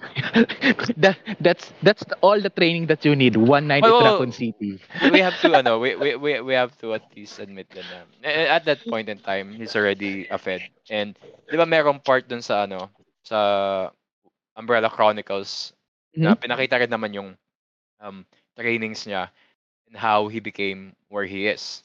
that 0.98 1.18
that's 1.40 1.74
that's 1.82 2.04
the, 2.06 2.16
all 2.22 2.40
the 2.40 2.50
training 2.50 2.88
that 2.88 3.06
you 3.06 3.16
need. 3.16 3.36
One 3.36 3.68
night 3.68 3.86
Oh, 3.86 3.88
at 3.88 4.00
oh, 4.00 4.02
Raccoon 4.02 4.32
City. 4.32 4.80
we 5.10 5.20
have 5.20 5.40
to 5.42 5.56
ano 5.56 5.80
we, 5.80 5.96
we 5.96 6.16
we 6.16 6.40
we 6.42 6.54
have 6.54 6.78
to 6.80 6.94
at 6.94 7.04
least 7.16 7.40
admit 7.40 7.68
that 7.74 7.86
na, 7.88 8.04
eh, 8.24 8.48
at 8.48 8.66
that 8.66 8.88
point 8.88 9.10
in 9.10 9.20
time 9.20 9.56
he's 9.56 9.76
already 9.76 10.28
a 10.30 10.38
fed 10.38 10.64
and 10.90 11.18
di 11.52 11.58
ba 11.58 11.66
merong 11.66 12.02
part 12.04 12.28
dun 12.28 12.42
sa 12.42 12.64
ano 12.66 12.90
sa 13.24 13.90
Umbrella 14.56 14.90
Chronicles 14.90 15.72
na 16.16 16.36
pinakita 16.36 16.80
rin 16.80 16.90
naman 16.92 17.12
yung 17.14 17.30
um 18.00 18.24
trainings 18.56 19.04
niya 19.04 19.28
and 19.88 19.96
how 20.00 20.28
he 20.32 20.40
became 20.40 20.96
where 21.12 21.28
he 21.28 21.48
is. 21.48 21.84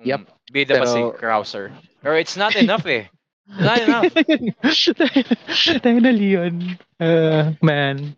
Yung 0.00 0.06
Yep. 0.06 0.20
Bida 0.52 0.74
pa 0.80 0.86
si 0.88 1.00
Pero- 1.00 1.12
Krauser. 1.16 1.66
Pero 2.00 2.14
it's 2.16 2.36
not 2.36 2.56
enough 2.64 2.86
eh. 2.88 3.08
It's 3.48 3.64
not 3.64 3.80
enough. 3.80 4.12
Tayo 5.84 5.98
na 6.00 6.12
Leon. 6.12 6.56
Uh, 7.00 7.52
man. 7.62 8.16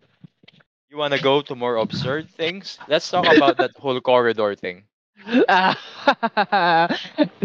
You 0.91 0.97
wanna 0.99 1.19
go 1.19 1.39
to 1.41 1.55
more 1.55 1.77
absurd 1.79 2.27
things? 2.29 2.75
Let's 2.87 3.07
talk 3.09 3.23
about 3.27 3.55
that 3.57 3.71
whole 3.79 3.99
corridor 4.03 4.55
thing. 4.55 4.83
Ah, 5.47 5.75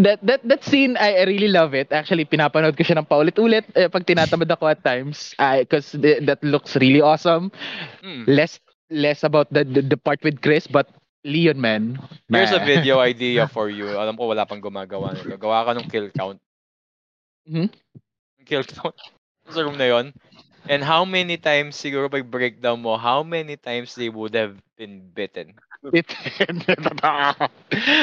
that 0.04 0.18
that 0.24 0.40
that 0.44 0.62
scene 0.64 0.96
I, 0.96 1.20
I 1.20 1.24
really 1.28 1.48
love 1.48 1.74
it. 1.74 1.92
Actually, 1.92 2.24
pinapanood 2.24 2.76
ko 2.76 2.82
siya 2.84 2.98
ng 3.00 3.08
paulit-ulit 3.08 3.66
eh, 3.76 3.88
pag 3.88 4.04
tinatamad 4.06 4.48
ako 4.48 4.64
at 4.70 4.80
times. 4.84 5.34
because 5.36 5.92
that 6.00 6.40
looks 6.42 6.76
really 6.76 7.00
awesome. 7.00 7.52
Hmm. 8.02 8.24
Less 8.26 8.60
less 8.90 9.22
about 9.24 9.52
the, 9.52 9.64
the 9.64 9.82
the 9.82 9.98
part 9.98 10.22
with 10.24 10.40
Chris, 10.40 10.66
but 10.66 10.88
Leon 11.24 11.60
man. 11.60 11.98
Here's 12.32 12.52
a 12.52 12.60
video 12.60 12.98
idea 13.12 13.46
for 13.48 13.68
you. 13.68 13.96
Alam 13.98 14.16
ko 14.16 14.30
wala 14.32 14.46
pang 14.46 14.60
gumagawa 14.62 15.12
nito. 15.16 15.36
Gawa 15.36 15.66
ka 15.68 15.72
ng 15.76 15.86
kill 15.90 16.08
count. 16.14 16.38
Mhm. 17.46 17.70
Kill 18.46 18.64
count. 18.64 18.96
Sa 19.52 19.60
room 19.62 19.76
na 19.78 19.86
yon. 19.90 20.06
And 20.68 20.82
how 20.82 21.04
many 21.04 21.36
times, 21.38 21.76
siguro 21.78 22.10
pag 22.10 22.26
breakdown 22.30 22.82
mo, 22.82 22.96
how 22.98 23.22
many 23.22 23.56
times 23.56 23.94
they 23.94 24.08
would 24.10 24.34
have 24.34 24.58
been 24.76 25.10
bitten? 25.14 25.54
It, 25.92 26.06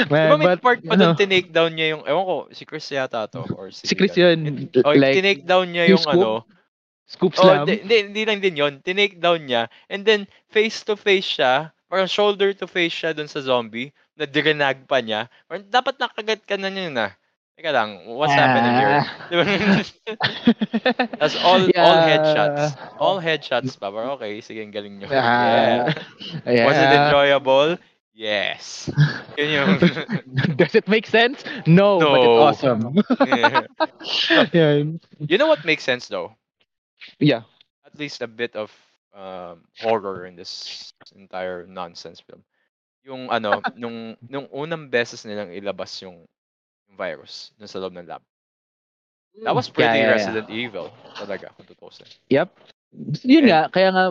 Diba 0.07 0.10
man, 0.10 0.39
may 0.39 0.45
but, 0.55 0.60
part 0.61 0.80
pa 0.84 0.93
ano, 0.95 1.11
doon, 1.11 1.15
tinake 1.19 1.49
down 1.51 1.73
niya 1.76 1.97
yung, 1.97 2.03
ewan 2.07 2.26
ko, 2.26 2.38
si 2.51 2.64
Chris 2.64 2.88
yata 2.91 3.27
to, 3.27 3.43
or 3.57 3.72
si... 3.72 3.88
si 3.88 3.95
Chris 3.95 4.15
yun, 4.15 4.69
Oh, 4.84 4.95
like, 4.95 5.18
tinake 5.18 5.43
down 5.43 5.72
niya 5.72 5.89
yung 5.89 5.99
yung, 5.99 6.03
scoop, 6.03 6.23
ano, 6.23 6.31
scoop 7.07 7.34
Oh, 7.38 7.43
slam. 7.43 7.68
hindi, 7.68 7.84
hindi, 7.84 7.97
hindi 8.10 8.23
lang 8.23 8.39
din 8.39 8.55
yon. 8.60 8.73
Tinake 8.81 9.18
down 9.19 9.45
niya. 9.45 9.68
And 9.91 10.05
then, 10.07 10.26
face 10.49 10.81
to 10.88 10.95
face 10.95 11.27
siya. 11.39 11.72
Parang 11.91 12.10
shoulder 12.10 12.53
to 12.57 12.65
face 12.65 12.93
siya 12.93 13.14
dun 13.14 13.30
sa 13.30 13.43
zombie. 13.43 13.93
Na 14.18 14.26
direnag 14.26 14.85
pa 14.89 15.01
niya. 15.01 15.30
Parang 15.45 15.65
dapat 15.69 15.97
nakagat 15.99 16.41
ka 16.45 16.55
na 16.57 16.69
niya 16.69 16.89
na. 16.89 17.07
Teka 17.58 17.72
lang, 17.72 18.06
what's 18.08 18.34
happening 18.34 18.74
here? 18.74 19.06
That's 21.20 21.36
all, 21.36 21.62
all 21.78 21.98
Yeah. 22.02 22.06
headshots. 22.08 22.76
All 23.00 23.20
headshots. 23.22 23.78
Parang 23.80 24.18
okay, 24.18 24.42
sige, 24.42 24.62
ang 24.64 24.72
galing 24.74 25.00
nyo. 25.00 25.08
Ah, 25.12 25.90
yeah. 26.46 26.66
Was 26.66 26.78
it 26.82 26.90
yeah. 26.90 27.06
enjoyable? 27.06 27.78
Yes. 28.14 28.90
Yun 29.38 29.50
yung... 29.50 29.72
Does 30.56 30.76
it 30.76 30.88
make 30.88 31.06
sense? 31.08 31.44
No, 31.66 32.06
but 32.10 32.22
it's 32.24 32.38
No. 32.38 32.42
awesome. 32.42 32.96
Yeah. 33.26 33.66
Yan. 34.54 35.00
You 35.28 35.38
know 35.38 35.48
what 35.48 35.64
makes 35.66 35.84
sense 35.84 36.08
though? 36.08 36.36
Yeah. 37.20 37.44
at 37.86 37.98
least 38.00 38.22
a 38.22 38.28
bit 38.28 38.56
of 38.56 38.72
um, 39.14 39.64
horror 39.80 40.26
in 40.26 40.36
this 40.36 40.94
entire 41.16 41.66
nonsense 41.68 42.20
film. 42.22 42.44
Yung 43.04 43.30
ano, 43.30 43.62
nung 43.76 44.16
nung 44.28 44.48
unang 44.52 44.90
beses 44.90 45.24
nilang 45.26 45.54
ilabas 45.54 46.02
yung 46.02 46.26
virus 46.95 47.52
dun 47.57 47.68
sa 47.68 47.80
loob 47.80 47.94
ng 47.95 48.07
lab. 48.07 48.22
That 49.44 49.56
was 49.57 49.70
pretty 49.70 49.98
Yeah, 49.98 49.98
yeah, 49.98 50.06
yeah. 50.06 50.14
Resident 50.14 50.49
Evil 50.49 50.94
talaga, 51.18 51.49
kung 51.57 51.65
tutusin. 51.65 52.06
Yep. 52.30 52.53
Yun 53.26 53.44
And- 53.44 53.49
nga, 53.49 53.61
kaya 53.74 53.90
nga 53.90 54.06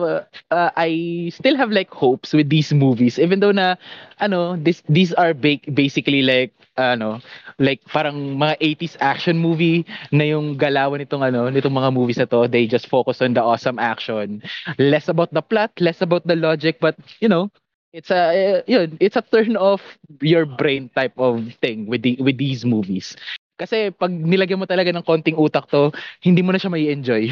uh, 0.51 0.71
I 0.75 0.91
still 1.31 1.55
have 1.55 1.71
like 1.71 1.87
hopes 1.87 2.35
with 2.35 2.51
these 2.51 2.75
movies 2.75 3.15
even 3.15 3.39
though 3.39 3.55
na 3.55 3.79
ano, 4.19 4.59
this 4.59 4.83
these 4.91 5.15
are 5.15 5.31
ba- 5.31 5.63
basically 5.71 6.19
like 6.19 6.51
ano, 6.75 7.23
like 7.63 7.79
parang 7.87 8.35
mga 8.35 8.59
80s 8.59 8.99
action 8.99 9.39
movie 9.39 9.87
na 10.11 10.27
yung 10.27 10.59
galawan 10.59 10.99
nitong 10.99 11.23
ano, 11.23 11.47
nitong 11.47 11.71
mga 11.71 11.95
movies 11.95 12.19
na 12.19 12.27
to, 12.27 12.43
they 12.51 12.67
just 12.67 12.91
focus 12.91 13.23
on 13.23 13.31
the 13.31 13.39
awesome 13.39 13.79
action. 13.79 14.43
Less 14.75 15.07
about 15.07 15.31
the 15.31 15.41
plot, 15.45 15.71
less 15.79 16.03
about 16.03 16.27
the 16.27 16.35
logic, 16.35 16.83
but 16.83 16.99
you 17.23 17.31
know, 17.31 17.47
it's 17.93 18.11
a 18.11 18.59
uh, 18.59 18.61
yun, 18.67 18.97
it's 18.99 19.15
a 19.17 19.21
turn 19.23 19.55
off 19.57 19.81
your 20.21 20.45
brain 20.45 20.89
type 20.95 21.13
of 21.17 21.53
thing 21.61 21.87
with 21.87 22.01
the 22.03 22.17
with 22.19 22.37
these 22.37 22.65
movies. 22.65 23.15
Kasi 23.59 23.91
pag 23.93 24.11
nilagyan 24.11 24.59
mo 24.59 24.65
talaga 24.67 24.91
ng 24.91 25.05
konting 25.05 25.37
utak 25.39 25.69
to, 25.71 25.93
hindi 26.25 26.41
mo 26.41 26.51
na 26.51 26.59
siya 26.59 26.73
mai 26.73 26.89
enjoy 26.91 27.29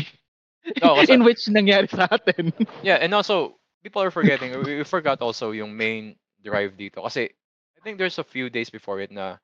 No, 0.82 0.96
kasi, 0.98 1.14
In 1.16 1.24
which 1.24 1.46
nangyari 1.50 1.90
sa 1.90 2.08
atin. 2.10 2.54
yeah, 2.82 2.96
and 3.02 3.14
also 3.14 3.58
people 3.84 4.02
are 4.02 4.12
forgetting, 4.12 4.52
we 4.64 4.84
forgot 4.84 5.22
also 5.22 5.52
yung 5.52 5.76
main 5.76 6.16
drive 6.44 6.78
dito 6.78 7.02
kasi 7.04 7.30
I 7.78 7.80
think 7.84 7.98
there's 7.98 8.20
a 8.20 8.26
few 8.28 8.50
days 8.50 8.70
before 8.70 9.00
it 9.02 9.12
na 9.12 9.38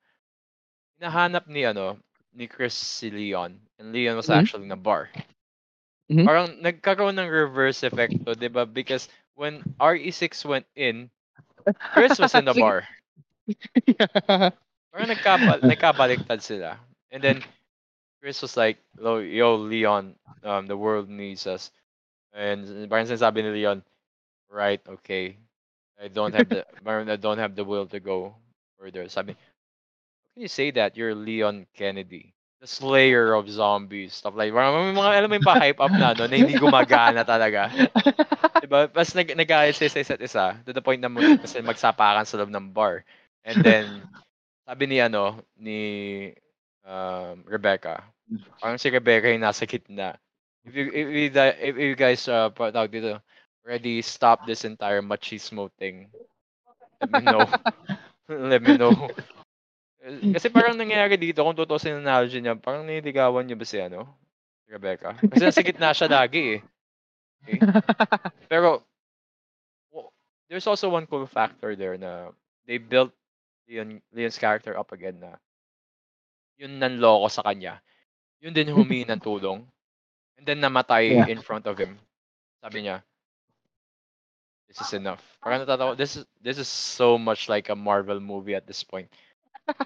hinahanap 0.98 1.44
ni 1.48 1.62
ano 1.64 1.98
ni 2.36 2.46
Chris 2.46 2.74
si 2.76 3.10
Leon 3.10 3.52
and 3.78 3.92
Leon 3.92 4.16
was 4.16 4.28
Mhm. 4.28 4.38
actually 4.38 4.64
in 4.66 4.72
a 4.72 4.76
bar. 4.78 5.10
Mhm. 6.08 6.28
Parang 6.28 6.58
nagkaroon 6.60 7.14
ng 7.18 7.28
reverse 7.30 7.82
effect 7.86 8.14
to, 8.26 8.34
'di 8.34 8.48
ba? 8.50 8.66
Because 8.66 9.08
when 9.38 9.62
RE6 9.78 10.44
went 10.44 10.66
in, 10.74 11.10
Chris 11.94 12.18
was 12.18 12.34
in 12.34 12.44
the 12.44 12.54
bar. 12.58 12.88
Parang 14.92 15.08
nagkaba- 15.12 15.62
nagkabaliktad 15.70 16.40
sila. 16.42 16.78
And 17.10 17.22
then 17.22 17.44
Chris 18.20 18.42
was 18.42 18.56
like, 18.56 18.78
"Yo, 18.98 19.18
yo 19.18 19.56
Leon, 19.56 20.16
um, 20.42 20.66
the 20.66 20.76
world 20.76 21.08
needs 21.08 21.46
us." 21.46 21.70
And 22.32 22.64
parang 22.90 23.06
sinasabi 23.06 23.42
ni 23.44 23.62
Leon, 23.62 23.82
"Right, 24.50 24.80
okay. 25.00 25.36
I 26.00 26.08
don't 26.08 26.34
have 26.34 26.48
the 26.50 26.64
I 26.86 27.16
don't 27.16 27.38
have 27.42 27.54
the 27.56 27.64
will 27.64 27.86
to 27.92 28.00
go 28.00 28.36
further." 28.78 29.08
Sabi, 29.08 29.34
"How 29.34 29.62
can 30.34 30.42
you 30.42 30.50
say 30.52 30.70
that? 30.72 30.96
You're 30.96 31.14
Leon 31.14 31.66
Kennedy, 31.74 32.34
the 32.60 32.66
slayer 32.66 33.34
of 33.34 33.48
zombies." 33.50 34.14
Stuff 34.14 34.34
like, 34.34 34.52
may 34.52 34.94
mga 34.94 35.10
alam 35.18 35.28
mo 35.30 35.36
yung 35.38 35.46
pa-hype 35.46 35.80
up 35.80 35.92
na 35.92 36.14
no, 36.14 36.26
na 36.26 36.36
hindi 36.36 36.54
gumagana 36.58 37.22
talaga. 37.22 37.70
Diba? 38.62 38.90
Tapos 38.90 39.14
nag 39.14 39.30
sila 39.72 39.90
sa 39.90 40.02
isa't 40.02 40.22
isa 40.22 40.46
to 40.66 40.72
the 40.74 40.82
point 40.82 41.00
na 41.00 41.08
mag, 41.08 41.40
kasi 41.40 41.62
magsapakan 41.62 42.26
sa 42.26 42.36
loob 42.36 42.50
ng 42.52 42.74
bar. 42.74 43.06
And 43.46 43.64
then, 43.64 43.86
sabi 44.68 44.84
ni 44.84 44.98
ano, 45.00 45.40
ni 45.56 45.80
um, 46.84 47.46
Rebecca, 47.48 48.04
parang 48.60 48.76
si 48.76 48.92
Rebecca 48.92 49.30
yung 49.30 49.46
nasa 49.46 49.64
gitna. 49.64 50.20
If 50.68 50.76
you, 50.76 50.84
if 50.92 51.06
you, 51.08 51.24
if 51.32 51.74
you 51.80 51.96
guys, 51.96 52.28
uh, 52.28 52.52
tawag 52.52 52.92
dito, 52.92 53.22
already 53.64 54.02
stop 54.02 54.44
this 54.44 54.68
entire 54.68 55.00
machismo 55.00 55.72
thing, 55.80 56.12
let 57.00 57.08
me 57.08 57.24
know. 57.24 57.46
let 58.28 58.60
me 58.60 58.76
know. 58.76 59.08
Kasi 60.00 60.46
parang 60.48 60.78
nangyayari 60.78 61.18
dito, 61.18 61.42
kung 61.42 61.56
tutusin 61.58 61.98
ang 61.98 62.06
analogy 62.06 62.38
niya, 62.38 62.54
parang 62.56 62.86
nililigawan 62.86 63.42
niya 63.44 63.58
ba 63.58 63.66
si 63.66 63.78
ano? 63.82 64.06
Rebecca. 64.68 65.16
Kasi 65.28 65.42
nasa 65.48 65.64
gitna 65.64 65.90
siya 65.96 66.08
lagi 66.08 66.58
eh. 66.58 66.60
Okay? 67.42 67.58
Pero, 68.52 68.84
w- 69.92 70.10
there's 70.48 70.66
also 70.66 70.88
one 70.90 71.06
cool 71.06 71.26
factor 71.26 71.74
there 71.76 71.96
na 71.98 72.30
they 72.66 72.78
built 72.78 73.12
Leon, 73.68 74.00
Leon's 74.12 74.38
character 74.38 74.76
up 74.78 74.92
again 74.92 75.20
na 75.20 75.36
yun 76.58 76.78
nanloko 76.78 77.30
sa 77.30 77.42
kanya. 77.46 77.80
Yun 78.42 78.54
din 78.54 78.70
humingi 78.70 79.06
ng 79.06 79.20
tulong. 79.22 79.62
And 80.38 80.44
then 80.46 80.60
namatay 80.62 81.04
Yeah. 81.10 81.26
in 81.26 81.40
front 81.42 81.66
of 81.66 81.78
him. 81.78 81.98
Sabi 82.62 82.86
niya, 82.86 83.02
this 84.68 84.80
is 84.80 84.92
enough. 84.92 85.22
Parang 85.42 85.62
natatawa, 85.64 85.96
this 85.96 86.16
is, 86.16 86.24
this 86.42 86.58
is 86.58 86.68
so 86.68 87.18
much 87.18 87.48
like 87.48 87.68
a 87.68 87.76
Marvel 87.76 88.20
movie 88.20 88.54
at 88.54 88.66
this 88.66 88.82
point. 88.84 89.08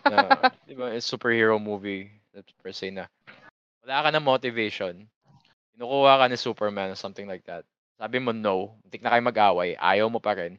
Na, 0.07 0.51
di 0.67 0.75
ba, 0.75 0.95
a 0.95 1.01
superhero 1.03 1.59
movie 1.59 2.11
that 2.35 2.47
per 2.63 2.73
se 2.73 2.91
na 2.91 3.07
wala 3.83 4.07
ka 4.07 4.11
na 4.15 4.23
motivation. 4.23 5.07
Kinukuha 5.75 6.23
ka 6.23 6.27
ni 6.29 6.39
Superman 6.39 6.93
or 6.93 6.99
something 6.99 7.27
like 7.27 7.43
that. 7.51 7.67
Sabi 7.99 8.19
mo 8.19 8.31
no, 8.31 8.79
muntik 8.83 9.03
na 9.03 9.11
kayo 9.15 9.23
mag-away, 9.23 9.79
ayaw 9.79 10.11
mo 10.11 10.19
pa 10.19 10.35
rin. 10.35 10.59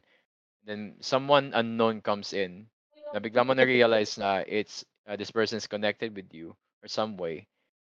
Then 0.64 0.96
someone 1.00 1.52
unknown 1.52 2.00
comes 2.00 2.32
in, 2.32 2.66
na 3.12 3.20
bigla 3.20 3.44
mo 3.44 3.52
na-realize 3.52 4.16
na 4.16 4.40
it's 4.48 4.84
uh, 5.04 5.16
this 5.16 5.30
person 5.30 5.60
is 5.60 5.68
connected 5.68 6.16
with 6.16 6.32
you 6.32 6.56
or 6.80 6.88
some 6.88 7.16
way. 7.20 7.46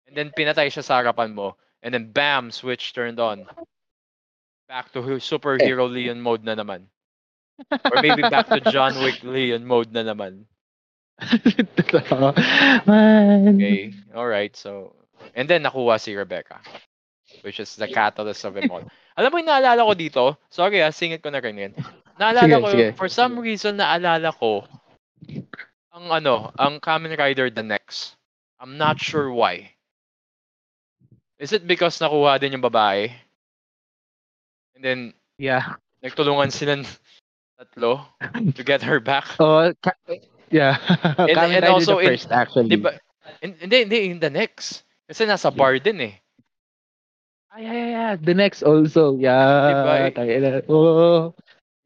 And 0.07 0.15
then 0.19 0.35
pinatay 0.35 0.71
siya 0.71 0.83
sa 0.83 1.03
harapan 1.03 1.35
mo, 1.35 1.55
and 1.83 1.95
then 1.95 2.11
bam, 2.11 2.51
switch 2.51 2.95
turned 2.95 3.19
on. 3.19 3.47
Back 4.67 4.91
to 4.95 5.03
superhero 5.23 5.87
Leon 5.87 6.19
mode 6.19 6.43
na 6.43 6.59
naman. 6.59 6.91
Or 7.71 8.03
maybe 8.03 8.27
back 8.27 8.51
to 8.51 8.61
John 8.61 8.99
Wick 8.99 9.23
Leon 9.23 9.63
mode 9.63 9.95
na 9.95 10.03
naman. 10.03 10.45
Totoo. 11.77 12.33
Man. 12.87 13.57
Okay, 13.57 13.93
alright, 14.15 14.55
so... 14.57 14.93
And 15.35 15.49
then 15.49 15.65
nakuha 15.65 16.01
si 16.01 16.15
Rebecca. 16.15 16.61
Which 17.43 17.61
is 17.61 17.75
the 17.77 17.89
catalyst 17.89 18.45
of 18.45 18.57
it 18.57 18.71
all. 18.71 18.85
Alam 19.17 19.33
mo 19.33 19.37
yung 19.41 19.49
naalala 19.49 19.81
ko 19.83 19.93
dito? 19.97 20.25
Sorry 20.53 20.85
ah, 20.85 20.93
singit 20.93 21.25
ko 21.25 21.33
na 21.33 21.41
rin 21.41 21.57
yan. 21.57 21.73
Naalala 22.21 22.45
Sige, 22.45 22.61
ko, 22.61 22.69
sige. 22.73 22.87
for 22.97 23.09
some 23.09 23.41
reason, 23.41 23.81
naalala 23.81 24.33
ko 24.37 24.65
ang 25.97 26.13
ano, 26.13 26.53
ang 26.61 26.77
Kamen 26.81 27.17
Rider 27.17 27.49
The 27.49 27.65
Next. 27.65 28.21
I'm 28.61 28.77
not 28.77 29.01
sure 29.01 29.33
why. 29.33 29.73
Is 31.41 31.53
it 31.53 31.65
because 31.65 31.97
nakuha 32.01 32.41
din 32.41 32.53
yung 32.57 32.65
babae? 32.65 33.09
And 34.77 34.85
then, 34.85 35.01
Yeah. 35.41 35.77
nagtulungan 36.05 36.53
sila 36.53 36.85
tatlo 37.57 38.05
to 38.53 38.63
get 38.65 38.85
her 38.85 39.01
back? 39.01 39.25
Oh, 39.41 39.73
ka- 39.81 39.97
yeah. 40.51 40.77
And- 41.19 41.31
Kamen 41.37 41.57
and 41.61 41.65
Rider 41.65 41.73
also 41.73 41.97
the 41.97 42.05
in- 42.05 42.09
first, 42.15 42.29
actually. 42.33 42.69
Di 42.71 42.77
ba? 42.81 42.91
hin- 43.43 43.59
Hindi, 43.61 43.77
hindi, 43.85 43.99
in 44.11 44.19
The 44.21 44.31
Next. 44.31 44.83
Kasi 45.07 45.23
nasa 45.27 45.55
bar 45.55 45.79
din 45.79 46.01
eh. 46.03 46.15
Yeah, 47.57 47.73
yeah, 47.73 47.89
yeah. 47.89 48.13
The 48.21 48.35
next 48.37 48.61
also. 48.61 49.17
Yeah. 49.17 49.73
Diba? 49.73 50.13
Tayo 50.13 50.35
na. 50.45 50.51
Oh. 50.69 51.33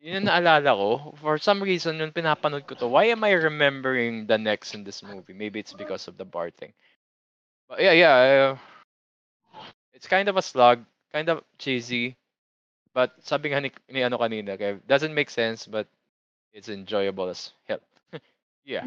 Yun 0.02 0.26
ang 0.26 0.42
naalala 0.42 0.74
ko. 0.74 1.14
For 1.22 1.38
some 1.38 1.62
reason, 1.62 1.94
nung 2.00 2.10
pinapanood 2.10 2.66
ko 2.66 2.74
to, 2.74 2.88
why 2.90 3.06
am 3.12 3.22
I 3.22 3.36
remembering 3.38 4.26
the 4.26 4.34
next 4.34 4.74
in 4.74 4.82
this 4.82 4.98
movie? 5.04 5.30
Maybe 5.36 5.60
it's 5.62 5.76
because 5.76 6.08
of 6.10 6.18
the 6.18 6.24
bar 6.26 6.50
thing. 6.50 6.72
But 7.68 7.84
yeah, 7.86 7.92
yeah. 7.94 8.16
uh, 8.18 9.62
it's 9.94 10.08
kind 10.10 10.26
of 10.26 10.34
a 10.34 10.42
slog, 10.42 10.82
kind 11.14 11.28
of 11.28 11.44
cheesy. 11.60 12.16
But 12.90 13.14
sabi 13.22 13.54
nga 13.54 13.62
ni, 13.62 13.70
ni 13.92 14.02
ano 14.02 14.18
kanina, 14.18 14.58
kaya 14.58 14.82
doesn't 14.90 15.14
make 15.14 15.30
sense, 15.30 15.70
but 15.70 15.86
it's 16.50 16.66
enjoyable 16.72 17.30
as 17.30 17.54
hell. 17.70 17.78
Yeah. 18.70 18.86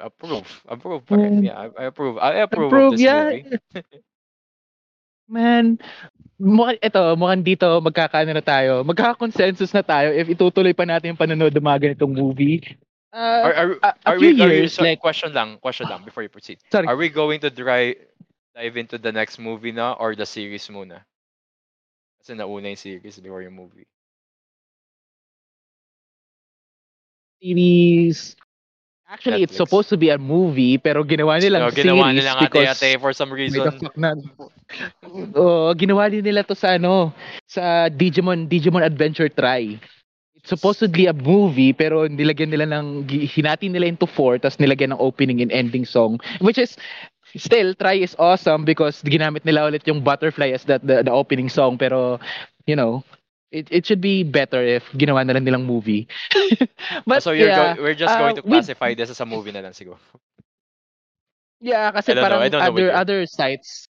Approve. 0.00 0.48
Approve. 0.68 1.02
Yeah, 1.42 1.56
I, 1.56 1.66
I 1.72 1.84
approve. 1.88 2.16
I 2.20 2.44
approve, 2.44 2.68
Approve, 2.68 2.92
of 2.92 2.98
this 3.00 3.04
yeah. 3.04 3.24
movie. 3.24 3.44
Man, 5.30 5.78
mukhang, 6.42 6.78
ito, 6.82 7.02
mukhang 7.14 7.44
dito, 7.46 7.66
magkakaano 7.78 8.34
na 8.34 8.42
tayo. 8.42 8.82
Magkaka-consensus 8.82 9.70
na 9.70 9.86
tayo 9.86 10.10
if 10.10 10.26
itutuloy 10.26 10.74
pa 10.74 10.82
natin 10.82 11.14
yung 11.14 11.20
panonood 11.22 11.54
ng 11.54 11.62
mga 11.62 11.80
ganitong 11.86 12.18
movie. 12.18 12.66
Uh, 13.14 13.42
Are, 13.46 13.54
are, 13.54 13.70
a, 13.82 13.90
a 13.90 13.94
are 14.10 14.18
few 14.18 14.34
we, 14.34 14.42
are 14.42 14.50
you, 14.50 14.66
years, 14.66 14.74
so, 14.74 14.82
like, 14.82 14.98
question 14.98 15.30
lang, 15.30 15.58
question 15.62 15.86
lang 15.86 16.02
before 16.02 16.22
you 16.22 16.30
proceed. 16.30 16.58
sorry. 16.70 16.86
Are 16.86 16.98
we 16.98 17.10
going 17.10 17.38
to 17.42 17.50
dry, 17.50 17.94
dive 18.54 18.74
into 18.74 18.98
the 18.98 19.10
next 19.10 19.38
movie 19.38 19.74
na 19.74 19.94
or 19.98 20.18
the 20.18 20.26
series 20.26 20.66
muna? 20.66 21.02
Kasi 22.22 22.34
nauna 22.34 22.74
yung 22.74 22.78
series 22.78 23.18
before 23.22 23.42
yung 23.46 23.54
movie. 23.54 23.86
series. 27.40 28.36
Actually, 29.10 29.42
it's 29.42 29.56
Netflix. 29.56 29.56
supposed 29.56 29.88
to 29.90 29.96
be 29.98 30.10
a 30.10 30.18
movie, 30.18 30.78
pero 30.78 31.02
ginawa 31.04 31.36
nilang 31.42 31.66
So, 31.66 31.74
ginawa 31.74 32.10
series 32.10 32.14
nilang 32.14 32.38
because 32.38 32.70
ate-ate 32.70 33.00
for 33.00 33.12
some 33.12 33.32
the 33.46 33.60
reason. 33.60 33.90
na. 33.96 34.14
Oo, 35.34 35.74
ginawa 35.74 36.06
nila 36.10 36.46
to 36.46 36.54
sa 36.54 36.78
ano, 36.78 37.10
sa 37.48 37.90
Digimon 37.90 38.46
Digimon 38.46 38.84
Adventure 38.86 39.28
Try. 39.28 39.78
It's 40.38 40.48
supposedly 40.48 41.06
a 41.06 41.14
movie 41.14 41.72
pero 41.74 42.06
nilagyan 42.08 42.48
nila 42.54 42.64
ng 42.70 43.04
hinati 43.10 43.68
nila 43.68 43.90
into 43.90 44.06
four 44.08 44.38
tapos 44.40 44.56
nilagyan 44.62 44.94
ng 44.96 45.00
opening 45.02 45.42
and 45.44 45.52
ending 45.52 45.84
song 45.84 46.16
which 46.40 46.56
is 46.56 46.78
still 47.36 47.74
Try 47.76 48.00
is 48.00 48.16
awesome 48.16 48.64
because 48.64 49.04
ginamit 49.04 49.44
nila 49.44 49.68
ulit 49.68 49.84
yung 49.84 50.00
Butterfly 50.00 50.54
as 50.56 50.64
that 50.64 50.80
the, 50.80 51.04
the 51.04 51.12
opening 51.12 51.52
song 51.52 51.76
pero 51.76 52.16
you 52.64 52.74
know 52.74 53.04
it, 53.50 53.66
it 53.70 53.82
should 53.86 54.00
be 54.00 54.22
better 54.22 54.62
if 54.62 54.86
ginawa 54.94 55.26
na 55.26 55.34
lang 55.34 55.44
nilang 55.44 55.66
movie. 55.66 56.06
But 57.06 57.22
so 57.22 57.30
you're 57.34 57.50
yeah, 57.50 57.74
go- 57.76 57.82
we're 57.82 57.98
just 57.98 58.14
uh, 58.14 58.18
going 58.18 58.36
to 58.38 58.42
with- 58.42 58.64
classify 58.66 58.94
this 58.94 59.10
as 59.10 59.20
a 59.20 59.26
movie 59.26 59.52
na 59.52 59.60
lang 59.60 59.72
siguro. 59.74 59.98
yeah, 61.60 61.90
kasi 61.92 62.14
parang 62.16 62.40
know 62.50 62.60
other 62.60 62.88
other 62.92 63.20
sites 63.26 63.86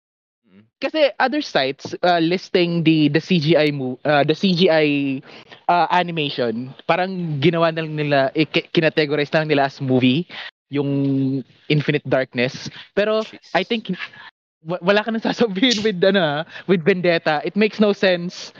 Mm. 0.46 0.62
kasi 0.78 1.10
other 1.18 1.42
sites 1.42 1.90
uh, 2.06 2.22
listing 2.22 2.86
the 2.86 3.10
the 3.10 3.18
CGI 3.18 3.74
mo 3.74 3.98
uh, 4.06 4.22
the 4.22 4.30
CGI 4.30 5.18
uh, 5.66 5.90
animation 5.90 6.70
parang 6.86 7.42
ginawa 7.42 7.74
na 7.74 7.82
lang 7.82 7.98
nila 7.98 8.30
ki- 8.30 8.70
kinategorize 8.70 9.26
na 9.34 9.42
lang 9.42 9.50
nila 9.50 9.66
as 9.66 9.82
movie 9.82 10.22
yung 10.70 10.86
Infinite 11.66 12.06
Darkness 12.06 12.70
pero 12.94 13.26
Jeez. 13.26 13.42
I 13.58 13.66
think 13.66 13.90
wa- 14.62 14.78
wala 14.78 15.02
ka 15.02 15.10
nang 15.10 15.26
sasabihin 15.26 15.82
with 15.82 15.98
ano 16.06 16.22
ah, 16.22 16.40
with 16.70 16.86
Vendetta 16.86 17.42
it 17.42 17.58
makes 17.58 17.82
no 17.82 17.90
sense 17.90 18.54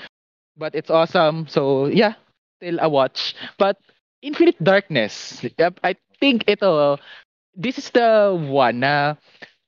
but 0.57 0.75
it's 0.75 0.91
awesome 0.91 1.47
so 1.49 1.87
yeah 1.87 2.15
still 2.59 2.79
a 2.81 2.89
watch 2.89 3.35
but 3.59 3.79
Infinite 4.23 4.57
Darkness 4.63 5.45
I 5.85 5.95
think 6.21 6.45
ito 6.49 6.99
this 7.57 7.79
is 7.79 7.91
the 7.91 8.33
one 8.35 8.81
na 8.81 9.17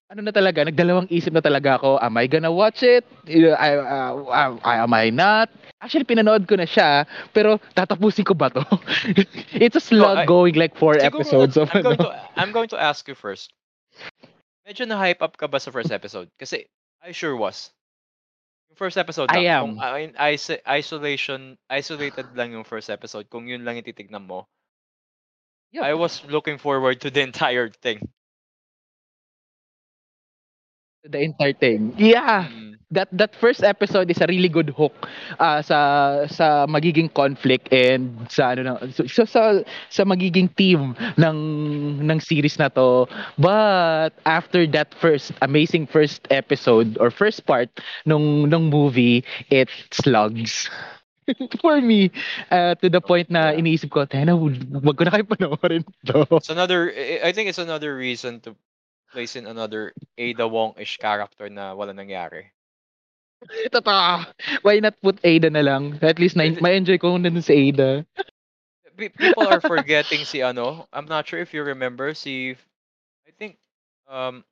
ano 0.09 0.25
na 0.25 0.33
talaga, 0.33 0.65
nagdalawang 0.65 1.09
isip 1.13 1.37
na 1.37 1.45
talaga 1.45 1.77
ako, 1.77 2.01
am 2.01 2.17
I 2.17 2.25
gonna 2.25 2.53
watch 2.53 2.81
it? 2.81 3.05
I, 3.29 3.77
uh, 3.77 4.17
uh, 4.25 4.57
am 4.65 4.93
I 4.97 5.13
not? 5.13 5.53
Actually, 5.85 6.09
pinanood 6.09 6.49
ko 6.49 6.57
na 6.57 6.65
siya, 6.65 7.05
pero 7.37 7.61
tatapusin 7.77 8.25
ko 8.25 8.33
ba 8.33 8.49
to? 8.49 8.65
It's 9.63 9.77
a 9.77 9.85
slug 9.85 10.25
I- 10.25 10.27
going 10.27 10.57
like 10.57 10.75
four 10.81 10.97
episodes 10.97 11.61
of 11.61 11.69
I'm 11.77 11.85
going 11.85 12.01
ano. 12.01 12.09
to 12.09 12.41
I'm 12.41 12.53
going 12.57 12.71
to 12.73 12.81
ask 12.81 13.05
you 13.07 13.15
first. 13.15 13.53
Medyo 14.65 14.89
na-hype 14.89 15.21
up 15.21 15.37
ka 15.37 15.45
ba 15.45 15.61
sa 15.61 15.69
first 15.69 15.93
episode? 15.93 16.33
Kasi 16.41 16.65
I 17.05 17.13
sure 17.13 17.37
was. 17.37 17.69
First 18.79 18.97
episode 18.97 19.29
I 19.29 19.35
lang, 19.35 19.47
am. 19.47 19.65
kung 19.65 19.75
uh, 19.83 19.97
in 19.99 20.13
iso- 20.15 20.63
isolation, 20.67 21.59
isolated 21.69 22.33
lang 22.39 22.53
yung 22.55 22.65
first 22.65 22.89
episode, 22.89 23.29
kung 23.29 23.45
yun 23.51 23.65
lang 23.67 23.77
yung 23.77 23.85
titignan 23.91 24.25
mo, 24.25 24.47
Yep. 25.73 25.83
I 25.83 25.95
was 25.95 26.25
looking 26.25 26.59
forward 26.59 27.01
to 27.03 27.11
the 27.11 27.21
entire 27.21 27.69
thing. 27.69 28.09
The 31.05 31.21
entire 31.21 31.53
thing. 31.53 31.95
Yeah. 31.97 32.47
Mm. 32.49 32.68
That 32.91 33.09
that 33.13 33.35
first 33.37 33.63
episode 33.63 34.11
is 34.11 34.21
a 34.21 34.27
really 34.29 34.49
good 34.49 34.71
hook 34.77 34.95
uh, 35.39 35.61
sa 35.63 36.25
sa 36.27 36.67
magiging 36.67 37.13
conflict 37.13 37.69
and 37.73 38.17
sa 38.31 38.53
ano 38.57 38.63
na 38.63 38.73
so, 38.91 39.05
so 39.07 39.25
sa 39.25 39.61
sa 39.93 40.03
magiging 40.05 40.49
team 40.57 40.97
ng 41.21 41.39
ng 42.05 42.19
series 42.21 42.59
na 42.59 42.69
to. 42.73 43.07
But 43.37 44.17
after 44.25 44.67
that 44.73 44.95
first 44.97 45.33
amazing 45.43 45.87
first 45.87 46.27
episode 46.31 46.97
or 47.01 47.11
first 47.11 47.45
part 47.47 47.69
nung 48.07 48.49
nung 48.49 48.71
movie 48.73 49.25
it 49.51 49.69
slugs. 49.93 50.69
For 51.61 51.81
me 51.81 52.11
uh, 52.51 52.75
to 52.81 52.89
the 52.89 53.01
point 53.05 53.29
na 53.29 53.53
iniisip 53.53 53.93
ko 53.93 54.09
tena 54.09 54.33
wag 54.33 54.97
ko 54.97 55.03
na 55.05 55.13
kayo 55.13 55.25
panoorin 55.29 55.85
to. 56.09 56.25
It's 56.41 56.49
another, 56.49 56.91
I 56.93 57.29
I 57.29 57.33
think 57.33 57.49
it's 57.49 57.59
another 57.59 57.95
reason 57.95 58.41
to 58.43 58.57
place 59.13 59.37
in 59.37 59.47
another 59.47 59.93
Ada 60.19 60.49
Wong-ish 60.49 60.99
character 60.99 61.49
na 61.51 61.75
wala 61.75 61.93
nangyari. 61.93 62.51
Totoo. 63.73 64.27
why 64.63 64.79
not 64.81 64.99
put 65.01 65.19
Ada 65.23 65.51
na 65.51 65.63
lang 65.63 65.99
at 66.03 66.19
least 66.19 66.37
na 66.37 66.51
ma-enjoy 66.59 66.99
ko 66.99 67.15
kung 67.15 67.23
nandun 67.25 67.45
si 67.45 67.71
Ada 67.71 68.05
People 68.97 69.47
are 69.47 69.61
forgetting 69.63 70.25
si 70.25 70.43
ano, 70.43 70.89
I'm 70.93 71.07
not 71.07 71.27
sure 71.27 71.39
if 71.39 71.55
you 71.55 71.63
remember 71.63 72.15
si, 72.15 72.59
I 73.27 73.31
think, 73.39 73.55
um, 74.11 74.43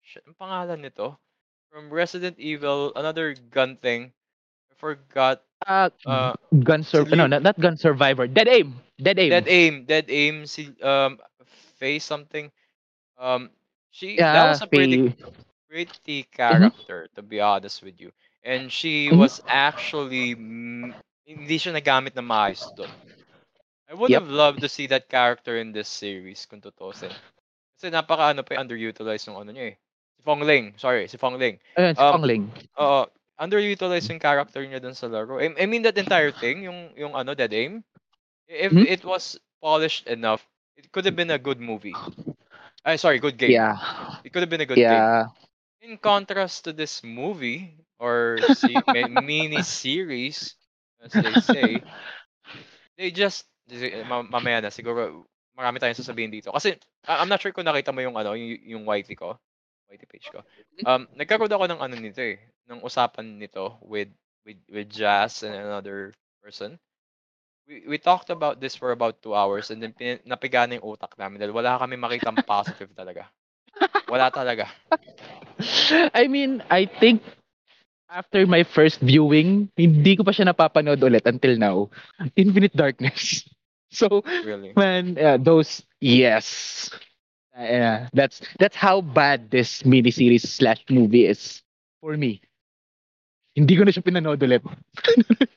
shit, 0.00 0.24
ang 0.24 0.32
pangalan 0.40 0.80
nito? 0.80 1.20
From 1.68 1.92
Resident 1.92 2.40
Evil, 2.40 2.96
another 2.96 3.36
gun 3.52 3.76
thing. 3.76 4.12
I 4.72 4.74
forgot. 4.80 5.44
Uh, 5.68 5.90
Uh, 6.06 6.32
gun 6.64 6.80
sur 6.82 7.04
si 7.04 7.12
no, 7.12 7.28
not, 7.28 7.42
not 7.44 7.60
gun 7.60 7.76
survivor. 7.76 8.26
Dead 8.26 8.48
aim. 8.48 8.72
Dead 8.96 9.18
aim. 9.20 9.30
Dead 9.30 9.48
Aim, 9.48 9.84
Dead 9.84 10.06
Aim, 10.08 10.46
si, 10.46 10.72
um, 10.80 11.20
Face 11.76 12.04
something. 12.04 12.48
Um, 13.20 13.50
she, 13.90 14.16
yeah, 14.16 14.32
that 14.32 14.48
was 14.48 14.60
a 14.62 14.66
pretty, 14.66 15.12
pretty 15.68 16.24
character, 16.32 17.08
to 17.16 17.22
be 17.22 17.40
honest 17.40 17.82
with 17.84 18.00
you. 18.00 18.12
And 18.44 18.72
she 18.72 19.10
Mhm. 19.10 19.18
was 19.18 19.40
actually 19.48 20.34
mm, 20.36 20.94
hindi 21.26 21.56
siya 21.60 21.76
nagamit 21.76 22.14
na 22.16 22.24
maayos 22.24 22.72
doon. 22.74 22.90
I 23.90 23.94
would 23.94 24.12
Yep. 24.12 24.22
have 24.22 24.28
loved 24.28 24.60
to 24.60 24.68
see 24.68 24.86
that 24.88 25.08
character 25.08 25.58
in 25.58 25.72
this 25.72 25.88
series 25.88 26.46
kung 26.46 26.60
tutusin. 26.62 27.12
Kasi 27.76 27.90
napaka 27.92 28.30
ano 28.32 28.42
pa 28.46 28.54
eh, 28.56 28.60
underutilized 28.62 29.28
yung 29.28 29.40
ano 29.40 29.50
niya 29.52 29.74
eh. 29.74 29.76
Si 30.16 30.22
Fong 30.22 30.42
Ling, 30.46 30.74
sorry, 30.78 31.08
si 31.08 31.16
Fong 31.18 31.36
Ling. 31.38 31.58
Ayun, 31.76 31.96
si 31.96 32.02
Um, 32.02 32.12
Pangling. 32.12 32.44
Oo, 32.80 33.06
underutilized 33.40 34.08
yung 34.10 34.22
character 34.22 34.62
niya 34.64 34.80
dun 34.80 34.94
sa 34.96 35.08
laro. 35.10 35.40
I, 35.40 35.52
I 35.58 35.66
mean 35.66 35.82
that 35.84 35.98
entire 35.98 36.30
thing, 36.32 36.64
yung 36.64 36.92
yung 36.96 37.12
ano, 37.16 37.34
Dead 37.34 37.52
Aim. 37.52 37.82
If 38.48 38.76
Mhm. 38.76 38.84
it 38.84 39.02
was 39.04 39.38
polished 39.60 40.06
enough, 40.08 40.44
it 40.76 40.92
could 40.92 41.04
have 41.06 41.16
been 41.16 41.30
a 41.34 41.40
good 41.40 41.60
movie. 41.60 41.96
Ay, 42.84 42.96
sorry, 42.96 43.18
good 43.18 43.36
game. 43.38 43.52
Yeah. 43.52 43.76
It 44.24 44.32
could 44.32 44.42
have 44.42 44.50
been 44.52 44.64
a 44.64 44.68
good 44.70 44.86
game. 44.86 45.08
Yeah. 45.08 45.28
In 45.82 45.98
contrast 45.98 46.64
to 46.64 46.72
this 46.72 47.02
movie 47.02 47.79
or 48.00 48.42
se- 48.48 48.82
mi- 48.88 49.12
mini 49.12 49.62
series, 49.62 50.56
as 51.04 51.12
they 51.20 51.36
say, 51.36 51.84
they 52.98 53.10
just 53.12 53.46
ma- 54.08 54.26
mamaya 54.26 54.64
na 54.64 54.72
siguro 54.72 55.24
marami 55.54 55.78
tayong 55.78 55.98
sasabihin 56.00 56.32
dito. 56.32 56.50
Kasi 56.50 56.76
I'm 57.06 57.28
not 57.28 57.40
sure 57.42 57.52
kung 57.52 57.68
nakita 57.68 57.92
mo 57.92 58.00
yung 58.00 58.16
ano, 58.16 58.34
yung, 58.34 58.58
yung 58.64 58.84
YT 58.88 59.12
ko, 59.14 59.36
YT 59.92 60.04
page 60.08 60.32
ko. 60.32 60.40
Um, 60.88 61.06
nagkaroon 61.14 61.52
ako 61.52 61.64
ng 61.68 61.80
ano 61.80 61.94
nito 61.96 62.20
eh, 62.24 62.40
ng 62.70 62.80
usapan 62.82 63.36
nito 63.38 63.76
with 63.84 64.08
with 64.48 64.58
with 64.72 64.88
Jazz 64.88 65.44
and 65.44 65.54
another 65.54 66.16
person. 66.40 66.80
We, 67.68 67.84
we 67.86 67.98
talked 68.00 68.30
about 68.30 68.58
this 68.58 68.74
for 68.74 68.90
about 68.90 69.22
two 69.22 69.34
hours 69.36 69.70
and 69.70 69.82
then 69.82 69.92
pin, 69.94 70.18
napiga 70.26 70.66
na 70.66 70.80
yung 70.80 70.96
utak 70.96 71.14
namin 71.20 71.38
dahil 71.38 71.54
wala 71.54 71.78
kami 71.78 71.94
makitang 72.00 72.40
positive 72.42 72.90
talaga. 72.96 73.28
Wala 74.08 74.32
talaga. 74.32 74.66
I 76.16 76.26
mean, 76.26 76.62
I 76.70 76.86
think 76.86 77.22
after 78.10 78.46
my 78.46 78.62
first 78.62 79.00
viewing, 79.00 79.70
hindi 79.78 80.16
ko 80.18 80.22
pa 80.26 80.34
siya 80.34 80.50
napapanood 80.50 81.00
ulit 81.00 81.24
until 81.26 81.56
now. 81.56 81.88
Infinite 82.36 82.74
Darkness. 82.76 83.46
So, 83.90 84.22
Really. 84.46 84.70
man, 84.78 85.18
uh, 85.18 85.34
those 85.34 85.82
yes. 85.98 86.86
Uh, 87.50 87.62
yeah, 87.66 87.96
that's 88.14 88.38
that's 88.62 88.78
how 88.78 89.02
bad 89.02 89.50
this 89.50 89.82
miniseries 89.82 90.46
slash 90.46 90.78
movie 90.86 91.26
is 91.26 91.66
for 91.98 92.14
me. 92.14 92.38
Hindi 93.58 93.74
ko 93.74 93.82
na 93.82 93.90
siya 93.90 94.06
pinanood 94.06 94.38
ulit. 94.46 94.62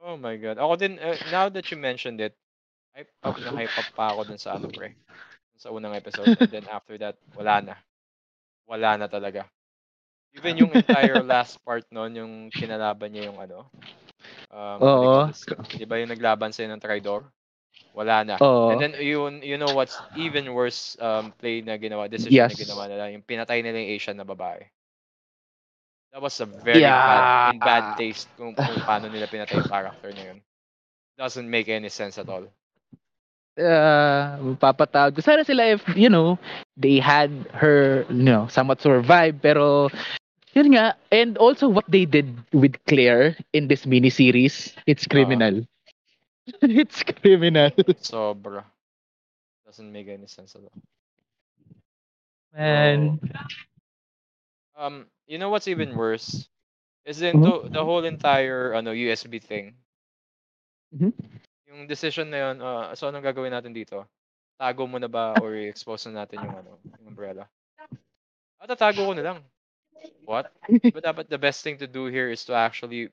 Oh 0.00 0.16
my 0.16 0.36
god. 0.40 0.56
Ako 0.56 0.74
din, 0.80 0.96
uh, 0.98 1.16
now 1.30 1.48
that 1.52 1.68
you 1.70 1.76
mentioned 1.76 2.20
it, 2.20 2.34
hype 2.96 3.12
up 3.22 3.36
na 3.38 3.52
hype 3.52 3.76
up 3.76 3.88
pa 3.94 4.16
ako 4.16 4.24
dun 4.32 4.40
sa 4.40 4.56
ano 4.56 4.72
pre. 4.72 4.96
Sa 5.60 5.70
unang 5.70 5.92
episode. 5.94 6.32
And 6.40 6.50
then 6.50 6.64
after 6.72 6.96
that, 6.98 7.20
wala 7.36 7.60
na. 7.60 7.74
Wala 8.64 8.96
na 8.96 9.06
talaga. 9.12 9.44
Even 10.36 10.56
yung 10.58 10.72
entire 10.74 11.22
last 11.22 11.58
part 11.66 11.82
nun, 11.90 12.14
yung 12.14 12.32
kinalaban 12.54 13.10
niya 13.10 13.30
yung 13.30 13.40
ano. 13.42 13.66
Um, 14.50 14.80
Oo. 14.82 15.30
Di 15.78 15.84
ba 15.86 15.98
yung 15.98 16.12
naglaban 16.12 16.52
sa'yo 16.52 16.68
ng 16.70 16.82
Tridor? 16.82 17.26
Wala 17.94 18.22
na. 18.22 18.36
Oo. 18.40 18.70
And 18.70 18.78
then 18.80 18.94
yun, 18.98 19.42
you 19.42 19.58
know 19.58 19.72
what's 19.74 20.02
even 20.14 20.52
worse 20.54 20.94
um, 21.02 21.32
play 21.38 21.60
na 21.62 21.74
ginawa, 21.78 22.06
decision 22.10 22.46
na 22.46 22.54
Yes. 22.54 22.58
ginawa 22.58 22.86
nila, 22.86 23.10
yung 23.10 23.22
pinatay 23.26 23.62
nila 23.64 23.80
yung 23.82 23.92
Asian 23.98 24.16
na 24.18 24.26
babae. 24.28 24.62
That 26.12 26.22
was 26.22 26.40
a 26.40 26.46
very 26.46 26.94
bad, 26.98 27.30
in 27.44 27.62
bad 27.62 27.86
Yeah. 27.86 27.94
taste 27.96 28.28
kung, 28.36 28.54
kung 28.62 28.82
paano 28.82 29.08
nila 29.10 29.26
pinatay 29.26 29.62
yung 29.62 29.70
character 29.70 30.10
na 30.14 30.22
yun. 30.34 30.38
Doesn't 31.18 31.48
make 31.50 31.68
any 31.68 31.88
sense 31.90 32.18
at 32.18 32.28
all. 32.28 32.46
uh, 33.58 34.38
papatawad 34.60 35.14
ko. 35.14 35.20
Sana 35.20 35.44
sila 35.44 35.66
if, 35.76 35.82
you 35.96 36.08
know, 36.08 36.38
they 36.76 36.98
had 36.98 37.30
her, 37.52 38.04
you 38.08 38.24
know, 38.24 38.46
somewhat 38.48 38.80
survive. 38.80 39.36
Pero, 39.42 39.90
yun 40.54 40.72
nga. 40.74 40.96
And 41.10 41.36
also 41.38 41.68
what 41.68 41.84
they 41.88 42.04
did 42.04 42.30
with 42.52 42.76
Claire 42.86 43.36
in 43.52 43.68
this 43.68 43.84
miniseries, 43.86 44.74
it's 44.86 45.06
criminal. 45.06 45.64
it's 46.62 47.02
criminal. 47.02 47.70
Sobra. 48.02 48.64
Doesn't 49.66 49.92
make 49.92 50.08
any 50.08 50.26
sense 50.26 50.54
at 50.56 50.62
all. 50.62 50.78
Man. 52.52 53.20
Um, 54.76 55.06
you 55.26 55.38
know 55.38 55.50
what's 55.50 55.68
even 55.68 55.94
worse? 55.94 56.48
Is 57.04 57.18
the, 57.18 57.32
Mhm. 57.32 57.72
the 57.72 57.84
whole 57.84 58.04
entire 58.04 58.74
ano 58.74 58.92
USB 58.92 59.38
thing. 59.38 59.74
Mhm. 60.94 61.12
Yung 61.70 61.86
decision 61.86 62.30
na 62.30 62.50
yun, 62.50 62.56
uh, 62.60 62.94
so 62.98 63.06
anong 63.08 63.22
gagawin 63.24 63.54
natin 63.54 63.70
dito? 63.70 64.02
Tago 64.58 64.84
mo 64.90 64.98
na 64.98 65.06
ba 65.08 65.38
or 65.38 65.54
i-expose 65.54 66.10
na 66.10 66.24
natin 66.26 66.42
yung 66.42 66.56
ano, 66.58 66.76
yung 66.98 67.14
umbrella? 67.14 67.46
Ah, 68.60 68.66
tatago 68.68 69.06
ko 69.06 69.12
na 69.14 69.22
lang. 69.24 69.38
What? 70.24 70.52
But 70.92 71.04
dapat 71.04 71.28
the 71.28 71.38
best 71.38 71.62
thing 71.64 71.78
to 71.78 71.86
do 71.86 72.06
here 72.06 72.30
is 72.30 72.44
to 72.46 72.54
actually 72.54 73.10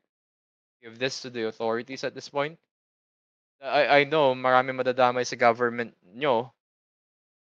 give 0.82 0.98
this 1.00 1.22
to 1.22 1.30
the 1.30 1.48
authorities 1.48 2.04
at 2.04 2.14
this 2.14 2.30
point. 2.30 2.60
I 3.62 4.00
I 4.00 4.04
know 4.04 4.34
marami 4.36 4.72
madadamay 4.76 5.26
sa 5.26 5.36
government 5.36 5.96
nyo. 6.16 6.54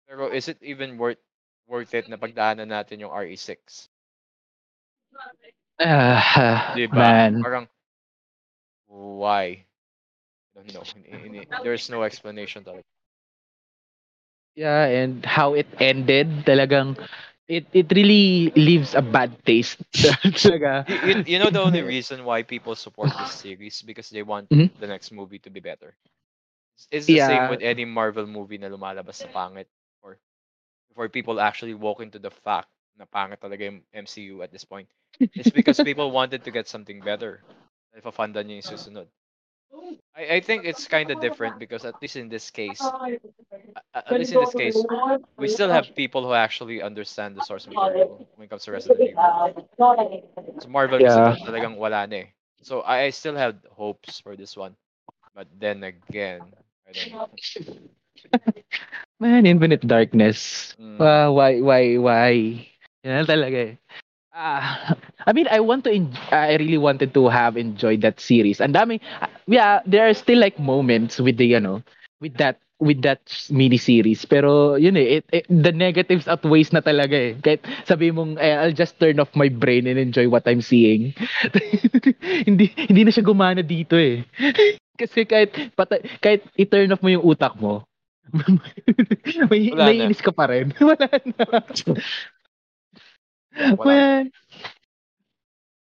Pero 0.07 0.27
is 0.31 0.47
it 0.47 0.57
even 0.64 0.97
worth 0.97 1.19
worth 1.68 1.93
it 1.93 2.07
na 2.07 2.18
pagdaanan 2.18 2.68
natin 2.69 2.99
yung 3.01 3.11
RE6? 3.11 3.89
Ah, 5.80 6.76
Di 6.76 6.85
ba? 6.95 6.99
man. 6.99 7.34
Parang 7.41 7.65
why? 8.88 9.43
I 9.45 9.65
don't 10.55 10.73
know. 10.73 10.84
Hindi- 10.93 11.09
hindi- 11.23 11.47
There's 11.64 11.89
no 11.89 12.03
explanation 12.03 12.64
talaga. 12.64 12.84
Yeah, 14.55 14.85
and 14.85 15.23
how 15.26 15.53
it 15.53 15.68
ended, 15.80 16.45
talagang, 16.45 16.97
it, 17.48 17.65
it 17.74 17.91
really 17.95 18.52
leaves 18.56 18.94
a 18.95 19.02
bad 19.02 19.32
taste. 19.45 19.80
Talaga. 19.94 20.86
You, 20.88 21.15
you, 21.26 21.40
know 21.40 21.49
the 21.49 21.61
only 21.61 21.82
reason 21.84 22.24
why 22.26 22.44
people 22.44 22.76
support 22.76 23.18
this 23.18 23.32
series 23.44 23.82
because 23.82 24.10
they 24.10 24.24
want 24.24 24.49
Mhm. 24.52 24.69
the 24.80 24.88
next 24.88 25.11
movie 25.11 25.40
to 25.40 25.49
be 25.49 25.60
better. 25.60 25.95
It's- 26.91 27.06
the 27.07 27.18
same 27.19 27.48
Yeah. 27.48 27.49
with 27.49 27.61
any 27.61 27.86
Marvel 27.86 28.28
movie 28.28 28.57
na 28.57 28.68
lumalabas 28.69 29.15
sa 29.24 29.28
pangit 29.32 29.68
or 30.03 30.18
before 30.90 31.10
people 31.10 31.40
actually 31.40 31.74
walk 31.74 32.02
into 32.02 32.19
the 32.19 32.32
fact 32.32 32.69
na 32.98 33.06
pangit 33.06 33.40
talaga 33.40 33.65
yung 33.69 33.82
MCU 33.94 34.41
at 34.44 34.52
this 34.52 34.65
point. 34.65 34.88
It's 35.36 35.52
because 35.52 35.80
people 35.82 36.11
wanted 36.11 36.44
to 36.44 36.52
get 36.52 36.68
something 36.68 37.02
better. 37.02 37.44
If 37.94 38.06
funda 38.14 38.44
niya 38.44 38.61
yung 38.61 38.69
susunod. 38.69 39.07
I, 40.15 40.35
I 40.35 40.39
think 40.41 40.65
it's 40.65 40.88
kind 40.88 41.10
of 41.11 41.19
different 41.19 41.60
because 41.60 41.85
at 41.85 41.95
least 42.02 42.15
in 42.15 42.30
this 42.30 42.49
case, 42.49 42.81
at 43.94 44.11
least 44.18 44.31
in 44.34 44.39
this 44.39 44.53
case, 44.53 44.85
we 45.38 45.48
still 45.48 45.69
have 45.69 45.94
people 45.95 46.23
who 46.23 46.34
actually 46.34 46.81
understand 46.81 47.35
the 47.35 47.41
source 47.41 47.68
material 47.68 48.22
when 48.35 48.45
it 48.45 48.49
comes 48.49 48.64
to 48.65 48.72
Resident 48.72 49.02
Evil. 49.06 49.30
So 50.60 50.68
Marvel 50.69 50.99
kasi 51.02 51.22
Yeah. 51.22 51.35
talagang 51.45 51.77
wala 51.77 52.07
na 52.07 52.26
eh. 52.26 52.27
So 52.61 52.81
I, 52.81 53.07
I 53.07 53.10
still 53.11 53.35
have 53.35 53.56
hopes 53.72 54.19
for 54.19 54.35
this 54.35 54.57
one. 54.57 54.76
But 55.35 55.48
then 55.60 55.84
again, 55.84 56.53
I 56.88 56.94
don't 56.94 57.11
know. 57.11 57.30
Man, 59.19 59.45
Infinite 59.45 59.85
Darkness. 59.85 60.73
Mm. 60.80 60.98
Ah, 61.02 61.30
why, 61.30 61.61
why, 61.61 61.98
why? 61.98 62.34
Yan 63.06 63.26
talaga 63.26 63.73
eh. 63.73 63.73
Ah, 64.38 64.93
I 65.26 65.34
mean, 65.34 65.49
I 65.49 65.59
want 65.59 65.81
to, 65.85 65.91
en- 65.91 66.14
I 66.30 66.61
really 66.61 66.77
wanted 66.77 67.09
to 67.18 67.26
have 67.27 67.57
enjoyed 67.57 68.05
that 68.05 68.22
series. 68.22 68.61
And 68.61 68.69
dami, 68.69 69.01
yeah, 69.49 69.81
there 69.81 70.05
are 70.07 70.14
still 70.14 70.38
like 70.38 70.59
moments 70.61 71.18
with 71.18 71.38
the, 71.41 71.47
you 71.49 71.59
know, 71.59 71.81
with 72.22 72.38
that, 72.38 72.61
with 72.77 73.01
that 73.01 73.26
mini 73.49 73.81
series. 73.81 74.26
Pero, 74.30 74.76
yun 74.77 74.93
eh, 74.93 75.18
it, 75.18 75.26
it, 75.34 75.45
the 75.49 75.73
negatives 75.73 76.27
outweighs 76.30 76.69
na 76.69 76.85
talaga 76.85 77.18
eh. 77.18 77.34
Kahit 77.41 77.65
sabi 77.89 78.14
mong, 78.14 78.38
eh, 78.38 78.53
I'll 78.61 78.77
just 78.77 79.01
turn 79.01 79.18
off 79.18 79.34
my 79.34 79.49
brain 79.49 79.89
and 79.89 79.97
enjoy 79.97 80.30
what 80.30 80.45
I'm 80.45 80.61
seeing. 80.61 81.18
hindi, 82.45 82.69
hindi 82.77 83.01
na 83.01 83.09
siya 83.09 83.26
gumana 83.26 83.65
dito 83.65 83.97
eh. 83.97 84.22
Kasi 85.01 85.26
kahit, 85.26 85.73
pata, 85.73 85.97
kahit 86.22 86.45
i-turn 86.61 86.93
off 86.93 87.01
mo 87.01 87.09
yung 87.09 87.26
utak 87.26 87.57
mo, 87.57 87.89
may, 89.49 89.73
Wala 89.73 89.89
may 89.89 89.97
na. 89.97 90.05
inis 90.05 90.22
ka 90.22 90.30
pa 90.30 90.45
rin. 90.45 90.77
Wala 90.77 91.09
na. 91.09 91.57
Wala. 93.78 93.96
Man. 93.96 94.32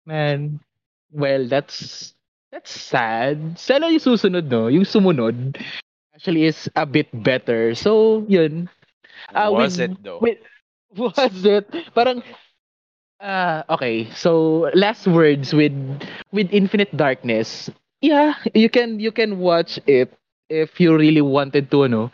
Man. 0.05 0.59
Well, 1.11 1.47
that's 1.47 2.13
that's 2.51 2.71
sad. 2.71 3.57
Sana 3.59 3.89
yung 3.89 4.01
susunod, 4.03 4.49
no? 4.49 4.67
Yung 4.67 4.85
sumunod 4.85 5.57
actually 6.15 6.45
is 6.45 6.69
a 6.75 6.85
bit 6.85 7.07
better. 7.23 7.75
So, 7.75 8.25
yun. 8.27 8.69
Ah, 9.33 9.51
Was 9.51 9.77
with- 9.77 9.91
it 9.91 10.03
though? 10.03 10.21
with- 10.21 10.43
Was 10.97 11.43
it? 11.45 11.67
Parang 11.93 12.23
ah 13.21 13.63
okay. 13.69 14.09
So, 14.13 14.67
last 14.73 15.07
words 15.07 15.53
with 15.53 15.73
with 16.31 16.49
Infinite 16.51 16.91
Darkness. 16.95 17.69
Yeah, 18.01 18.35
you 18.53 18.69
can 18.69 18.99
you 18.99 19.11
can 19.11 19.39
watch 19.39 19.79
it 19.87 20.11
if 20.49 20.79
you 20.79 20.95
really 20.97 21.21
wanted 21.23 21.71
to, 21.71 21.87
no? 21.87 22.11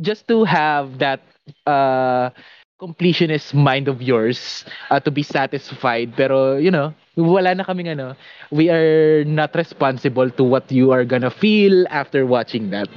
Just 0.00 0.28
to 0.28 0.44
have 0.44 0.98
that 1.00 1.20
uh 1.66 2.30
completionist 2.80 3.52
mind 3.54 3.88
of 3.88 4.00
yours 4.02 4.64
uh, 4.90 4.98
to 5.00 5.10
be 5.12 5.22
satisfied 5.22 6.16
pero 6.16 6.56
you 6.56 6.70
know 6.72 6.94
wala 7.16 7.52
na 7.54 7.64
kaming 7.64 7.92
ano 7.92 8.16
we 8.50 8.70
are 8.72 9.24
not 9.28 9.52
responsible 9.54 10.30
to 10.32 10.42
what 10.42 10.64
you 10.72 10.90
are 10.90 11.04
gonna 11.04 11.30
feel 11.30 11.84
after 11.92 12.24
watching 12.26 12.70
that 12.72 12.88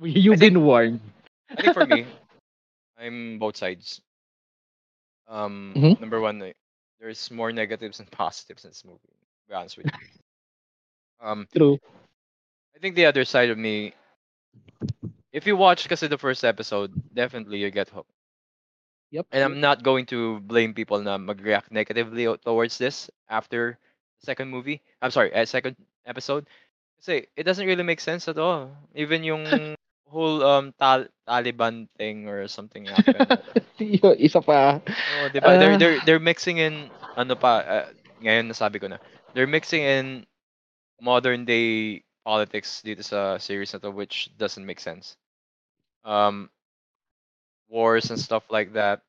you've 0.00 0.38
think- 0.38 0.54
been 0.54 0.62
warned 0.64 1.00
I 1.50 1.56
think 1.56 1.74
for 1.74 1.84
me, 1.86 2.06
I'm 2.98 3.38
both 3.38 3.56
sides. 3.56 4.00
Um, 5.28 5.76
Mhm. 5.76 5.96
number 5.98 6.20
one, 6.20 6.52
there's 7.00 7.30
more 7.30 7.52
negatives 7.52 8.00
and 8.00 8.10
positives 8.10 8.64
in 8.64 8.70
this 8.70 8.84
movie. 8.84 8.98
To 9.08 9.48
be 9.48 9.54
honest 9.54 9.76
with 9.76 9.86
you. 9.86 9.92
Um, 11.20 11.48
True. 11.54 11.78
I 12.74 12.78
think 12.78 12.94
the 12.96 13.06
other 13.06 13.24
side 13.24 13.50
of 13.50 13.58
me, 13.58 13.94
if 15.32 15.46
you 15.46 15.56
watch 15.56 15.88
kasi 15.88 16.06
the 16.08 16.18
first 16.18 16.44
episode, 16.44 16.92
definitely 17.14 17.58
you 17.58 17.70
get 17.70 17.88
hooked. 17.88 18.10
Yep. 19.14 19.26
And 19.30 19.42
I'm 19.46 19.60
not 19.62 19.86
going 19.86 20.06
to 20.10 20.42
blame 20.42 20.74
people 20.74 20.98
na 20.98 21.14
mag-react 21.18 21.70
negatively 21.70 22.26
o- 22.26 22.34
towards 22.34 22.78
this 22.82 23.06
after 23.30 23.78
the 24.18 24.24
second 24.26 24.50
movie. 24.50 24.82
I'm 24.98 25.14
sorry, 25.14 25.30
uh, 25.30 25.46
second 25.46 25.78
episode. 26.02 26.50
Kasi 26.98 27.30
it 27.38 27.44
doesn't 27.46 27.66
really 27.66 27.86
make 27.86 28.02
sense 28.02 28.26
at 28.26 28.38
all. 28.42 28.74
Even 28.98 29.22
yung 29.22 29.46
whole 30.10 30.42
um 30.42 30.74
tal- 30.78 31.06
Taliban 31.30 31.86
thing 31.96 32.26
or 32.26 32.46
something 32.50 32.86
happened. 32.90 33.38
Isa 34.18 34.42
pa. 34.42 34.82
oh, 34.82 35.28
diba? 35.30 35.54
they're 35.58 35.74
Ah. 35.74 35.78
they're 35.78 35.98
they're 36.06 36.22
mixing 36.22 36.58
in 36.58 36.90
ano 37.14 37.34
pa 37.38 37.62
uh, 37.62 37.86
ngayon 38.22 38.50
nasabi 38.50 38.82
ko 38.82 38.90
na. 38.90 38.98
They're 39.34 39.50
mixing 39.50 39.82
in 39.86 40.26
modern 40.98 41.44
day 41.46 42.02
politics 42.26 42.82
dito 42.82 43.02
sa 43.04 43.36
series 43.38 43.74
na 43.74 43.78
to 43.82 43.90
which 43.94 44.30
doesn't 44.38 44.64
make 44.66 44.78
sense. 44.82 45.14
Um 46.04 46.50
wars 47.68 48.10
and 48.10 48.20
stuff 48.20 48.44
like 48.50 48.72
that. 48.74 49.02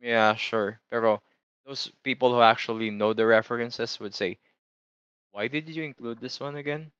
Yeah, 0.00 0.34
sure. 0.36 0.80
Pero 0.90 1.22
those 1.64 1.90
people 2.02 2.32
who 2.34 2.40
actually 2.42 2.90
know 2.90 3.12
the 3.12 3.26
references 3.26 3.98
would 4.00 4.14
say, 4.14 4.38
"Why 5.32 5.48
did 5.48 5.68
you 5.68 5.84
include 5.84 6.20
this 6.20 6.40
one 6.40 6.56
again? 6.56 6.92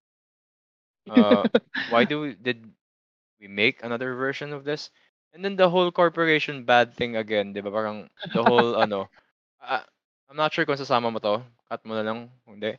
Uh, 1.09 1.47
why 1.89 2.05
do 2.05 2.21
we, 2.21 2.35
did 2.35 2.65
we 3.41 3.49
make 3.49 3.83
another 3.83 4.15
version 4.15 4.53
of 4.53 4.65
this?" 4.65 4.91
And 5.35 5.45
then 5.45 5.57
the 5.57 5.69
whole 5.71 5.91
corporation 5.93 6.65
bad 6.65 6.95
thing 6.95 7.17
again, 7.17 7.53
'di 7.53 7.61
ba? 7.63 7.71
Parang 7.71 8.09
the 8.33 8.43
whole 8.45 8.77
ano, 8.83 9.09
ah, 9.63 9.85
I'm 10.31 10.37
not 10.39 10.53
sure 10.55 10.65
kung 10.67 10.79
sasama 10.79 11.13
mo 11.13 11.21
to. 11.21 11.43
Cut 11.69 11.83
mo 11.87 11.95
na 11.99 12.05
lang, 12.07 12.31
hindi. 12.47 12.77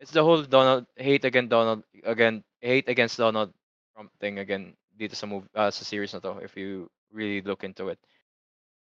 It's 0.00 0.12
the 0.12 0.24
whole 0.24 0.42
Donald 0.44 0.86
hate 0.96 1.24
against 1.24 1.50
Donald 1.50 1.84
again, 2.04 2.44
hate 2.60 2.88
against 2.88 3.18
Donald 3.18 3.52
Trump 3.94 4.12
thing 4.20 4.38
again 4.40 4.76
dito 4.96 5.16
sa 5.16 5.26
move 5.26 5.48
uh, 5.56 5.70
sa 5.72 5.82
series 5.84 6.12
na 6.12 6.20
to 6.20 6.38
if 6.44 6.56
you 6.56 6.88
really 7.12 7.40
look 7.42 7.64
into 7.64 7.88
it. 7.88 7.98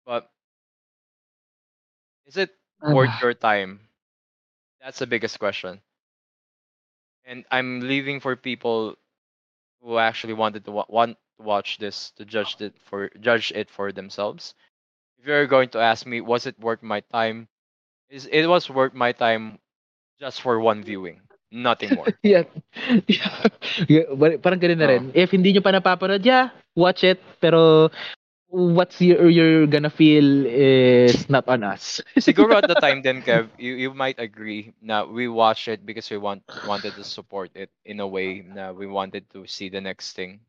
But 0.06 0.30
is 2.26 2.38
it 2.38 2.56
worth 2.86 3.12
Ah. 3.12 3.22
your 3.22 3.34
time? 3.34 3.90
That's 4.82 5.00
the 5.00 5.08
biggest 5.08 5.40
question. 5.40 5.82
And 7.26 7.46
I'm 7.52 7.82
leaving 7.82 8.20
for 8.20 8.36
people 8.36 8.98
who 9.82 9.98
actually 9.98 10.34
wanted 10.34 10.66
to 10.66 10.72
wa- 10.72 10.86
want 10.90 11.18
to 11.38 11.44
watch 11.44 11.78
this 11.78 12.12
to 12.12 12.26
judge 12.26 12.60
it 12.62 12.80
for 12.82 13.10
judge 13.20 13.52
it 13.54 13.70
for 13.70 13.92
themselves. 13.92 14.56
If 15.18 15.26
you're 15.26 15.48
going 15.48 15.70
to 15.70 15.80
ask 15.80 16.06
me, 16.06 16.22
was 16.22 16.46
it 16.46 16.60
worth 16.60 16.82
my 16.84 17.02
time? 17.02 17.50
Is 18.10 18.26
it 18.28 18.48
was 18.48 18.70
worth 18.70 18.94
my 18.94 19.12
time 19.14 19.60
just 20.20 20.42
for 20.42 20.60
one 20.60 20.84
viewing, 20.84 21.27
nothing 21.52 21.94
more. 21.94 22.18
Yeah. 22.24 22.44
yeah. 23.88 24.06
Parang 24.42 24.60
ganun 24.60 24.80
na 24.80 24.88
rin. 24.90 25.04
If 25.14 25.32
hindi 25.32 25.54
nyo 25.54 25.62
pa 25.64 25.72
napapanood, 25.74 26.24
yeah, 26.26 26.52
watch 26.76 27.04
it. 27.04 27.20
Pero 27.42 27.90
what's 28.50 29.02
your, 29.02 29.28
you're 29.30 29.68
gonna 29.68 29.90
feel 29.92 30.46
is 30.48 31.30
not 31.30 31.48
on 31.48 31.64
us. 31.64 32.02
Siguro 32.20 32.58
at 32.58 32.68
the 32.68 32.76
time 32.80 33.02
then, 33.02 33.22
Kev, 33.24 33.50
you, 33.58 33.74
you 33.76 33.94
might 33.94 34.20
agree 34.20 34.74
na 34.82 35.04
we 35.06 35.28
watched 35.28 35.68
it 35.68 35.86
because 35.86 36.10
we 36.10 36.18
want 36.18 36.44
wanted 36.62 36.96
to 36.96 37.04
support 37.04 37.52
it 37.56 37.70
in 37.86 38.00
a 38.00 38.08
way 38.08 38.42
na 38.46 38.72
we 38.72 38.88
wanted 38.88 39.30
to 39.32 39.46
see 39.48 39.70
the 39.70 39.82
next 39.82 40.14
thing. 40.16 40.40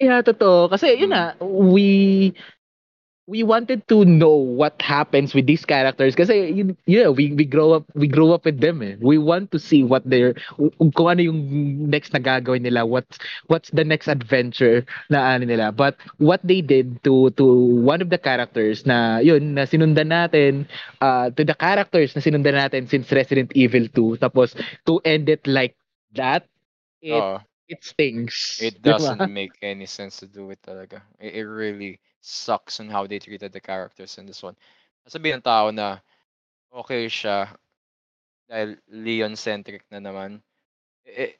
Yeah, 0.00 0.20
totoo. 0.22 0.68
Kasi 0.72 0.98
yun 0.98 1.10
Mm. 1.10 1.14
na, 1.14 1.22
we 1.40 2.32
we 3.26 3.42
wanted 3.42 3.86
to 3.88 4.04
know 4.04 4.36
what 4.36 4.76
happens 4.82 5.32
with 5.32 5.46
these 5.46 5.64
characters 5.64 6.14
kasi 6.14 6.52
yun, 6.52 6.76
yeah, 6.84 7.08
we 7.08 7.32
we 7.32 7.44
grow 7.44 7.72
up 7.72 7.84
we 7.96 8.06
grow 8.06 8.32
up 8.36 8.44
with 8.44 8.60
them 8.60 8.82
eh. 8.84 8.96
We 9.00 9.16
want 9.16 9.50
to 9.52 9.58
see 9.58 9.82
what 9.82 10.04
they're 10.04 10.36
kung 10.92 11.08
ano 11.08 11.20
yung 11.32 11.40
next 11.88 12.12
na 12.12 12.20
gagawin 12.20 12.68
nila, 12.68 12.84
what's 12.84 13.16
what's 13.48 13.70
the 13.72 13.84
next 13.84 14.08
adventure 14.08 14.84
na 15.08 15.36
ano 15.36 15.48
nila. 15.48 15.72
But 15.72 15.96
what 16.20 16.44
they 16.44 16.60
did 16.60 17.00
to 17.08 17.32
to 17.40 17.44
one 17.80 18.04
of 18.04 18.12
the 18.12 18.20
characters 18.20 18.84
na 18.84 19.24
yun 19.24 19.56
na 19.56 19.64
sinundan 19.64 20.12
natin 20.12 20.68
uh, 21.00 21.32
to 21.32 21.42
the 21.44 21.56
characters 21.56 22.12
na 22.12 22.20
sinundan 22.20 22.60
natin 22.60 22.84
since 22.88 23.08
Resident 23.08 23.52
Evil 23.56 23.88
2 23.88 24.20
tapos 24.20 24.52
to 24.84 25.00
end 25.08 25.32
it 25.32 25.44
like 25.48 25.72
that 26.12 26.44
it 27.00 27.24
Oo. 27.24 27.40
it 27.68 27.80
stings. 27.80 28.60
It 28.60 28.84
doesn't 28.84 29.24
make 29.24 29.56
any 29.64 29.86
sense 29.88 30.20
to 30.20 30.26
do 30.28 30.50
it 30.52 30.60
talaga. 30.60 31.00
It, 31.16 31.40
it 31.40 31.46
really 31.48 32.00
sucks 32.24 32.80
on 32.80 32.88
how 32.88 33.06
they 33.06 33.18
treated 33.18 33.52
the 33.52 33.60
characters 33.60 34.16
in 34.16 34.24
this 34.24 34.42
one. 34.42 34.56
Sasabihin 35.04 35.38
ng 35.38 35.44
tao 35.44 35.68
na 35.68 36.00
okay 36.72 37.04
siya 37.04 37.52
dahil 38.48 38.80
Leon-centric 38.88 39.84
na 39.92 40.00
naman. 40.00 40.40
If 41.04 41.36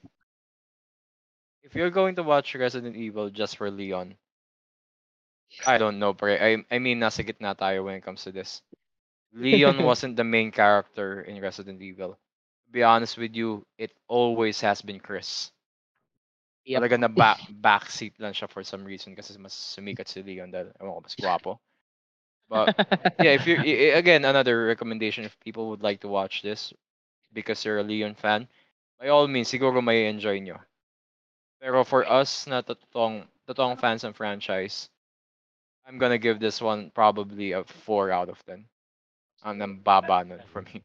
you're 1.72 1.90
going 1.90 2.20
to 2.20 2.22
watch 2.22 2.54
Resident 2.54 2.96
Evil 2.96 3.32
just 3.32 3.56
for 3.56 3.72
Leon, 3.72 4.14
I 5.64 5.78
don't 5.78 5.98
know, 5.98 6.12
pre. 6.12 6.36
I, 6.36 6.60
I 6.68 6.78
mean, 6.78 7.00
nasa 7.00 7.24
gitna 7.24 7.56
tayo 7.56 7.88
when 7.88 7.96
it 7.96 8.04
comes 8.04 8.24
to 8.24 8.32
this. 8.32 8.60
Leon 9.32 9.82
wasn't 9.88 10.16
the 10.16 10.24
main 10.24 10.52
character 10.52 11.22
in 11.22 11.40
Resident 11.40 11.80
Evil. 11.80 12.20
To 12.66 12.70
be 12.70 12.82
honest 12.82 13.16
with 13.16 13.32
you, 13.32 13.64
it 13.78 13.92
always 14.08 14.60
has 14.60 14.82
been 14.82 15.00
Chris. 15.00 15.50
Yep. 16.64 16.80
Talaga 16.80 16.96
na 17.00 17.08
back, 17.12 17.40
backseat 17.64 18.16
lang 18.18 18.32
siya 18.32 18.48
for 18.48 18.64
some 18.64 18.84
reason 18.84 19.12
kasi 19.12 19.36
mas 19.36 19.52
sumikat 19.52 20.08
si 20.08 20.24
Leon 20.24 20.48
dahil 20.48 20.72
ewan 20.80 20.96
ko, 20.96 21.00
mas 21.04 21.16
gwapo. 21.16 21.52
But 22.48 22.76
yeah, 23.20 23.36
if 23.36 23.44
you 23.48 23.56
again 23.96 24.24
another 24.24 24.66
recommendation 24.66 25.24
if 25.24 25.38
people 25.40 25.68
would 25.72 25.82
like 25.82 26.00
to 26.00 26.08
watch 26.08 26.42
this 26.42 26.72
because 27.32 27.64
you're 27.64 27.78
a 27.80 27.86
Leon 27.86 28.14
fan, 28.14 28.48
by 29.00 29.08
all 29.08 29.28
means 29.28 29.48
siguro 29.48 29.82
may 29.84 30.08
enjoy 30.08 30.40
nyo. 30.40 30.60
Pero 31.60 31.84
for 31.84 32.04
us 32.04 32.46
na 32.46 32.60
totoong 32.60 33.24
totoong 33.48 33.80
fans 33.80 34.04
ng 34.04 34.12
franchise, 34.12 34.88
I'm 35.84 35.98
gonna 35.98 36.20
give 36.20 36.40
this 36.40 36.60
one 36.60 36.92
probably 36.92 37.52
a 37.52 37.64
4 37.64 38.12
out 38.12 38.28
of 38.28 38.40
10. 38.44 38.64
Ang 39.44 39.58
nang 39.60 39.76
baba 39.80 40.24
nun 40.24 40.40
for 40.48 40.62
me. 40.64 40.84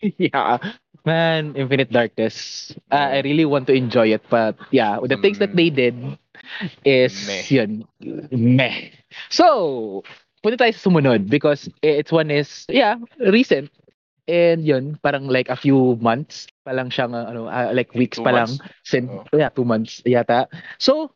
yeah 0.18 0.58
man 1.04 1.54
infinite 1.56 1.90
darkness 1.90 2.70
uh, 2.92 3.08
i 3.16 3.20
really 3.24 3.44
want 3.44 3.66
to 3.66 3.72
enjoy 3.72 4.08
it 4.12 4.22
but 4.28 4.56
yeah 4.70 4.98
the 5.08 5.16
things 5.16 5.38
that 5.38 5.56
they 5.56 5.70
did 5.70 5.96
is 6.84 7.14
Meh. 7.26 7.44
yun 7.48 7.70
meh 8.32 8.90
so 9.28 10.02
punta 10.44 10.56
tayo 10.60 10.72
sa 10.72 10.88
sumunod 10.88 11.28
because 11.28 11.68
it's 11.84 12.12
one 12.12 12.28
is 12.32 12.64
yeah 12.68 12.96
recent 13.32 13.68
and 14.28 14.64
yun 14.64 14.96
parang 15.04 15.28
like 15.28 15.48
a 15.48 15.56
few 15.56 15.96
months 16.00 16.48
pa 16.64 16.72
lang 16.72 16.88
siyang 16.92 17.12
uh, 17.16 17.28
ano 17.28 17.48
uh, 17.48 17.72
like 17.72 17.92
weeks 17.96 18.16
Two 18.20 18.24
pa 18.24 18.32
lang 18.32 18.48
months. 18.48 18.64
since 18.84 19.08
Oh. 19.10 19.24
yeah 19.36 19.48
two 19.52 19.64
months 19.64 20.00
yata 20.04 20.48
so 20.80 21.12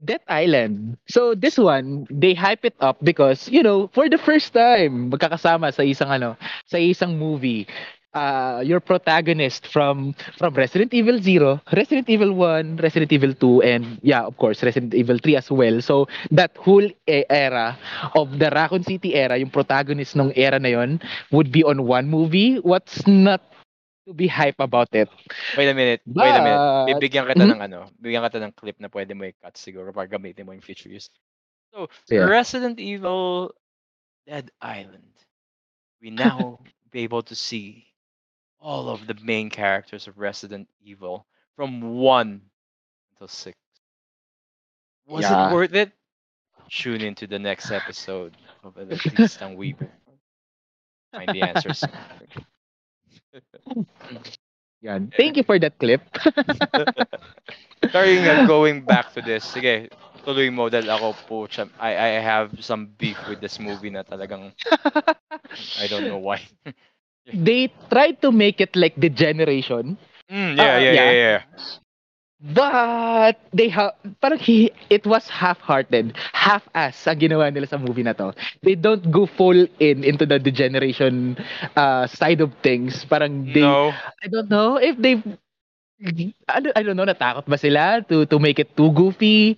Death 0.00 0.24
Island. 0.32 0.96
So 1.12 1.36
this 1.36 1.58
one, 1.60 2.08
they 2.08 2.32
hype 2.32 2.64
it 2.64 2.72
up 2.80 2.96
because, 3.04 3.52
you 3.52 3.60
know, 3.62 3.92
for 3.92 4.08
the 4.08 4.16
first 4.16 4.56
time, 4.56 5.12
magkakasama 5.12 5.76
sa 5.76 5.84
isang 5.84 6.08
ano, 6.08 6.40
sa 6.64 6.80
isang 6.80 7.20
movie. 7.20 7.68
Uh, 8.10 8.58
your 8.66 8.80
protagonist 8.82 9.70
from 9.70 10.18
from 10.34 10.50
Resident 10.58 10.90
Evil 10.90 11.22
0, 11.22 11.62
Resident 11.70 12.10
Evil 12.10 12.34
1, 12.34 12.82
Resident 12.82 13.12
Evil 13.14 13.30
2, 13.38 13.62
and 13.62 14.02
yeah, 14.02 14.26
of 14.26 14.34
course, 14.36 14.64
Resident 14.66 14.90
Evil 14.98 15.14
3 15.22 15.36
as 15.38 15.46
well. 15.46 15.78
So 15.80 16.10
that 16.34 16.50
whole 16.58 16.82
e- 17.06 17.22
era 17.30 17.78
of 18.18 18.42
the 18.42 18.50
Raccoon 18.50 18.82
City 18.82 19.14
era, 19.14 19.38
yung 19.38 19.54
protagonist 19.54 20.18
ng 20.18 20.34
era 20.34 20.58
na 20.58 20.74
yon 20.74 20.98
would 21.30 21.52
be 21.54 21.62
on 21.62 21.86
one 21.86 22.10
movie. 22.10 22.58
What's 22.66 23.06
not 23.06 23.46
to 24.06 24.12
be 24.12 24.26
hype 24.26 24.58
about 24.58 24.90
it? 24.90 25.06
Wait 25.54 25.70
a 25.70 25.74
minute. 25.74 26.02
Wait 26.02 26.34
a 26.34 26.42
minute. 26.42 26.58
But- 26.58 26.98
Bibigyan 26.98 27.30
kita 27.30 27.46
Mhm. 27.46 27.52
ng 27.54 27.62
ano, 27.62 27.80
bibigyan 28.02 28.26
kita 28.26 28.42
ng 28.42 28.54
clip 28.58 28.74
na 28.82 28.90
pwede 28.90 29.14
mo 29.14 29.22
i-cut 29.22 29.54
siguro 29.54 29.94
para 29.94 30.10
gamitin 30.10 30.46
mo 30.46 30.50
in 30.50 30.58
future 30.58 30.90
use. 30.90 31.06
So, 31.70 31.86
Yeah. 32.10 32.26
Resident 32.26 32.82
Evil 32.82 33.54
Dead 34.26 34.50
Island. 34.58 35.14
We 36.02 36.10
now 36.10 36.58
be 36.90 37.06
able 37.06 37.22
to 37.30 37.38
see 37.38 37.86
all 38.60 38.88
of 38.88 39.06
the 39.06 39.14
main 39.22 39.50
characters 39.50 40.06
of 40.06 40.18
Resident 40.18 40.68
Evil 40.82 41.26
from 41.56 41.80
1 41.80 42.40
until 43.12 43.28
6. 43.28 43.56
Was 45.06 45.22
Yeah. 45.24 45.50
it 45.50 45.54
worth 45.54 45.74
it? 45.74 45.92
Tune 46.70 47.00
into 47.00 47.26
the 47.26 47.38
next 47.38 47.70
episode 47.70 48.36
of 48.62 48.76
Elitistang 48.76 49.56
Weeble. 49.56 49.90
Find 51.12 51.28
the 51.34 51.42
answers. 51.42 51.82
Yan. 54.82 55.12
Thank 55.16 55.36
you 55.36 55.44
for 55.44 55.58
that 55.58 55.78
clip. 55.78 56.00
Sorry 57.92 58.16
nga, 58.24 58.46
going 58.46 58.80
back 58.80 59.12
to 59.12 59.20
this. 59.20 59.44
Sige, 59.44 59.92
tuloy 60.24 60.48
mo 60.48 60.72
dahil 60.72 60.88
ako 60.88 61.08
po, 61.28 61.36
I, 61.76 61.92
I 61.92 62.10
have 62.24 62.56
some 62.64 62.88
beef 62.96 63.20
with 63.28 63.40
this 63.44 63.60
movie 63.60 63.90
na 63.92 64.02
talagang, 64.04 64.56
I 65.76 65.86
don't 65.86 66.08
know 66.08 66.20
why. 66.22 66.40
They 67.32 67.72
tried 67.90 68.20
to 68.22 68.30
make 68.32 68.60
it 68.60 68.74
like 68.76 68.94
the 68.96 69.08
generation. 69.10 69.98
Mm, 70.30 70.56
yeah, 70.56 70.76
Ah, 70.76 70.78
yeah, 70.78 70.92
yeah, 70.94 71.10
yeah. 71.12 71.12
yeah. 71.12 71.42
But 72.40 73.36
they 73.52 73.68
have 73.68 73.94
parang 74.20 74.38
he 74.38 74.70
it 74.88 75.06
was 75.06 75.28
half-hearted, 75.28 76.16
half-ass 76.32 77.06
ang 77.08 77.20
ginawa 77.20 77.52
nila 77.52 77.68
sa 77.68 77.76
movie 77.76 78.02
na 78.04 78.12
to. 78.16 78.32
They 78.64 78.74
don't 78.76 79.04
go 79.12 79.26
full 79.28 79.68
in 79.78 80.04
into 80.04 80.24
the 80.24 80.38
degeneration 80.40 81.36
uh, 81.76 82.06
side 82.08 82.40
of 82.40 82.54
things. 82.64 83.04
Parang 83.04 83.52
they 83.52 83.76
No. 83.76 84.00
I 84.24 84.26
don't 84.28 84.48
know 84.48 84.76
if 84.80 84.96
they 85.00 85.20
I 86.48 86.60
don't, 86.60 86.74
I 86.76 86.82
don't 86.82 86.96
know 86.96 87.06
natakot 87.08 87.44
ba 87.48 87.56
sila 87.56 88.00
to 88.08 88.24
to 88.28 88.36
make 88.38 88.58
it 88.58 88.76
too 88.76 88.90
goofy. 88.92 89.56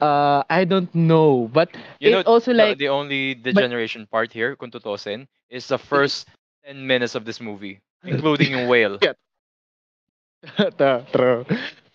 Uh 0.00 0.42
I 0.50 0.64
don't 0.66 0.90
know. 0.94 1.48
But 1.52 1.74
You 2.00 2.10
know, 2.10 2.20
it 2.20 2.26
also 2.26 2.52
the- 2.56 2.74
like 2.74 2.78
the 2.78 2.88
only 2.88 3.34
degeneration 3.34 4.06
part 4.06 4.32
here, 4.32 4.56
kung 4.56 4.70
tutusin, 4.70 5.26
is 5.50 5.68
the 5.68 5.78
first 5.78 6.28
10 6.66 6.86
minutes 6.86 7.14
of 7.14 7.24
this 7.24 7.40
movie, 7.40 7.80
including 8.04 8.52
yung 8.52 8.68
whale. 8.68 8.98
Yeah. 10.44 10.70
True, 10.76 11.00
true. 11.12 11.44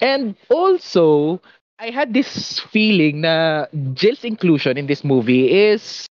And 0.02 0.34
also, 0.50 1.40
I 1.78 1.92
had 1.94 2.14
this 2.14 2.58
feeling 2.74 3.22
na 3.22 3.66
Jill's 3.94 4.26
inclusion 4.26 4.74
in 4.78 4.88
this 4.88 5.04
movie 5.04 5.54
is 5.54 6.08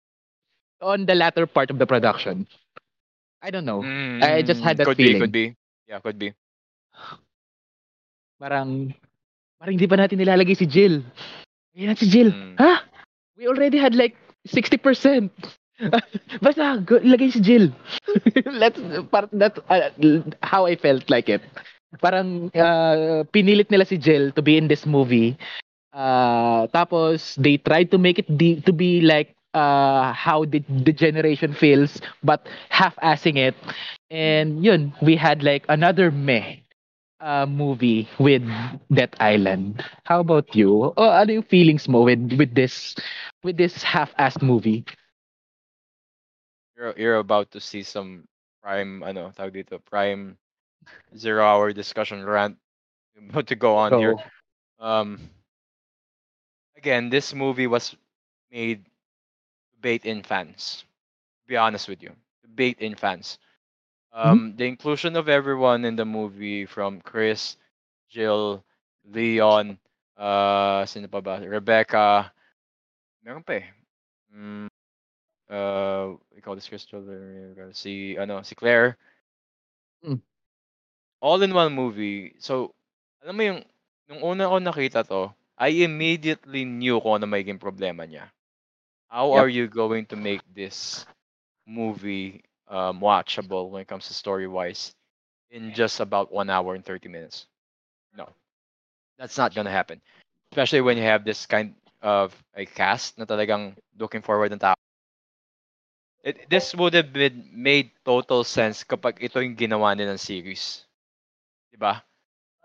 on 0.81 1.05
the 1.05 1.15
latter 1.15 1.47
part 1.47 1.71
of 1.71 1.79
the 1.79 1.87
production. 1.87 2.45
I 3.41 3.51
don't 3.51 3.63
know. 3.63 3.83
I 4.21 4.41
just 4.41 4.59
had 4.61 4.75
that 4.77 4.85
could 4.85 4.97
feeling. 4.97 5.15
be, 5.15 5.19
could 5.19 5.31
be. 5.31 5.55
Yeah, 5.87 5.99
could 5.99 6.19
be. 6.19 6.33
Parang, 8.35 8.91
parang 9.55 9.73
hindi 9.79 9.87
pa 9.87 9.95
natin 9.95 10.19
nilalagay 10.19 10.59
si 10.59 10.67
Jill. 10.67 11.07
Ayan 11.71 11.95
si 11.95 12.11
Jill. 12.11 12.35
Mm. 12.35 12.59
Ha? 12.59 12.83
We 13.39 13.47
already 13.47 13.79
had 13.79 13.95
like 13.95 14.19
60%. 14.43 15.31
Basta, 16.43 16.79
go, 16.85 16.99
ilagay 17.03 17.31
si 17.31 17.39
Jill. 17.43 17.71
Let's, 18.47 18.79
par, 19.11 19.27
that's 19.31 19.59
uh, 19.69 19.91
how 20.43 20.65
I 20.65 20.75
felt 20.75 21.09
like 21.09 21.27
it. 21.29 21.41
Parang 22.01 22.51
uh, 22.55 23.23
pinilit 23.31 23.71
nila 23.71 23.85
si 23.85 23.97
Jill 23.99 24.31
to 24.35 24.41
be 24.41 24.57
in 24.57 24.67
this 24.67 24.85
movie. 24.85 25.35
Uh, 25.95 26.67
tapos, 26.75 27.35
they 27.39 27.57
tried 27.57 27.91
to 27.91 27.97
make 27.99 28.19
it 28.19 28.27
de- 28.37 28.59
to 28.63 28.71
be 28.73 28.99
like 29.01 29.35
uh, 29.55 30.11
how 30.13 30.43
the, 30.45 30.59
the 30.83 30.91
generation 30.91 31.53
feels, 31.53 31.99
but 32.23 32.47
half-assing 32.69 33.37
it. 33.39 33.55
And 34.11 34.63
yun, 34.63 34.93
we 35.01 35.15
had 35.15 35.43
like 35.43 35.65
another 35.69 36.11
meh 36.11 36.57
uh, 37.21 37.45
movie 37.47 38.09
with 38.19 38.43
Death 38.93 39.15
Island. 39.19 39.83
How 40.05 40.19
about 40.21 40.55
you? 40.55 40.93
Oh, 40.97 41.11
ano 41.11 41.39
yung 41.41 41.47
feelings 41.49 41.87
mo 41.87 42.03
with 42.03 42.35
with 42.37 42.53
this 42.55 42.95
with 43.43 43.57
this 43.57 43.83
half-assed 43.83 44.43
movie? 44.43 44.85
You're, 46.77 46.93
you're 46.97 47.15
about 47.17 47.51
to 47.51 47.59
see 47.61 47.83
some 47.83 48.27
prime, 48.61 49.03
I 49.03 49.09
ano, 49.09 49.31
tawag 49.31 49.53
dito, 49.53 49.79
prime 49.83 50.37
zero-hour 51.17 51.73
discussion 51.73 52.23
rant 52.25 52.57
about 53.29 53.47
to 53.47 53.55
go 53.55 53.77
on 53.77 53.93
here. 53.95 54.15
Um, 54.79 55.19
again, 56.77 57.09
this 57.09 57.33
movie 57.33 57.67
was 57.67 57.95
made 58.51 58.85
to 58.85 59.77
bait 59.81 60.05
in 60.05 60.23
fans. 60.23 60.83
To 61.43 61.47
be 61.47 61.57
honest 61.57 61.87
with 61.87 62.01
you, 62.01 62.09
to 62.09 62.47
bait 62.47 62.79
in 62.79 62.95
fans. 62.95 63.37
Um, 64.13 64.55
The 64.55 64.65
inclusion 64.65 65.15
of 65.15 65.29
everyone 65.29 65.85
in 65.85 65.95
the 65.95 66.05
movie, 66.05 66.65
from 66.65 67.01
Chris, 67.01 67.57
Jill, 68.09 68.63
Leon, 69.05 69.77
uh, 70.17 70.85
sino 70.85 71.07
pa 71.07 71.21
ba? 71.21 71.39
Rebecca, 71.43 72.31
meron 73.23 73.43
pa 73.43 73.53
eh. 73.59 73.67
Mm, 74.33 74.67
uh, 75.49 76.15
call 76.41 76.55
this 76.55 76.67
Crystal, 76.67 77.03
si, 77.71 78.17
ano, 78.17 78.41
si 78.41 78.55
Claire. 78.55 78.97
Mm. 80.03 80.21
All 81.21 81.41
in 81.41 81.53
one 81.53 81.73
movie. 81.73 82.35
So, 82.39 82.73
alam 83.23 83.35
mo 83.37 83.43
yung, 83.43 83.61
nung 84.09 84.21
una 84.21 84.49
ko 84.49 84.57
nakita 84.61 85.01
to, 85.07 85.33
I 85.57 85.87
immediately 85.87 86.65
knew 86.65 86.99
kung 86.99 87.23
ano 87.23 87.25
magiging 87.25 87.59
problema 87.59 88.03
niya. 88.05 88.29
How 89.07 89.31
Yep. 89.33 89.39
are 89.39 89.49
you 89.49 89.65
going 89.67 90.05
to 90.11 90.17
make 90.19 90.43
this 90.53 91.05
movie 91.65 92.43
um, 92.67 92.99
watchable 92.99 93.69
when 93.69 93.81
it 93.81 93.87
comes 93.87 94.07
to 94.07 94.13
story 94.13 94.47
wise 94.47 94.93
in 95.49 95.73
just 95.73 95.99
about 95.99 96.31
one 96.31 96.49
hour 96.49 96.75
and 96.75 96.85
30 96.85 97.09
minutes? 97.09 97.47
No, 98.13 98.29
that's 99.17 99.37
not 99.37 99.55
gonna 99.55 99.71
happen. 99.71 100.01
Especially 100.51 100.81
when 100.81 100.97
you 100.97 101.03
have 101.03 101.23
this 101.25 101.45
kind 101.45 101.75
of 102.01 102.35
a 102.55 102.65
cast 102.65 103.17
na 103.17 103.25
talagang 103.25 103.75
looking 103.97 104.21
forward 104.21 104.51
ng 104.51 104.59
tao. 104.59 104.75
It, 106.25 106.49
this 106.49 106.73
would 106.73 106.97
have 106.97 107.13
been 107.13 107.45
made 107.53 107.93
total 108.01 108.41
sense 108.43 108.81
kapag 108.81 109.21
ito 109.21 109.37
yung 109.37 109.53
ginawa 109.53 109.93
nilang 109.93 110.17
series. 110.17 110.81
Diba? 111.69 112.01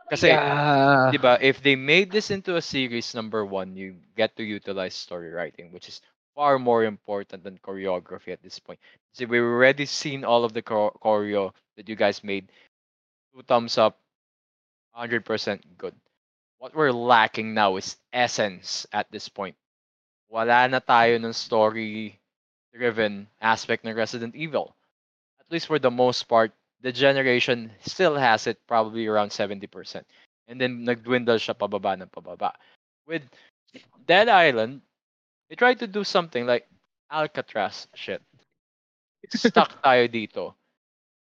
Kasi, 0.09 0.33
yeah. 0.33 1.13
Diba, 1.13 1.37
if 1.45 1.61
they 1.61 1.77
made 1.77 2.09
this 2.09 2.33
into 2.33 2.57
a 2.57 2.65
series, 2.65 3.15
number 3.15 3.45
one, 3.45 3.77
you 3.77 4.01
get 4.17 4.35
to 4.41 4.43
utilize 4.43 4.97
story 4.97 5.29
writing, 5.29 5.71
which 5.77 5.93
is 5.93 6.01
far 6.35 6.59
more 6.59 6.89
important 6.89 7.45
than 7.45 7.61
choreography 7.61 8.33
at 8.33 8.43
this 8.43 8.59
point. 8.59 8.81
See, 9.13 9.29
we've 9.29 9.45
already 9.45 9.85
seen 9.85 10.25
all 10.25 10.43
of 10.43 10.57
the 10.57 10.63
choreo 10.65 11.53
that 11.77 11.87
you 11.87 11.95
guys 11.95 12.25
made. 12.25 12.49
Two 13.37 13.45
thumbs 13.45 13.77
up, 13.77 14.01
100% 14.97 15.21
good. 15.77 15.95
What 16.59 16.75
we're 16.75 16.97
lacking 16.97 17.53
now 17.53 17.77
is 17.77 18.01
essence 18.13 18.87
at 18.93 19.13
this 19.13 19.29
point. 19.29 19.55
Wala 20.33 20.65
na 20.67 20.81
tayo 20.81 21.21
ng 21.21 21.37
story-driven 22.71 23.27
aspect 23.41 23.85
ng 23.85 23.95
Resident 23.95 24.35
Evil. 24.35 24.75
At 25.41 25.51
least 25.51 25.67
for 25.67 25.79
the 25.79 25.91
most 25.91 26.25
part, 26.29 26.53
the 26.83 26.93
generation 26.93 27.71
still 27.83 28.17
has 28.17 28.47
it 28.47 28.59
probably 28.67 29.07
around 29.07 29.31
70%. 29.31 29.67
And 30.49 30.61
then 30.61 30.87
nagdwindle 30.87 31.39
siya 31.39 31.55
pababa 31.55 32.01
ng 32.01 32.09
pababa. 32.09 32.53
With 33.07 33.23
Dead 34.07 34.29
Island, 34.29 34.81
they 35.49 35.57
tried 35.57 35.79
to 35.81 35.87
do 35.87 36.05
something 36.05 36.47
like 36.47 36.67
Alcatraz 37.11 37.89
shit. 37.95 38.23
It's 39.23 39.39
stuck 39.39 39.83
tayo 39.85 40.07
dito. 40.09 40.55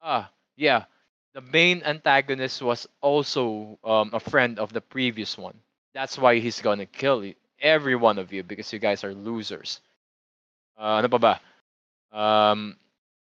Ah, 0.01 0.29
yeah. 0.55 0.85
The 1.33 1.41
main 1.41 1.81
antagonist 1.81 2.61
was 2.61 2.85
also 3.01 3.77
um, 3.83 4.13
a 4.13 4.19
friend 4.21 4.59
of 4.59 4.71
the 4.71 4.81
previous 4.81 5.37
one. 5.37 5.57
That's 5.93 6.17
why 6.17 6.37
he's 6.37 6.61
gonna 6.61 6.85
kill 6.85 7.25
you, 7.25 7.33
every 7.59 7.95
one 7.95 8.17
of 8.21 8.31
you 8.31 8.43
because 8.43 8.71
you 8.71 8.77
guys 8.77 9.03
are 9.03 9.13
losers. 9.13 9.81
Uh, 10.77 10.99
ano 11.01 11.07
pa 11.09 11.19
ba? 11.19 11.33
Um, 12.13 12.77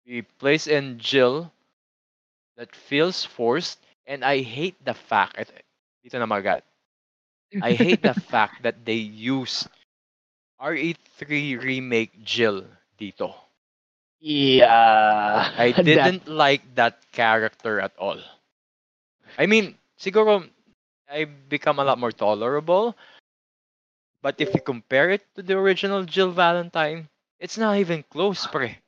we 0.06 0.22
place 0.22 0.66
in 0.66 0.98
Jill 0.98 1.50
that 2.56 2.74
feels 2.74 3.24
forced 3.24 3.78
and 4.06 4.24
I 4.24 4.40
hate 4.42 4.76
the 4.84 4.94
fact 4.94 5.38
ito, 5.38 5.52
dito 6.04 6.16
na 6.18 6.26
magat. 6.26 6.62
I 7.60 7.74
hate 7.74 8.02
the 8.02 8.14
fact 8.14 8.62
that 8.62 8.84
they 8.84 8.98
used 9.00 9.68
RE3 10.58 11.56
remake 11.56 12.22
Jill 12.24 12.64
dito. 12.98 13.34
Yeah. 14.20 15.50
I 15.56 15.72
That- 15.94 16.14
didn't 16.14 16.28
like 16.28 16.74
that 16.76 17.10
character 17.12 17.80
at 17.80 17.96
all. 17.98 18.20
I 19.38 19.46
mean, 19.46 19.76
siguro 19.98 20.48
I 21.08 21.24
become 21.24 21.78
a 21.78 21.84
lot 21.84 21.98
more 21.98 22.12
tolerable. 22.12 22.96
But 24.22 24.40
if 24.40 24.54
you 24.54 24.60
compare 24.60 25.10
it 25.10 25.22
to 25.34 25.42
the 25.42 25.56
original 25.58 26.04
Jill 26.04 26.30
Valentine, 26.30 27.08
it's 27.40 27.58
not 27.58 27.78
even 27.78 28.04
close, 28.04 28.46
pre. 28.46 28.78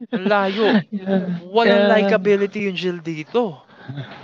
Ang 0.16 0.26
layo. 0.26 0.80
Yeah. 0.90 1.28
Walang 1.40 1.86
Yeah. 1.86 1.88
likability 1.88 2.66
yung 2.68 2.76
Jill 2.78 3.00
dito. 3.02 3.62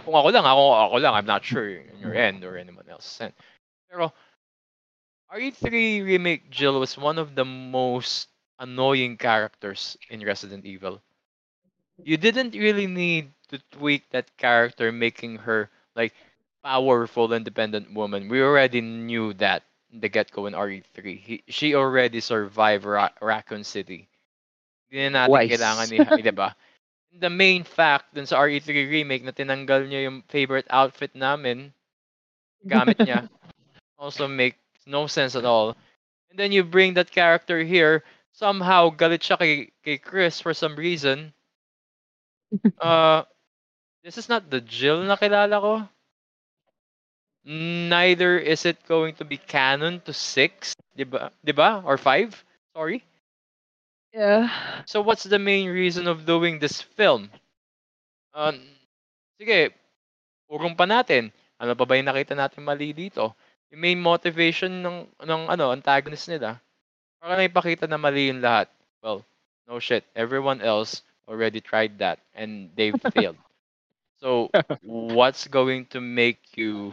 Kung 0.04 0.14
ako 0.14 0.28
lang, 0.30 0.46
ako, 0.46 0.62
ako 0.74 0.96
lang, 1.02 1.14
I'm 1.14 1.26
not 1.28 1.44
sure 1.44 1.68
in 1.68 1.98
your 1.98 2.14
end 2.14 2.44
or 2.44 2.56
anyone 2.56 2.88
else's 2.88 3.20
end. 3.20 3.34
Pero, 3.90 4.12
RE3 5.32 6.02
Remake 6.02 6.50
Jill 6.50 6.78
was 6.80 6.96
one 6.98 7.18
of 7.18 7.34
the 7.34 7.44
most 7.44 8.28
annoying 8.58 9.16
characters 9.18 9.96
in 10.08 10.24
Resident 10.24 10.64
Evil. 10.64 11.02
You 12.04 12.16
didn't 12.16 12.54
really 12.54 12.86
need 12.86 13.34
to 13.48 13.58
tweak 13.72 14.08
that 14.10 14.36
character, 14.38 14.92
making 14.92 15.38
her 15.48 15.70
like 15.94 16.14
powerful, 16.62 17.32
independent 17.32 17.92
woman. 17.92 18.28
We 18.28 18.40
already 18.42 18.80
knew 18.80 19.32
that 19.34 19.64
the 20.00 20.08
get-go 20.08 20.46
in 20.46 20.54
RE3. 20.54 21.18
He, 21.18 21.42
she 21.48 21.74
already 21.74 22.20
survived 22.20 22.84
Ra- 22.84 23.14
Raccoon 23.20 23.64
City. 23.64 24.08
Hindi 24.90 25.08
na 25.10 25.26
natin 25.26 25.30
Twice. 25.30 25.50
kailangan 25.56 25.86
ni, 25.90 25.98
di 26.28 26.34
ba? 26.34 26.54
The 27.16 27.30
main 27.32 27.64
fact 27.64 28.14
dun 28.14 28.26
sa 28.26 28.40
RE3 28.44 28.86
remake 28.90 29.24
na 29.24 29.32
tinanggal 29.32 29.88
niya 29.88 30.06
yung 30.10 30.22
favorite 30.28 30.68
outfit 30.70 31.14
namin, 31.16 31.72
gamit 32.66 33.00
niya, 33.00 33.28
also 33.98 34.28
makes 34.28 34.60
no 34.86 35.06
sense 35.06 35.34
at 35.34 35.44
all. 35.48 35.74
And 36.30 36.38
then 36.38 36.52
you 36.52 36.62
bring 36.64 36.94
that 36.94 37.10
character 37.10 37.64
here, 37.64 38.04
somehow 38.32 38.90
galit 38.92 39.24
siya 39.24 39.38
kay, 39.40 39.72
kay 39.82 39.98
Chris 39.98 40.40
for 40.40 40.54
some 40.54 40.76
reason. 40.76 41.32
Uh, 42.80 43.26
this 44.06 44.16
is 44.16 44.28
not 44.30 44.48
the 44.50 44.60
Jill 44.62 45.02
na 45.02 45.16
kilala 45.18 45.58
ko. 45.58 45.74
Neither 47.46 48.42
is 48.42 48.66
it 48.66 48.82
going 48.90 49.14
to 49.22 49.24
be 49.24 49.38
canon 49.38 50.02
to 50.02 50.10
6, 50.10 50.74
di 50.98 51.06
ba? 51.06 51.30
Di 51.46 51.54
ba? 51.54 51.78
Or 51.86 51.94
5? 51.94 52.34
Sorry. 52.74 53.06
Yeah. 54.10 54.50
So 54.82 54.98
what's 54.98 55.22
the 55.22 55.38
main 55.38 55.70
reason 55.70 56.10
of 56.10 56.26
doing 56.26 56.58
this 56.58 56.82
film? 56.82 57.30
Um, 58.34 58.58
sige, 59.38 59.70
urong 60.50 60.74
pa 60.74 60.90
natin. 60.90 61.30
Ano 61.62 61.78
pa 61.78 61.86
ba 61.86 61.94
yung 61.94 62.10
nakita 62.10 62.34
natin 62.34 62.66
mali 62.66 62.90
dito? 62.90 63.30
Yung 63.70 63.78
main 63.78 64.00
motivation 64.02 64.82
ng, 64.82 65.06
ng 65.22 65.42
ano, 65.46 65.70
antagonist 65.70 66.26
nila. 66.26 66.58
Para 67.22 67.38
na 67.38 67.46
ipakita 67.46 67.86
na 67.86 67.94
mali 67.94 68.26
yung 68.26 68.42
lahat. 68.42 68.66
Well, 69.06 69.22
no 69.70 69.78
shit. 69.78 70.02
Everyone 70.18 70.58
else 70.66 71.06
already 71.30 71.62
tried 71.62 72.02
that 72.02 72.18
and 72.34 72.74
they've 72.74 72.98
failed. 73.14 73.38
So, 74.18 74.50
what's 74.82 75.46
going 75.46 75.86
to 75.94 76.00
make 76.02 76.58
you 76.58 76.90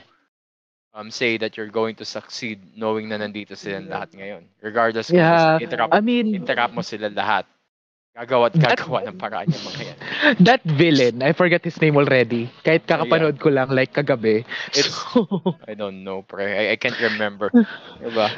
um 0.94 1.11
say 1.11 1.38
that 1.38 1.57
you're 1.57 1.72
going 1.72 1.95
to 1.95 2.06
succeed 2.06 2.60
knowing 2.78 3.10
na 3.10 3.18
nandito 3.18 3.57
silang 3.57 3.90
lahat 3.90 4.14
ngayon? 4.15 4.44
Regardless 4.61 5.11
kung 5.11 5.30
Yeah, 5.30 5.60
interrupt, 5.60 5.94
I 5.94 6.02
mean, 6.02 6.28
interrupt 6.34 6.74
mo 6.74 6.82
sila 6.82 7.10
lahat. 7.10 7.45
Gagawa 8.14 8.45
at 8.45 8.53
That- 8.61 8.77
gagawa 8.77 9.10
ng 9.10 9.18
paraan 9.18 9.49
yung 9.49 9.65
mga 9.65 9.81
yan. 9.90 9.98
that 10.45 10.61
villain, 10.77 11.26
I 11.26 11.34
forgot 11.34 11.65
his 11.65 11.81
name 11.81 11.98
already. 11.98 12.45
Kahit 12.61 12.85
kakapanood 12.85 13.41
ko 13.41 13.49
lang 13.49 13.73
like 13.73 13.90
kagabi. 13.90 14.45
It's- 14.69 14.94
So, 15.14 15.26
I 15.65 15.73
don't 15.73 16.06
know, 16.06 16.22
pre. 16.22 16.45
I, 16.45 16.64
I 16.73 16.77
can't 16.77 16.98
remember. 17.02 17.49
diba? 18.02 18.30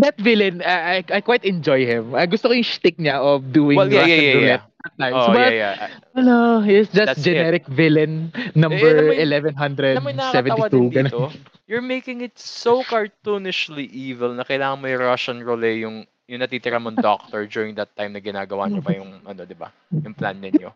that 0.00 0.16
villain, 0.16 0.64
I, 0.64 1.04
I 1.04 1.18
I 1.18 1.20
quite 1.20 1.44
enjoy 1.44 1.84
him. 1.84 2.16
I 2.16 2.24
gusto 2.24 2.48
ko 2.48 2.56
yung 2.56 2.64
shtick 2.64 2.96
niya 2.96 3.20
of 3.20 3.52
doing 3.52 3.76
Well, 3.76 3.92
yeah, 3.92 4.00
Russian 4.08 4.16
yeah, 4.16 4.24
yeah, 4.24 4.36
roulette 4.40 4.64
at 4.64 4.92
times. 4.96 5.16
Oh, 5.20 5.28
But, 5.28 5.52
yeah, 5.52 5.72
yeah. 5.76 5.88
ano, 6.16 6.34
he's 6.64 6.88
just 6.88 7.04
That's 7.04 7.20
it. 7.20 7.28
generic 7.36 7.68
villain 7.68 8.32
Eh, 8.32 8.56
number 8.56 9.12
mo 9.12 9.12
Alam 9.12 10.02
mo 10.04 10.08
yung 10.08 10.20
nakakatawa 10.24 10.66
1172. 10.72 10.72
din 10.72 10.86
ganun. 10.88 11.12
dito? 11.12 11.20
You're 11.68 11.84
making 11.84 12.24
it 12.24 12.32
so 12.40 12.80
cartoonishly 12.80 13.84
evil 13.92 14.32
na 14.32 14.40
kailangan 14.40 14.80
yung 14.80 15.04
Russian 15.04 15.44
roulette 15.44 15.84
yung 15.84 16.08
yung 16.28 16.40
natitira 16.44 16.78
mong 16.80 17.00
doctor 17.00 17.46
during 17.48 17.74
that 17.76 17.90
time 17.98 18.12
na 18.14 18.20
ginagawa 18.22 18.68
nyo 18.70 18.82
pa 18.84 18.92
yung 18.98 19.10
ano, 19.26 19.42
di 19.48 19.56
ba? 19.56 19.72
Yung 20.04 20.14
plan 20.14 20.38
ninyo. 20.38 20.70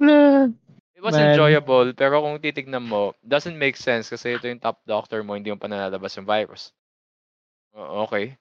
Ah, 0.00 0.48
It 0.96 1.02
was 1.02 1.16
Man. 1.16 1.18
enjoyable, 1.18 1.92
pero 1.94 2.20
kung 2.22 2.40
titignan 2.40 2.82
mo, 2.82 3.14
doesn't 3.22 3.58
make 3.58 3.76
sense 3.76 4.10
kasi 4.10 4.36
ito 4.36 4.48
yung 4.48 4.58
top 4.60 4.80
doctor 4.86 5.22
mo, 5.22 5.34
hindi 5.34 5.50
mo 5.50 5.58
pa 5.58 5.68
nalalabas 5.68 6.16
yung 6.18 6.26
virus. 6.26 6.72
O- 7.74 8.02
okay. 8.04 8.36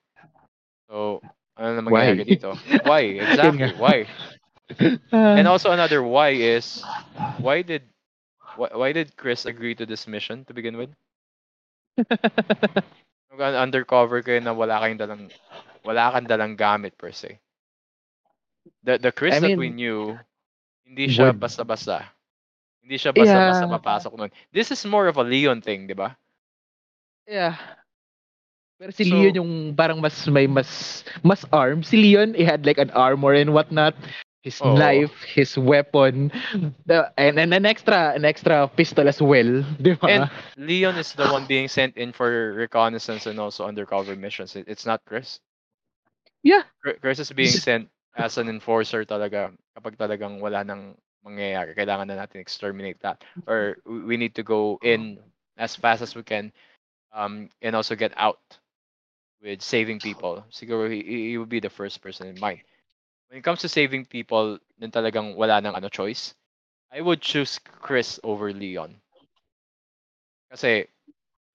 So, 0.89 1.23
ano 1.57 1.69
na 1.75 1.83
mangyayari 1.85 2.23
Why? 2.23 2.25
dito? 2.25 2.59
Why? 2.81 3.03
Exactly. 3.25 3.71
Why? 3.75 4.07
ah, 5.11 5.35
And 5.35 5.47
also 5.47 5.71
another 5.71 6.01
why 6.03 6.29
is, 6.29 6.89
why 7.37 7.61
did 7.61 7.89
why, 8.55 8.69
why 8.73 8.91
did 8.93 9.15
Chris 9.17 9.45
agree 9.45 9.75
to 9.75 9.85
this 9.85 10.07
mission 10.07 10.45
to 10.45 10.53
begin 10.53 10.77
with? 10.77 10.93
Mag- 13.33 13.57
Undercover 13.65 14.17
kayo 14.25 14.39
na 14.41 14.53
wala 14.55 14.79
kayong 14.81 15.01
dalang 15.01 15.23
wala 15.83 16.11
kang 16.11 16.27
dalang 16.27 16.55
gamit 16.57 16.97
per 16.97 17.11
se. 17.11 17.39
The 18.83 18.97
the 18.97 19.11
Chris 19.11 19.35
I 19.35 19.39
that 19.43 19.57
we 19.59 19.67
mean, 19.69 19.75
knew, 19.75 20.17
hindi 20.87 21.07
siya 21.07 21.31
would- 21.31 21.39
basta-basta. 21.39 22.07
Hindi 22.83 22.95
siya 22.99 23.11
basta-basta 23.15 23.63
Yeah. 23.67 23.75
papasok 23.79 24.13
nun. 24.19 24.31
This 24.51 24.71
is 24.71 24.83
more 24.87 25.07
of 25.07 25.15
a 25.19 25.23
Leon 25.23 25.61
thing, 25.63 25.87
di 25.87 25.95
ba? 25.95 26.15
yeah. 27.27 27.55
Pero 28.79 28.91
si 28.91 29.07
So- 29.07 29.15
Leon 29.15 29.35
yung 29.39 29.51
parang 29.75 29.99
mas 30.03 30.27
may 30.27 30.47
mas 30.47 31.03
mas 31.23 31.45
arm. 31.55 31.83
Si 31.83 31.95
Leon, 31.95 32.33
he 32.35 32.43
had 32.43 32.65
like 32.67 32.75
an 32.79 32.91
armor 32.91 33.31
and 33.35 33.51
whatnot. 33.55 33.95
His 34.43 34.59
Oo. 34.59 34.75
knife, 34.75 35.15
his 35.23 35.55
weapon, 35.55 36.27
the, 36.83 37.07
and, 37.15 37.39
and 37.39 37.55
an 37.55 37.63
extra 37.63 38.11
an 38.11 38.27
extra 38.27 38.67
pistol 38.67 39.07
as 39.07 39.23
well, 39.23 39.63
di 39.79 39.95
ba? 39.95 40.07
And 40.11 40.23
Leon 40.59 40.99
is 40.99 41.15
the 41.15 41.31
one 41.31 41.47
being 41.47 41.71
sent 41.71 41.95
in 41.95 42.11
for 42.11 42.51
reconnaissance 42.51 43.23
and 43.23 43.39
also 43.39 43.63
undercover 43.63 44.19
missions. 44.19 44.59
It- 44.59 44.67
It's 44.67 44.83
not 44.83 44.99
Chris. 45.07 45.39
Yeah. 46.43 46.63
Chri- 46.85 46.99
Chris 47.01 47.19
is 47.19 47.31
being 47.31 47.49
sent 47.51 47.89
as 48.15 48.37
an 48.37 48.49
enforcer 48.49 49.05
talaga 49.05 49.55
kapag 49.73 49.97
talagang 49.97 50.39
wala 50.43 50.63
nang 50.63 50.95
mangyayari. 51.25 51.73
Kailangan 51.73 52.07
na 52.11 52.19
natin 52.19 52.43
exterminate 52.43 52.99
that. 53.01 53.23
Or 53.47 53.77
we 53.87 54.13
we 54.13 54.15
need 54.17 54.35
to 54.35 54.43
go 54.43 54.77
in 54.83 55.17
as 55.57 55.75
fast 55.75 56.03
as 56.03 56.13
we 56.15 56.23
can 56.23 56.51
um, 57.13 57.49
and 57.61 57.75
also 57.75 57.95
get 57.95 58.13
out 58.17 58.41
with 59.41 59.61
saving 59.61 59.99
people. 59.99 60.43
Siguro 60.51 60.89
he, 60.91 61.31
he 61.31 61.37
would 61.37 61.49
be 61.49 61.59
the 61.59 61.69
first 61.71 62.01
person 62.01 62.27
in 62.27 62.39
mind. 62.39 62.61
When 63.29 63.39
it 63.39 63.43
comes 63.43 63.61
to 63.61 63.69
saving 63.69 64.05
people, 64.05 64.59
then 64.79 64.91
talagang 64.91 65.35
wala 65.35 65.61
nang 65.61 65.75
ano 65.75 65.89
choice. 65.89 66.35
I 66.91 67.01
would 67.01 67.21
choose 67.21 67.59
Chris 67.59 68.19
over 68.23 68.53
Leon. 68.53 68.95
Kasi 70.51 70.87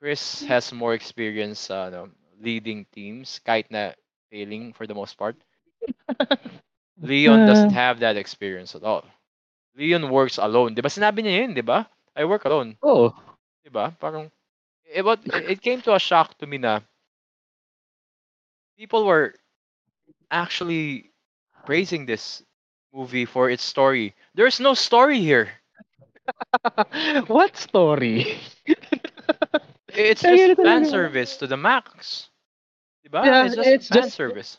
Chris 0.00 0.42
has 0.44 0.72
more 0.72 0.94
experience 0.94 1.70
sa 1.70 1.88
ano, 1.88 2.10
leading 2.40 2.84
teams 2.92 3.40
kahit 3.44 3.70
na 3.70 3.94
failing 4.30 4.72
for 4.72 4.86
the 4.86 4.94
most 4.94 5.16
part. 5.16 5.36
Leon 7.00 7.44
doesn't 7.44 7.70
uh. 7.70 7.72
have 7.72 8.00
that 8.00 8.16
experience 8.16 8.74
at 8.74 8.82
all. 8.84 9.04
Leon 9.76 10.10
works 10.10 10.38
alone. 10.38 10.74
'Di 10.74 10.82
ba 10.82 10.88
sinabi 10.90 11.22
niya 11.22 11.42
'yun, 11.44 11.52
'di 11.54 11.62
ba? 11.64 11.88
I 12.16 12.24
work 12.24 12.44
alone, 12.44 12.76
Oh. 12.82 13.14
'di 13.64 13.70
ba? 13.70 13.94
Parang 14.00 14.30
eh, 14.86 15.00
it, 15.00 15.04
what, 15.04 15.20
it 15.26 15.60
came 15.62 15.80
to 15.82 15.94
a 15.94 16.00
shock 16.00 16.36
to 16.38 16.46
me 16.46 16.58
na 16.58 16.80
people 18.76 19.04
were 19.04 19.34
actually 20.30 21.10
praising 21.64 22.06
this 22.06 22.42
movie 22.92 23.24
for 23.24 23.50
its 23.50 23.62
story. 23.62 24.14
There's 24.34 24.60
no 24.60 24.74
story 24.74 25.20
here. 25.20 25.50
what 27.28 27.56
story? 27.56 28.38
It's 29.92 30.24
just 30.24 30.50
fan 30.62 30.84
service 30.84 31.36
to 31.38 31.46
the 31.46 31.56
max. 31.56 32.30
Diba? 33.08 33.24
Yeah, 33.24 33.44
it's 33.46 33.54
just 33.56 33.72
it's 33.74 33.88
fan 33.88 34.10
just- 34.10 34.16
service. 34.16 34.58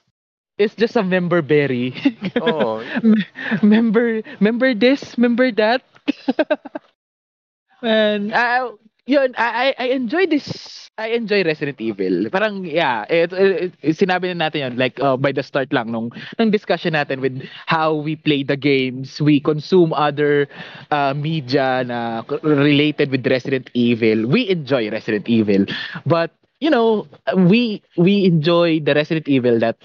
It's 0.59 0.75
just 0.75 0.95
a 0.97 1.03
member 1.03 1.41
berry. 1.41 1.95
Oh, 2.41 2.83
member 3.63 4.21
member 4.39 4.73
this, 4.75 5.17
member 5.17 5.51
that. 5.53 5.81
Man, 7.81 8.33
I 8.33 8.69
yun, 9.07 9.33
I, 9.37 9.73
I 9.73 9.75
I 9.77 9.85
enjoy 9.95 10.27
this. 10.27 10.89
I 10.99 11.15
enjoy 11.15 11.43
Resident 11.47 11.79
Evil. 11.79 12.27
Parang 12.29 12.65
yeah, 12.67 13.07
it, 13.07 13.31
it, 13.31 13.71
it- 13.79 13.95
sinabi 13.95 14.35
na 14.35 14.47
natin 14.51 14.59
yun 14.67 14.73
like 14.75 14.99
uh, 14.99 15.15
by 15.15 15.31
the 15.31 15.43
start 15.43 15.71
lang 15.71 15.91
nung 15.95 16.11
nung 16.37 16.51
discussion 16.51 16.91
natin 16.91 17.23
with 17.23 17.39
how 17.71 17.95
we 17.95 18.15
play 18.19 18.43
the 18.43 18.59
games, 18.59 19.21
we 19.23 19.39
consume 19.39 19.95
other 19.95 20.47
uh, 20.91 21.15
media 21.15 21.87
na 21.87 22.21
related 22.43 23.11
with 23.15 23.23
Resident 23.27 23.71
Evil. 23.73 24.27
We 24.27 24.49
enjoy 24.51 24.91
Resident 24.91 25.29
Evil. 25.31 25.63
But 26.03 26.35
you 26.59 26.69
know, 26.69 27.07
we 27.35 27.81
we 27.97 28.25
enjoy 28.25 28.79
the 28.79 28.93
Resident 28.93 29.27
Evil 29.27 29.59
that 29.59 29.77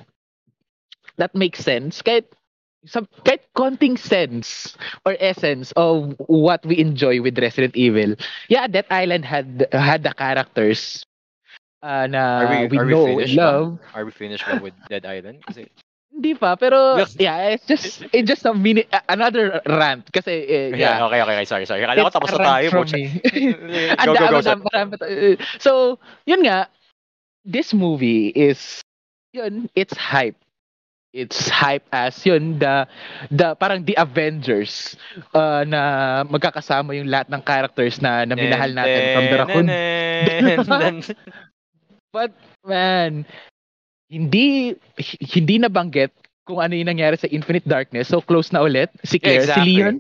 that 1.17 1.35
makes 1.35 1.61
sense 1.63 2.03
kahit 2.03 2.27
some 2.85 3.09
kahit 3.25 3.47
konting 3.57 3.99
sense 3.99 4.77
or 5.07 5.17
essence 5.21 5.73
of 5.77 6.15
what 6.27 6.65
we 6.67 6.79
enjoy 6.79 7.21
with 7.23 7.39
Resident 7.39 7.77
Evil. 7.77 8.15
Yeah, 8.49 8.67
that 8.69 8.87
island 8.91 9.25
had 9.25 9.69
had 9.73 10.03
the 10.03 10.13
characters 10.15 11.05
uh, 11.83 12.07
na 12.09 12.23
are 12.41 12.49
we, 12.49 12.67
we 12.67 12.79
are 12.79 12.87
we 12.87 12.93
know 12.93 13.07
finished 13.07 13.37
and 13.37 13.37
ba? 13.37 13.43
love. 13.43 13.79
Are 13.95 14.05
we 14.05 14.13
finished 14.13 14.45
ba 14.47 14.59
with 14.61 14.75
Dead 14.89 15.05
Island? 15.07 15.45
Kasi 15.47 15.69
Hindi 16.25 16.41
pa, 16.41 16.57
pero 16.57 16.97
yeah, 17.21 17.53
it's 17.53 17.69
just 17.69 18.01
it's 18.09 18.25
just 18.25 18.49
a 18.49 18.57
minute 18.57 18.89
another 19.13 19.61
rant 19.69 20.09
kasi 20.09 20.49
eh, 20.49 20.73
yeah. 20.73 20.97
yeah. 20.97 21.05
okay, 21.05 21.21
okay, 21.21 21.37
okay, 21.37 21.45
sorry, 21.45 21.69
sorry. 21.69 21.85
Akala 21.85 22.09
ko 22.09 22.17
tapos 22.17 22.33
na 22.33 22.41
tayo. 22.41 22.73
from 22.73 22.89
me. 22.89 23.21
go, 24.09 24.17
go, 24.17 24.33
go. 24.33 24.41
Andam- 24.41 24.65
andam- 24.65 24.73
andam- 24.73 25.37
So, 25.61 26.01
yun 26.25 26.49
nga, 26.49 26.73
this 27.45 27.77
movie 27.77 28.33
is, 28.33 28.81
yun, 29.37 29.69
it's 29.77 29.93
hype. 30.01 30.41
It's 31.13 31.53
hype 31.53 31.85
as 31.93 32.17
yun, 32.25 32.57
the, 32.59 32.89
the, 33.29 33.53
parang 33.61 33.85
the 33.85 33.93
Avengers 34.01 34.97
uh, 35.37 35.61
na 35.69 36.25
magkakasama 36.25 36.97
yung 36.97 37.13
lahat 37.13 37.29
ng 37.29 37.45
characters 37.45 38.01
na, 38.01 38.25
na 38.25 38.33
minahal 38.35 38.73
natin 38.73 39.03
from 39.13 39.25
the 39.29 39.37
Raccoon. 39.37 39.69
But, 42.15 42.31
man, 42.65 43.27
hindi, 44.15 44.75
hindi 45.35 45.55
nabanggit 45.59 46.13
kung 46.45 46.61
ano 46.61 46.77
yung 46.77 46.89
nangyari 46.89 47.17
sa 47.17 47.27
Infinite 47.27 47.65
Darkness. 47.67 48.09
So, 48.13 48.21
close 48.21 48.53
na 48.53 48.63
ulit. 48.63 48.93
Si 49.03 49.19
Claire, 49.19 49.49
Exactly. 49.49 49.65
si 49.65 49.77
Leon. 49.81 49.97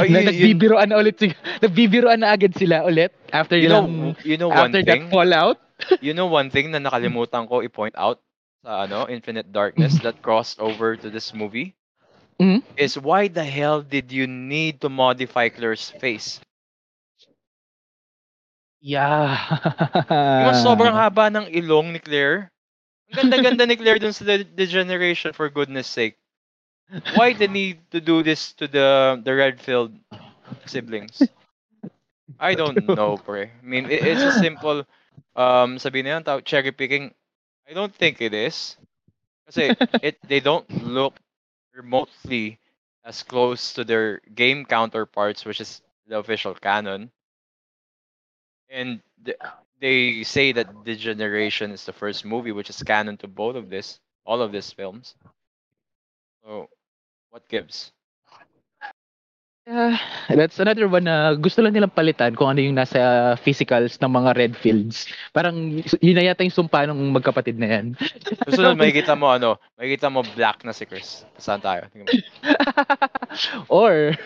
Oh, 0.00 0.04
na 0.10 0.20
yun- 0.20 0.26
nagbibiroan 0.28 0.88
na 0.90 0.96
ulit 0.98 1.16
si, 1.16 1.30
nagbibiroan 1.62 2.20
na 2.20 2.34
agad 2.34 2.52
sila 2.54 2.82
ulit 2.84 3.14
after 3.30 3.56
you 3.56 3.68
know, 3.70 3.86
ilang, 3.86 4.16
you 4.26 4.36
know 4.36 4.50
one 4.50 4.70
after 4.70 4.82
thing? 4.82 5.06
that 5.06 5.12
fallout. 5.12 5.58
You 6.04 6.12
know 6.12 6.28
one 6.28 6.52
thing 6.52 6.70
na 6.70 6.78
nakalimutan 6.78 7.48
ko 7.48 7.64
i-point 7.64 7.96
out 7.96 8.20
sa 8.60 8.84
ano, 8.84 9.08
Infinite 9.08 9.48
Darkness 9.48 9.96
that 10.04 10.20
crossed 10.20 10.60
over 10.60 10.92
to 10.96 11.08
this 11.08 11.32
movie 11.32 11.72
Mhm. 12.36 12.60
is 12.76 12.96
why 12.96 13.28
the 13.28 13.44
hell 13.44 13.80
did 13.80 14.12
you 14.12 14.26
need 14.26 14.80
to 14.80 14.88
modify 14.88 15.48
Claire's 15.48 15.88
face? 15.96 16.40
Yeah. 18.80 19.36
Yung 20.48 20.56
sobrang 20.56 20.96
haba 21.00 21.28
ng 21.28 21.48
ilong 21.52 21.92
ni 21.92 22.00
Claire. 22.00 22.48
Ganda-ganda 23.14 23.66
ni 23.66 23.76
Claire 23.76 23.98
dun 23.98 24.12
sa 24.12 24.24
The 24.24 24.66
generation 24.66 25.32
for 25.32 25.48
goodness 25.50 25.86
sake. 25.86 26.16
Why 27.10 27.32
the 27.34 27.48
need 27.48 27.90
to 27.90 28.00
do 28.00 28.22
this 28.22 28.52
to 28.54 28.66
the 28.68 29.20
the 29.22 29.34
Redfield 29.34 29.96
siblings? 30.66 31.32
I 32.38 32.54
don't 32.54 32.94
know, 32.94 33.18
pre. 33.18 33.42
I 33.44 33.62
mean, 33.62 33.86
it, 33.88 34.04
it's 34.04 34.24
a 34.24 34.32
simple 34.32 34.86
um 35.36 35.78
sabihin 35.78 36.04
na 36.04 36.20
yan, 36.20 36.42
cherry 36.44 36.72
picking. 36.72 37.14
I 37.68 37.72
don't 37.72 37.94
think 37.94 38.20
it 38.20 38.34
is. 38.34 38.76
Kasi 39.46 39.74
it 40.00 40.18
they 40.26 40.40
don't 40.40 40.68
look 40.82 41.18
remotely 41.74 42.58
as 43.04 43.22
close 43.22 43.72
to 43.74 43.84
their 43.84 44.20
game 44.34 44.64
counterparts 44.64 45.44
which 45.44 45.60
is 45.60 45.82
the 46.06 46.18
official 46.18 46.54
canon. 46.54 47.10
And 48.70 49.00
th- 49.24 49.36
they 49.80 50.22
say 50.22 50.52
that 50.52 50.68
the 50.84 50.94
generation 50.94 51.72
is 51.72 51.84
the 51.84 51.92
first 51.92 52.24
movie 52.24 52.52
which 52.52 52.70
is 52.70 52.82
canon 52.82 53.16
to 53.18 53.28
both 53.28 53.56
of 53.56 53.70
this, 53.70 53.98
all 54.24 54.42
of 54.42 54.52
these 54.52 54.72
films. 54.72 55.14
So, 56.44 56.68
what 57.30 57.48
gives? 57.48 57.92
Yeah, 59.68 60.00
that's 60.26 60.58
another 60.58 60.88
one 60.88 61.04
na 61.04 61.36
gusto 61.36 61.62
lang 61.62 61.76
nilang 61.76 61.94
palitan 61.94 62.34
kung 62.34 62.48
ano 62.50 62.64
yung 62.64 62.74
nasa 62.74 63.36
physicals 63.38 64.00
ng 64.00 64.08
mga 64.10 64.30
red 64.34 64.54
fields. 64.56 65.06
Parang 65.30 65.84
yun 66.00 66.16
na 66.16 66.26
yata 66.26 66.42
yung 66.42 66.58
sumpa 66.64 66.88
ng 66.88 67.12
magkapatid 67.14 67.60
na 67.60 67.78
yan. 67.78 67.86
Susunod, 68.48 68.74
makikita 68.80 69.14
mo 69.14 69.30
ano, 69.30 69.60
makikita 69.78 70.08
mo 70.10 70.24
black 70.34 70.64
na 70.64 70.72
si 70.72 70.88
Chris. 70.88 71.22
Saan 71.36 71.60
tayo? 71.62 71.86
Or, 73.70 74.16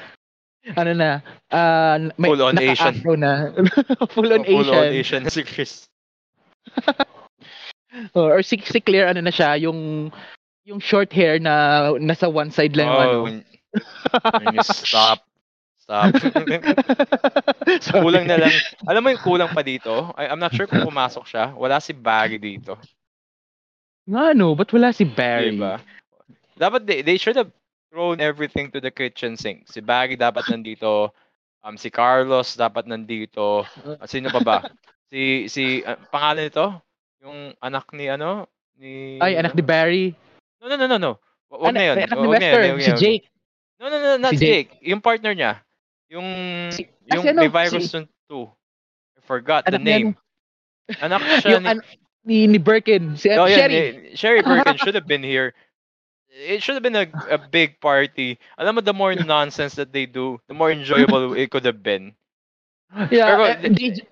ano 0.72 0.92
na, 0.96 1.10
uh, 1.52 1.96
may 2.16 2.28
Full 2.32 2.42
on 2.42 2.56
Asian. 2.56 2.94
na. 3.20 3.52
full 4.16 4.32
on 4.32 4.40
Oh, 4.40 4.48
Full 4.48 4.64
Asian. 4.64 4.80
on 4.80 4.88
Asian 4.96 5.20
na 5.24 5.30
si 5.30 5.42
Chris. 5.44 5.84
Or, 8.18 8.38
or 8.38 8.42
si, 8.42 8.58
si 8.58 8.80
Claire, 8.82 9.06
ano 9.14 9.22
na 9.22 9.30
siya, 9.30 9.54
yung 9.54 10.10
yung 10.66 10.82
short 10.82 11.14
hair 11.14 11.38
na 11.38 11.94
nasa 12.02 12.26
one 12.26 12.50
side 12.50 12.74
lang 12.74 12.90
ano. 12.90 13.30
Oh, 13.30 14.50
you 14.50 14.62
stop. 14.66 15.22
Stop. 15.78 16.10
Kulang 17.94 18.26
na 18.26 18.42
lang. 18.42 18.54
Alam 18.88 19.00
mo 19.04 19.08
yung 19.14 19.22
kulang 19.22 19.52
pa 19.52 19.62
dito? 19.62 20.10
I, 20.18 20.26
I'm 20.26 20.40
not 20.42 20.56
sure 20.56 20.66
kung 20.66 20.82
pumasok 20.82 21.22
siya. 21.28 21.52
Wala 21.54 21.78
si 21.78 21.92
Barry 21.94 22.40
dito. 22.40 22.80
Nga 24.10 24.32
no, 24.34 24.56
ba't 24.58 24.72
wala 24.74 24.90
si 24.90 25.04
Barry? 25.06 25.54
Diba? 25.54 25.78
Dapat 26.58 26.88
they, 26.88 26.98
they 27.06 27.14
should 27.20 27.36
have 27.38 27.52
thrown 27.94 28.18
everything 28.18 28.74
to 28.74 28.82
the 28.82 28.90
kitchen 28.90 29.38
sink. 29.38 29.70
Si 29.70 29.78
Barry 29.78 30.18
dapat 30.18 30.50
nandito. 30.50 31.14
Um, 31.62 31.78
si 31.78 31.94
Carlos 31.94 32.58
dapat 32.58 32.90
nandito. 32.90 33.62
At 34.02 34.10
sino 34.10 34.34
pa 34.34 34.42
ba? 34.42 34.56
Si, 35.14 35.46
si, 35.46 35.86
ah, 35.86 35.94
pangalan 36.10 36.50
nito? 36.50 36.66
Yung 37.22 37.54
anak 37.62 37.86
ni 37.94 38.10
ano? 38.10 38.50
Ni, 38.74 39.22
Ay, 39.22 39.38
anak 39.38 39.54
ni 39.54 39.62
Barry. 39.62 40.06
No, 40.58 40.66
no, 40.66 40.74
no, 40.74 40.90
no, 40.90 40.98
no. 40.98 41.12
Wa- 41.46 41.70
Wag 41.70 41.78
na 41.78 41.86
yun. 41.86 41.96
anak 42.02 42.18
ni 42.18 42.26
Wester, 42.26 42.62
si. 42.82 42.90
Jake. 42.98 43.24
No, 43.78 43.86
no, 43.86 43.96
no, 44.02 44.18
not 44.18 44.34
Si 44.34 44.42
Jake. 44.42 44.74
Jake. 44.74 44.90
Yung 44.90 44.98
partner 44.98 45.30
niya. 45.32 45.62
Yung, 46.10 46.26
Si- 46.74 46.90
ah, 47.08 47.22
yung 47.22 47.30
ano? 47.30 47.46
may 47.46 47.52
virus 47.54 47.86
Si- 47.88 47.94
nun 47.94 48.10
too. 48.26 48.50
I 49.14 49.20
forgot 49.22 49.62
the 49.70 49.78
Anak 49.78 49.86
name. 49.86 50.08
Anak 50.98 51.22
siya 51.46 51.56
Yung 51.56 51.64
ni... 51.64 51.70
an- 51.70 51.86
ni, 52.26 52.36
ni 52.50 52.58
Birkin, 52.58 53.14
si 53.16 53.28
Oh, 53.32 53.44
yeah, 53.46 53.64
Sherry. 53.64 53.76
ni- 53.78 54.16
Sherry 54.18 54.42
Birkin 54.42 54.76
should 54.82 54.98
have 54.98 55.06
been 55.06 55.22
here. 55.22 55.54
It 56.34 56.62
should 56.62 56.74
have 56.74 56.82
been 56.82 56.98
a, 56.98 57.06
a 57.30 57.38
big 57.38 57.78
party. 57.78 58.38
Alam 58.58 58.74
mo, 58.76 58.80
the 58.82 58.92
more 58.92 59.14
nonsense 59.22 59.78
that 59.78 59.94
they 59.94 60.06
do, 60.06 60.42
the 60.50 60.54
more 60.54 60.70
enjoyable 60.74 61.32
it 61.38 61.50
could 61.54 61.64
have 61.64 61.78
been. 61.82 62.10
Yeah, 63.10 63.38
Pero- 63.38 63.46
eh, 63.46 63.70
di- 63.70 64.02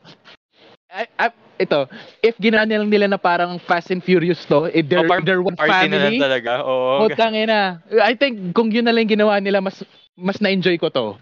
I, 0.93 1.07
I, 1.19 1.27
ito, 1.59 1.89
if 2.23 2.37
ginaan 2.39 2.69
nila 2.69 2.85
nila 2.85 3.07
na 3.11 3.19
parang 3.19 3.59
Fast 3.59 3.91
and 3.91 4.05
Furious 4.05 4.45
to, 4.47 4.69
if 4.71 4.87
they're, 4.87 5.03
Oh, 5.03 5.09
parang 5.09 5.25
they're 5.25 5.43
one 5.43 5.57
Party 5.57 5.89
na 5.91 5.99
lang 5.99 6.15
family, 6.15 6.19
talaga. 6.21 6.53
Oo. 6.63 7.09
putang 7.09 7.35
ina. 7.35 7.81
I 8.03 8.15
think 8.15 8.55
kung 8.55 8.71
yun 8.71 8.85
na 8.87 8.93
lang 8.95 9.09
ginawa 9.09 9.41
nila, 9.43 9.59
mas 9.65 9.83
mas 10.15 10.39
na-enjoy 10.39 10.77
ko 10.79 10.93
to. 10.93 11.17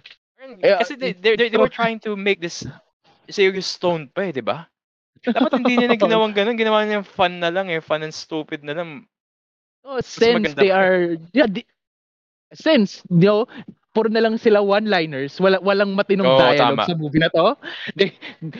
Eh, 0.60 0.74
Kasi 0.76 0.98
they, 0.98 1.12
they, 1.14 1.36
they, 1.38 1.48
they 1.48 1.60
were 1.60 1.70
trying 1.70 2.02
to 2.02 2.16
make 2.18 2.42
this 2.42 2.66
serious 3.30 3.70
stone 3.70 4.10
pa 4.10 4.26
eh, 4.28 4.32
di 4.34 4.42
ba? 4.42 4.66
Dapat 5.22 5.62
hindi 5.62 5.78
nila 5.78 5.94
ginawang 6.02 6.34
ganun. 6.34 6.58
Ginawa 6.58 6.82
niya 6.82 7.06
fun 7.06 7.38
na 7.38 7.52
lang 7.54 7.70
eh. 7.70 7.78
Fun 7.78 8.02
and 8.02 8.10
stupid 8.12 8.66
na 8.66 8.74
lang. 8.74 9.06
Oh, 9.84 10.00
since 10.00 10.54
maganda 10.54 10.60
they 10.60 10.70
pa. 10.70 10.74
are, 10.74 11.16
yeah, 11.32 11.46
di, 11.46 11.64
since, 12.54 13.02
you 13.10 13.26
know, 13.26 13.46
puro 13.94 14.08
na 14.08 14.20
lang 14.20 14.38
sila 14.38 14.62
one-liners, 14.62 15.40
wala, 15.40 15.58
walang 15.60 15.94
matinong 15.96 16.30
Oo, 16.30 16.38
dialogue 16.38 16.82
tama. 16.82 16.84
sa 16.84 16.94
movie 16.94 17.18
na 17.20 17.28
to. 17.34 17.56
They, 17.96 18.12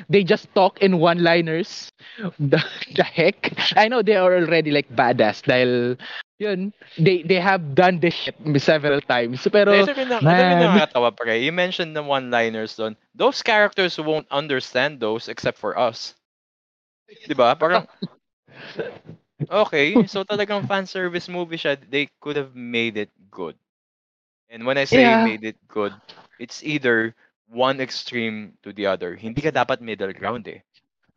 they 0.09 0.23
just 0.25 0.51
talk 0.55 0.81
in 0.83 0.99
one-liners. 0.99 1.91
The, 2.39 2.61
the 2.97 3.05
heck? 3.05 3.53
I 3.77 3.89
know 3.89 4.03
they 4.03 4.17
are 4.17 4.35
already 4.37 4.71
like 4.71 4.89
badass 4.91 5.43
dahil, 5.47 5.99
yun, 6.39 6.73
they 6.99 7.23
they 7.23 7.39
have 7.41 7.75
done 7.75 8.01
this 8.01 8.15
shit 8.15 8.37
several 8.61 9.01
times. 9.01 9.47
Pero, 9.51 9.87
Ito 9.87 9.93
rin 9.95 10.09
na, 10.09 10.21
man. 10.21 10.59
nakakatawa 10.59 11.15
pre. 11.17 11.45
You 11.45 11.53
mentioned 11.53 11.95
the 11.97 12.03
one-liners 12.03 12.77
doon. 12.77 12.97
Those 13.15 13.43
characters 13.43 13.99
won't 14.01 14.27
understand 14.31 15.01
those 15.01 15.29
except 15.29 15.59
for 15.59 15.77
us. 15.79 16.15
Di 17.29 17.35
ba? 17.35 17.55
Parang, 17.55 17.87
okay, 19.49 20.05
so 20.07 20.25
talagang 20.25 20.67
fan 20.67 20.85
service 20.87 21.29
movie 21.29 21.57
siya. 21.57 21.79
They 21.79 22.09
could 22.21 22.37
have 22.37 22.55
made 22.55 22.97
it 22.97 23.11
good. 23.31 23.57
And 24.51 24.65
when 24.67 24.77
I 24.79 24.85
say 24.85 25.15
Yeah. 25.15 25.17
made 25.17 25.45
it 25.45 25.57
good, 25.69 25.97
it's 26.39 26.63
either 26.63 27.15
one 27.49 27.81
extreme 27.81 28.57
to 28.63 28.73
the 28.73 28.87
other. 28.87 29.15
Hindi 29.17 29.41
ka 29.43 29.51
dapat 29.51 29.81
middle 29.81 30.13
ground 30.13 30.47
eh. 30.49 30.61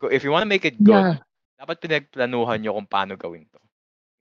Ko- 0.00 0.12
If 0.12 0.24
you 0.24 0.30
want 0.30 0.42
to 0.44 0.50
make 0.50 0.64
it 0.64 0.82
good, 0.82 1.06
yeah, 1.06 1.18
dapat 1.60 1.80
pinagplanuhan 1.80 2.60
nyo 2.62 2.74
kung 2.78 2.88
paano 2.90 3.14
gawin 3.18 3.46
to. 3.52 3.60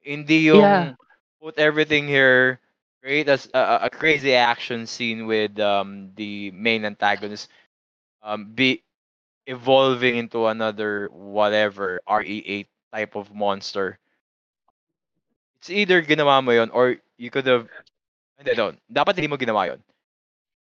Hindi 0.03 0.49
yung 0.51 0.73
Yeah. 0.73 0.95
put 1.41 1.57
everything 1.59 2.07
here, 2.07 2.59
create 3.01 3.27
a, 3.29 3.37
s- 3.39 3.51
a- 3.53 3.87
a 3.87 3.89
crazy 3.89 4.33
action 4.35 4.85
scene 4.87 5.25
with 5.27 5.57
um, 5.59 6.11
the 6.15 6.51
main 6.51 6.85
antagonist, 6.85 7.49
um, 8.23 8.53
be 8.53 8.83
evolving 9.47 10.17
into 10.17 10.47
another 10.47 11.09
whatever 11.11 11.99
RE8 12.07 12.67
type 12.93 13.15
of 13.17 13.33
monster. 13.33 13.97
It's 15.57 15.69
either 15.73 16.03
ginawa 16.03 16.43
mo 16.43 16.51
yon 16.53 16.69
or 16.69 16.97
you 17.17 17.31
could 17.33 17.47
have 17.47 17.67
hindi 18.37 18.53
no, 18.53 18.73
dapat 18.91 19.17
hindi 19.17 19.29
mo 19.31 19.37
ginawa 19.39 19.73
yon. 19.73 19.81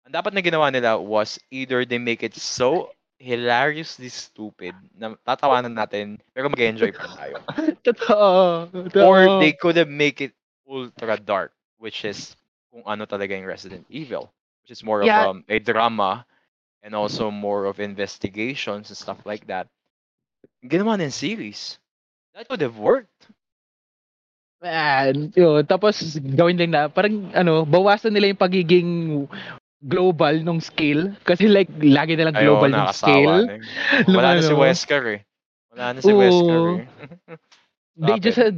Ang 0.08 0.14
dapat 0.16 0.32
na 0.34 0.42
ginawa 0.42 0.72
nila 0.72 0.98
was 1.00 1.40
either 1.52 1.84
they 1.86 2.00
make 2.00 2.24
it 2.24 2.36
so 2.38 2.94
hilariously 3.20 4.10
stupid 4.10 4.74
na 4.98 5.14
tatawanan 5.28 5.76
natin 5.78 6.18
pero 6.34 6.50
mag-enjoy 6.50 6.94
pa 6.96 7.08
tayo. 7.14 7.36
totoo. 7.86 8.72
Or 8.98 9.28
they 9.42 9.54
could 9.54 9.78
have 9.78 9.90
make 9.92 10.22
it 10.22 10.34
ultra 10.70 11.18
dark, 11.18 11.52
which 11.82 12.06
is 12.06 12.38
kung 12.72 12.84
ano 12.86 13.06
talaga 13.06 13.36
yung 13.36 13.46
Resident 13.50 13.86
Evil, 13.90 14.32
which 14.64 14.72
is 14.72 14.84
more 14.86 15.04
Yeah. 15.04 15.30
of 15.30 15.38
um, 15.38 15.46
a 15.50 15.60
drama 15.60 16.26
and 16.84 16.94
also 16.96 17.30
more 17.32 17.66
of 17.66 17.82
investigations 17.82 18.90
and 18.90 18.98
stuff 18.98 19.26
like 19.26 19.46
that. 19.50 19.68
Ginawa 20.62 21.02
ng 21.02 21.10
series. 21.14 21.81
That 22.34 22.50
would 22.50 22.62
have 22.62 22.78
worked. 22.78 23.28
Man, 24.62 25.34
yun. 25.36 25.66
Tapos 25.66 26.18
gawin 26.38 26.58
lang 26.60 26.72
na, 26.72 26.82
parang 26.88 27.30
ano, 27.34 27.66
bawasan 27.66 28.14
nila 28.14 28.30
yung 28.32 28.42
pagiging 28.42 28.90
global 29.82 30.38
nung 30.44 30.62
scale. 30.62 31.14
Kasi 31.26 31.50
like, 31.50 31.70
lagi 31.82 32.14
nilang 32.16 32.38
Ayaw, 32.38 32.44
global 32.44 32.70
yung 32.72 32.90
scale. 32.90 33.48
na. 33.48 33.54
eh. 33.58 33.62
Wala 34.16 34.36
na 34.38 34.42
si 34.46 34.54
Ano? 34.54 34.56
Wesker 34.56 35.04
eh. 35.16 35.20
Wala 35.74 35.86
na 35.96 36.00
si 36.02 36.12
Wesker 36.14 36.62
Oo. 36.62 36.82
eh. 36.82 36.86
They 37.98 38.20
just 38.20 38.38
had, 38.38 38.58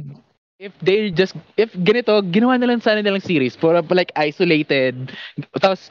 if 0.58 0.72
they 0.80 1.10
just, 1.10 1.34
if 1.56 1.72
ganito, 1.74 2.22
ginawa 2.32 2.56
na 2.58 2.66
lang 2.70 2.80
sana 2.80 3.02
nilang 3.02 3.22
series 3.24 3.56
for 3.56 3.76
like 3.92 4.12
isolated, 4.16 5.12
tapos 5.58 5.90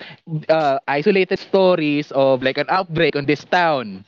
uh, 0.49 0.79
isolated 0.87 1.37
stories 1.39 2.09
of 2.15 2.41
like 2.41 2.57
an 2.57 2.69
outbreak 2.71 3.15
on 3.15 3.25
this 3.27 3.43
town 3.45 4.05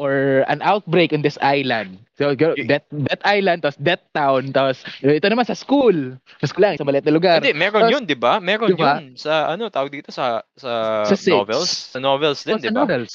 or 0.00 0.48
an 0.48 0.64
outbreak 0.64 1.12
on 1.12 1.20
this 1.20 1.36
island. 1.44 2.00
So 2.16 2.32
that 2.32 2.88
that 3.08 3.20
island, 3.20 3.60
tapos 3.60 3.76
that 3.84 4.08
town, 4.12 4.48
tapos 4.50 4.80
ito 4.98 5.28
naman 5.28 5.44
sa 5.44 5.52
school. 5.52 6.16
Sa 6.40 6.48
school 6.48 6.64
lang, 6.64 6.80
sa 6.80 6.88
maliit 6.88 7.04
na 7.04 7.12
lugar. 7.12 7.36
Hindi, 7.40 7.52
meron 7.52 7.84
Tapos- 7.84 7.92
yun, 7.92 8.04
di 8.08 8.16
ba? 8.16 8.40
Meron 8.40 8.68
Diba? 8.72 9.00
yun 9.00 9.16
sa, 9.16 9.52
ano, 9.52 9.68
tawag 9.68 9.92
dito 9.92 10.08
sa, 10.08 10.40
sa, 10.56 11.04
Sa 11.04 11.16
six. 11.16 11.28
novels. 11.28 11.68
Sa 11.92 12.00
novels 12.00 12.40
din, 12.40 12.56
Oh, 12.56 12.60
di 12.60 12.68
sa 12.68 12.72
ba? 12.72 12.80
novels. 12.80 13.12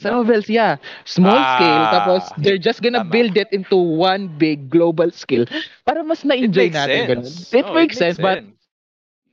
Sa 0.00 0.08
novels, 0.10 0.46
yeah. 0.48 0.78
Small 1.04 1.36
scale, 1.36 1.82
Ah, 1.84 1.92
tapos 1.92 2.22
they're 2.38 2.56
just 2.56 2.80
gonna 2.80 3.04
tama. 3.04 3.12
build 3.12 3.34
it 3.34 3.50
into 3.50 3.76
one 3.76 4.30
big 4.32 4.66
global 4.66 5.10
scale 5.10 5.44
para 5.84 6.00
mas 6.00 6.22
It 6.22 6.30
na-enjoy 6.30 6.70
makes 6.70 6.78
natin 6.78 6.98
ganun. 7.06 7.26
sense. 7.26 7.52
It 7.52 7.66
Oh, 7.68 7.74
makes 7.76 7.96
sense, 7.98 8.16
but 8.16 8.40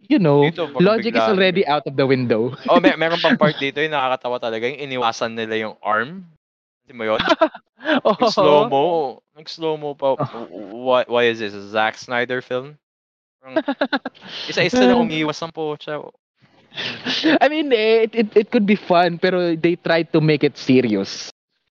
you 0.06 0.20
know, 0.20 0.44
Dito, 0.44 0.68
logic 0.78 1.12
is 1.12 1.20
bigla- 1.20 1.32
already 1.32 1.64
out 1.64 1.84
of 1.84 1.96
the 1.96 2.04
window. 2.04 2.52
Oh, 2.68 2.80
may 2.80 2.94
meron 3.02 3.18
pang 3.18 3.36
part 3.36 3.56
dito 3.58 3.80
yung 3.80 3.92
nakakatawa 3.92 4.38
talaga 4.38 4.68
yung 4.68 4.80
iniwasan 4.80 5.34
nila 5.34 5.56
yung 5.58 5.76
arm. 5.80 6.28
Hindi 6.88 6.94
mo 6.96 7.04
yun? 7.04 7.20
oh, 8.08 8.16
Nag-slow-mo. 8.16 8.84
Nag-slow-mo 9.36 9.92
pa. 10.00 10.16
Why, 10.72 11.04
why 11.04 11.24
is 11.28 11.44
this? 11.44 11.52
A 11.52 11.68
Zack 11.68 12.00
Snyder 12.00 12.40
film? 12.40 12.80
Isa-isa 14.52 14.88
lang 14.88 15.04
umiiwas 15.04 15.44
ng 15.44 15.52
pocha. 15.52 16.00
I 17.44 17.48
mean, 17.52 17.72
eh, 17.76 18.08
it, 18.08 18.16
it, 18.16 18.30
it 18.36 18.48
could 18.52 18.64
be 18.64 18.76
fun, 18.80 19.20
pero 19.20 19.56
they 19.56 19.76
tried 19.76 20.12
to 20.16 20.24
make 20.24 20.44
it 20.48 20.56
serious. 20.56 21.28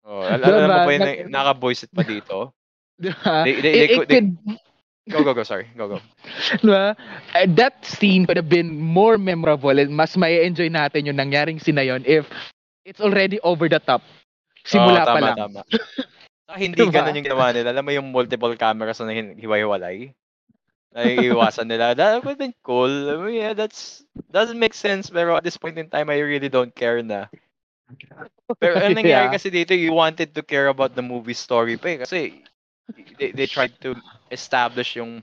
Oh, 0.04 0.20
al- 0.24 0.40
Diba? 0.40 0.60
alam 0.60 0.68
mo 0.68 0.78
ba 0.84 0.92
yung 0.92 1.00
Nag- 1.04 1.20
na- 1.28 1.32
naka-voice 1.40 1.88
it 1.88 1.92
pa 1.96 2.04
dito? 2.04 2.52
Diba? 3.00 3.48
They- 3.48 3.60
they- 3.64 3.72
It- 3.72 3.72
they 3.72 3.84
it 3.88 3.96
could- 3.96 4.08
they- 4.12 4.20
could, 4.28 4.60
Go, 5.08 5.24
go, 5.24 5.32
go. 5.32 5.40
Sorry. 5.40 5.64
Go, 5.72 5.88
go. 5.88 5.98
diba? 6.60 6.92
Uh, 7.32 7.48
that 7.56 7.80
scene 7.80 8.28
could 8.28 8.36
have 8.36 8.52
been 8.52 8.76
more 8.76 9.16
memorable 9.16 9.72
and 9.72 9.88
mas 9.88 10.12
may 10.20 10.44
enjoy 10.44 10.68
natin 10.68 11.08
yung 11.08 11.16
nangyaring 11.16 11.56
scene 11.56 11.80
na 11.80 11.84
yun 11.88 12.04
if 12.04 12.28
it's 12.84 13.00
already 13.00 13.40
over 13.40 13.72
the 13.72 13.80
top. 13.80 14.04
Simula 14.68 15.00
pa 15.02 15.16
Oh, 15.16 15.16
tama, 15.16 15.26
lang. 15.32 15.36
Tama. 15.36 15.60
Saka 16.44 16.58
hindi 16.64 16.84
Diba? 16.84 16.92
ganun 16.92 17.16
yung 17.16 17.26
ginawa 17.26 17.46
nila. 17.56 17.68
Alam 17.72 17.84
mo 17.88 17.92
yung 17.96 18.08
multiple 18.12 18.52
cameras 18.60 19.00
na 19.00 19.12
hiwa-hiwalay? 19.16 20.12
Naiiwasan 20.92 21.68
nila. 21.68 21.92
That 21.96 22.24
would 22.24 22.36
been 22.40 22.56
cool. 22.64 22.88
I 22.88 23.14
mean, 23.20 23.36
yeah, 23.40 23.52
that's 23.52 24.04
doesn't 24.32 24.58
make 24.60 24.72
sense. 24.72 25.08
Pero 25.12 25.36
at 25.36 25.44
this 25.44 25.56
point 25.60 25.76
in 25.76 25.88
time, 25.88 26.08
I 26.08 26.20
really 26.20 26.48
don't 26.48 26.72
care 26.72 27.00
na. 27.04 27.28
Pero 28.60 28.80
ang 28.80 28.96
nangyari 28.98 29.28
Yeah. 29.28 29.32
kasi 29.32 29.52
dito, 29.52 29.76
you 29.76 29.92
wanted 29.92 30.32
to 30.36 30.42
care 30.44 30.68
about 30.72 30.96
the 30.96 31.04
movie 31.04 31.36
story 31.36 31.76
pa 31.76 31.92
eh. 31.92 31.98
Kasi 32.04 32.18
they, 33.20 33.32
they 33.36 33.46
tried 33.48 33.76
to 33.84 33.92
establish 34.32 34.96
yung 34.96 35.20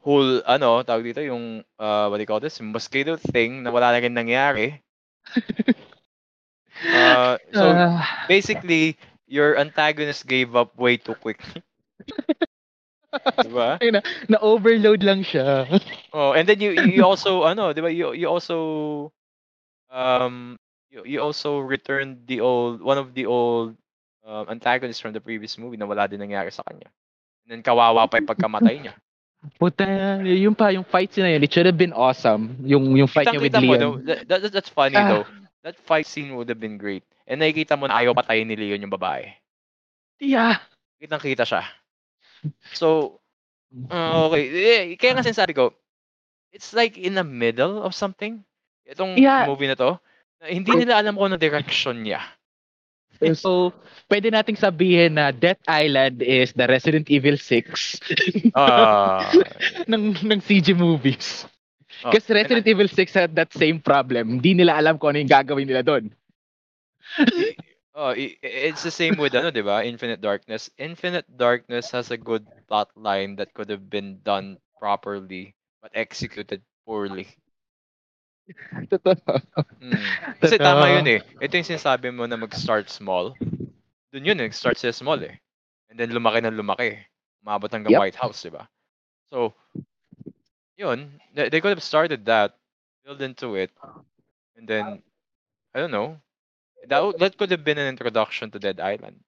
whole, 0.00 0.40
ano, 0.48 0.80
tawag 0.84 1.04
dito, 1.04 1.20
yung, 1.20 1.60
uh, 1.76 2.08
what 2.08 2.16
do 2.16 2.24
you 2.24 2.30
call 2.30 2.40
this, 2.40 2.56
yung 2.60 2.72
mosquito 2.72 3.20
thing 3.20 3.60
na 3.60 3.68
wala 3.68 3.92
na 3.92 4.00
rin 4.00 4.16
nangyari. 4.16 4.80
Uh, 6.86 7.38
so, 7.52 7.64
Ah, 7.74 8.24
basically, 8.28 8.96
your 9.26 9.58
antagonist 9.58 10.26
gave 10.26 10.54
up 10.56 10.76
way 10.78 10.96
too 10.96 11.14
quickly. 11.18 11.62
diba? 13.44 13.80
na-overload 14.32 15.02
lang 15.02 15.24
siya. 15.24 15.64
Oh, 16.12 16.32
and 16.32 16.48
then 16.48 16.60
you 16.60 16.72
you 16.76 17.02
also 17.04 17.42
ano, 17.50 17.72
'di 17.72 17.80
ba? 17.80 17.90
You 17.90 18.12
you 18.12 18.28
also 18.28 18.56
um 19.88 20.56
you, 20.92 21.04
you 21.04 21.18
also 21.20 21.58
returned 21.60 22.28
the 22.28 22.40
old 22.40 22.84
one 22.84 22.98
of 23.00 23.14
the 23.16 23.24
old 23.26 23.76
um, 24.28 24.44
antagonists 24.52 25.00
from 25.00 25.12
the 25.16 25.20
previous 25.24 25.56
movie 25.56 25.76
na 25.80 25.88
wala 25.88 26.04
din 26.08 26.20
nangyari 26.20 26.52
sa 26.52 26.62
kanya. 26.68 26.88
And 27.48 27.58
then 27.58 27.62
kawawa 27.64 28.04
pa 28.10 28.20
yung 28.20 28.28
pagkamatay 28.28 28.76
niya. 28.84 28.94
Puta, 29.56 30.18
yung 30.26 30.52
pa, 30.58 30.74
yung 30.74 30.82
fight 30.84 31.14
na 31.16 31.30
yun, 31.30 31.40
it 31.46 31.52
should 31.54 31.64
have 31.64 31.78
been 31.78 31.94
awesome. 31.94 32.58
Yung, 32.66 32.98
yung 32.98 33.06
fight 33.06 33.30
niya 33.30 33.38
with 33.40 33.54
mo, 33.54 33.60
Leon. 33.62 33.78
though, 33.78 33.96
that, 34.02 34.26
that- 34.26 34.50
that's 34.52 34.68
funny 34.68 34.98
Ah. 34.98 35.22
though. 35.22 35.26
That 35.68 35.76
fight 35.84 36.08
scene 36.08 36.32
would 36.32 36.48
have 36.48 36.56
been 36.56 36.80
great. 36.80 37.04
And 37.28 37.44
nakikita 37.44 37.76
mo 37.76 37.84
na 37.84 38.00
ayaw 38.00 38.16
patayin 38.16 38.48
ni 38.48 38.56
Leon 38.56 38.88
yung 38.88 38.96
babae. 38.96 39.28
Yeah. 40.16 40.64
Kitang-kita 40.96 41.44
siya. 41.44 41.68
So, 42.72 43.20
uh, 43.92 44.32
okay. 44.32 44.48
Eh, 44.48 44.96
kaya 44.96 45.12
nga 45.12 45.28
sinasabi 45.28 45.52
ko, 45.52 45.76
it's 46.56 46.72
like 46.72 46.96
in 46.96 47.12
the 47.20 47.26
middle 47.26 47.84
of 47.84 47.92
something. 47.92 48.40
Itong 48.88 49.20
Yeah. 49.20 49.44
movie 49.44 49.68
na 49.68 49.76
to, 49.76 50.00
na 50.40 50.48
hindi 50.48 50.72
nila 50.72 50.96
alam 50.96 51.20
kung 51.20 51.28
ano 51.28 51.36
direction 51.36 52.00
niya. 52.00 52.24
So, 53.36 53.76
pwede 54.08 54.32
nating 54.32 54.56
sabihin 54.56 55.20
na 55.20 55.34
Death 55.34 55.60
Island 55.68 56.24
is 56.24 56.56
the 56.56 56.64
Resident 56.64 57.10
Evil 57.12 57.36
6 57.36 58.00
Ah, 58.56 59.28
ng, 59.90 60.16
ng 60.16 60.40
CG 60.40 60.72
movies. 60.72 61.44
Oh, 62.04 62.12
Kasi 62.12 62.34
Resident 62.34 62.66
Evil 62.66 62.88
6 62.88 63.14
had 63.14 63.34
that 63.34 63.52
same 63.52 63.80
problem. 63.80 64.38
Hindi 64.38 64.54
nila 64.54 64.78
alam 64.78 64.98
kung 64.98 65.14
ano 65.14 65.22
yung 65.22 65.30
gagawin 65.32 65.66
nila 65.66 65.82
doon. 65.82 66.12
oh, 67.94 68.12
it's 68.16 68.82
the 68.82 68.92
same 68.92 69.16
with 69.16 69.34
ano, 69.34 69.50
'di 69.50 69.64
ba? 69.64 69.82
Infinite 69.82 70.20
Darkness. 70.20 70.68
Infinite 70.78 71.26
Darkness 71.36 71.90
has 71.90 72.10
a 72.12 72.20
good 72.20 72.44
plot 72.68 72.92
line 72.94 73.36
that 73.36 73.54
could 73.54 73.70
have 73.70 73.88
been 73.88 74.20
done 74.22 74.58
properly 74.78 75.54
but 75.82 75.90
executed 75.94 76.62
poorly. 76.84 77.26
Totoo. 78.90 79.14
Mm. 79.82 80.00
Kasi 80.40 80.56
Totoo. 80.56 80.64
tama 80.64 80.88
yun 80.92 81.06
eh. 81.08 81.20
Ito 81.40 81.52
yung 81.60 81.70
sinasabi 81.76 82.08
mo 82.12 82.24
na 82.24 82.40
mag-start 82.40 82.88
small. 82.88 83.36
Doon 84.12 84.24
yun, 84.24 84.38
nag-start 84.40 84.80
sa 84.80 84.92
small 84.94 85.20
eh. 85.24 85.36
And 85.92 86.00
then 86.00 86.12
lumaki 86.12 86.40
na 86.40 86.52
lumaki. 86.52 86.96
Umabot 87.44 87.68
hanggang 87.68 87.92
Yep. 87.92 88.00
White 88.00 88.18
House, 88.18 88.40
di 88.44 88.52
ba? 88.52 88.64
So, 89.28 89.52
yun. 90.78 91.20
They, 91.34 91.50
they 91.50 91.60
could 91.60 91.70
have 91.74 91.82
started 91.84 92.24
that, 92.26 92.56
build 93.04 93.22
into 93.22 93.56
it, 93.56 93.72
and 94.56 94.68
then, 94.68 95.02
I 95.74 95.80
don't 95.80 95.92
know. 95.92 96.20
That, 96.88 97.18
that 97.18 97.36
could 97.38 97.50
have 97.50 97.64
been 97.64 97.78
an 97.78 97.88
introduction 97.88 98.50
to 98.52 98.58
Dead 98.60 98.80
Island. 98.80 99.20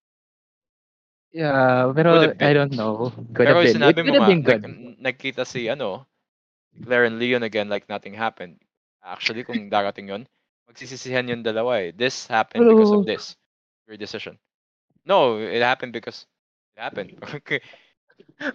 Yeah, 1.33 1.93
pero 1.95 2.11
Could 2.13 2.39
been. 2.39 2.51
I 2.51 2.53
don't 2.55 2.73
know. 2.75 3.13
Could 3.35 3.47
Pero 3.47 3.55
have 3.55 3.63
been. 3.63 3.75
sinabi 3.75 4.01
It 4.01 4.05
mo 4.05 4.13
could 4.13 4.15
have 4.15 4.25
nga, 4.25 4.27
been 4.27 4.43
good. 4.43 4.63
nag- 4.63 4.99
nagkita 5.01 5.47
si, 5.47 5.69
ano, 5.69 6.07
Claire 6.83 7.05
and 7.07 7.19
Leon 7.19 7.43
again 7.43 7.69
like 7.69 7.89
nothing 7.89 8.15
happened. 8.15 8.59
Actually, 9.03 9.45
kung 9.45 9.69
darating 9.71 10.09
yun, 10.09 10.27
magsisisihan 10.69 11.29
yung 11.29 11.43
dalawa 11.45 11.81
eh. 11.83 11.93
This 11.95 12.27
happened 12.27 12.69
because 12.69 12.93
of 12.93 13.03
Pero- 13.03 13.07
this. 13.07 13.37
Your 13.89 13.97
decision. 13.97 14.39
No, 15.05 15.39
it 15.39 15.63
happened 15.63 15.93
because 15.93 16.27
it 16.77 16.81
happened. 16.81 17.15
Okay. 17.43 17.61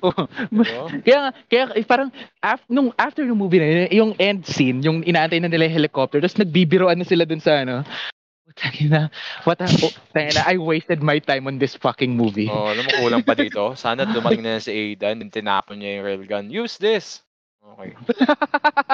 Oo. 0.01 0.23
Diba? 0.49 0.87
kaya 1.05 1.17
nga- 1.27 1.35
kaya 1.49 1.63
eh, 1.75 1.85
parang 1.85 2.09
af, 2.39 2.61
nung 2.69 2.93
after 2.95 3.25
ng 3.25 3.37
movie 3.37 3.59
na 3.59 3.67
yun, 3.67 3.89
yung 3.91 4.11
end 4.17 4.41
scene, 4.45 4.79
yung 4.81 5.01
inaantay 5.01 5.41
na 5.41 5.49
nila 5.49 5.67
yung 5.67 5.77
helicopter, 5.83 6.21
tapos 6.21 6.37
nagbibiroan 6.37 6.97
na 6.97 7.07
sila 7.07 7.25
dun 7.25 7.41
sa 7.41 7.65
ano. 7.65 7.81
Putang 8.45 8.77
ina, 8.77 9.01
what 9.41 9.57
a, 9.57 9.65
oh, 9.65 9.93
tangina, 10.13 10.45
I 10.45 10.61
wasted 10.61 11.01
my 11.01 11.17
time 11.17 11.49
on 11.49 11.57
this 11.57 11.73
fucking 11.73 12.13
movie. 12.13 12.45
Oh, 12.45 12.69
alam 12.69 12.85
mo 12.85 12.93
kulang 13.01 13.25
pa 13.25 13.33
dito. 13.33 13.73
Sana 13.73 14.05
dumating 14.05 14.45
na 14.45 14.61
si 14.61 14.69
Aidan 14.69 15.25
tinapon 15.33 15.81
niya 15.81 15.97
yung 15.97 16.05
railgun. 16.05 16.45
Use 16.53 16.77
this! 16.77 17.24
Okay. 17.75 17.91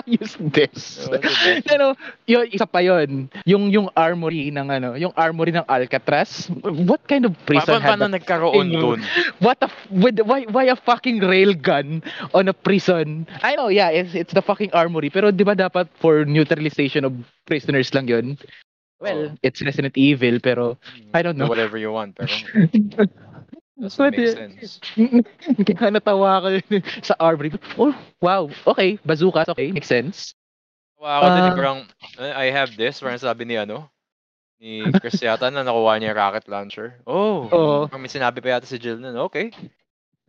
Use 0.18 0.34
this. 0.42 1.06
Diba? 1.06 1.62
Pero, 1.70 1.86
yun, 2.26 2.50
isa 2.50 2.66
pa 2.66 2.82
yun. 2.82 3.30
Yung, 3.46 3.70
yung 3.70 3.88
armory 3.94 4.50
ng 4.50 4.68
ano, 4.74 4.98
yung 4.98 5.14
armory 5.14 5.54
ng 5.54 5.62
Alcatraz. 5.70 6.50
What 6.66 7.06
kind 7.06 7.30
of 7.30 7.38
prison 7.46 7.78
pa- 7.78 7.86
had 7.86 7.94
paano 7.94 8.10
nagkaroon 8.10 8.74
dun? 8.74 9.00
What 9.38 9.62
a, 9.62 9.70
with, 9.94 10.18
why, 10.26 10.50
why 10.50 10.66
a 10.74 10.76
fucking 10.76 11.22
railgun 11.22 12.02
on 12.34 12.50
a 12.50 12.56
prison? 12.58 13.30
I 13.46 13.54
know, 13.54 13.70
yeah, 13.70 13.94
it's, 13.94 14.18
it's 14.18 14.34
the 14.34 14.42
fucking 14.42 14.74
armory. 14.74 15.14
Pero 15.14 15.30
di 15.30 15.46
ba 15.46 15.54
dapat 15.54 15.86
for 16.02 16.26
neutralization 16.26 17.06
of 17.06 17.14
prisoners 17.46 17.94
lang 17.94 18.10
yun? 18.10 18.38
Well, 19.02 19.34
Oo. 19.34 19.38
it's 19.42 19.62
Resident 19.62 19.98
Evil, 19.98 20.38
pero 20.42 20.78
I 21.14 21.22
don't 21.22 21.38
Do 21.38 21.46
know. 21.46 21.50
whatever 21.50 21.78
you 21.78 21.94
want, 21.94 22.18
pero 22.18 22.30
Pwede. 23.90 24.30
sense. 24.38 24.78
Kaya 25.78 25.90
natawa 25.90 26.38
ka 26.46 26.48
yun 26.54 26.84
sa 27.08 27.18
armory. 27.18 27.50
Oh, 27.82 27.96
wow. 28.22 28.46
Okay, 28.70 29.02
bazookas, 29.02 29.50
okay, 29.50 29.74
makes 29.74 29.90
sense. 29.90 30.38
Tawa 31.02 31.18
ako 31.18 31.28
din, 31.34 31.42
Ah. 31.42 31.56
parang, 31.58 31.80
eh, 32.22 32.34
I 32.36 32.48
have 32.54 32.78
this, 32.78 33.02
parang 33.02 33.18
sabi 33.18 33.50
ni 33.50 33.58
ano, 33.58 33.90
ni 34.62 34.86
Chris 35.02 35.18
yata 35.18 35.50
na 35.50 35.66
nakuha 35.66 35.98
niya 35.98 36.14
yung 36.14 36.22
rocket 36.22 36.46
launcher. 36.46 37.02
Oh, 37.10 37.50
Oo. 37.50 37.90
parang 37.90 38.06
may 38.06 38.14
sinabi 38.14 38.38
pa 38.38 38.54
yata 38.54 38.70
si 38.70 38.78
Jill 38.78 39.02
nun, 39.02 39.18
okay. 39.18 39.50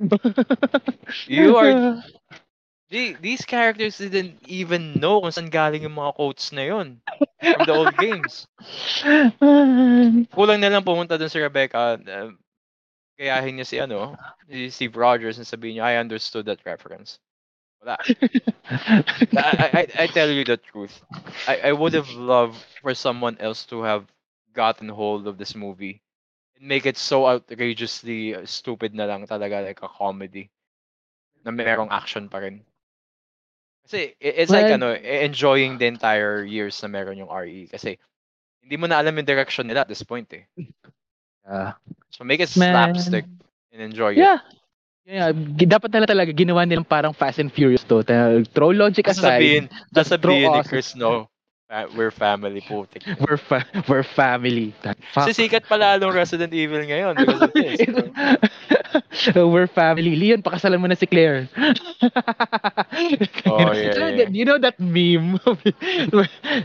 You 1.29 1.61
are, 1.61 2.01
the, 2.89 3.17
these 3.21 3.45
characters 3.45 4.01
didn't 4.01 4.41
even 4.49 4.97
know 4.97 5.21
kung 5.21 5.31
saan 5.31 5.53
galing 5.53 5.85
yung 5.85 6.01
mga 6.01 6.17
quotes 6.17 6.51
na 6.57 6.65
yun 6.65 7.05
from 7.39 7.63
the 7.69 7.75
old 7.77 7.93
games. 8.01 8.49
Kulang 10.33 10.61
na 10.65 10.73
lang 10.73 10.85
pumunta 10.89 11.21
dun 11.21 11.29
si 11.29 11.37
Rebecca, 11.37 12.01
uh, 12.01 12.33
gayahin 13.19 13.57
niya 13.59 13.67
si 13.67 13.77
ano, 13.81 14.17
si 14.49 14.71
Steve 14.71 14.97
Rogers 14.97 15.39
and 15.39 15.47
sabihin 15.47 15.79
niya, 15.79 15.85
I 15.85 15.97
understood 16.01 16.47
that 16.47 16.65
reference. 16.65 17.19
Wala. 17.83 17.99
I, 19.37 19.87
I, 19.87 20.05
I 20.05 20.07
tell 20.07 20.31
you 20.31 20.45
the 20.45 20.57
truth. 20.57 21.03
I, 21.49 21.71
I 21.71 21.73
would 21.73 21.95
have 21.95 22.09
loved 22.11 22.59
for 22.81 22.95
someone 22.95 23.37
else 23.41 23.67
to 23.75 23.83
have 23.83 24.07
gotten 24.55 24.89
hold 24.89 25.27
of 25.27 25.39
this 25.39 25.55
movie 25.55 26.01
and 26.57 26.69
make 26.69 26.87
it 26.87 26.97
so 26.97 27.27
outrageously 27.27 28.35
uh, 28.37 28.47
stupid 28.47 28.95
na 28.95 29.05
lang 29.07 29.27
talaga 29.27 29.65
like 29.65 29.83
a 29.83 29.89
comedy 29.89 30.51
na 31.45 31.51
merong 31.51 31.91
action 31.91 32.29
pa 32.29 32.39
rin. 32.39 32.63
Kasi 33.83 34.15
it's 34.21 34.51
like 34.51 34.71
Well- 34.71 34.79
ano, 34.79 34.89
e- 34.95 35.27
enjoying 35.27 35.77
the 35.79 35.91
entire 35.91 36.45
years 36.47 36.79
na 36.83 36.89
meron 36.89 37.19
yung 37.19 37.33
RE 37.35 37.67
kasi 37.67 37.99
hindi 38.63 38.79
mo 38.79 38.87
na 38.87 39.03
alam 39.03 39.19
yung 39.19 39.27
direction 39.27 39.67
nila 39.67 39.83
at 39.83 39.91
this 39.91 40.07
point 40.07 40.31
eh. 40.39 40.47
Yeah. 41.47 41.73
So 42.11 42.25
make 42.25 42.41
it 42.41 42.51
Man. 42.57 42.95
slapstick 42.95 43.25
and 43.73 43.81
enjoy 43.83 44.13
it. 44.15 44.23
Yeah. 44.23 44.39
Yeah, 45.03 45.35
dapat 45.67 45.91
na 45.99 46.07
talaga 46.07 46.31
ginawa 46.31 46.63
nilang 46.63 46.87
parang 46.87 47.11
Fast 47.11 47.43
and 47.43 47.51
Furious 47.51 47.83
to. 47.91 48.07
Throw 48.55 48.71
logic 48.71 49.11
Sasabihin, 49.11 49.67
aside. 49.67 49.91
just 49.91 50.15
throw 50.15 50.31
sasabihin 50.31 50.47
ni 50.47 50.47
awesome- 50.63 50.71
Chris, 50.71 50.95
no, 50.95 51.27
we're 51.99 52.15
family, 52.15 52.63
putik. 52.63 53.03
We're 53.27 53.35
fa- 53.41 53.67
we're 53.91 54.07
family. 54.07 54.71
That 54.87 54.95
fuck. 55.11 55.27
Sisikat 55.27 55.67
pa 55.67 55.75
lalong 55.75 56.15
Resident 56.23 56.55
Evil 56.55 56.87
ngayon 56.87 57.19
because 57.19 57.43
of 57.43 57.51
this. 57.51 57.83
we're 59.43 59.67
family. 59.67 60.15
Leon, 60.15 60.47
pakasalan 60.47 60.79
mo 60.79 60.87
na 60.87 60.95
si 60.95 61.11
Claire. 61.11 61.51
Oh, 63.51 63.75
yeah, 63.75 63.91
You 63.91 63.99
know 63.99 64.07
yeah. 64.07 64.17
that- 64.23 64.31
You 64.39 64.45
know 64.47 64.59
that 64.63 64.77
meme? 64.79 65.41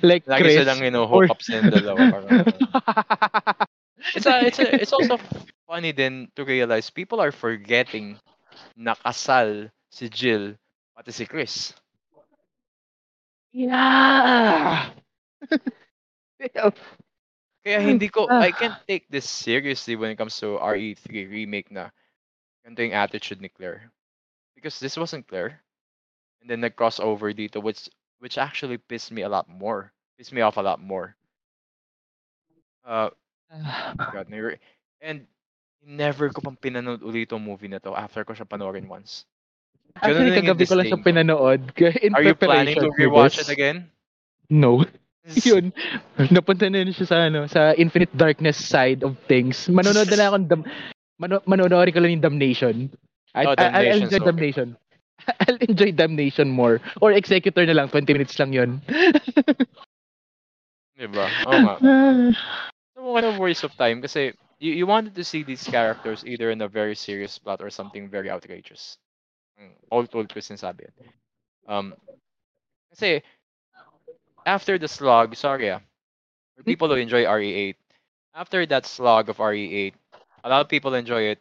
like 0.06 0.30
Lagi 0.30 0.46
Chris. 0.46 0.62
silang 0.62 0.84
you 0.86 0.92
know, 0.94 1.10
or- 1.10 1.26
hook 1.26 1.42
ups 1.42 1.50
ng 1.50 1.74
dalawa. 1.74 2.46
It's, 4.16 4.26
a, 4.26 4.46
it's, 4.46 4.60
a, 4.60 4.68
it's 4.82 4.94
also 4.94 5.18
funny 5.68 5.92
then 5.92 6.30
to 6.36 6.46
realize 6.46 6.90
people 6.90 7.20
are 7.20 7.32
forgetting 7.32 8.20
nakasal 8.78 9.70
si 9.90 10.10
Jill 10.10 10.56
pati 10.96 11.12
si 11.12 11.26
Chris. 11.26 11.74
yeah. 13.52 14.90
Kaya 17.68 17.80
hindi 17.84 18.08
ko, 18.08 18.30
Ah. 18.30 18.40
I 18.40 18.52
can't 18.56 18.80
take 18.88 19.10
this 19.10 19.28
seriously 19.28 19.96
when 20.00 20.12
it 20.12 20.16
comes 20.16 20.40
to 20.40 20.56
RE3 20.62 21.28
remake 21.28 21.68
na 21.72 21.90
ganito 22.64 22.80
yung 22.86 22.96
attitude 22.96 23.42
ni 23.42 23.50
Claire. 23.50 23.92
Because 24.56 24.80
this 24.80 24.96
wasn't 24.96 25.28
Claire. 25.28 25.60
And 26.40 26.48
then 26.50 26.62
the 26.62 26.70
crossover 26.72 27.34
dito 27.36 27.60
which 27.62 27.90
which 28.20 28.38
actually 28.38 28.78
pissed 28.78 29.12
me 29.12 29.24
a 29.26 29.30
lot 29.30 29.50
more. 29.50 29.92
Pissed 30.18 30.32
me 30.34 30.42
off 30.42 30.58
a 30.58 30.66
lot 30.66 30.80
more. 30.80 31.18
Uh, 32.88 33.10
God, 34.14 34.28
nire- 34.34 34.60
and 35.02 35.26
never 35.86 36.28
ko 36.34 36.42
pang 36.42 36.58
pinanood 36.60 37.00
ulit 37.00 37.30
itong 37.30 37.44
movie 37.44 37.72
na 37.72 37.80
to 37.80 37.96
after 37.96 38.24
ko 38.24 38.34
siya 38.34 38.50
panoorin 38.50 38.88
once. 38.90 39.24
Ganun 40.04 40.28
Actually, 40.28 40.30
lang 40.30 40.46
yung 40.46 40.58
kagabi 40.58 40.66
ko 40.68 40.74
lang 40.76 40.88
siya 40.88 41.00
disdain 41.00 41.02
ko. 41.02 41.08
pinanood. 41.10 41.62
In 42.06 42.12
Are 42.14 42.24
you 42.26 42.36
planning 42.36 42.76
to 42.78 42.92
for 42.92 42.98
rewatch 43.00 43.38
this. 43.40 43.48
it 43.48 43.54
again? 43.54 43.88
No. 44.50 44.84
yun, 45.44 45.76
napunta 46.32 46.72
na 46.72 46.80
yun 46.84 46.96
siya 46.96 47.08
sa, 47.08 47.18
ano, 47.28 47.48
sa 47.52 47.76
infinite 47.76 48.12
darkness 48.16 48.56
side 48.56 49.04
of 49.04 49.20
things. 49.28 49.68
Manonood 49.68 50.08
na 50.08 50.16
lang 50.16 50.28
akong, 50.32 50.48
dam, 50.48 50.62
mano, 51.20 51.44
manonood 51.44 51.92
ko 51.92 52.00
lang 52.00 52.16
yung 52.16 52.24
Damnation. 52.24 52.88
I, 53.36 53.44
Oh, 53.44 53.52
I, 53.60 53.84
I'll 53.84 54.00
Damnation's 54.00 54.08
enjoy 54.08 54.22
okay. 54.24 54.28
Damnation. 54.32 54.68
I'll 55.44 55.60
enjoy 55.68 55.92
Damnation 55.92 56.48
more. 56.48 56.80
Or 57.04 57.12
Executor 57.12 57.68
na 57.68 57.76
lang, 57.76 57.88
20 57.92 58.08
minutes 58.16 58.40
lang 58.40 58.56
yun. 58.56 58.80
Diba? 60.96 61.28
Oo 61.46 61.60
nga. 61.60 61.76
Kind 63.08 63.26
of 63.26 63.40
waste 63.40 63.64
of 63.64 63.72
time 63.78 64.02
kasi 64.02 64.34
you, 64.60 64.74
you 64.74 64.86
wanted 64.88 65.16
to 65.16 65.24
see 65.24 65.44
these 65.44 65.64
characters 65.64 66.26
either 66.26 66.52
in 66.52 66.62
a 66.62 66.68
very 66.68 66.96
serious 66.96 67.40
plot 67.40 67.62
or 67.62 67.70
something 67.70 68.10
very 68.10 68.30
outrageous. 68.30 68.98
Mm, 69.60 69.72
All 69.90 70.06
told 70.06 70.28
ko 70.34 70.40
sinasabi 70.40 70.92
yan. 70.92 70.96
Um, 71.68 71.88
kasi, 72.92 73.24
after 74.46 74.78
the 74.78 74.88
slog, 74.88 75.36
sorry 75.36 75.72
ah, 75.72 75.80
for 76.56 76.64
people 76.64 76.88
who 76.90 76.96
enjoy 76.96 77.24
RE8, 77.26 77.78
after 78.36 78.66
that 78.66 78.86
slog 78.86 79.30
of 79.30 79.40
RE8, 79.40 79.94
a 80.44 80.50
lot 80.50 80.62
of 80.62 80.70
people 80.70 80.94
enjoy 80.94 81.32
it, 81.32 81.40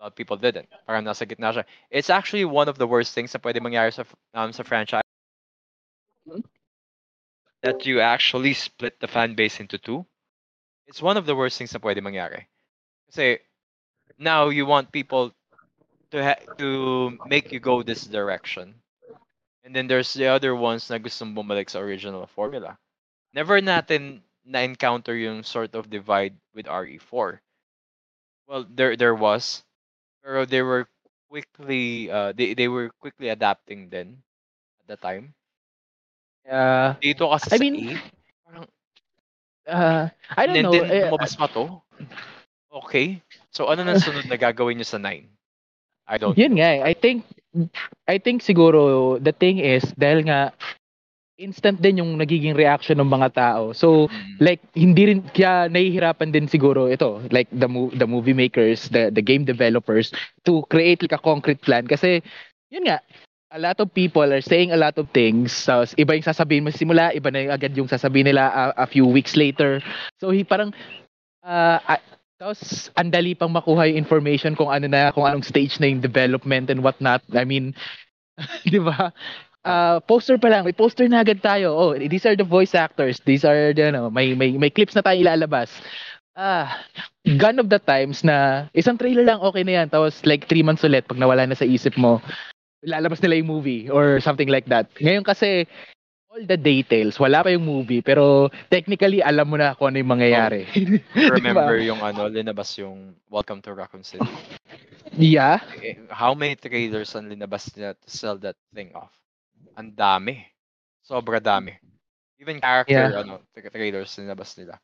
a 0.00 0.04
lot 0.04 0.12
of 0.12 0.16
people 0.16 0.36
didn't. 0.36 0.68
Parang 0.86 1.04
nasa 1.04 1.28
gitna 1.28 1.52
siya. 1.52 1.64
It's 1.90 2.10
actually 2.10 2.44
one 2.44 2.68
of 2.68 2.78
the 2.78 2.86
worst 2.86 3.14
things 3.14 3.34
na 3.34 3.40
pwede 3.40 3.60
mangyari 3.60 3.92
sa, 3.92 4.04
um, 4.34 4.52
sa 4.52 4.62
franchise. 4.64 5.04
That 7.62 7.86
you 7.86 8.00
actually 8.00 8.54
split 8.54 8.98
the 9.00 9.08
fan 9.08 9.34
base 9.34 9.60
into 9.60 9.78
two. 9.78 10.06
It's 10.86 11.02
one 11.02 11.16
of 11.16 11.26
the 11.26 11.34
worst 11.36 11.58
things 11.58 11.72
na 11.72 11.80
pwede 11.80 12.02
mangyari. 12.02 12.46
Kasi, 13.10 13.38
now 14.18 14.48
you 14.48 14.66
want 14.66 14.92
people 14.92 15.32
to 16.10 16.18
ha- 16.22 16.44
to 16.58 17.18
make 17.26 17.52
you 17.52 17.60
go 17.60 17.82
this 17.82 18.04
direction. 18.04 18.74
And 19.64 19.74
then 19.74 19.86
there's 19.86 20.12
the 20.12 20.26
other 20.26 20.54
ones 20.54 20.90
na 20.90 20.98
gustong 20.98 21.34
bumalik 21.34 21.70
sa 21.70 21.80
original 21.80 22.26
formula. 22.26 22.78
Never 23.32 23.60
natin 23.62 24.22
na-encounter 24.44 25.14
yung 25.14 25.42
sort 25.42 25.74
of 25.74 25.88
divide 25.90 26.34
with 26.54 26.66
RE4. 26.66 27.40
Well, 28.46 28.66
there 28.68 28.96
there 28.96 29.14
was, 29.14 29.62
pero 30.22 30.44
they 30.44 30.62
were 30.62 30.88
quickly 31.30 32.10
uh, 32.10 32.32
they 32.36 32.52
they 32.54 32.68
were 32.68 32.90
quickly 33.00 33.30
adapting 33.30 33.88
then 33.88 34.22
at 34.82 34.86
the 34.88 34.98
time. 34.98 35.34
Uh, 36.44 36.94
Dito 36.98 37.30
kasi 37.30 37.54
I 37.54 37.58
mean, 37.58 37.74
8, 37.96 38.02
parang 38.44 38.66
uh, 39.68 40.08
I 40.36 40.46
don't 40.46 40.60
and 40.60 40.62
know. 40.62 40.72
then 40.72 40.84
eh, 40.84 41.10
lumabas 41.10 41.36
pa 41.36 41.46
to. 41.48 41.82
Okay. 42.72 43.20
So 43.52 43.68
ano 43.68 43.84
nang 43.84 44.00
sunod 44.00 44.26
na 44.26 44.36
gagawin 44.40 44.80
niyo 44.80 44.88
sa 44.88 44.98
9? 45.00 45.28
I 46.08 46.16
don't 46.18 46.38
Yun 46.38 46.56
nga 46.58 46.68
eh. 46.78 46.80
I 46.84 46.94
think 46.94 47.24
I 48.08 48.16
think 48.18 48.40
siguro 48.42 49.16
the 49.20 49.32
thing 49.34 49.58
is 49.60 49.84
dahil 49.98 50.24
nga 50.26 50.52
instant 51.38 51.80
din 51.82 51.98
yung 52.00 52.14
nagiging 52.16 52.54
reaction 52.54 52.96
ng 53.00 53.08
mga 53.10 53.28
tao. 53.34 53.62
So 53.74 54.08
Mm. 54.08 54.38
like 54.40 54.62
hindi 54.76 55.12
rin 55.12 55.20
kaya 55.34 55.66
nahihirapan 55.68 56.30
din 56.32 56.46
siguro 56.46 56.86
ito 56.88 57.20
like 57.34 57.50
the 57.52 57.66
mo- 57.68 57.92
the 57.92 58.06
movie 58.06 58.36
makers, 58.36 58.88
the 58.92 59.10
the 59.10 59.22
game 59.24 59.44
developers 59.44 60.12
to 60.46 60.62
create 60.70 61.02
like 61.02 61.16
a 61.16 61.22
concrete 61.22 61.60
plan 61.64 61.84
kasi 61.88 62.22
yun 62.70 62.86
nga 62.86 63.02
a 63.52 63.60
lot 63.60 63.78
of 63.78 63.92
people 63.92 64.24
are 64.24 64.40
saying 64.40 64.72
a 64.72 64.80
lot 64.80 64.96
of 64.96 65.12
things. 65.12 65.52
So, 65.52 65.84
iba 66.00 66.16
yung 66.16 66.24
sasabihin 66.24 66.64
mo 66.64 66.72
simula, 66.72 67.12
iba 67.12 67.28
na 67.28 67.44
yung 67.44 67.52
agad 67.52 67.72
yung 67.76 67.88
sasabihin 67.88 68.32
nila 68.32 68.48
a, 68.48 68.64
a 68.84 68.86
few 68.88 69.04
weeks 69.04 69.36
later. 69.36 69.84
So, 70.18 70.32
hi- 70.32 70.48
parang 70.48 70.72
ah 71.44 71.78
ah, 71.84 72.00
tapos 72.40 72.90
ang 72.96 73.12
pang 73.36 73.52
makuha 73.52 73.86
yung 73.92 74.00
information 74.02 74.56
kung 74.56 74.72
ano 74.72 74.88
na 74.88 75.12
kung 75.12 75.28
anong 75.28 75.44
stage 75.44 75.78
na 75.78 75.86
yung 75.86 76.00
development 76.00 76.72
and 76.72 76.80
what 76.80 76.96
not. 76.98 77.20
I 77.36 77.44
mean, 77.44 77.76
'di 78.66 78.80
ba? 78.80 79.12
Ah, 79.62 80.02
poster 80.02 80.40
pa 80.42 80.50
lang, 80.50 80.66
may 80.66 80.74
poster 80.74 81.06
na 81.06 81.22
agad 81.22 81.38
tayo. 81.38 81.70
Oh, 81.76 81.92
these 81.94 82.26
are 82.26 82.34
the 82.34 82.46
voice 82.46 82.74
actors. 82.74 83.22
These 83.22 83.46
are 83.46 83.70
the 83.70 83.94
ano, 83.94 84.10
may 84.10 84.34
may 84.34 84.56
may 84.58 84.72
clips 84.74 84.96
na 84.98 85.04
tayo 85.06 85.22
ilalabas. 85.22 85.70
Ah, 86.34 86.82
gone 87.38 87.60
of 87.60 87.68
the 87.68 87.78
times 87.78 88.24
na 88.24 88.66
isang 88.72 88.96
trailer 88.96 89.22
lang 89.22 89.38
okay 89.44 89.62
na 89.62 89.84
yan. 89.84 89.88
Tapos 89.92 90.24
like 90.26 90.48
three 90.48 90.64
months 90.64 90.82
ulit 90.82 91.04
pag 91.06 91.20
nawala 91.20 91.46
na 91.46 91.54
sa 91.54 91.68
isip 91.68 91.94
mo, 92.00 92.18
lalabas 92.82 93.22
nila 93.22 93.38
yung 93.38 93.50
movie 93.50 93.88
or 93.90 94.20
something 94.20 94.48
like 94.50 94.66
that. 94.66 94.90
Ngayon 94.98 95.22
kasi 95.24 95.66
all 96.32 96.42
the 96.48 96.56
details, 96.56 97.20
wala 97.20 97.44
pa 97.44 97.52
yung 97.52 97.64
movie 97.66 98.00
pero 98.00 98.48
technically 98.70 99.20
alam 99.22 99.46
mo 99.48 99.56
na 99.60 99.74
kung 99.76 99.92
ano 99.92 100.00
yung 100.00 100.12
mangyayari. 100.18 100.64
Ba? 101.14 101.36
Remember 101.36 101.76
yung 101.78 102.00
ano, 102.00 102.26
linabas 102.28 102.72
yung 102.80 103.14
Welcome 103.30 103.60
to 103.64 103.74
Raccoon 103.74 104.02
City. 104.04 104.26
Yeah. 105.12 105.60
Eh, 105.84 106.00
How 106.08 106.32
many 106.32 106.56
trailers 106.56 107.12
ang 107.14 107.28
linabas 107.28 107.68
nila 107.76 107.92
to 108.00 108.08
sell 108.08 108.36
that 108.40 108.56
thing 108.72 108.90
off? 108.96 109.12
Ang 109.76 109.92
dami. 109.92 110.40
Sobra 111.04 111.38
dami. 111.38 111.76
Even 112.40 112.58
character 112.58 113.12
Yeah. 113.12 113.20
ano, 113.22 113.44
tra- 113.52 113.70
trailers 113.70 114.16
linabas 114.16 114.56
nila. 114.56 114.80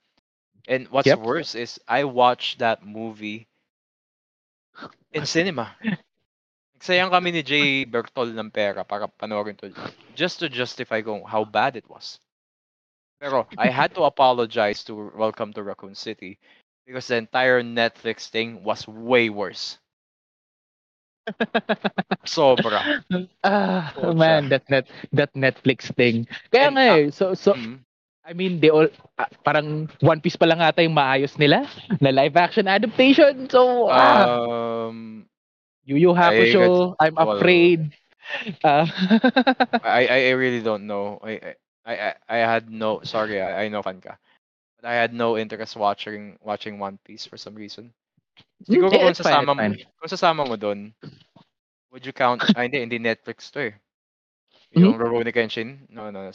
And 0.68 0.84
what's 0.92 1.08
Yep. 1.08 1.24
worse 1.24 1.56
is 1.56 1.80
I 1.88 2.04
watched 2.04 2.60
that 2.60 2.84
movie 2.84 3.48
in 5.12 5.24
cinema. 5.34 5.74
Nagsayang 6.78 7.10
kami 7.10 7.34
ni 7.34 7.42
Jay 7.42 7.82
Bertol 7.82 8.30
ng 8.38 8.54
pera 8.54 8.86
para 8.86 9.10
panoorin 9.10 9.58
to 9.58 9.66
just 10.14 10.38
to 10.38 10.46
justify 10.46 11.02
kung 11.02 11.26
how 11.26 11.42
bad 11.42 11.74
it 11.74 11.82
was. 11.90 12.22
Pero 13.18 13.50
I 13.58 13.66
had 13.66 13.98
to 13.98 14.06
apologize 14.06 14.86
to 14.86 15.10
Welcome 15.10 15.50
to 15.58 15.62
Raccoon 15.66 15.98
City 15.98 16.38
because 16.86 17.10
the 17.10 17.18
entire 17.18 17.66
Netflix 17.66 18.30
thing 18.30 18.62
was 18.62 18.86
way 18.86 19.26
worse. 19.28 19.78
Sobra. 22.24 22.86
Ah, 23.42 23.92
Pucha. 23.94 24.14
man, 24.14 24.48
that 24.48 24.68
net 24.70 24.86
that 25.12 25.32
Netflix 25.34 25.90
thing. 25.94 26.26
Kaya 26.52 26.68
And, 26.68 26.74
nga 26.74 26.84
eh, 26.86 27.10
so 27.10 27.34
so 27.34 27.58
Mm. 27.58 27.82
I 28.28 28.32
mean, 28.36 28.60
they 28.60 28.68
all 28.70 28.88
ah, 29.18 29.28
parang 29.44 29.88
One 30.04 30.20
Piece 30.20 30.36
pa 30.36 30.44
lang 30.46 30.60
ata 30.60 30.84
yung 30.84 30.96
maayos 30.96 31.36
nila 31.40 31.64
na 32.04 32.12
live 32.12 32.36
action 32.36 32.68
adaptation. 32.68 33.48
So, 33.50 33.88
ah, 33.90 34.28
Um, 34.88 35.27
Yu 35.88 35.96
Yu 35.96 36.12
Hakusho, 36.12 36.94
I'm 37.00 37.16
well- 37.16 37.40
afraid. 37.40 37.96
Ah, 38.60 38.84
I 39.80 40.04
I 40.04 40.18
I 40.28 40.32
really 40.36 40.60
don't 40.60 40.84
know. 40.84 41.16
I 41.24 41.56
I 41.88 41.92
I, 41.96 42.14
I 42.28 42.38
had 42.44 42.68
no 42.68 43.00
sorry, 43.08 43.40
I, 43.40 43.64
I 43.64 43.68
know 43.72 43.80
fan 43.80 44.04
ka. 44.04 44.20
But 44.76 44.92
I 44.92 45.00
had 45.00 45.16
no 45.16 45.40
interest 45.40 45.80
watching 45.80 46.36
watching 46.44 46.76
One 46.76 47.00
Piece 47.08 47.24
for 47.24 47.40
some 47.40 47.56
reason. 47.56 47.88
Siguro 48.68 48.92
eh, 48.92 49.00
kung 49.00 49.16
sasama 49.16 49.56
mo, 49.56 49.64
kung 49.96 50.10
sasama 50.12 50.44
mo 50.44 50.60
doon, 50.60 50.92
would 51.88 52.04
you 52.04 52.12
count, 52.12 52.44
ah, 52.52 52.60
hindi, 52.62 52.84
hindi 52.84 53.00
Netflix 53.00 53.48
to 53.56 53.72
eh. 53.72 53.74
Hmm? 54.76 54.84
Yung 54.84 54.94
Rurouni 55.00 55.32
Kenshin? 55.32 55.88
No, 55.88 56.12
no, 56.12 56.28
no. 56.28 56.30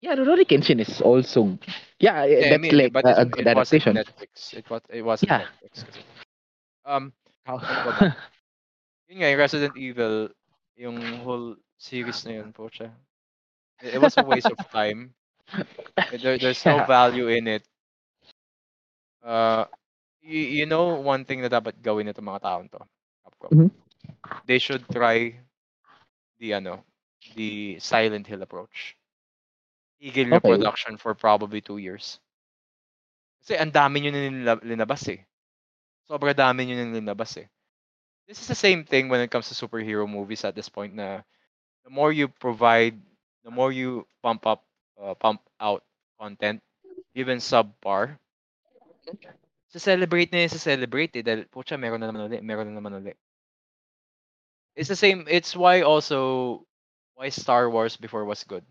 Yeah, 0.00 0.16
Rurouni 0.16 0.48
Kenshin 0.48 0.80
is 0.80 1.04
also 1.04 1.60
yeah, 2.00 2.24
eh, 2.24 2.48
Yeah, 2.48 2.54
I 2.54 2.58
mean, 2.58 2.72
like 2.72 2.92
but 2.96 3.04
a, 3.04 3.20
a 3.20 3.22
it, 3.22 3.30
good 3.36 3.46
it 3.46 3.52
wasn't 3.54 3.84
adaptation. 3.84 3.92
Netflix. 4.00 4.32
It 4.56 4.66
was 4.72 4.80
it 4.88 5.02
wasn't 5.04 5.28
Yeah. 5.30 5.44
Netflix. 5.44 5.84
Um, 6.88 7.12
ba? 7.44 8.16
yun 9.08 9.16
nga, 9.22 9.30
yung 9.30 9.42
Resident 9.42 9.74
Evil, 9.76 10.30
yung 10.76 10.96
whole 11.22 11.56
series 11.78 12.24
na 12.26 12.42
yun, 12.42 12.52
po 12.52 12.68
siya. 12.68 12.90
It, 13.82 13.96
it 13.96 14.00
was 14.00 14.16
a 14.18 14.24
waste 14.24 14.50
of 14.50 14.58
time. 14.70 15.14
There, 16.10 16.38
there's 16.38 16.64
no 16.66 16.84
value 16.86 17.28
in 17.28 17.46
it. 17.46 17.64
Uh, 19.22 19.64
you, 20.22 20.62
you 20.62 20.66
know 20.66 21.02
one 21.02 21.24
thing 21.24 21.42
na 21.42 21.50
dapat 21.50 21.82
gawin 21.82 22.06
nito 22.06 22.22
mga 22.22 22.42
taon 22.42 22.66
to, 22.70 22.80
Capcom. 23.26 23.50
Mhm. 23.50 23.70
They 24.46 24.58
should 24.58 24.86
try 24.90 25.34
the 26.38 26.54
ano, 26.54 26.84
the 27.34 27.78
Silent 27.82 28.26
Hill 28.26 28.42
approach. 28.42 28.94
Tigil 29.98 30.30
Okay. 30.30 30.50
production 30.54 30.96
for 30.96 31.14
probably 31.14 31.60
two 31.60 31.78
years. 31.78 32.20
Kasi 33.42 33.58
ang 33.58 33.72
dami 33.72 34.02
nyo 34.02 34.10
na 34.14 34.54
linabas 34.62 35.06
eh. 35.10 35.24
Sobra 36.06 36.34
dami 36.36 36.66
nyo 36.66 36.76
na 36.78 36.98
linabas 36.98 37.38
eh. 37.42 37.46
This 38.26 38.42
is 38.42 38.48
the 38.50 38.58
same 38.58 38.84
thing 38.84 39.08
when 39.08 39.20
it 39.20 39.30
comes 39.30 39.48
to 39.48 39.54
superhero 39.54 40.08
movies 40.08 40.44
at 40.44 40.54
this 40.54 40.68
point 40.68 40.94
na 40.94 41.22
the 41.86 41.90
more 41.90 42.10
you 42.10 42.26
provide, 42.26 42.98
the 43.44 43.50
more 43.50 43.70
you 43.70 44.06
pump 44.22 44.46
up, 44.46 44.66
uh, 45.00 45.14
pump 45.14 45.40
out 45.60 45.84
content, 46.18 46.60
even 47.14 47.38
subpar, 47.38 48.18
sa 49.70 49.78
celebrate 49.78 50.32
na 50.32 50.42
yun 50.42 50.50
sa 50.50 50.58
celebrate 50.58 51.14
eh. 51.14 51.22
Dahil, 51.22 51.46
pucha, 51.46 51.78
meron 51.78 52.02
na 52.02 52.10
naman 52.10 52.26
uli, 52.26 52.42
meron 52.42 52.66
na 52.70 52.78
naman 52.80 52.98
uli. 52.98 53.14
It's 54.74 54.90
the 54.90 54.98
same, 54.98 55.24
it's 55.30 55.54
why 55.54 55.82
also, 55.82 56.66
why 57.14 57.30
Star 57.30 57.70
Wars 57.70 57.96
before 57.96 58.26
was 58.26 58.42
good. 58.42 58.66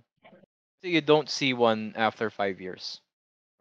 So 0.84 0.92
you 0.92 1.02
don't 1.02 1.30
see 1.32 1.56
one 1.56 1.96
after 1.96 2.30
five 2.30 2.60
years. 2.60 3.00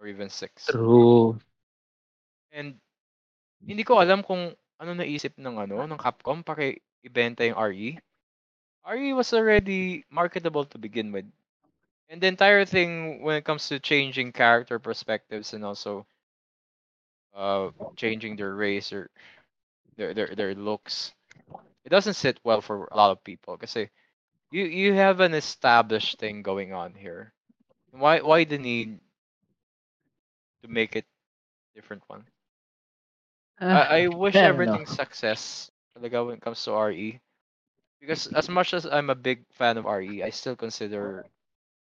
Or 0.01 0.11
even 0.11 0.29
six. 0.29 0.67
True. 0.67 1.39
And 2.53 2.77
hindi 3.65 3.87
ko 3.87 4.03
alam 4.03 4.27
kung 4.27 4.53
ano 4.81 4.95
naisip 4.95 5.35
ng 5.39 5.57
ano 5.59 5.87
ng 5.87 5.99
Capcom 6.01 6.43
para 6.45 6.75
ibenta 7.05 7.45
yung 7.47 7.59
RE. 7.59 7.99
RE 8.87 9.13
was 9.15 9.33
already 9.35 10.05
marketable 10.11 10.65
to 10.67 10.79
begin 10.79 11.13
with. 11.13 11.27
And 12.11 12.21
the 12.21 12.29
entire 12.29 12.65
thing 12.65 13.23
when 13.23 13.37
it 13.37 13.45
comes 13.45 13.69
to 13.69 13.81
changing 13.81 14.33
character 14.33 14.79
perspectives 14.79 15.53
and 15.55 15.65
also 15.65 16.07
uh 17.35 17.71
changing 17.97 18.37
their 18.37 18.55
race 18.55 18.93
or 18.93 19.11
their 19.97 20.15
their 20.15 20.35
their 20.35 20.55
looks, 20.55 21.13
it 21.85 21.91
doesn't 21.91 22.15
sit 22.15 22.41
well 22.45 22.61
for 22.61 22.87
a 22.93 22.97
lot 22.97 23.11
of 23.13 23.25
people 23.25 23.57
kasi 23.59 23.91
you 24.51 24.65
you 24.65 24.93
have 24.95 25.21
an 25.21 25.35
established 25.35 26.19
thing 26.19 26.43
going 26.43 26.73
on 26.73 26.95
here. 26.95 27.33
Why 27.93 28.21
why 28.21 28.45
the 28.45 28.59
need 28.59 29.01
to 30.63 30.69
make 30.69 30.97
it 30.97 31.07
different 31.75 32.03
one? 32.09 32.27
I, 33.61 34.05
I 34.05 34.09
wish 34.09 34.43
don't 34.43 34.65
know. 34.65 34.79
everything 34.79 34.87
success 34.87 35.71
talaga 35.97 36.27
when 36.27 36.37
it 36.37 36.43
comes 36.43 36.63
to 36.65 36.73
RE. 36.73 37.21
Because 38.01 38.27
as 38.29 38.49
much 38.49 38.75
as 38.75 38.87
I'm 38.87 39.11
a 39.11 39.15
big 39.15 39.45
fan 39.53 39.77
of 39.79 39.87
RE, 39.87 40.23
I 40.23 40.31
still 40.31 40.57
consider 40.57 41.27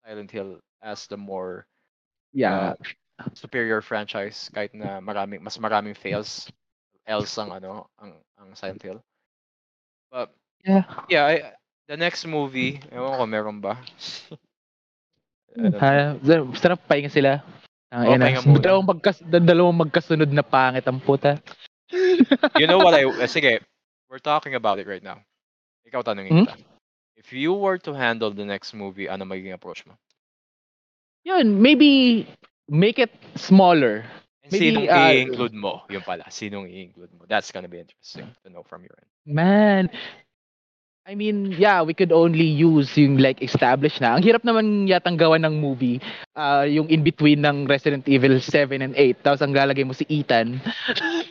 Silent 0.06 0.32
Hill 0.32 0.60
as 0.82 1.08
the 1.08 1.18
more 1.18 1.66
yeah. 2.34 2.74
superior 3.34 3.82
franchise 3.82 4.50
kahit 4.54 4.74
na 4.74 5.00
maraming 5.02 5.42
mas 5.42 5.58
maraming 5.58 5.96
fails 5.96 6.48
else 7.08 7.38
ang 7.38 7.52
ano 7.54 7.86
ang 8.00 8.18
ang 8.40 8.56
Silent 8.56 8.82
Hill. 8.84 9.00
But 10.12 10.34
Yeah. 10.66 10.84
yeah, 11.08 11.26
I, 11.26 11.54
the 11.88 11.98
next 11.98 12.26
movie, 12.26 12.80
ewan 12.92 13.18
ko 13.18 13.26
meron 13.28 13.60
ba? 13.62 13.78
I 15.60 15.70
don't 15.70 15.86
know. 15.86 16.02
Ha, 16.04 16.16
sa- 16.24 16.48
sarap 16.62 16.80
pahinga 16.88 17.10
sila. 17.12 17.42
Ang 17.94 18.04
Oo, 18.06 18.14
ina. 18.18 18.26
muna. 18.46 18.62
dalawang, 18.62 18.88
magkas, 18.88 19.18
dalawang 19.26 19.78
magkasunod 19.78 20.30
na 20.34 20.42
pangit 20.44 20.86
ang 20.88 21.00
puta. 21.00 21.38
you 22.60 22.66
know 22.68 22.82
what 22.82 22.94
I 22.98 23.06
eh, 23.06 23.28
sige, 23.30 23.62
we're 24.10 24.20
talking 24.24 24.56
about 24.56 24.80
it 24.80 24.88
right 24.88 25.04
now. 25.04 25.22
Ikaw 25.86 26.02
tanungin 26.02 26.34
Hmm? 26.34 26.46
kita. 26.46 26.56
If 27.16 27.32
you 27.32 27.54
were 27.54 27.78
to 27.86 27.94
handle 27.94 28.34
the 28.34 28.44
next 28.46 28.74
movie, 28.74 29.08
ano 29.08 29.24
magiging 29.26 29.54
approach 29.54 29.86
mo? 29.86 29.96
Yun, 31.24 31.62
maybe 31.62 32.26
make 32.70 33.00
it 33.00 33.14
smaller. 33.36 34.06
And 34.44 34.52
Maybe, 34.52 34.70
sinong 34.70 34.90
uh, 34.90 35.10
i-include 35.10 35.54
mo? 35.58 35.82
Yun 35.90 36.02
pala, 36.06 36.26
sinong 36.30 36.70
i-include 36.70 37.14
mo? 37.18 37.26
That's 37.26 37.50
gonna 37.52 37.70
be 37.70 37.80
interesting 37.82 38.30
to 38.46 38.50
know 38.50 38.62
from 38.62 38.82
your 38.86 38.94
end. 39.02 39.10
Man, 39.26 39.90
I 41.06 41.14
mean, 41.14 41.54
yeah, 41.54 41.86
we 41.86 41.94
could 41.94 42.12
only 42.12 42.50
use 42.50 42.98
yung 42.98 43.22
like 43.22 43.38
established 43.38 44.02
na. 44.02 44.18
Ang 44.18 44.26
hirap 44.26 44.42
naman 44.42 44.90
yatang 44.90 45.22
gawa 45.22 45.38
ng 45.38 45.62
movie, 45.62 46.02
ah, 46.34 46.66
yung 46.66 46.90
in 46.90 47.06
between 47.06 47.46
ng 47.46 47.70
Resident 47.70 48.10
Evil 48.10 48.42
7 48.42 48.82
and 48.82 48.98
8. 48.98 49.22
Tapos 49.22 49.46
ang 49.46 49.54
lalagay 49.54 49.86
mo 49.86 49.94
si 49.94 50.02
Ethan. 50.10 50.58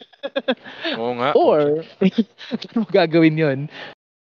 Oo 1.02 1.18
nga. 1.18 1.34
Or, 1.34 1.82
ano 2.70 2.86
gagawin 2.86 3.34
yun? 3.34 3.58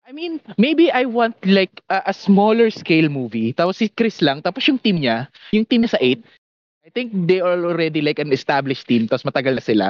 I 0.07 0.15
mean, 0.15 0.39
maybe 0.63 0.95
I 0.95 1.11
want 1.11 1.35
like 1.43 1.83
a, 1.91 2.07
a 2.07 2.15
smaller 2.15 2.71
scale 2.71 3.11
movie. 3.11 3.51
Tapos 3.51 3.83
si 3.83 3.91
Chris 3.91 4.23
lang. 4.23 4.47
Tapos 4.47 4.63
yung 4.71 4.79
team 4.79 5.03
niya, 5.03 5.27
yung 5.51 5.67
team 5.67 5.83
niya 5.83 5.99
sa 5.99 6.03
8, 6.03 6.23
I 6.87 6.91
think 6.95 7.11
they 7.27 7.43
are 7.43 7.59
already 7.67 7.99
like 7.99 8.23
an 8.23 8.31
established 8.31 8.87
team. 8.87 9.11
Tapos 9.11 9.27
matagal 9.27 9.59
na 9.59 9.65
sila 9.65 9.87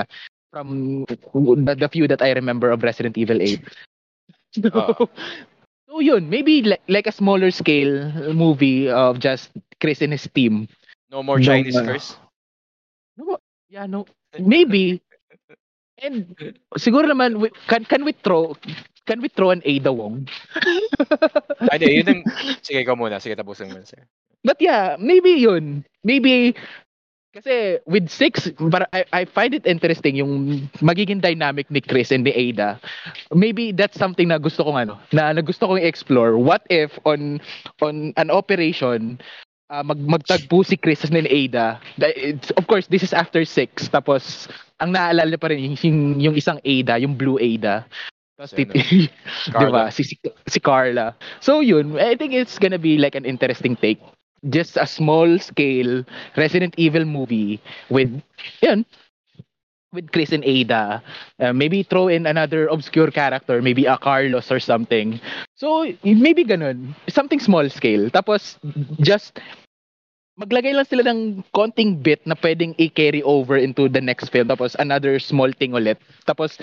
from 0.48 1.04
the, 1.08 1.76
the 1.76 1.88
few 1.92 2.08
that 2.08 2.24
I 2.24 2.32
remember 2.32 2.72
of 2.72 2.80
Resident 2.80 3.20
Evil 3.20 3.36
8. 3.36 3.60
So, 4.60 4.68
Oo. 4.68 5.08
so 5.88 6.00
yun, 6.00 6.28
maybe 6.28 6.60
like, 6.62 6.84
like 6.88 7.06
a 7.06 7.12
smaller 7.12 7.50
scale 7.50 8.12
movie 8.32 8.88
of 8.88 9.18
just 9.18 9.48
Chris 9.80 10.00
and 10.04 10.12
his 10.12 10.28
team. 10.34 10.68
No 11.10 11.22
more 11.22 11.38
No, 11.40 11.44
Chinese 11.44 11.76
uh, 11.76 11.84
curse? 11.84 12.16
Yeah, 13.72 13.88
no. 13.88 14.04
Maybe. 14.36 15.00
And 15.96 16.36
siguro 16.76 17.08
naman 17.08 17.40
we- 17.40 17.54
can 17.68 17.88
can 17.88 18.04
we 18.04 18.12
throw 18.12 18.52
can 19.08 19.24
we 19.24 19.32
throw 19.32 19.48
an 19.48 19.64
Ada 19.64 19.88
Wong? 19.92 20.28
Ay, 21.72 21.78
di, 21.80 22.00
yun 22.00 22.12
yung... 22.12 22.22
Sige, 22.60 22.84
ikaw 22.84 22.96
muna. 22.96 23.16
Sige, 23.16 23.32
tapusin 23.32 23.72
mo. 23.72 23.80
Sige. 23.80 24.04
But 24.44 24.60
yeah, 24.60 25.00
maybe 25.00 25.32
yun. 25.40 25.88
Maybe 26.04 26.52
kasi 27.32 27.80
with 27.88 28.12
six, 28.12 28.52
but 28.60 28.88
I, 28.92 29.04
I 29.12 29.22
find 29.24 29.54
it 29.56 29.64
interesting 29.64 30.16
yung 30.16 30.68
magiging 30.84 31.20
dynamic 31.20 31.70
ni 31.72 31.80
Chris 31.80 32.12
and 32.12 32.24
ni 32.24 32.32
Ada. 32.32 32.76
Maybe 33.32 33.72
that's 33.72 33.96
something 33.96 34.28
na 34.28 34.36
gusto 34.36 34.62
kong 34.64 34.76
ano, 34.76 35.00
na, 35.16 35.32
na 35.32 35.40
gusto 35.40 35.66
kong 35.66 35.80
explore. 35.80 36.36
What 36.36 36.62
if 36.68 36.92
on 37.08 37.40
on 37.80 38.12
an 38.20 38.28
operation 38.30 39.16
ah, 39.72 39.80
mag 39.80 39.96
magtagpo 39.96 40.60
si 40.60 40.76
Chris 40.76 41.08
and 41.08 41.16
ni 41.16 41.48
Ada. 41.48 41.80
Da- 41.96 42.12
It's, 42.12 42.52
of 42.60 42.68
course, 42.68 42.86
this 42.92 43.00
is 43.02 43.16
after 43.16 43.40
six. 43.48 43.88
Tapos 43.88 44.44
ang 44.76 44.92
naalala 44.92 45.40
pa 45.40 45.48
rin 45.48 45.72
yung, 45.80 46.20
yung, 46.20 46.36
isang 46.36 46.60
Ada, 46.60 47.00
yung 47.00 47.16
blue 47.16 47.40
Ada. 47.40 47.88
Tapos 48.36 48.52
Si 48.52 48.60
ano? 48.60 48.76
titi, 48.76 49.08
di 49.48 49.52
Carla. 49.56 49.72
ba? 49.72 49.82
Si, 49.88 50.04
si, 50.04 50.20
si 50.44 50.58
Carla. 50.60 51.16
So 51.40 51.64
yun, 51.64 51.96
I 51.96 52.12
think 52.20 52.36
it's 52.36 52.60
gonna 52.60 52.76
be 52.80 53.00
like 53.00 53.16
an 53.16 53.24
interesting 53.24 53.72
take. 53.80 54.02
Just 54.50 54.76
a 54.76 54.86
small 54.86 55.38
scale 55.38 56.04
Resident 56.36 56.74
Evil 56.76 57.04
movie 57.04 57.60
with, 57.90 58.10
yun, 58.60 58.84
with 59.92 60.10
Chris 60.10 60.32
and 60.32 60.44
Ada. 60.44 61.02
Uh, 61.38 61.52
maybe 61.52 61.82
throw 61.82 62.08
in 62.08 62.26
another 62.26 62.66
obscure 62.66 63.10
character, 63.10 63.62
maybe 63.62 63.84
a 63.86 63.96
Carlos 63.98 64.50
or 64.50 64.58
something. 64.58 65.20
So, 65.54 65.86
maybe 66.02 66.44
ganun. 66.44 66.94
Something 67.08 67.38
small 67.38 67.68
scale. 67.70 68.10
Tapos, 68.10 68.58
just 69.00 69.38
maglagay 70.40 70.74
lang 70.74 70.88
sila 70.88 71.04
ng 71.06 71.44
konting 71.54 72.02
bit 72.02 72.26
na 72.26 72.34
pwedeng 72.34 72.74
i-carry 72.80 73.22
over 73.22 73.56
into 73.56 73.88
the 73.88 74.00
next 74.00 74.30
film. 74.30 74.48
Tapos, 74.48 74.74
another 74.80 75.20
small 75.20 75.52
thing 75.52 75.70
ulit. 75.72 76.00
Tapos, 76.26 76.58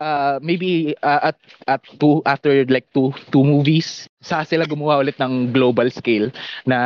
uh, 0.00 0.38
maybe 0.42 0.94
uh, 1.02 1.34
at 1.34 1.38
at 1.68 1.82
two 2.00 2.22
after 2.26 2.64
like 2.66 2.86
two 2.94 3.12
two 3.30 3.44
movies 3.44 4.08
sa 4.22 4.46
sila 4.46 4.64
gumawa 4.64 5.02
ulit 5.02 5.18
ng 5.18 5.50
global 5.50 5.90
scale 5.90 6.30
na 6.64 6.78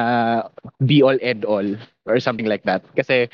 be 0.81 1.05
all 1.05 1.21
end 1.21 1.45
all 1.45 1.69
or 2.09 2.17
something 2.19 2.49
like 2.49 2.65
that. 2.65 2.81
Kasi 2.97 3.29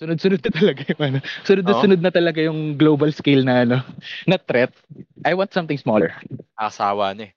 sunod-sunod 0.00 0.42
na 0.42 0.50
talaga 0.50 0.82
yung 0.90 1.02
ano 1.04 1.18
sunod-sunod 1.46 2.00
na 2.02 2.10
talaga 2.10 2.40
yung 2.42 2.74
global 2.74 3.12
scale 3.14 3.44
na 3.44 3.68
ano 3.68 3.78
na 4.26 4.40
threat. 4.40 4.72
I 5.22 5.36
want 5.36 5.52
something 5.52 5.78
smaller. 5.78 6.16
Asawa 6.58 7.12
na 7.14 7.30
eh. 7.30 7.32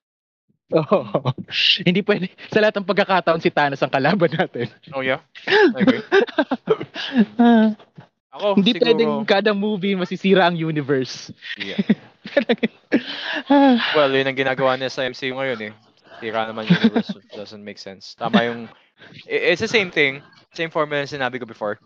oh, 0.75 1.07
hindi 1.87 2.03
pwede. 2.03 2.31
Sa 2.51 2.59
lahat 2.59 2.75
ng 2.79 2.87
pagkakataon 2.87 3.39
si 3.43 3.51
Thanos 3.51 3.79
ang 3.83 3.91
kalaban 3.91 4.31
natin. 4.31 4.67
Oh 4.91 5.03
yeah? 5.03 5.23
Ah, 7.39 7.71
Ako, 8.37 8.59
hindi 8.61 8.77
siguro... 8.77 8.85
pwedeng 8.85 9.13
kada 9.25 9.51
movie 9.55 9.97
masisira 9.97 10.45
ang 10.45 10.55
universe. 10.55 11.31
Yeah. 11.57 11.79
Ah, 13.47 13.79
Well, 13.95 14.11
yun 14.11 14.27
ang 14.27 14.35
ginagawa 14.35 14.75
niya 14.75 14.91
sa 14.91 15.07
MCU 15.07 15.31
ngayon 15.31 15.71
eh. 15.71 15.73
Tira 16.19 16.49
naman 16.49 16.65
yung 16.65 16.81
universe 16.89 17.13
doesn't 17.35 17.63
make 17.63 17.77
sense. 17.77 18.15
Tama 18.17 18.43
yung... 18.43 18.61
It's 19.29 19.61
the 19.61 19.69
same 19.69 19.91
thing. 19.91 20.21
Same 20.53 20.69
formula 20.73 21.05
na 21.05 21.09
sinabi 21.09 21.37
ko 21.37 21.45
before. 21.45 21.77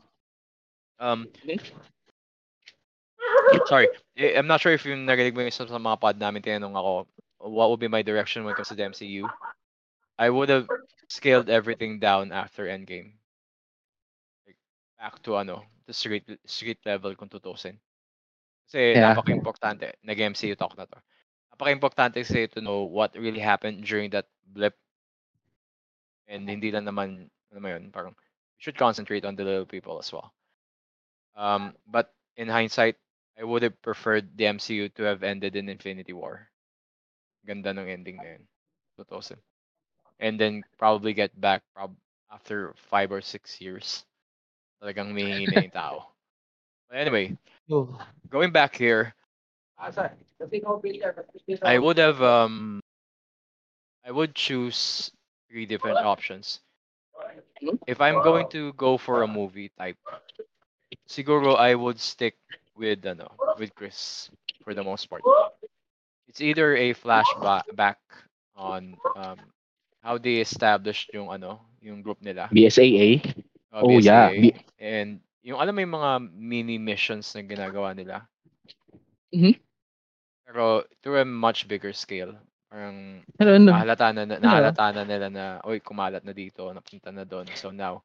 Um, 0.99 1.27
sorry. 3.67 3.89
I'm 4.15 4.47
not 4.47 4.61
sure 4.61 4.71
if 4.71 4.85
yung 4.85 5.03
narinig 5.05 5.33
mo 5.33 5.41
yung 5.41 5.51
isa 5.51 5.67
sa 5.67 5.81
mga 5.81 5.99
pod 5.99 6.17
namin, 6.19 6.41
tinanong 6.41 6.77
ako, 6.77 6.91
what 7.51 7.69
would 7.69 7.81
be 7.81 7.91
my 7.91 8.01
direction 8.01 8.43
when 8.45 8.53
it 8.53 8.57
comes 8.57 8.69
to 8.69 8.77
the 8.77 8.87
MCU? 8.87 9.27
I 10.17 10.29
would 10.29 10.49
have 10.49 10.69
scaled 11.09 11.49
everything 11.49 11.99
down 11.99 12.31
after 12.31 12.69
Endgame. 12.69 13.17
Like, 14.45 14.59
back 14.99 15.19
to 15.25 15.35
ano, 15.35 15.65
the 15.87 15.93
street, 15.93 16.23
street 16.45 16.79
level 16.85 17.15
kung 17.17 17.27
tutusin. 17.27 17.81
Kasi 18.69 18.95
Yeah. 18.95 19.11
napaka-importante. 19.11 19.99
Nag-MCU 20.05 20.55
talk 20.55 20.77
na 20.77 20.85
to. 20.87 20.95
Napaka-importante 21.61 22.25
kasi 22.25 22.47
to 22.49 22.61
know 22.61 22.89
what 22.89 23.13
really 23.13 23.39
happened 23.39 23.85
during 23.85 24.09
that 24.09 24.25
blip. 24.49 24.73
And 26.25 26.49
hindi 26.49 26.71
lang 26.71 26.89
naman, 26.89 27.29
ano 27.53 27.59
mo 27.61 27.69
yun, 27.69 27.93
parang, 27.93 28.17
you 28.57 28.61
should 28.65 28.77
concentrate 28.77 29.25
on 29.25 29.35
the 29.35 29.43
little 29.43 29.69
people 29.69 29.99
as 29.99 30.11
well. 30.11 30.33
Um, 31.37 31.77
but 31.85 32.13
in 32.35 32.47
hindsight, 32.49 32.97
I 33.37 33.43
would 33.43 33.61
have 33.61 33.79
preferred 33.81 34.35
the 34.37 34.45
MCU 34.45 34.93
to 34.95 35.03
have 35.03 35.21
ended 35.21 35.55
in 35.55 35.69
Infinity 35.69 36.13
War. 36.13 36.49
Ganda 37.45 37.69
ng 37.77 37.89
ending 37.89 38.17
na 38.17 38.37
yun. 38.37 38.43
Tutusin. 38.97 39.37
And 40.19 40.39
then 40.39 40.63
probably 40.77 41.13
get 41.13 41.33
back 41.39 41.61
prob 41.73 41.93
after 42.31 42.73
five 42.89 43.11
or 43.11 43.21
six 43.21 43.61
years. 43.61 44.05
Talagang 44.81 45.13
mihingi 45.17 45.45
na 45.45 45.61
yung 45.61 45.77
tao. 45.77 46.09
But 46.89 46.97
anyway, 46.97 47.37
going 48.29 48.51
back 48.51 48.75
here, 48.75 49.13
I 51.63 51.77
would 51.79 51.97
have 51.97 52.21
um 52.21 52.79
I 54.05 54.11
would 54.11 54.35
choose 54.35 55.11
three 55.49 55.65
different 55.65 55.97
options. 55.99 56.59
If 57.87 58.01
I'm 58.01 58.21
going 58.21 58.49
to 58.49 58.73
go 58.73 58.97
for 58.97 59.21
a 59.23 59.27
movie 59.27 59.71
type, 59.77 59.97
siguro 61.07 61.57
I 61.57 61.75
would 61.75 61.99
stick 61.99 62.35
with 62.75 63.05
ano, 63.05 63.29
with 63.57 63.73
Chris 63.75 64.29
for 64.63 64.73
the 64.73 64.83
most 64.83 65.09
part. 65.09 65.21
It's 66.27 66.41
either 66.41 66.75
a 66.75 66.93
flashback 66.93 67.63
back 67.75 67.99
on 68.55 68.97
um 69.15 69.37
how 70.01 70.17
they 70.17 70.41
established 70.41 71.13
yung 71.13 71.29
ano, 71.29 71.61
yung 71.81 72.01
group 72.01 72.21
nila. 72.21 72.49
BSAA 72.49 73.21
uh, 73.73 73.81
Oh, 73.85 73.97
yeah. 73.97 74.29
BSAA. 74.29 74.63
And 74.81 75.09
yung 75.41 75.57
alam 75.61 75.73
mo 75.73 75.81
yung 75.81 75.95
mga 75.97 76.11
mini 76.33 76.77
missions 76.77 77.33
na 77.33 77.41
ginagawa 77.45 77.93
nila. 77.93 78.25
Mhm. 79.33 79.70
Pero 80.51 80.83
to 81.07 81.15
a 81.15 81.23
much 81.23 81.63
bigger 81.71 81.95
scale. 81.95 82.35
Parang 82.67 83.23
ano, 83.39 83.49
ano, 83.55 83.71
nahalata 83.71 84.11
na, 84.11 84.23
na 84.27 84.35
nahalata 84.35 84.91
na 84.91 85.03
nila 85.07 85.27
na 85.31 85.45
oy 85.63 85.79
kumalat 85.79 86.27
na 86.27 86.35
dito, 86.35 86.67
napunta 86.67 87.07
na 87.07 87.23
doon. 87.23 87.47
So 87.55 87.71
now 87.71 88.03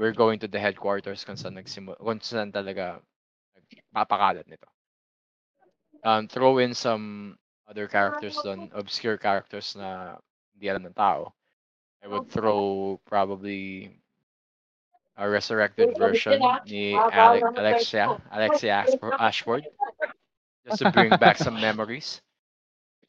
we're 0.00 0.16
going 0.16 0.40
to 0.40 0.48
the 0.48 0.56
headquarters 0.56 1.28
kung 1.28 1.36
saan 1.36 1.60
nagsimu 1.60 2.00
kung 2.00 2.24
saan 2.24 2.48
talaga 2.48 3.04
papakalat 3.92 4.48
nito. 4.48 4.68
Um, 6.04 6.24
throw 6.24 6.56
in 6.56 6.72
some 6.72 7.36
other 7.68 7.84
characters 7.84 8.36
doon, 8.40 8.72
obscure 8.72 9.20
characters 9.20 9.76
na 9.76 10.16
hindi 10.56 10.72
alam 10.72 10.88
ng 10.88 10.96
tao. 10.96 11.36
I 12.00 12.08
would 12.08 12.30
throw 12.32 12.96
probably 13.04 13.92
a 15.18 15.26
resurrected 15.28 15.98
version 15.98 16.38
ni 16.64 16.94
Ale- 16.94 17.42
Alexia, 17.58 18.16
Alexia 18.30 18.86
Ashford, 19.18 19.66
just 20.68 20.82
to 20.82 20.92
bring 20.92 21.10
back 21.16 21.38
some 21.38 21.60
memories. 21.60 22.20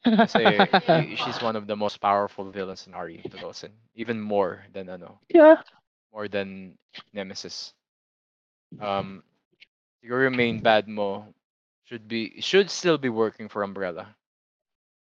Kasi 0.04 0.56
she's 1.20 1.42
one 1.42 1.56
of 1.56 1.66
the 1.66 1.76
most 1.76 2.00
powerful 2.00 2.48
villains 2.50 2.86
in 2.86 2.96
RE 2.96 3.20
2000, 3.28 3.70
even 3.94 4.20
more 4.20 4.64
than 4.72 4.88
ano, 4.88 5.20
yeah. 5.28 5.60
more 6.12 6.28
than 6.28 6.76
Nemesis. 7.12 7.74
Um, 8.80 9.22
yung 10.00 10.36
main 10.36 10.60
bad 10.60 10.88
mo 10.88 11.28
should 11.84 12.08
be 12.08 12.40
should 12.40 12.70
still 12.70 12.96
be 12.96 13.10
working 13.10 13.48
for 13.48 13.62
Umbrella. 13.62 14.16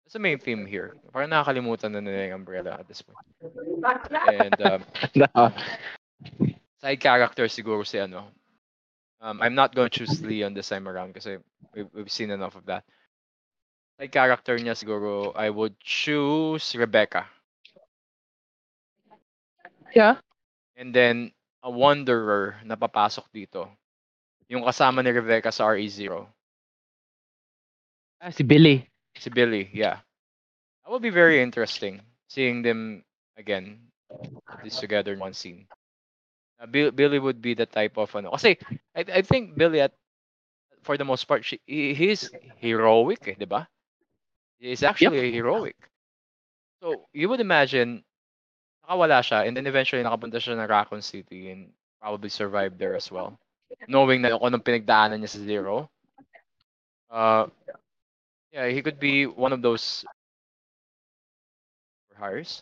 That's 0.03 0.13
the 0.13 0.19
main 0.19 0.39
theme 0.39 0.65
here. 0.65 0.97
Parang 1.13 1.31
nakakalimutan 1.31 1.95
na 1.95 2.03
nila 2.03 2.27
yung 2.27 2.43
Umbrella 2.43 2.75
at 2.75 2.87
this 2.89 2.99
point. 2.99 3.23
And 4.27 4.57
um, 4.67 4.81
side 6.83 6.99
character 6.99 7.45
siguro 7.47 7.87
si 7.87 7.95
ano. 8.01 8.27
Um, 9.21 9.41
I'm 9.41 9.53
not 9.53 9.75
going 9.75 9.89
to 9.89 9.99
choose 9.99 10.21
Leon 10.21 10.53
this 10.53 10.69
time 10.69 10.89
around 10.89 11.13
kasi 11.13 11.37
we've, 11.75 11.87
we've 11.93 12.11
seen 12.11 12.31
enough 12.31 12.55
of 12.55 12.65
that. 12.65 12.83
Side 13.99 14.11
character 14.11 14.57
niya 14.57 14.73
siguro, 14.73 15.31
I 15.37 15.49
would 15.49 15.77
choose 15.79 16.73
Rebecca. 16.75 17.29
yeah. 19.93 20.17
And 20.75 20.89
then, 20.89 21.31
a 21.61 21.69
Wanderer 21.69 22.57
na 22.65 22.75
papasok 22.75 23.29
dito. 23.29 23.69
Yung 24.49 24.65
kasama 24.65 25.05
ni 25.05 25.13
Rebecca 25.13 25.53
sa 25.53 25.69
RE0. 25.69 26.25
Ah, 28.21 28.33
si 28.33 28.41
Billy. 28.41 28.89
Si 29.13 29.29
Billy, 29.29 29.69
yeah. 29.73 30.01
That 30.81 30.89
would 30.89 31.05
be 31.05 31.13
very 31.13 31.41
interesting 31.41 32.01
seeing 32.27 32.61
them 32.61 33.03
again, 33.37 33.91
at 34.49 34.63
least 34.63 34.79
together 34.79 35.13
in 35.13 35.19
one 35.19 35.33
scene. 35.33 35.67
Uh, 36.61 36.67
Bill, 36.67 36.91
Billy 36.91 37.17
would 37.17 37.41
be 37.41 37.53
the 37.53 37.65
type 37.65 37.97
of 37.97 38.13
ano. 38.15 38.29
Kasi 38.31 38.57
I, 38.95 39.01
I 39.19 39.21
think 39.25 39.57
Billy 39.57 39.81
at 39.81 39.93
for 40.83 40.97
the 40.97 41.05
most 41.05 41.25
part 41.25 41.45
she, 41.45 41.59
he, 41.65 41.93
he's 41.93 42.29
heroic, 42.57 43.25
eh, 43.27 43.35
'di 43.35 43.49
ba? 43.49 43.67
He's 44.61 44.83
actually 44.83 45.31
heroic. 45.33 45.75
So, 46.81 47.09
you 47.13 47.29
would 47.29 47.41
imagine 47.41 48.05
nakawala 48.85 49.21
siya 49.25 49.47
and 49.47 49.57
then 49.57 49.65
eventually 49.65 50.01
nakapunta 50.05 50.37
siya 50.37 50.57
ng 50.57 50.69
Raccoon 50.69 51.01
City 51.01 51.49
and 51.49 51.73
probably 52.01 52.29
survived 52.29 52.77
there 52.77 52.93
as 52.93 53.09
well. 53.09 53.37
Knowing 53.89 54.21
na 54.21 54.37
kung 54.37 54.53
anong 54.53 54.65
pinagdaanan 54.65 55.21
niya 55.21 55.33
sa 55.33 55.41
Zero. 55.41 55.89
Uh, 57.09 57.47
yeah, 58.53 58.67
he 58.69 58.81
could 58.81 58.99
be 58.99 59.25
one 59.25 59.53
of 59.53 59.61
those 59.61 60.05
for 62.09 62.15
hires. 62.17 62.61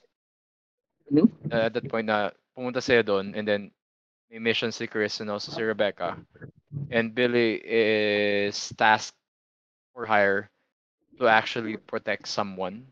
Mhm. 1.12 1.28
Uh, 1.52 1.68
at 1.68 1.74
that 1.74 1.88
point 1.90 2.06
na 2.08 2.32
pumunta 2.54 2.84
siya 2.84 3.04
doon 3.04 3.34
and 3.34 3.48
then 3.48 3.72
may 4.30 4.40
mission 4.40 4.72
si 4.72 4.88
Chris 4.88 5.20
and 5.20 5.30
also 5.30 5.52
si 5.52 5.62
Rebecca. 5.62 6.18
And 6.92 7.14
Billy 7.16 7.62
is 7.66 8.72
tasked 8.78 9.18
for 9.94 10.06
hire 10.06 10.50
to 11.20 11.28
actually 11.28 11.78
protect 11.78 12.28
someone 12.28 12.88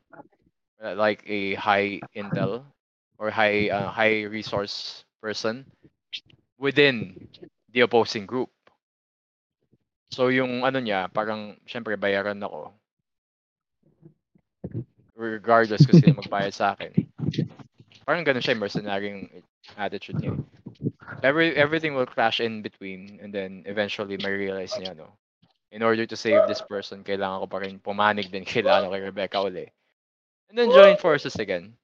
uh, 0.83 0.95
like 0.95 1.23
a 1.27 1.53
high 1.55 2.01
intel 2.15 2.63
or 3.17 3.29
high 3.29 3.69
uh, 3.69 3.89
high 3.89 4.23
resource 4.23 5.05
person 5.21 5.65
within 6.57 7.27
the 7.73 7.81
opposing 7.81 8.25
group. 8.25 8.49
So 10.09 10.29
yung 10.33 10.63
ano 10.63 10.79
niya, 10.79 11.11
parang 11.13 11.57
syempre 11.69 11.99
bayaran 11.99 12.41
ako. 12.41 12.73
Regardless 15.17 15.85
kung 15.85 15.97
sino 15.99 16.17
magbayad 16.17 16.53
sa 16.53 16.73
akin. 16.73 16.93
Parang 18.05 18.23
ganun 18.23 18.41
siya, 18.41 18.55
mercenary 18.55 19.11
yung 19.11 19.25
attitude 19.75 20.17
niya. 20.21 20.33
Every, 21.23 21.55
everything 21.55 21.95
will 21.95 22.05
crash 22.05 22.39
in 22.39 22.61
between 22.61 23.19
and 23.21 23.33
then 23.33 23.63
eventually 23.65 24.17
may 24.17 24.31
realize 24.31 24.73
niya, 24.77 24.95
no, 24.95 25.09
in 25.71 25.81
order 25.83 26.05
to 26.05 26.15
save 26.15 26.47
this 26.47 26.61
person, 26.61 27.03
kailangan 27.03 27.41
ko 27.43 27.47
pa 27.47 27.57
rin 27.63 27.79
pumanig 27.79 28.31
din 28.31 28.45
kailangan 28.47 28.91
kay 28.91 29.01
Rebecca 29.01 29.39
uli. 29.41 29.67
And 30.49 30.57
then 30.57 30.71
join 30.71 30.95
forces 30.97 31.35
again. 31.35 31.75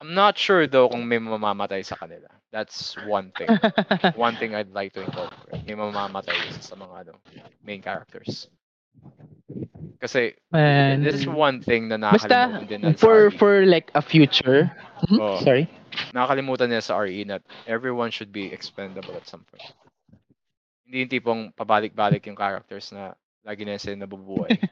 I'm 0.00 0.14
not 0.14 0.36
sure 0.36 0.66
though 0.66 0.88
kung 0.88 1.08
may 1.08 1.18
mamamatay 1.18 1.84
sa 1.84 1.96
kanila. 1.96 2.28
That's 2.52 2.96
one 3.00 3.32
thing. 3.36 3.48
One 4.16 4.36
thing 4.36 4.54
I'd 4.54 4.72
like 4.72 4.92
to 4.96 5.00
incorporate. 5.04 5.64
May 5.68 5.76
mamamatay 5.76 6.48
sa 6.48 6.72
mga 6.76 7.04
ano, 7.04 7.12
main 7.64 7.80
characters. 7.84 8.48
Kasi 10.00 10.32
Man. 10.52 11.02
this 11.04 11.14
is 11.16 11.28
one 11.28 11.60
thing 11.60 11.88
na 11.88 11.96
nakakalimutan 11.96 12.68
din 12.68 12.80
na 12.84 12.92
for, 12.96 13.28
for 13.32 13.64
like 13.64 13.90
a 13.96 14.00
future. 14.00 14.68
Mhm, 15.08 15.18
Oo. 15.20 15.40
Sorry. 15.44 15.68
Nakakalimutan 16.12 16.68
nila 16.70 16.84
sa 16.84 16.98
RE 17.00 17.24
na 17.24 17.38
everyone 17.66 18.10
should 18.10 18.32
be 18.32 18.52
expendable 18.52 19.14
at 19.16 19.26
some 19.26 19.44
point. 19.48 19.64
Hindi 20.86 20.96
yung 21.02 21.12
tipong 21.12 21.42
pabalik-balik 21.54 22.26
yung 22.30 22.38
characters 22.38 22.94
na 22.94 23.16
lagi 23.42 23.66
na 23.66 23.78
sila 23.78 24.06
nabubuhay. 24.06 24.54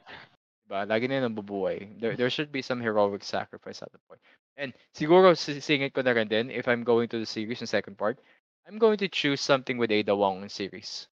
diba? 0.65 0.87
Lagi 0.87 1.07
na 1.09 1.27
nabubuhay. 1.27 2.01
There, 2.01 2.17
there 2.17 2.31
should 2.31 2.51
be 2.51 2.63
some 2.63 2.81
heroic 2.81 3.23
sacrifice 3.23 3.83
at 3.83 3.93
the 3.93 3.99
point. 4.09 4.21
And 4.57 4.73
siguro 4.95 5.35
sisingit 5.35 5.93
ko 5.93 6.03
na 6.03 6.15
rin 6.15 6.29
din, 6.29 6.51
if 6.51 6.69
I'm 6.69 6.87
going 6.87 7.09
to 7.11 7.19
the 7.19 7.27
series 7.27 7.61
in 7.61 7.67
second 7.67 7.99
part, 7.99 8.19
I'm 8.67 8.79
going 8.79 8.97
to 8.99 9.09
choose 9.09 9.41
something 9.41 9.77
with 9.77 9.91
Ada 9.91 10.17
Wong 10.17 10.43
in 10.43 10.49
series. 10.49 11.09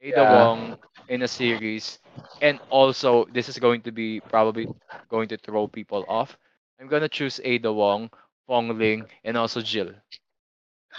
Ada 0.00 0.16
Yeah. 0.16 0.32
Wong 0.32 0.78
in 1.08 1.22
a 1.22 1.28
series. 1.28 1.98
And 2.40 2.58
also, 2.70 3.26
this 3.34 3.48
is 3.48 3.58
going 3.58 3.82
to 3.84 3.92
be 3.92 4.20
probably 4.20 4.66
going 5.12 5.28
to 5.28 5.36
throw 5.36 5.68
people 5.68 6.04
off. 6.08 6.38
I'm 6.80 6.88
gonna 6.88 7.12
choose 7.12 7.40
Ada 7.44 7.68
Wong, 7.68 8.08
Fong 8.50 8.74
Ling, 8.74 9.06
and 9.22 9.38
also 9.38 9.62
Jill. 9.62 9.94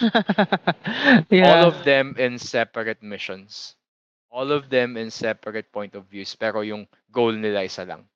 yeah. 1.28 1.60
All 1.60 1.68
of 1.68 1.84
them 1.84 2.16
in 2.16 2.38
separate 2.40 3.02
missions. 3.04 3.76
All 4.32 4.50
of 4.50 4.70
them 4.72 4.96
in 4.96 5.10
separate 5.12 5.68
point 5.72 5.94
of 5.94 6.08
views. 6.08 6.32
Pero 6.32 6.64
yung 6.64 6.88
goal 7.12 7.36
nila 7.36 7.68
isa 7.68 7.84
lang. 7.84 8.08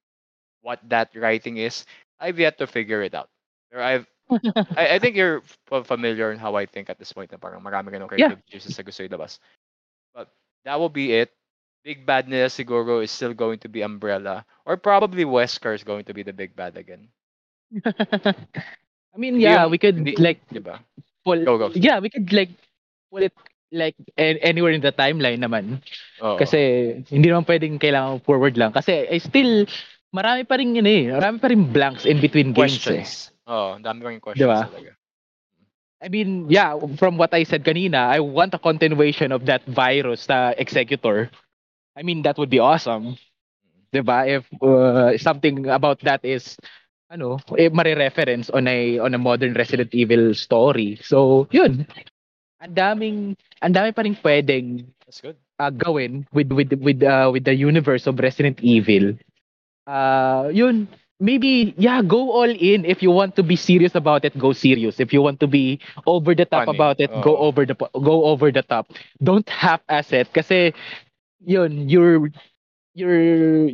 What 0.65 0.81
that 0.89 1.13
writing 1.13 1.59
is, 1.61 1.85
I've 2.19 2.41
yet 2.41 2.57
to 2.59 2.67
figure 2.67 3.05
it 3.05 3.13
out. 3.15 3.29
Pero 3.69 3.85
I've 3.85 4.09
I, 4.75 4.97
I 4.97 4.99
think 4.99 5.15
you're 5.15 5.45
familiar 5.85 6.33
in 6.33 6.39
how 6.41 6.57
I 6.57 6.67
think 6.67 6.89
at 6.89 6.99
this 6.99 7.13
point 7.13 7.31
na 7.31 7.39
parang 7.39 7.61
marami 7.63 7.93
Yeah. 8.17 8.35
creative 8.35 8.43
juices 8.49 8.75
sa 8.75 8.83
gusto 8.83 9.05
ilabas. 9.05 9.39
But 10.17 10.33
that 10.65 10.81
will 10.81 10.91
be 10.91 11.13
it. 11.13 11.31
Big 11.85 12.09
bad 12.09 12.27
nila 12.27 12.49
siguro 12.51 13.05
is 13.05 13.13
still 13.13 13.37
going 13.37 13.61
to 13.61 13.69
be 13.69 13.85
Umbrella. 13.85 14.49
Or 14.65 14.81
probably 14.81 15.29
Wesker 15.29 15.77
is 15.77 15.85
going 15.85 16.09
to 16.09 16.15
be 16.17 16.25
the 16.25 16.33
big 16.33 16.57
bad 16.57 16.75
again. 16.81 17.13
I 19.17 19.19
mean, 19.19 19.41
yeah, 19.41 19.65
we 19.65 19.79
could 19.81 19.97
hindi- 19.97 20.21
like 20.21 20.45
Diba? 20.53 20.79
pull. 21.25 21.41
Go, 21.41 21.57
go. 21.57 21.73
Yeah, 21.73 21.99
we 22.05 22.13
could 22.13 22.29
like 22.33 22.53
pull 23.11 23.25
it 23.25 23.33
like 23.73 23.97
anywhere 24.17 24.77
in 24.77 24.85
the 24.85 24.93
timeline 24.93 25.41
naman. 25.41 25.81
Oo. 26.21 26.37
Kasi 26.37 27.01
hindi 27.09 27.33
naman 27.33 27.49
pwedeng 27.49 27.81
kailangan 27.81 28.21
forward 28.23 28.61
lang. 28.61 28.77
Kasi 28.77 29.09
I 29.09 29.17
still 29.19 29.65
marami 30.13 30.45
pa 30.45 30.61
rin 30.61 30.77
yun 30.77 30.87
eh. 30.87 31.09
Marami 31.17 31.41
pa 31.41 31.49
rin 31.49 31.65
blanks 31.73 32.05
in 32.05 32.21
between 32.21 32.53
games 32.53 32.77
eh. 32.77 33.01
questions. 33.01 33.33
Oo, 33.49 33.81
dami 33.81 34.05
rin 34.05 34.21
questions 34.21 34.45
Diba? 34.45 34.69
talaga. 34.69 34.93
I 35.97 36.13
mean, 36.13 36.53
yeah, 36.53 36.77
from 37.01 37.17
what 37.17 37.33
I 37.33 37.43
said 37.49 37.65
kanina, 37.65 38.13
I 38.13 38.21
want 38.21 38.53
a 38.53 38.61
continuation 38.61 39.33
of 39.33 39.49
that 39.49 39.65
virus 39.65 40.29
na 40.29 40.53
executor. 40.61 41.33
I 41.97 42.05
mean, 42.05 42.21
that 42.29 42.37
would 42.37 42.53
be 42.53 42.61
awesome. 42.61 43.17
'Di 43.91 44.05
ba? 44.05 44.29
If 44.29 44.45
uh, 44.61 45.17
something 45.17 45.73
about 45.73 46.05
that 46.05 46.21
is 46.21 46.61
ano, 47.11 47.39
eh, 47.57 47.69
mare-reference 47.71 48.51
on 48.51 48.67
a 48.69 48.99
on 48.99 49.15
a 49.15 49.19
modern 49.21 49.55
Resident 49.55 49.93
Evil 49.95 50.35
story. 50.35 50.99
So, 51.03 51.47
yun. 51.51 51.87
Ang 52.63 52.75
daming 52.75 53.17
ang 53.63 53.73
dami 53.75 53.91
pa 53.95 54.03
rin 54.03 54.17
pwedeng 54.25 54.89
That's 55.05 55.21
good. 55.21 55.37
uh, 55.61 55.71
gawin 55.71 56.27
with 56.33 56.51
with 56.53 56.73
with 56.81 57.03
uh, 57.05 57.29
with 57.33 57.45
the 57.45 57.55
universe 57.55 58.07
of 58.07 58.19
Resident 58.19 58.59
Evil. 58.65 59.15
Uh, 59.87 60.51
yun, 60.53 60.89
maybe 61.21 61.75
yeah, 61.79 62.03
go 62.03 62.33
all 62.33 62.49
in 62.51 62.85
if 62.85 63.03
you 63.03 63.11
want 63.11 63.37
to 63.37 63.43
be 63.43 63.57
serious 63.57 63.95
about 63.95 64.25
it, 64.25 64.37
go 64.39 64.53
serious. 64.53 64.99
If 65.01 65.13
you 65.13 65.23
want 65.23 65.39
to 65.41 65.47
be 65.47 65.79
over 66.07 66.35
the 66.35 66.45
top 66.47 66.67
Funny, 66.67 66.77
about 66.77 66.99
it, 67.01 67.11
go 67.23 67.37
oo. 67.37 67.49
over 67.49 67.65
the 67.67 67.75
go 67.93 68.25
over 68.27 68.51
the 68.51 68.63
top. 68.63 68.91
Don't 69.23 69.47
half-ass 69.49 70.13
it 70.13 70.33
kasi 70.33 70.73
yun, 71.45 71.89
your 71.89 72.31
your 72.97 73.21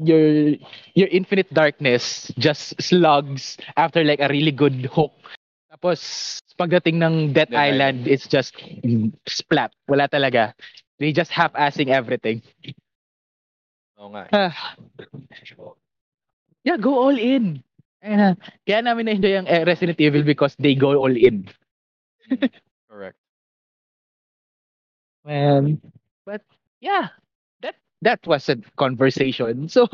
your 0.02 0.58
your 0.98 1.08
infinite 1.14 1.46
darkness 1.54 2.34
just 2.42 2.74
slugs 2.82 3.56
after 3.78 4.02
like 4.02 4.18
a 4.18 4.26
really 4.26 4.50
good 4.50 4.90
hook. 4.90 5.14
Tapos 5.70 6.42
pagdating 6.58 6.98
ng 6.98 7.14
Death 7.30 7.54
Death 7.54 7.62
Island, 7.62 8.10
it's 8.10 8.26
just 8.26 8.58
splat. 9.30 9.70
Wala 9.86 10.10
talaga. 10.10 10.52
They 10.98 11.14
just 11.14 11.30
half-assing 11.30 11.88
everything. 11.94 12.42
Oo 14.02 14.10
nga. 14.10 14.26
Ah. 14.34 14.74
yeah, 16.66 16.76
go 16.76 16.98
all 16.98 17.14
in. 17.16 17.62
Eh, 18.02 18.34
kaya 18.66 18.82
namin 18.82 19.06
na-enjoy 19.06 19.38
ang 19.38 19.46
eh, 19.46 19.62
Resident 19.62 19.98
Evil 20.02 20.26
because 20.26 20.58
they 20.58 20.74
go 20.74 20.98
all 20.98 21.14
in. 21.14 21.46
Correct. 22.90 23.18
Man. 25.26 25.78
But 26.26 26.42
yeah, 26.82 27.14
that 28.02 28.20
was 28.26 28.48
a 28.48 28.56
conversation. 28.76 29.68
So 29.72 29.86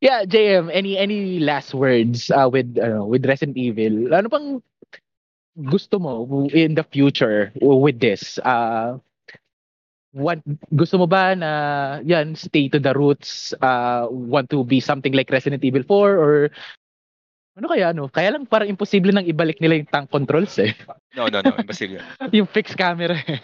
yeah, 0.00 0.24
JM, 0.26 0.70
any 0.72 0.98
any 0.98 1.38
last 1.40 1.72
words 1.74 2.30
uh, 2.30 2.48
with 2.52 2.76
uh, 2.76 3.04
with 3.04 3.24
Resident 3.24 3.56
Evil? 3.56 4.12
Ano 4.14 4.28
pang 4.28 4.48
gusto 5.70 5.98
mo 5.98 6.46
in 6.52 6.74
the 6.74 6.84
future 6.84 7.52
with 7.62 8.00
this? 8.00 8.38
Uh, 8.42 8.98
what 10.14 10.38
gusto 10.70 10.94
mo 10.98 11.06
ba 11.10 11.34
na 11.34 11.50
yan 12.06 12.38
stay 12.38 12.70
to 12.70 12.78
the 12.78 12.94
roots 12.94 13.50
uh 13.58 14.06
want 14.06 14.46
to 14.46 14.62
be 14.62 14.78
something 14.78 15.10
like 15.10 15.26
Resident 15.34 15.58
Evil 15.66 15.82
4 15.82 16.14
or 16.14 16.50
ano 17.54 17.66
kaya 17.70 17.94
ano 17.94 18.10
kaya 18.10 18.34
lang 18.34 18.46
parang 18.46 18.66
imposible 18.66 19.14
nang 19.14 19.26
ibalik 19.26 19.62
nila 19.62 19.78
yung 19.78 19.90
tank 19.90 20.10
controls 20.10 20.58
eh 20.58 20.74
No, 21.14 21.30
no, 21.30 21.38
no, 21.46 21.54
imposible. 21.54 22.02
yun. 22.02 22.30
yung 22.42 22.50
fixed 22.50 22.74
camera 22.74 23.14
eh. 23.14 23.38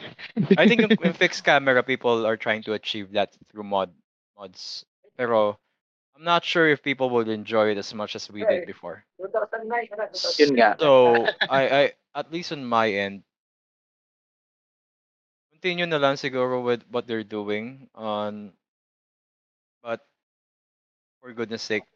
I 0.58 0.66
think 0.66 0.82
yung, 0.82 0.98
yung 0.98 1.14
fixed 1.14 1.46
camera, 1.46 1.86
people 1.86 2.26
are 2.26 2.34
trying 2.34 2.66
to 2.66 2.74
achieve 2.74 3.14
that 3.14 3.30
through 3.46 3.62
mod 3.62 3.94
mods. 4.34 4.82
Pero 5.14 5.54
I'm 6.18 6.26
not 6.26 6.42
sure 6.42 6.66
if 6.66 6.82
people 6.82 7.08
will 7.14 7.30
enjoy 7.30 7.70
it 7.70 7.78
as 7.78 7.94
much 7.94 8.18
as 8.18 8.26
we 8.26 8.42
did 8.42 8.66
before. 8.66 9.06
yun 10.36 10.58
nga 10.58 10.74
So 10.82 11.14
I, 11.46 11.62
I 11.70 11.82
at 12.18 12.34
least 12.34 12.50
on 12.50 12.66
my 12.66 12.90
end, 12.90 13.22
continue 15.54 15.86
na 15.86 16.02
lang 16.02 16.18
siguro 16.18 16.58
with 16.58 16.82
what 16.90 17.06
they're 17.06 17.22
doing 17.22 17.86
on, 17.94 18.50
but 19.78 20.02
for 21.22 21.30
goodness 21.30 21.62
sake, 21.62 21.86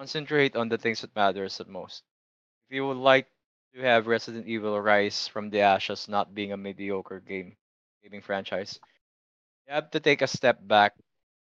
concentrate 0.00 0.56
on 0.56 0.70
the 0.70 0.78
things 0.78 1.02
that 1.02 1.14
matters 1.14 1.58
the 1.58 1.66
most. 1.66 2.02
If 2.68 2.74
you 2.74 2.86
would 2.86 2.96
like 2.96 3.28
to 3.74 3.82
have 3.82 4.06
Resident 4.06 4.46
Evil 4.48 4.80
rise 4.80 5.28
from 5.28 5.50
the 5.50 5.60
ashes, 5.60 6.08
not 6.08 6.34
being 6.34 6.52
a 6.52 6.56
mediocre 6.56 7.20
game 7.20 7.56
gaming 8.02 8.22
franchise, 8.22 8.80
you 9.68 9.74
have 9.74 9.90
to 9.90 10.00
take 10.00 10.22
a 10.22 10.26
step 10.26 10.56
back 10.64 10.94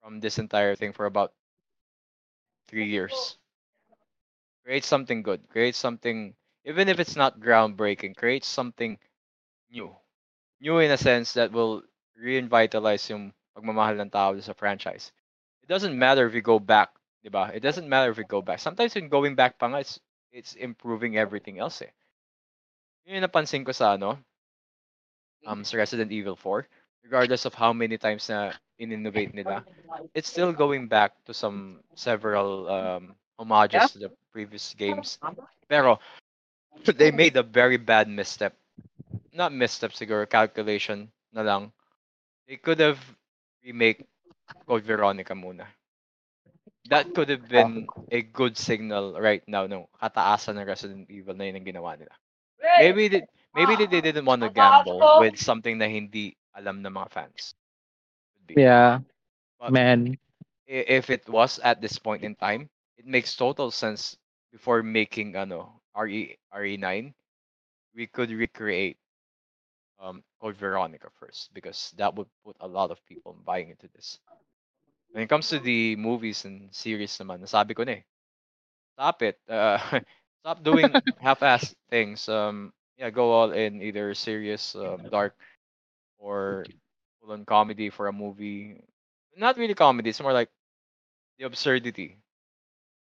from 0.01 0.21
this 0.21 0.39
entire 0.39 0.77
thing 0.77 0.93
for 0.93 1.07
about 1.07 1.33
three 2.69 2.87
years. 2.87 3.39
Create 4.65 4.85
something 4.85 5.23
good. 5.23 5.43
Create 5.51 5.75
something, 5.75 6.35
even 6.65 6.89
if 6.89 7.01
it's 7.01 7.17
not 7.17 7.41
groundbreaking. 7.41 8.15
Create 8.15 8.45
something 8.45 8.99
new. 9.69 9.91
New 10.61 10.79
in 10.79 10.93
a 10.93 10.97
sense 10.97 11.35
that 11.35 11.51
will 11.51 11.83
revitalize 12.15 13.11
yung 13.11 13.35
pagmamahal 13.59 13.99
ng 13.99 14.11
tao 14.15 14.39
sa 14.39 14.55
franchise. 14.55 15.11
It 15.63 15.69
doesn't 15.69 15.99
matter 15.99 16.27
if 16.29 16.35
you 16.39 16.41
go 16.41 16.61
back, 16.63 16.95
di 17.25 17.33
ba? 17.33 17.49
It 17.57 17.65
doesn't 17.65 17.89
matter 17.89 18.13
if 18.13 18.21
you 18.21 18.29
go 18.29 18.45
back. 18.45 18.61
Sometimes 18.61 18.95
when 18.95 19.09
going 19.09 19.35
back 19.35 19.57
pa 19.59 19.73
nga, 19.73 19.81
it's, 19.81 19.97
it's 20.29 20.53
improving 20.61 21.17
everything 21.17 21.59
else 21.59 21.81
eh. 21.81 21.91
Yun 23.09 23.19
yung 23.21 23.25
napansin 23.25 23.65
ko 23.65 23.73
sa 23.73 23.97
ano, 23.97 24.21
um, 25.49 25.65
sa 25.65 25.81
Resident 25.81 26.13
Evil 26.13 26.37
4. 26.37 26.69
Regardless 27.05 27.45
of 27.45 27.53
how 27.57 27.73
many 27.73 27.97
times 27.97 28.29
na 28.29 28.53
in-innovate 28.79 29.33
nila, 29.33 29.65
it's 30.13 30.29
still 30.29 30.53
going 30.53 30.89
back 30.89 31.13
to 31.25 31.33
some 31.33 31.81
several 31.97 32.69
um, 32.69 33.17
homages 33.39 33.93
to 33.93 33.99
the 33.99 34.11
previous 34.33 34.73
games. 34.73 35.21
Pero 35.69 36.01
they 36.97 37.13
made 37.13 37.37
a 37.37 37.45
very 37.45 37.77
bad 37.77 38.09
misstep. 38.09 38.57
Not 39.33 39.53
misstep 39.53 39.93
siguro, 39.93 40.25
calculation 40.29 41.13
na 41.33 41.43
lang. 41.45 41.73
They 42.49 42.57
could 42.57 42.81
have 42.81 43.01
remake 43.65 44.05
Code 44.65 44.85
Veronica 44.85 45.37
muna. 45.37 45.69
That 46.89 47.13
could 47.15 47.29
have 47.31 47.49
been 47.49 47.89
a 48.11 48.23
good 48.23 48.57
signal 48.57 49.19
right 49.21 49.43
now 49.49 49.67
no 49.67 49.89
kataasan 50.01 50.59
ng 50.61 50.67
Resident 50.69 51.07
Evil 51.11 51.35
na 51.37 51.45
yun 51.49 51.57
ang 51.61 51.67
ginawa 51.69 51.97
nila. 51.97 52.15
Maybe 52.77 53.09
they, 53.09 53.23
maybe 53.55 53.75
they 53.77 54.01
didn't 54.01 54.27
want 54.27 54.43
to 54.43 54.51
gamble 54.51 55.13
with 55.17 55.37
something 55.39 55.79
na 55.79 55.89
hindi 55.89 56.37
alam 56.55 56.81
ng 56.83 56.93
mga 56.93 57.11
fans. 57.11 57.55
Yeah 58.55 59.01
But 59.59 59.75
man 59.75 60.19
if 60.67 61.11
it 61.11 61.29
was 61.29 61.59
at 61.61 61.81
this 61.81 61.99
point 61.99 62.23
in 62.25 62.35
time, 62.37 62.69
it 62.97 63.07
makes 63.07 63.37
total 63.37 63.71
sense 63.71 64.17
before 64.53 64.83
making 64.83 65.37
ano 65.37 65.81
RE 65.97 66.37
RE9, 66.53 67.15
we 67.95 68.07
could 68.07 68.31
recreate 68.31 68.99
um 69.99 70.23
Code 70.41 70.57
Veronica 70.57 71.09
first 71.19 71.53
because 71.55 71.93
that 71.97 72.15
would 72.15 72.29
put 72.45 72.57
a 72.61 72.67
lot 72.69 72.91
of 72.91 73.05
people 73.07 73.35
buying 73.45 73.71
into 73.71 73.89
this. 73.95 74.19
When 75.15 75.23
it 75.25 75.29
comes 75.31 75.49
to 75.51 75.61
the 75.61 75.97
movies 75.97 76.45
and 76.45 76.75
series 76.75 77.15
naman, 77.23 77.41
nasabi 77.47 77.73
ko 77.79 77.87
na 77.87 78.03
eh. 78.03 78.05
Stop 78.99 79.23
it. 79.23 79.39
Uh, 79.49 79.79
stop 80.43 80.63
doing 80.65 81.03
half-assed 81.23 81.75
things. 81.91 82.29
Um, 82.29 82.73
yeah, 82.99 83.11
go 83.11 83.33
all 83.33 83.53
in 83.53 83.83
either 83.83 84.15
serious, 84.15 84.75
um, 84.77 85.09
dark, 85.11 85.35
or 86.19 86.67
full-on 87.21 87.45
comedy 87.47 87.91
for 87.91 88.09
a 88.09 88.13
movie. 88.13 88.83
Not 89.37 89.57
really 89.59 89.75
comedy. 89.75 90.11
It's 90.11 90.21
more 90.23 90.33
like 90.35 90.51
the 91.39 91.45
absurdity. 91.47 92.19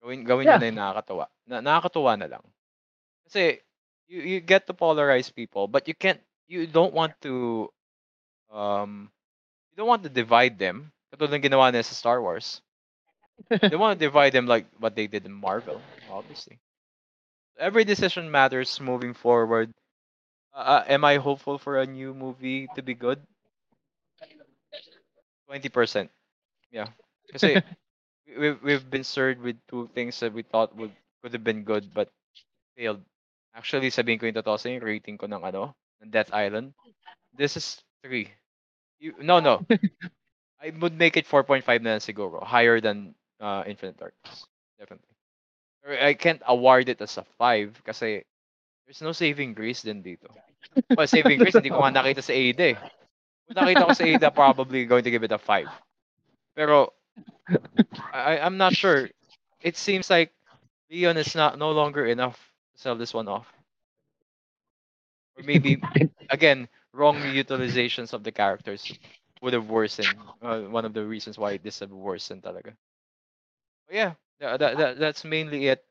Gawin, 0.03 0.24
gawin 0.26 0.48
Yeah. 0.48 0.56
nyo 0.56 0.58
na 0.60 0.68
yung 0.69 0.80
nakakatawa. 0.80 1.26
Na, 1.48 1.61
nakakatawa 1.61 2.14
na 2.19 2.27
lang. 2.38 2.44
Kasi, 3.27 3.60
you, 4.08 4.22
you 4.22 4.40
get 4.42 4.68
to 4.68 4.74
polarize 4.74 5.34
people, 5.34 5.68
but 5.68 5.88
you 5.88 5.95
can't, 5.95 6.22
you 6.48 6.68
don't 6.68 6.94
want 6.94 7.14
to, 7.24 7.69
um, 8.52 9.11
you 9.72 9.77
don't 9.77 9.90
want 9.90 10.03
to 10.03 10.10
divide 10.14 10.60
them. 10.60 10.93
Katulad 11.14 11.38
ng 11.38 11.45
ginawa 11.45 11.69
nila 11.69 11.85
sa 11.85 11.93
Star 11.93 12.25
Wars. 12.25 12.58
They 13.69 13.77
want 13.77 14.01
to 14.01 14.01
divide 14.01 14.33
them 14.33 14.50
like 14.50 14.66
what 14.82 14.98
they 14.98 15.06
did 15.06 15.30
in 15.30 15.33
Marvel, 15.33 15.77
obviously. 16.09 16.58
Every 17.61 17.85
decision 17.85 18.32
matters 18.33 18.82
moving 18.82 19.14
forward. 19.14 19.69
Uh, 20.53 20.82
uh, 20.82 20.83
am 20.90 21.06
I 21.06 21.17
hopeful 21.22 21.58
for 21.61 21.77
a 21.77 21.85
new 21.85 22.14
movie 22.14 22.66
to 22.74 22.82
be 22.82 22.93
good? 22.98 23.22
20%. 25.45 26.09
Yeah. 26.72 26.90
Kasi 27.32 27.61
we- 28.27 28.38
we've, 28.38 28.59
we've 28.64 28.88
been 28.90 29.06
served 29.06 29.42
with 29.42 29.58
two 29.69 29.90
things 29.93 30.19
that 30.22 30.33
we 30.33 30.42
thought 30.42 30.75
would 30.75 30.93
could 31.22 31.33
have 31.33 31.43
been 31.45 31.64
good 31.64 31.93
but 31.93 32.09
failed. 32.75 33.01
Actually, 33.53 33.90
sabihin 33.93 34.17
ko 34.19 34.25
yung 34.25 34.38
totoo 34.38 34.58
sa 34.58 34.69
yung 34.74 34.82
rating 34.82 35.17
ko 35.17 35.30
ng 35.30 35.45
ano, 35.45 35.77
ng 36.01 36.09
Death 36.09 36.33
Island. 36.33 36.74
This 37.38 37.58
is 37.58 37.82
3. 38.01 38.30
You, 39.00 39.14
no, 39.22 39.40
no. 39.40 39.61
I 40.64 40.72
would 40.80 40.98
make 40.98 41.17
it 41.17 41.27
4.5 41.27 41.67
na 41.83 42.00
lang 42.00 42.00
siguro. 42.00 42.42
Higher 42.42 42.80
than 42.80 43.14
uh, 43.42 43.64
Infinite 43.67 43.98
Darkness. 43.98 44.48
Definitely. 44.80 45.11
Or 45.83 45.92
I 46.00 46.14
can't 46.14 46.42
award 46.48 46.88
it 46.88 47.01
as 47.01 47.17
a 47.17 47.25
5 47.38 47.83
kasi 47.83 48.24
there's 48.88 49.01
no 49.01 49.11
saving 49.11 49.53
grace 49.53 49.83
din 49.83 50.01
dito. 50.01 50.32
Well, 50.95 51.08
saving 51.08 51.40
grace, 51.40 51.59
hindi 51.59 51.69
ko 51.69 51.83
nga 51.83 51.92
nakita 51.92 52.24
sa 52.24 52.32
Ada 52.32 52.64
eh. 52.72 52.77
Kung 53.51 53.58
nakita 53.59 53.83
ko 53.83 53.93
sa 53.93 54.08
Ada, 54.08 54.32
probably 54.32 54.88
going 54.88 55.03
to 55.03 55.11
give 55.11 55.27
it 55.27 55.35
a 55.35 55.38
5. 55.38 55.67
Pero, 56.56 56.95
I, 58.16 58.40
I'm 58.40 58.56
not 58.56 58.72
sure. 58.72 59.11
It 59.59 59.75
seems 59.75 60.08
like 60.08 60.32
Leon 60.88 61.19
is 61.19 61.35
not 61.35 61.59
no 61.59 61.72
longer 61.72 62.08
enough 62.08 62.40
to 62.75 62.80
sell 62.80 62.95
this 62.95 63.14
one 63.14 63.27
off. 63.27 63.51
Or 65.35 65.43
maybe, 65.43 65.83
again, 66.30 66.72
wrong 66.93 67.19
utilizations 67.19 68.14
of 68.14 68.24
the 68.24 68.32
characters 68.32 68.88
would 69.44 69.54
have 69.54 69.70
worsened. 69.70 70.18
Uh, 70.42 70.62
one 70.72 70.86
of 70.86 70.94
the 70.94 71.06
reasons 71.06 71.38
why 71.38 71.58
this 71.58 71.80
have 71.82 71.92
worsened 71.92 72.44
talaga. 72.44 72.74
But 73.88 73.96
yeah, 73.96 74.14
that, 74.40 74.60
that, 74.60 74.78
that, 74.78 75.00
that's 75.00 75.26
mainly 75.26 75.68
it. 75.68 75.86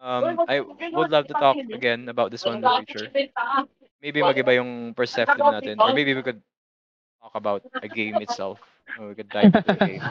Um, 0.00 0.40
I 0.48 0.60
would 0.92 1.10
love 1.10 1.28
to 1.28 1.34
talk 1.34 1.60
again 1.72 2.08
about 2.08 2.30
this 2.32 2.46
one 2.46 2.56
in 2.58 2.62
the 2.62 2.70
future. 2.70 3.12
Maybe 4.02 4.22
magiba 4.22 4.54
yung 4.56 4.94
perception 4.94 5.50
natin. 5.50 5.82
Or 5.84 5.92
maybe 5.92 6.14
we 6.14 6.22
could 6.22 6.42
talk 7.22 7.34
about 7.34 7.62
a 7.82 7.88
game 7.88 8.20
itself. 8.20 8.60
Or 8.96 9.08
we 9.08 9.14
could 9.14 9.30
dive 9.30 9.54
into 9.54 9.72
the 9.72 9.80
game. 9.82 10.10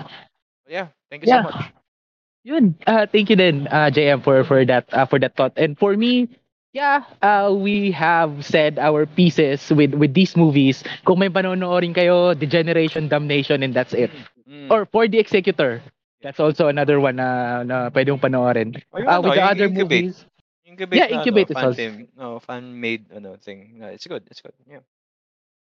But 0.66 0.74
yeah, 0.74 0.88
thank 1.10 1.24
you 1.24 1.28
Yeah. 1.28 1.38
so 1.38 1.40
much. 1.42 1.74
Yun. 2.44 2.76
Uh, 2.88 3.06
thank 3.08 3.30
you 3.30 3.36
then, 3.36 3.68
uh, 3.72 3.90
JM, 3.92 4.22
for 4.24 4.44
for 4.44 4.66
that 4.66 4.88
uh, 4.94 5.06
for 5.06 5.20
that 5.20 5.36
thought. 5.36 5.54
And 5.58 5.78
for 5.78 5.96
me, 5.98 6.30
yeah, 6.74 7.04
uh, 7.22 7.54
we 7.56 7.92
have 7.92 8.46
said 8.46 8.80
our 8.80 9.06
pieces 9.06 9.70
with 9.72 9.94
with 9.94 10.14
these 10.14 10.36
movies. 10.38 10.84
Kung 11.06 11.20
may 11.20 11.30
panonoorin 11.30 11.94
kayo, 11.96 12.34
Degeneration, 12.38 13.08
Damnation, 13.10 13.64
and 13.64 13.74
that's 13.74 13.94
it. 13.94 14.12
Mm. 14.48 14.72
Or 14.72 14.86
for 14.86 15.08
the 15.08 15.20
Executor. 15.20 15.82
That's 16.22 16.40
also 16.40 16.68
another 16.68 17.00
one 17.00 17.18
na 17.18 17.62
na 17.64 17.90
pwede 17.90 18.12
mong 18.12 18.24
panoorin. 18.24 18.76
Or 18.92 19.00
yung 19.02 19.10
Uh, 19.10 19.20
ano, 19.20 19.24
with 19.24 19.34
the 19.36 19.44
other 19.44 19.68
Incubate. 19.68 20.08
movies, 20.08 20.26
Incubate 20.66 21.06
Yeah, 21.06 21.08
na, 21.10 21.22
Incubate 21.22 21.50
ano, 21.50 21.52
is 21.52 21.58
fan 21.58 21.66
also- 21.66 21.90
no, 22.18 22.40
fan 22.40 22.64
made 22.80 23.06
ano 23.12 23.36
thing. 23.38 23.80
No, 23.80 23.88
it's 23.88 24.08
good. 24.08 24.24
It's 24.30 24.42
good. 24.42 24.54
Yeah. 24.68 24.84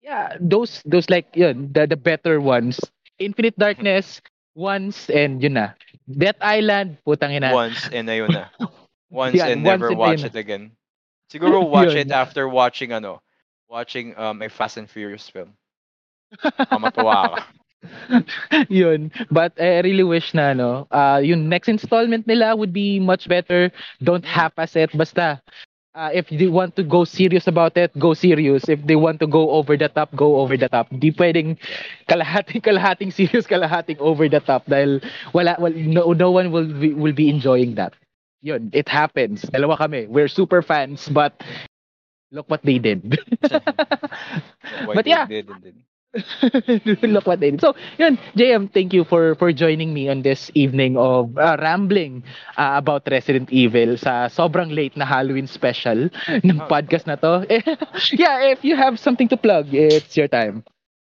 yeah, 0.02 0.38
those 0.40 0.82
those 0.86 1.10
like 1.10 1.28
yun, 1.36 1.72
the 1.74 1.88
the 1.88 1.98
better 1.98 2.40
ones. 2.42 2.80
Infinite 3.20 3.58
Darkness, 3.58 4.22
once 4.56 5.10
and 5.10 5.42
yun 5.42 5.54
na. 5.60 5.74
Death 6.08 6.40
Island, 6.42 6.98
putang 7.06 7.34
ina. 7.36 7.52
Once 7.52 7.88
and 7.92 8.08
ayun 8.10 8.32
na. 8.32 8.50
Once 9.10 9.40
Yeah, 9.40 9.48
and 9.48 9.64
once 9.64 9.64
never 9.64 9.90
and 9.90 9.98
watch 9.98 10.24
ayun 10.24 10.26
it 10.26 10.36
again. 10.36 10.72
Siguro 11.32 11.66
watch 11.70 11.95
Yun. 11.95 11.98
it 11.98 12.12
after 12.12 12.48
watching 12.48 12.92
ano, 12.92 13.22
watching 13.68 14.18
um 14.18 14.42
a 14.42 14.50
Fast 14.50 14.78
and 14.78 14.90
Furious 14.90 15.30
film. 15.30 15.56
Mamatuwa 16.72 17.16
ka. 17.32 17.40
yun. 18.70 19.12
But 19.32 19.54
I 19.60 19.80
really 19.82 20.04
wish 20.04 20.34
na 20.34 20.54
no, 20.54 20.88
uh, 20.92 21.20
yung 21.24 21.50
next 21.50 21.70
installment 21.70 22.28
nila 22.28 22.56
would 22.56 22.74
be 22.74 23.00
much 23.00 23.28
better. 23.28 23.72
Don't 24.04 24.26
Mm. 24.26 24.26
half-ass 24.26 24.76
it. 24.76 24.92
Basta, 24.98 25.42
uh, 25.95 26.10
if 26.14 26.28
they 26.30 26.48
want 26.48 26.76
to 26.78 26.84
go 26.84 27.04
serious 27.04 27.48
about 27.48 27.78
it, 27.78 27.92
go 28.00 28.14
serious. 28.14 28.68
If 28.70 28.86
they 28.86 28.95
want 28.95 29.20
to 29.22 29.28
go 29.28 29.52
over 29.52 29.78
the 29.78 29.90
top, 29.90 30.14
go 30.16 30.38
over 30.42 30.58
the 30.58 30.70
top. 30.70 30.88
Di 30.92 31.12
pwedeng 31.12 31.58
kalahating 32.10 32.62
kalahating 32.64 33.12
serious, 33.14 33.45
kalahating 33.48 34.00
over 34.00 34.28
the 34.30 34.40
top 34.42 34.66
dahil 34.68 35.02
wala, 35.34 35.56
wala 35.60 35.76
no, 35.76 36.14
no 36.14 36.32
one 36.32 36.52
will 36.52 36.68
be, 36.70 36.94
will 36.94 37.16
be 37.16 37.30
enjoying 37.30 37.76
that. 37.76 37.94
Yun, 38.42 38.70
it 38.74 38.88
happens. 38.90 39.44
Dalawa 39.50 39.78
kami. 39.78 40.08
We're 40.08 40.28
super 40.30 40.62
fans, 40.62 41.08
but 41.10 41.42
Look 42.32 42.50
what 42.50 42.64
they 42.64 42.80
did. 42.80 43.18
Why 44.78 44.96
But 44.96 45.06
they 45.06 45.16
yeah. 45.16 45.28
did 45.28 45.48
did. 45.62 45.84
Look 47.04 47.28
what 47.28 47.40
they 47.40 47.52
did. 47.52 47.62
So, 47.62 47.76
yun, 47.98 48.18
JM, 48.36 48.72
thank 48.74 48.94
you 48.94 49.04
for 49.04 49.36
for 49.36 49.52
joining 49.52 49.94
me 49.94 50.10
on 50.10 50.22
this 50.24 50.50
evening 50.56 50.98
of 50.98 51.38
uh, 51.38 51.58
rambling 51.60 52.24
uh, 52.58 52.76
about 52.82 53.08
Resident 53.10 53.52
Evil 53.52 53.98
sa 53.98 54.28
sobrang 54.32 54.74
late 54.74 54.96
na 54.98 55.06
Halloween 55.06 55.48
special 55.48 56.10
ng 56.44 56.60
Oh. 56.60 56.70
podcast 56.70 57.06
na 57.08 57.16
to. 57.20 57.46
yeah, 58.16 58.48
if 58.52 58.64
you 58.64 58.76
have 58.76 59.00
something 59.00 59.28
to 59.30 59.38
plug, 59.38 59.72
it's 59.74 60.16
your 60.18 60.28
time. 60.28 60.64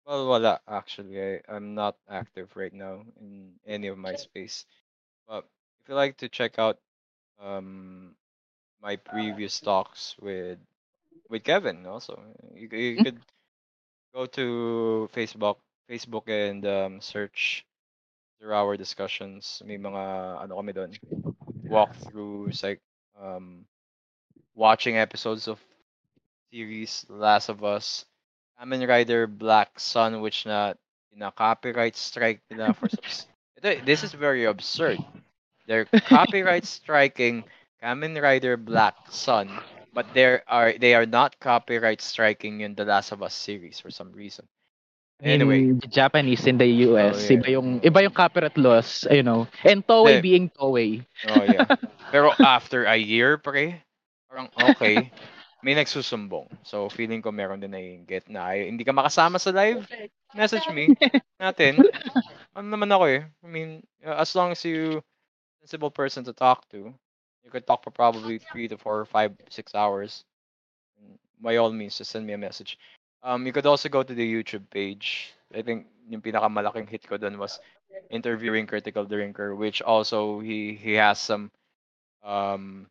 Well, 0.05 0.27
wala 0.27 0.61
actually. 0.67 1.41
I'm 1.47 1.73
not 1.75 1.97
active 2.09 2.55
right 2.55 2.73
now 2.73 3.05
in 3.19 3.59
any 3.65 3.87
of 3.87 3.97
my 3.97 4.15
space. 4.15 4.65
But 5.27 5.45
if 5.81 5.89
you 5.89 5.95
like 5.95 6.17
to 6.17 6.29
check 6.29 6.57
out 6.59 6.79
um 7.39 8.15
my 8.81 8.95
previous 8.97 9.59
talks 9.61 10.15
with 10.19 10.59
with 11.29 11.43
Kevin 11.43 11.85
also, 11.85 12.19
you, 12.53 12.69
you 12.69 12.99
Hmm? 12.99 13.03
could 13.03 13.19
go 14.13 14.25
to 14.25 15.09
Facebook 15.13 15.57
Facebook 15.89 16.27
and 16.29 16.65
um, 16.65 17.01
search 17.01 17.65
through 18.39 18.53
our 18.53 18.77
discussions. 18.77 19.61
May 19.65 19.77
mga 19.77 20.43
ano 20.43 20.55
kami 20.57 20.73
doon. 20.73 20.91
Walkthroughs 21.67 22.63
like 22.63 22.81
um 23.19 23.65
watching 24.55 24.97
episodes 24.97 25.47
of 25.47 25.59
series 26.51 27.05
Last 27.09 27.49
of 27.49 27.63
Us, 27.63 28.05
Kamen 28.59 28.87
Rider 28.87 29.27
Black 29.27 29.79
Sun 29.79 30.21
which 30.21 30.45
na 30.45 30.73
na 31.15 31.31
copyright 31.31 31.95
strike 31.95 32.41
nila 32.51 32.73
for 32.73 32.89
Ito, 33.57 33.81
this 33.85 34.03
is 34.03 34.13
very 34.13 34.45
absurd. 34.45 34.99
They're 35.69 35.85
copyright 36.09 36.65
striking 36.65 37.45
Kamen 37.83 38.17
Rider 38.17 38.57
Black 38.57 38.97
Sun, 39.13 39.61
but 39.93 40.09
there 40.17 40.41
are 40.49 40.73
they 40.73 40.97
are 40.97 41.05
not 41.05 41.37
copyright 41.39 42.01
striking 42.01 42.61
in 42.65 42.73
the 42.73 42.85
Last 42.89 43.13
of 43.13 43.21
Us 43.21 43.37
series 43.37 43.77
for 43.79 43.93
some 43.93 44.11
reason. 44.11 44.49
Anyway, 45.21 45.69
In 45.69 45.79
the 45.79 45.87
Japanese 45.87 46.47
in 46.47 46.57
the 46.57 46.67
US, 46.89 47.29
Oh, 47.29 47.33
yeah. 47.33 47.37
iba 47.37 47.47
yung 47.53 47.79
iba 47.83 47.99
yung 48.03 48.15
copyright 48.15 48.57
laws, 48.57 49.05
you 49.11 49.21
know. 49.23 49.47
And 49.63 49.85
Toei 49.85 50.17
Hindi. 50.17 50.23
being 50.23 50.45
Toei. 50.49 51.05
oh 51.29 51.43
yeah. 51.45 51.67
Pero 52.11 52.33
after 52.41 52.85
a 52.89 52.95
year, 52.97 53.37
pre, 53.37 53.77
parang 54.31 54.49
okay, 54.73 55.11
may 55.63 55.75
nagsusumbong. 55.75 56.47
So 56.63 56.87
feeling 56.89 57.21
ko 57.21 57.31
meron 57.35 57.59
din 57.61 57.75
naiingit 57.75 58.31
na 58.31 58.55
ay, 58.55 58.71
hindi 58.71 58.83
ka 58.87 58.95
makasama 58.95 59.37
sa 59.39 59.51
live, 59.51 59.83
message 60.33 60.65
me 60.71 60.95
natin. 61.39 61.83
Ano 62.55 62.67
naman 62.71 62.89
ako 62.91 63.05
eh. 63.11 63.21
I 63.43 63.47
mean, 63.47 63.83
uh, 64.03 64.19
as 64.23 64.31
long 64.35 64.51
as 64.55 64.63
you 64.63 65.03
sensible 65.61 65.91
person 65.91 66.23
to 66.25 66.33
talk 66.33 66.69
to, 66.69 66.93
you 67.43 67.51
could 67.51 67.65
talk 67.67 67.83
for 67.83 67.91
probably 67.91 68.39
three 68.39 68.67
to 68.67 68.77
four 68.77 68.99
or 68.99 69.05
five, 69.05 69.33
six 69.49 69.75
hours. 69.75 70.23
By 71.41 71.55
all 71.57 71.71
means, 71.71 71.97
just 71.97 72.11
send 72.11 72.27
me 72.27 72.33
a 72.33 72.37
message. 72.37 72.77
Um, 73.23 73.45
you 73.45 73.53
could 73.53 73.65
also 73.65 73.89
go 73.89 74.03
to 74.03 74.13
the 74.13 74.23
YouTube 74.23 74.69
page. 74.69 75.33
I 75.53 75.61
think 75.61 75.87
yung 76.07 76.21
pinakamalaking 76.21 76.89
hit 76.89 77.07
ko 77.07 77.17
doon 77.17 77.37
was 77.37 77.59
interviewing 78.09 78.67
Critical 78.67 79.05
Drinker, 79.05 79.55
which 79.55 79.81
also 79.81 80.39
he 80.39 80.75
he 80.75 80.93
has 80.93 81.19
some 81.19 81.51
um 82.23 82.87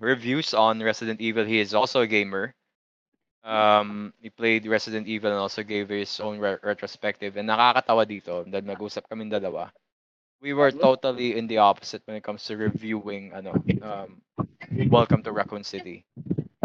reviews 0.00 0.54
on 0.54 0.82
Resident 0.82 1.20
Evil. 1.20 1.44
He 1.44 1.60
is 1.60 1.74
also 1.74 2.00
a 2.02 2.06
gamer. 2.06 2.54
Um, 3.46 4.12
he 4.20 4.28
played 4.30 4.66
Resident 4.66 5.06
Evil 5.06 5.30
and 5.30 5.38
also 5.38 5.62
gave 5.62 5.88
his 5.88 6.18
own 6.18 6.38
re- 6.38 6.58
retrospective. 6.62 7.36
And 7.38 7.46
nakakatawa 7.48 8.02
dito, 8.02 8.42
dahil 8.42 8.66
nag-usap 8.66 9.06
kami 9.06 9.30
dalawa. 9.30 9.70
We 10.40 10.52
were 10.52 10.70
totally 10.72 11.36
in 11.36 11.46
the 11.46 11.58
opposite 11.58 12.02
when 12.06 12.16
it 12.16 12.22
comes 12.22 12.44
to 12.44 12.56
reviewing 12.56 13.32
ano, 13.32 13.62
um, 13.80 14.22
Welcome 14.90 15.22
to 15.24 15.32
Raccoon 15.32 15.64
City. 15.64 16.04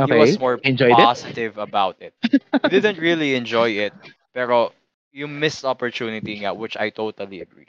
He 0.03 0.11
Okay. 0.11 0.14
was 0.14 0.40
more 0.40 0.61
Enjoyed 0.64 1.00
it? 1.00 1.09
positive 1.09 1.58
about 1.58 2.01
it. 2.01 2.14
He 2.61 2.69
didn't 2.69 2.98
really 3.00 3.35
enjoy 3.35 3.72
it, 3.85 3.93
pero 4.33 4.74
you 5.11 5.27
missed 5.27 5.66
opportunity 5.66 6.35
nga, 6.41 6.53
which 6.53 6.77
I 6.77 6.90
totally 6.90 7.41
agree. 7.41 7.67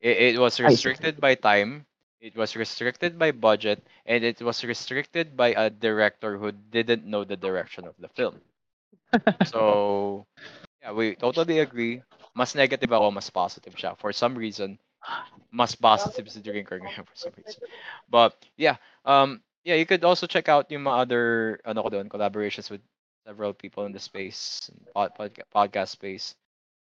It, 0.00 0.34
it 0.36 0.38
was 0.38 0.60
I 0.64 0.74
see. 0.74 0.90
restricted 0.90 1.20
by 1.20 1.34
time, 1.34 1.86
it 2.20 2.36
was 2.36 2.56
restricted 2.56 3.18
by 3.18 3.30
budget, 3.32 3.86
and 4.06 4.24
it 4.24 4.40
was 4.42 4.64
restricted 4.64 5.36
by 5.36 5.48
a 5.54 5.70
director 5.70 6.36
who 6.38 6.52
didn't 6.52 7.04
know 7.06 7.24
the 7.24 7.36
direction 7.36 7.86
of 7.86 7.94
the 7.98 8.08
film. 8.08 8.40
so, 9.42 10.26
yeah, 10.82 10.92
we 10.92 11.14
totally 11.16 11.58
agree. 11.60 12.02
Mas 12.32 12.56
negative 12.56 12.92
ako, 12.92 13.12
mas 13.12 13.28
positive 13.28 13.76
siya. 13.76 13.92
For 13.98 14.12
some 14.12 14.32
reason, 14.36 14.80
mas 15.50 15.74
positive 15.74 16.30
si 16.30 16.40
Drinker 16.40 16.80
ngayon 16.80 17.04
for 17.04 17.16
some 17.16 17.34
reason. 17.36 17.60
But, 18.08 18.36
yeah, 18.56 18.76
um, 19.04 19.42
yeah, 19.64 19.74
you 19.76 19.86
could 19.86 20.04
also 20.04 20.26
check 20.26 20.48
out 20.48 20.70
yung 20.70 20.88
mga 20.88 20.98
other 21.06 21.24
ano 21.64 21.82
ko 21.82 21.88
doon, 21.92 22.08
collaborations 22.08 22.70
with 22.70 22.80
several 23.26 23.52
people 23.52 23.86
in 23.86 23.92
the 23.92 24.02
space, 24.02 24.70
pod, 24.94 25.14
pod, 25.14 25.36
podcast 25.54 25.94
space, 25.94 26.34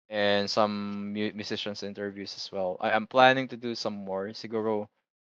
and 0.10 0.50
some 0.50 1.14
musicians 1.14 1.84
interviews 1.84 2.34
as 2.36 2.52
well. 2.52 2.78
I 2.82 2.92
am 2.92 3.08
planning 3.08 3.48
to 3.50 3.58
do 3.58 3.76
some 3.76 4.06
more. 4.06 4.30
Siguro 4.34 4.88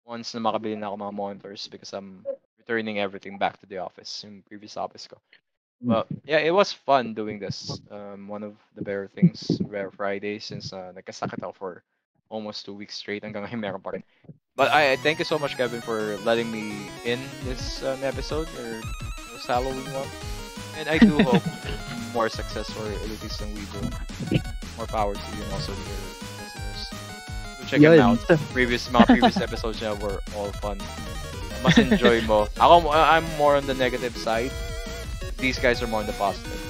once 0.04 0.34
na 0.34 0.40
makabili 0.40 0.76
na 0.76 0.88
ako 0.88 0.96
mga 0.96 1.14
monitors 1.14 1.68
because 1.68 1.92
I'm 1.92 2.26
returning 2.58 2.98
everything 2.98 3.38
back 3.38 3.60
to 3.60 3.66
the 3.66 3.78
office, 3.78 4.24
yung 4.24 4.42
previous 4.42 4.76
office 4.76 5.06
ko. 5.06 5.16
But 5.80 6.06
yeah, 6.24 6.38
it 6.38 6.52
was 6.52 6.72
fun 6.72 7.14
doing 7.14 7.38
this. 7.38 7.80
Um, 7.90 8.28
one 8.28 8.42
of 8.42 8.54
the 8.76 8.82
better 8.82 9.08
things, 9.08 9.60
Rare 9.64 9.90
Friday, 9.90 10.38
since 10.38 10.72
uh, 10.72 10.92
nagkasakit 10.92 11.40
ako 11.40 11.52
for 11.52 11.82
almost 12.28 12.64
two 12.64 12.74
weeks 12.74 12.94
straight 12.94 13.24
hanggang 13.24 13.48
ngayon 13.48 13.60
meron 13.60 13.80
pa 13.80 13.96
rin. 13.96 14.04
But 14.60 14.70
I, 14.76 14.92
I 14.92 14.96
thank 15.00 15.18
you 15.18 15.24
so 15.24 15.38
much, 15.40 15.56
Kevin, 15.56 15.80
for 15.80 16.20
letting 16.28 16.52
me 16.52 16.92
in 17.08 17.18
this 17.48 17.82
um, 17.82 18.04
episode 18.04 18.46
or 18.60 18.84
this 19.32 19.48
Halloween 19.48 19.88
one. 19.96 20.08
And 20.76 20.84
I 20.88 21.00
do 21.00 21.16
hope 21.24 21.42
more 22.14 22.28
success 22.28 22.68
for 22.68 22.84
Elitist 23.08 23.40
and 23.40 23.56
Weibo. 23.56 23.80
More 24.76 24.86
power 24.86 25.16
to 25.16 25.26
you 25.36 25.42
and 25.42 25.52
also 25.52 25.72
to 25.72 25.80
your 25.80 26.02
listeners. 26.44 26.80
So 27.56 27.64
check 27.64 27.80
Yun. 27.80 27.96
them 27.96 28.04
out. 28.04 28.20
Previous 28.52 28.88
mga 28.92 29.06
previous 29.16 29.40
episodes 29.40 29.80
niya 29.80 29.96
were 29.96 30.20
all 30.36 30.52
fun. 30.60 30.76
Mas 31.64 31.76
enjoy 31.80 32.20
mo. 32.28 32.48
Ako, 32.60 32.88
I'm 32.92 33.24
more 33.40 33.56
on 33.56 33.64
the 33.64 33.76
negative 33.76 34.16
side. 34.16 34.52
These 35.40 35.58
guys 35.58 35.82
are 35.82 35.86
more 35.86 36.00
on 36.00 36.06
the 36.06 36.12
positive. 36.12 36.60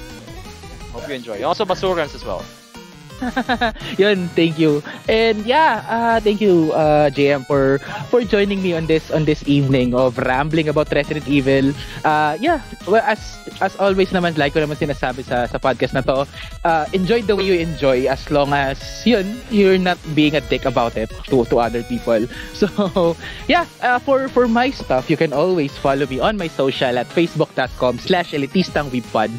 Hope 0.93 1.09
you 1.09 1.15
enjoy. 1.15 1.43
Also, 1.43 1.65
Basurans 1.65 2.15
as 2.15 2.25
well. 2.25 2.45
Yun, 4.01 4.29
thank 4.33 4.59
you. 4.59 4.83
And 5.09 5.45
yeah, 5.45 5.85
uh, 5.89 6.21
thank 6.21 6.41
you 6.41 6.73
uh, 6.73 7.11
JM 7.11 7.47
for 7.47 7.79
for 8.09 8.23
joining 8.25 8.63
me 8.63 8.73
on 8.73 8.87
this 8.87 9.11
on 9.11 9.25
this 9.25 9.47
evening 9.47 9.95
of 9.95 10.19
rambling 10.19 10.69
about 10.69 10.93
Resident 10.93 11.29
Evil. 11.29 11.73
Uh, 12.05 12.37
yeah, 12.41 12.61
well 12.87 13.03
as 13.05 13.21
as 13.61 13.77
always 13.77 14.11
naman 14.11 14.37
like 14.39 14.55
ko 14.57 14.61
naman 14.65 14.77
sinasabi 14.77 15.25
sa 15.25 15.47
sa 15.47 15.59
podcast 15.59 15.93
na 15.93 16.03
to, 16.05 16.27
uh, 16.65 16.87
enjoy 16.93 17.23
the 17.23 17.37
way 17.37 17.45
you 17.45 17.55
enjoy 17.61 18.07
as 18.09 18.31
long 18.31 18.53
as 18.53 18.79
yun 19.05 19.41
you're 19.53 19.79
not 19.81 19.99
being 20.17 20.35
a 20.37 20.41
dick 20.41 20.65
about 20.65 20.97
it 20.97 21.11
to 21.29 21.45
to 21.49 21.59
other 21.61 21.83
people. 21.85 22.27
So, 22.61 23.17
yeah, 23.49 23.65
uh, 23.81 23.97
for 24.05 24.29
for 24.29 24.45
my 24.45 24.69
stuff, 24.69 25.09
you 25.09 25.17
can 25.17 25.33
always 25.33 25.73
follow 25.81 26.05
me 26.05 26.21
on 26.21 26.37
my 26.37 26.49
social 26.49 26.99
at 27.01 27.09
facebook.com/elitistangwebpod 27.09 29.31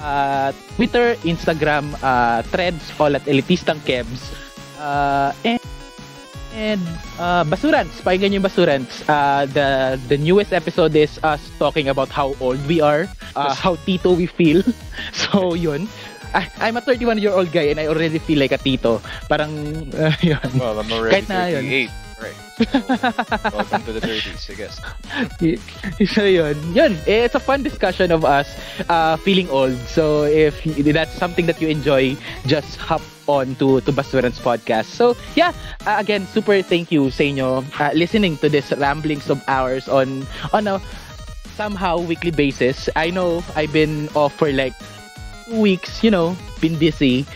uh, 0.00 0.52
Twitter, 0.76 1.14
Instagram, 1.26 1.94
uh, 2.02 2.42
Threads, 2.50 2.92
all 2.98 3.14
at 3.14 3.24
Elitistang 3.24 3.80
Kebs. 3.82 4.34
Uh, 4.78 5.32
and 5.44 5.62
and 6.54 6.82
uh, 7.18 7.44
Basurans, 7.44 7.92
pakinggan 8.02 8.34
yung 8.34 8.44
Basurans. 8.44 8.90
Uh, 9.06 9.46
the 9.46 9.98
the 10.10 10.18
newest 10.18 10.50
episode 10.52 10.94
is 10.96 11.18
us 11.22 11.42
talking 11.58 11.88
about 11.88 12.08
how 12.08 12.34
old 12.40 12.58
we 12.66 12.80
are, 12.80 13.06
uh, 13.36 13.54
how 13.54 13.76
tito 13.86 14.14
we 14.14 14.26
feel. 14.26 14.62
so 15.12 15.54
yun. 15.54 15.86
I, 16.34 16.44
I'm 16.60 16.76
a 16.76 16.84
31 16.84 17.24
year 17.24 17.32
old 17.32 17.48
guy 17.48 17.72
and 17.72 17.80
I 17.80 17.88
already 17.88 18.20
feel 18.20 18.36
like 18.36 18.52
a 18.52 18.60
tito. 18.60 19.00
Parang 19.32 19.88
uh, 19.96 20.12
yun. 20.20 20.50
Well, 20.60 20.76
I'm 20.76 20.92
already 20.92 21.24
Kahit 21.24 21.28
na 21.32 21.48
yun. 21.48 21.88
38. 22.18 22.34
Right. 22.68 23.54
Welcome 23.54 23.82
to 23.84 23.92
the 23.92 24.00
30s, 24.02 24.50
I 24.50 24.54
guess. 24.54 24.80
so 26.12 26.24
yun, 26.24 26.56
yun. 26.74 26.92
Eh, 27.06 27.24
It's 27.24 27.34
a 27.34 27.40
fun 27.40 27.62
discussion 27.62 28.10
of 28.10 28.24
us 28.24 28.50
uh, 28.88 29.16
feeling 29.18 29.48
old. 29.50 29.76
So 29.86 30.24
if 30.24 30.58
that's 30.64 31.12
something 31.12 31.46
that 31.46 31.60
you 31.62 31.68
enjoy, 31.68 32.16
just 32.46 32.76
hop 32.76 33.02
on 33.28 33.54
to 33.56 33.80
to 33.82 33.92
Basurans 33.92 34.40
podcast. 34.40 34.86
So 34.90 35.14
yeah, 35.36 35.52
uh, 35.86 35.96
again, 35.98 36.26
super 36.26 36.62
thank 36.62 36.90
you 36.90 37.10
sa 37.14 37.22
inyo 37.28 37.62
uh, 37.78 37.92
listening 37.94 38.36
to 38.42 38.48
this 38.48 38.72
ramblings 38.74 39.30
of 39.30 39.38
ours 39.46 39.86
on 39.86 40.26
on 40.52 40.66
a 40.66 40.80
somehow 41.54 41.98
weekly 42.02 42.30
basis. 42.34 42.88
I 42.96 43.10
know 43.10 43.42
I've 43.54 43.72
been 43.72 44.08
off 44.18 44.34
for 44.34 44.50
like 44.50 44.74
two 45.46 45.60
weeks, 45.60 46.02
you 46.02 46.10
know, 46.10 46.34
been 46.60 46.78
busy. 46.78 47.26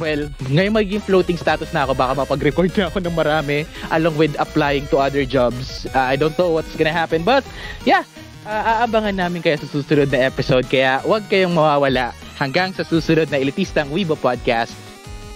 Well, 0.00 0.32
ngayon 0.48 0.72
magiging 0.72 1.04
floating 1.04 1.36
status 1.36 1.68
na 1.76 1.84
ako. 1.84 1.92
Baka 1.92 2.12
mapag-record 2.16 2.72
na 2.76 2.88
ako 2.88 3.04
ng 3.04 3.12
marami 3.12 3.68
along 3.92 4.16
with 4.16 4.32
applying 4.40 4.88
to 4.88 4.96
other 4.96 5.28
jobs. 5.28 5.84
Uh, 5.92 6.12
I 6.12 6.16
don't 6.16 6.36
know 6.40 6.52
what's 6.56 6.72
gonna 6.72 6.94
happen. 6.94 7.20
But, 7.20 7.44
yeah, 7.84 8.08
uh, 8.48 8.84
aabangan 8.84 9.20
namin 9.20 9.44
kayo 9.44 9.60
sa 9.60 9.68
susunod 9.68 10.08
na 10.08 10.32
episode. 10.32 10.64
Kaya 10.68 11.04
huwag 11.04 11.28
kayong 11.28 11.52
mawawala 11.52 12.16
hanggang 12.40 12.72
sa 12.72 12.88
susunod 12.88 13.28
na 13.28 13.36
Elitistang 13.36 13.92
Weibo 13.92 14.16
Podcast. 14.16 14.72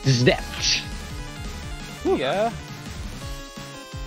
This 0.06 0.22
is 0.22 0.24
that. 0.24 0.46
Yeah. 2.06 2.54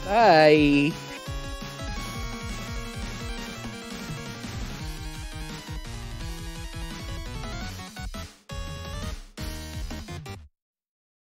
Bye! 0.08 1.09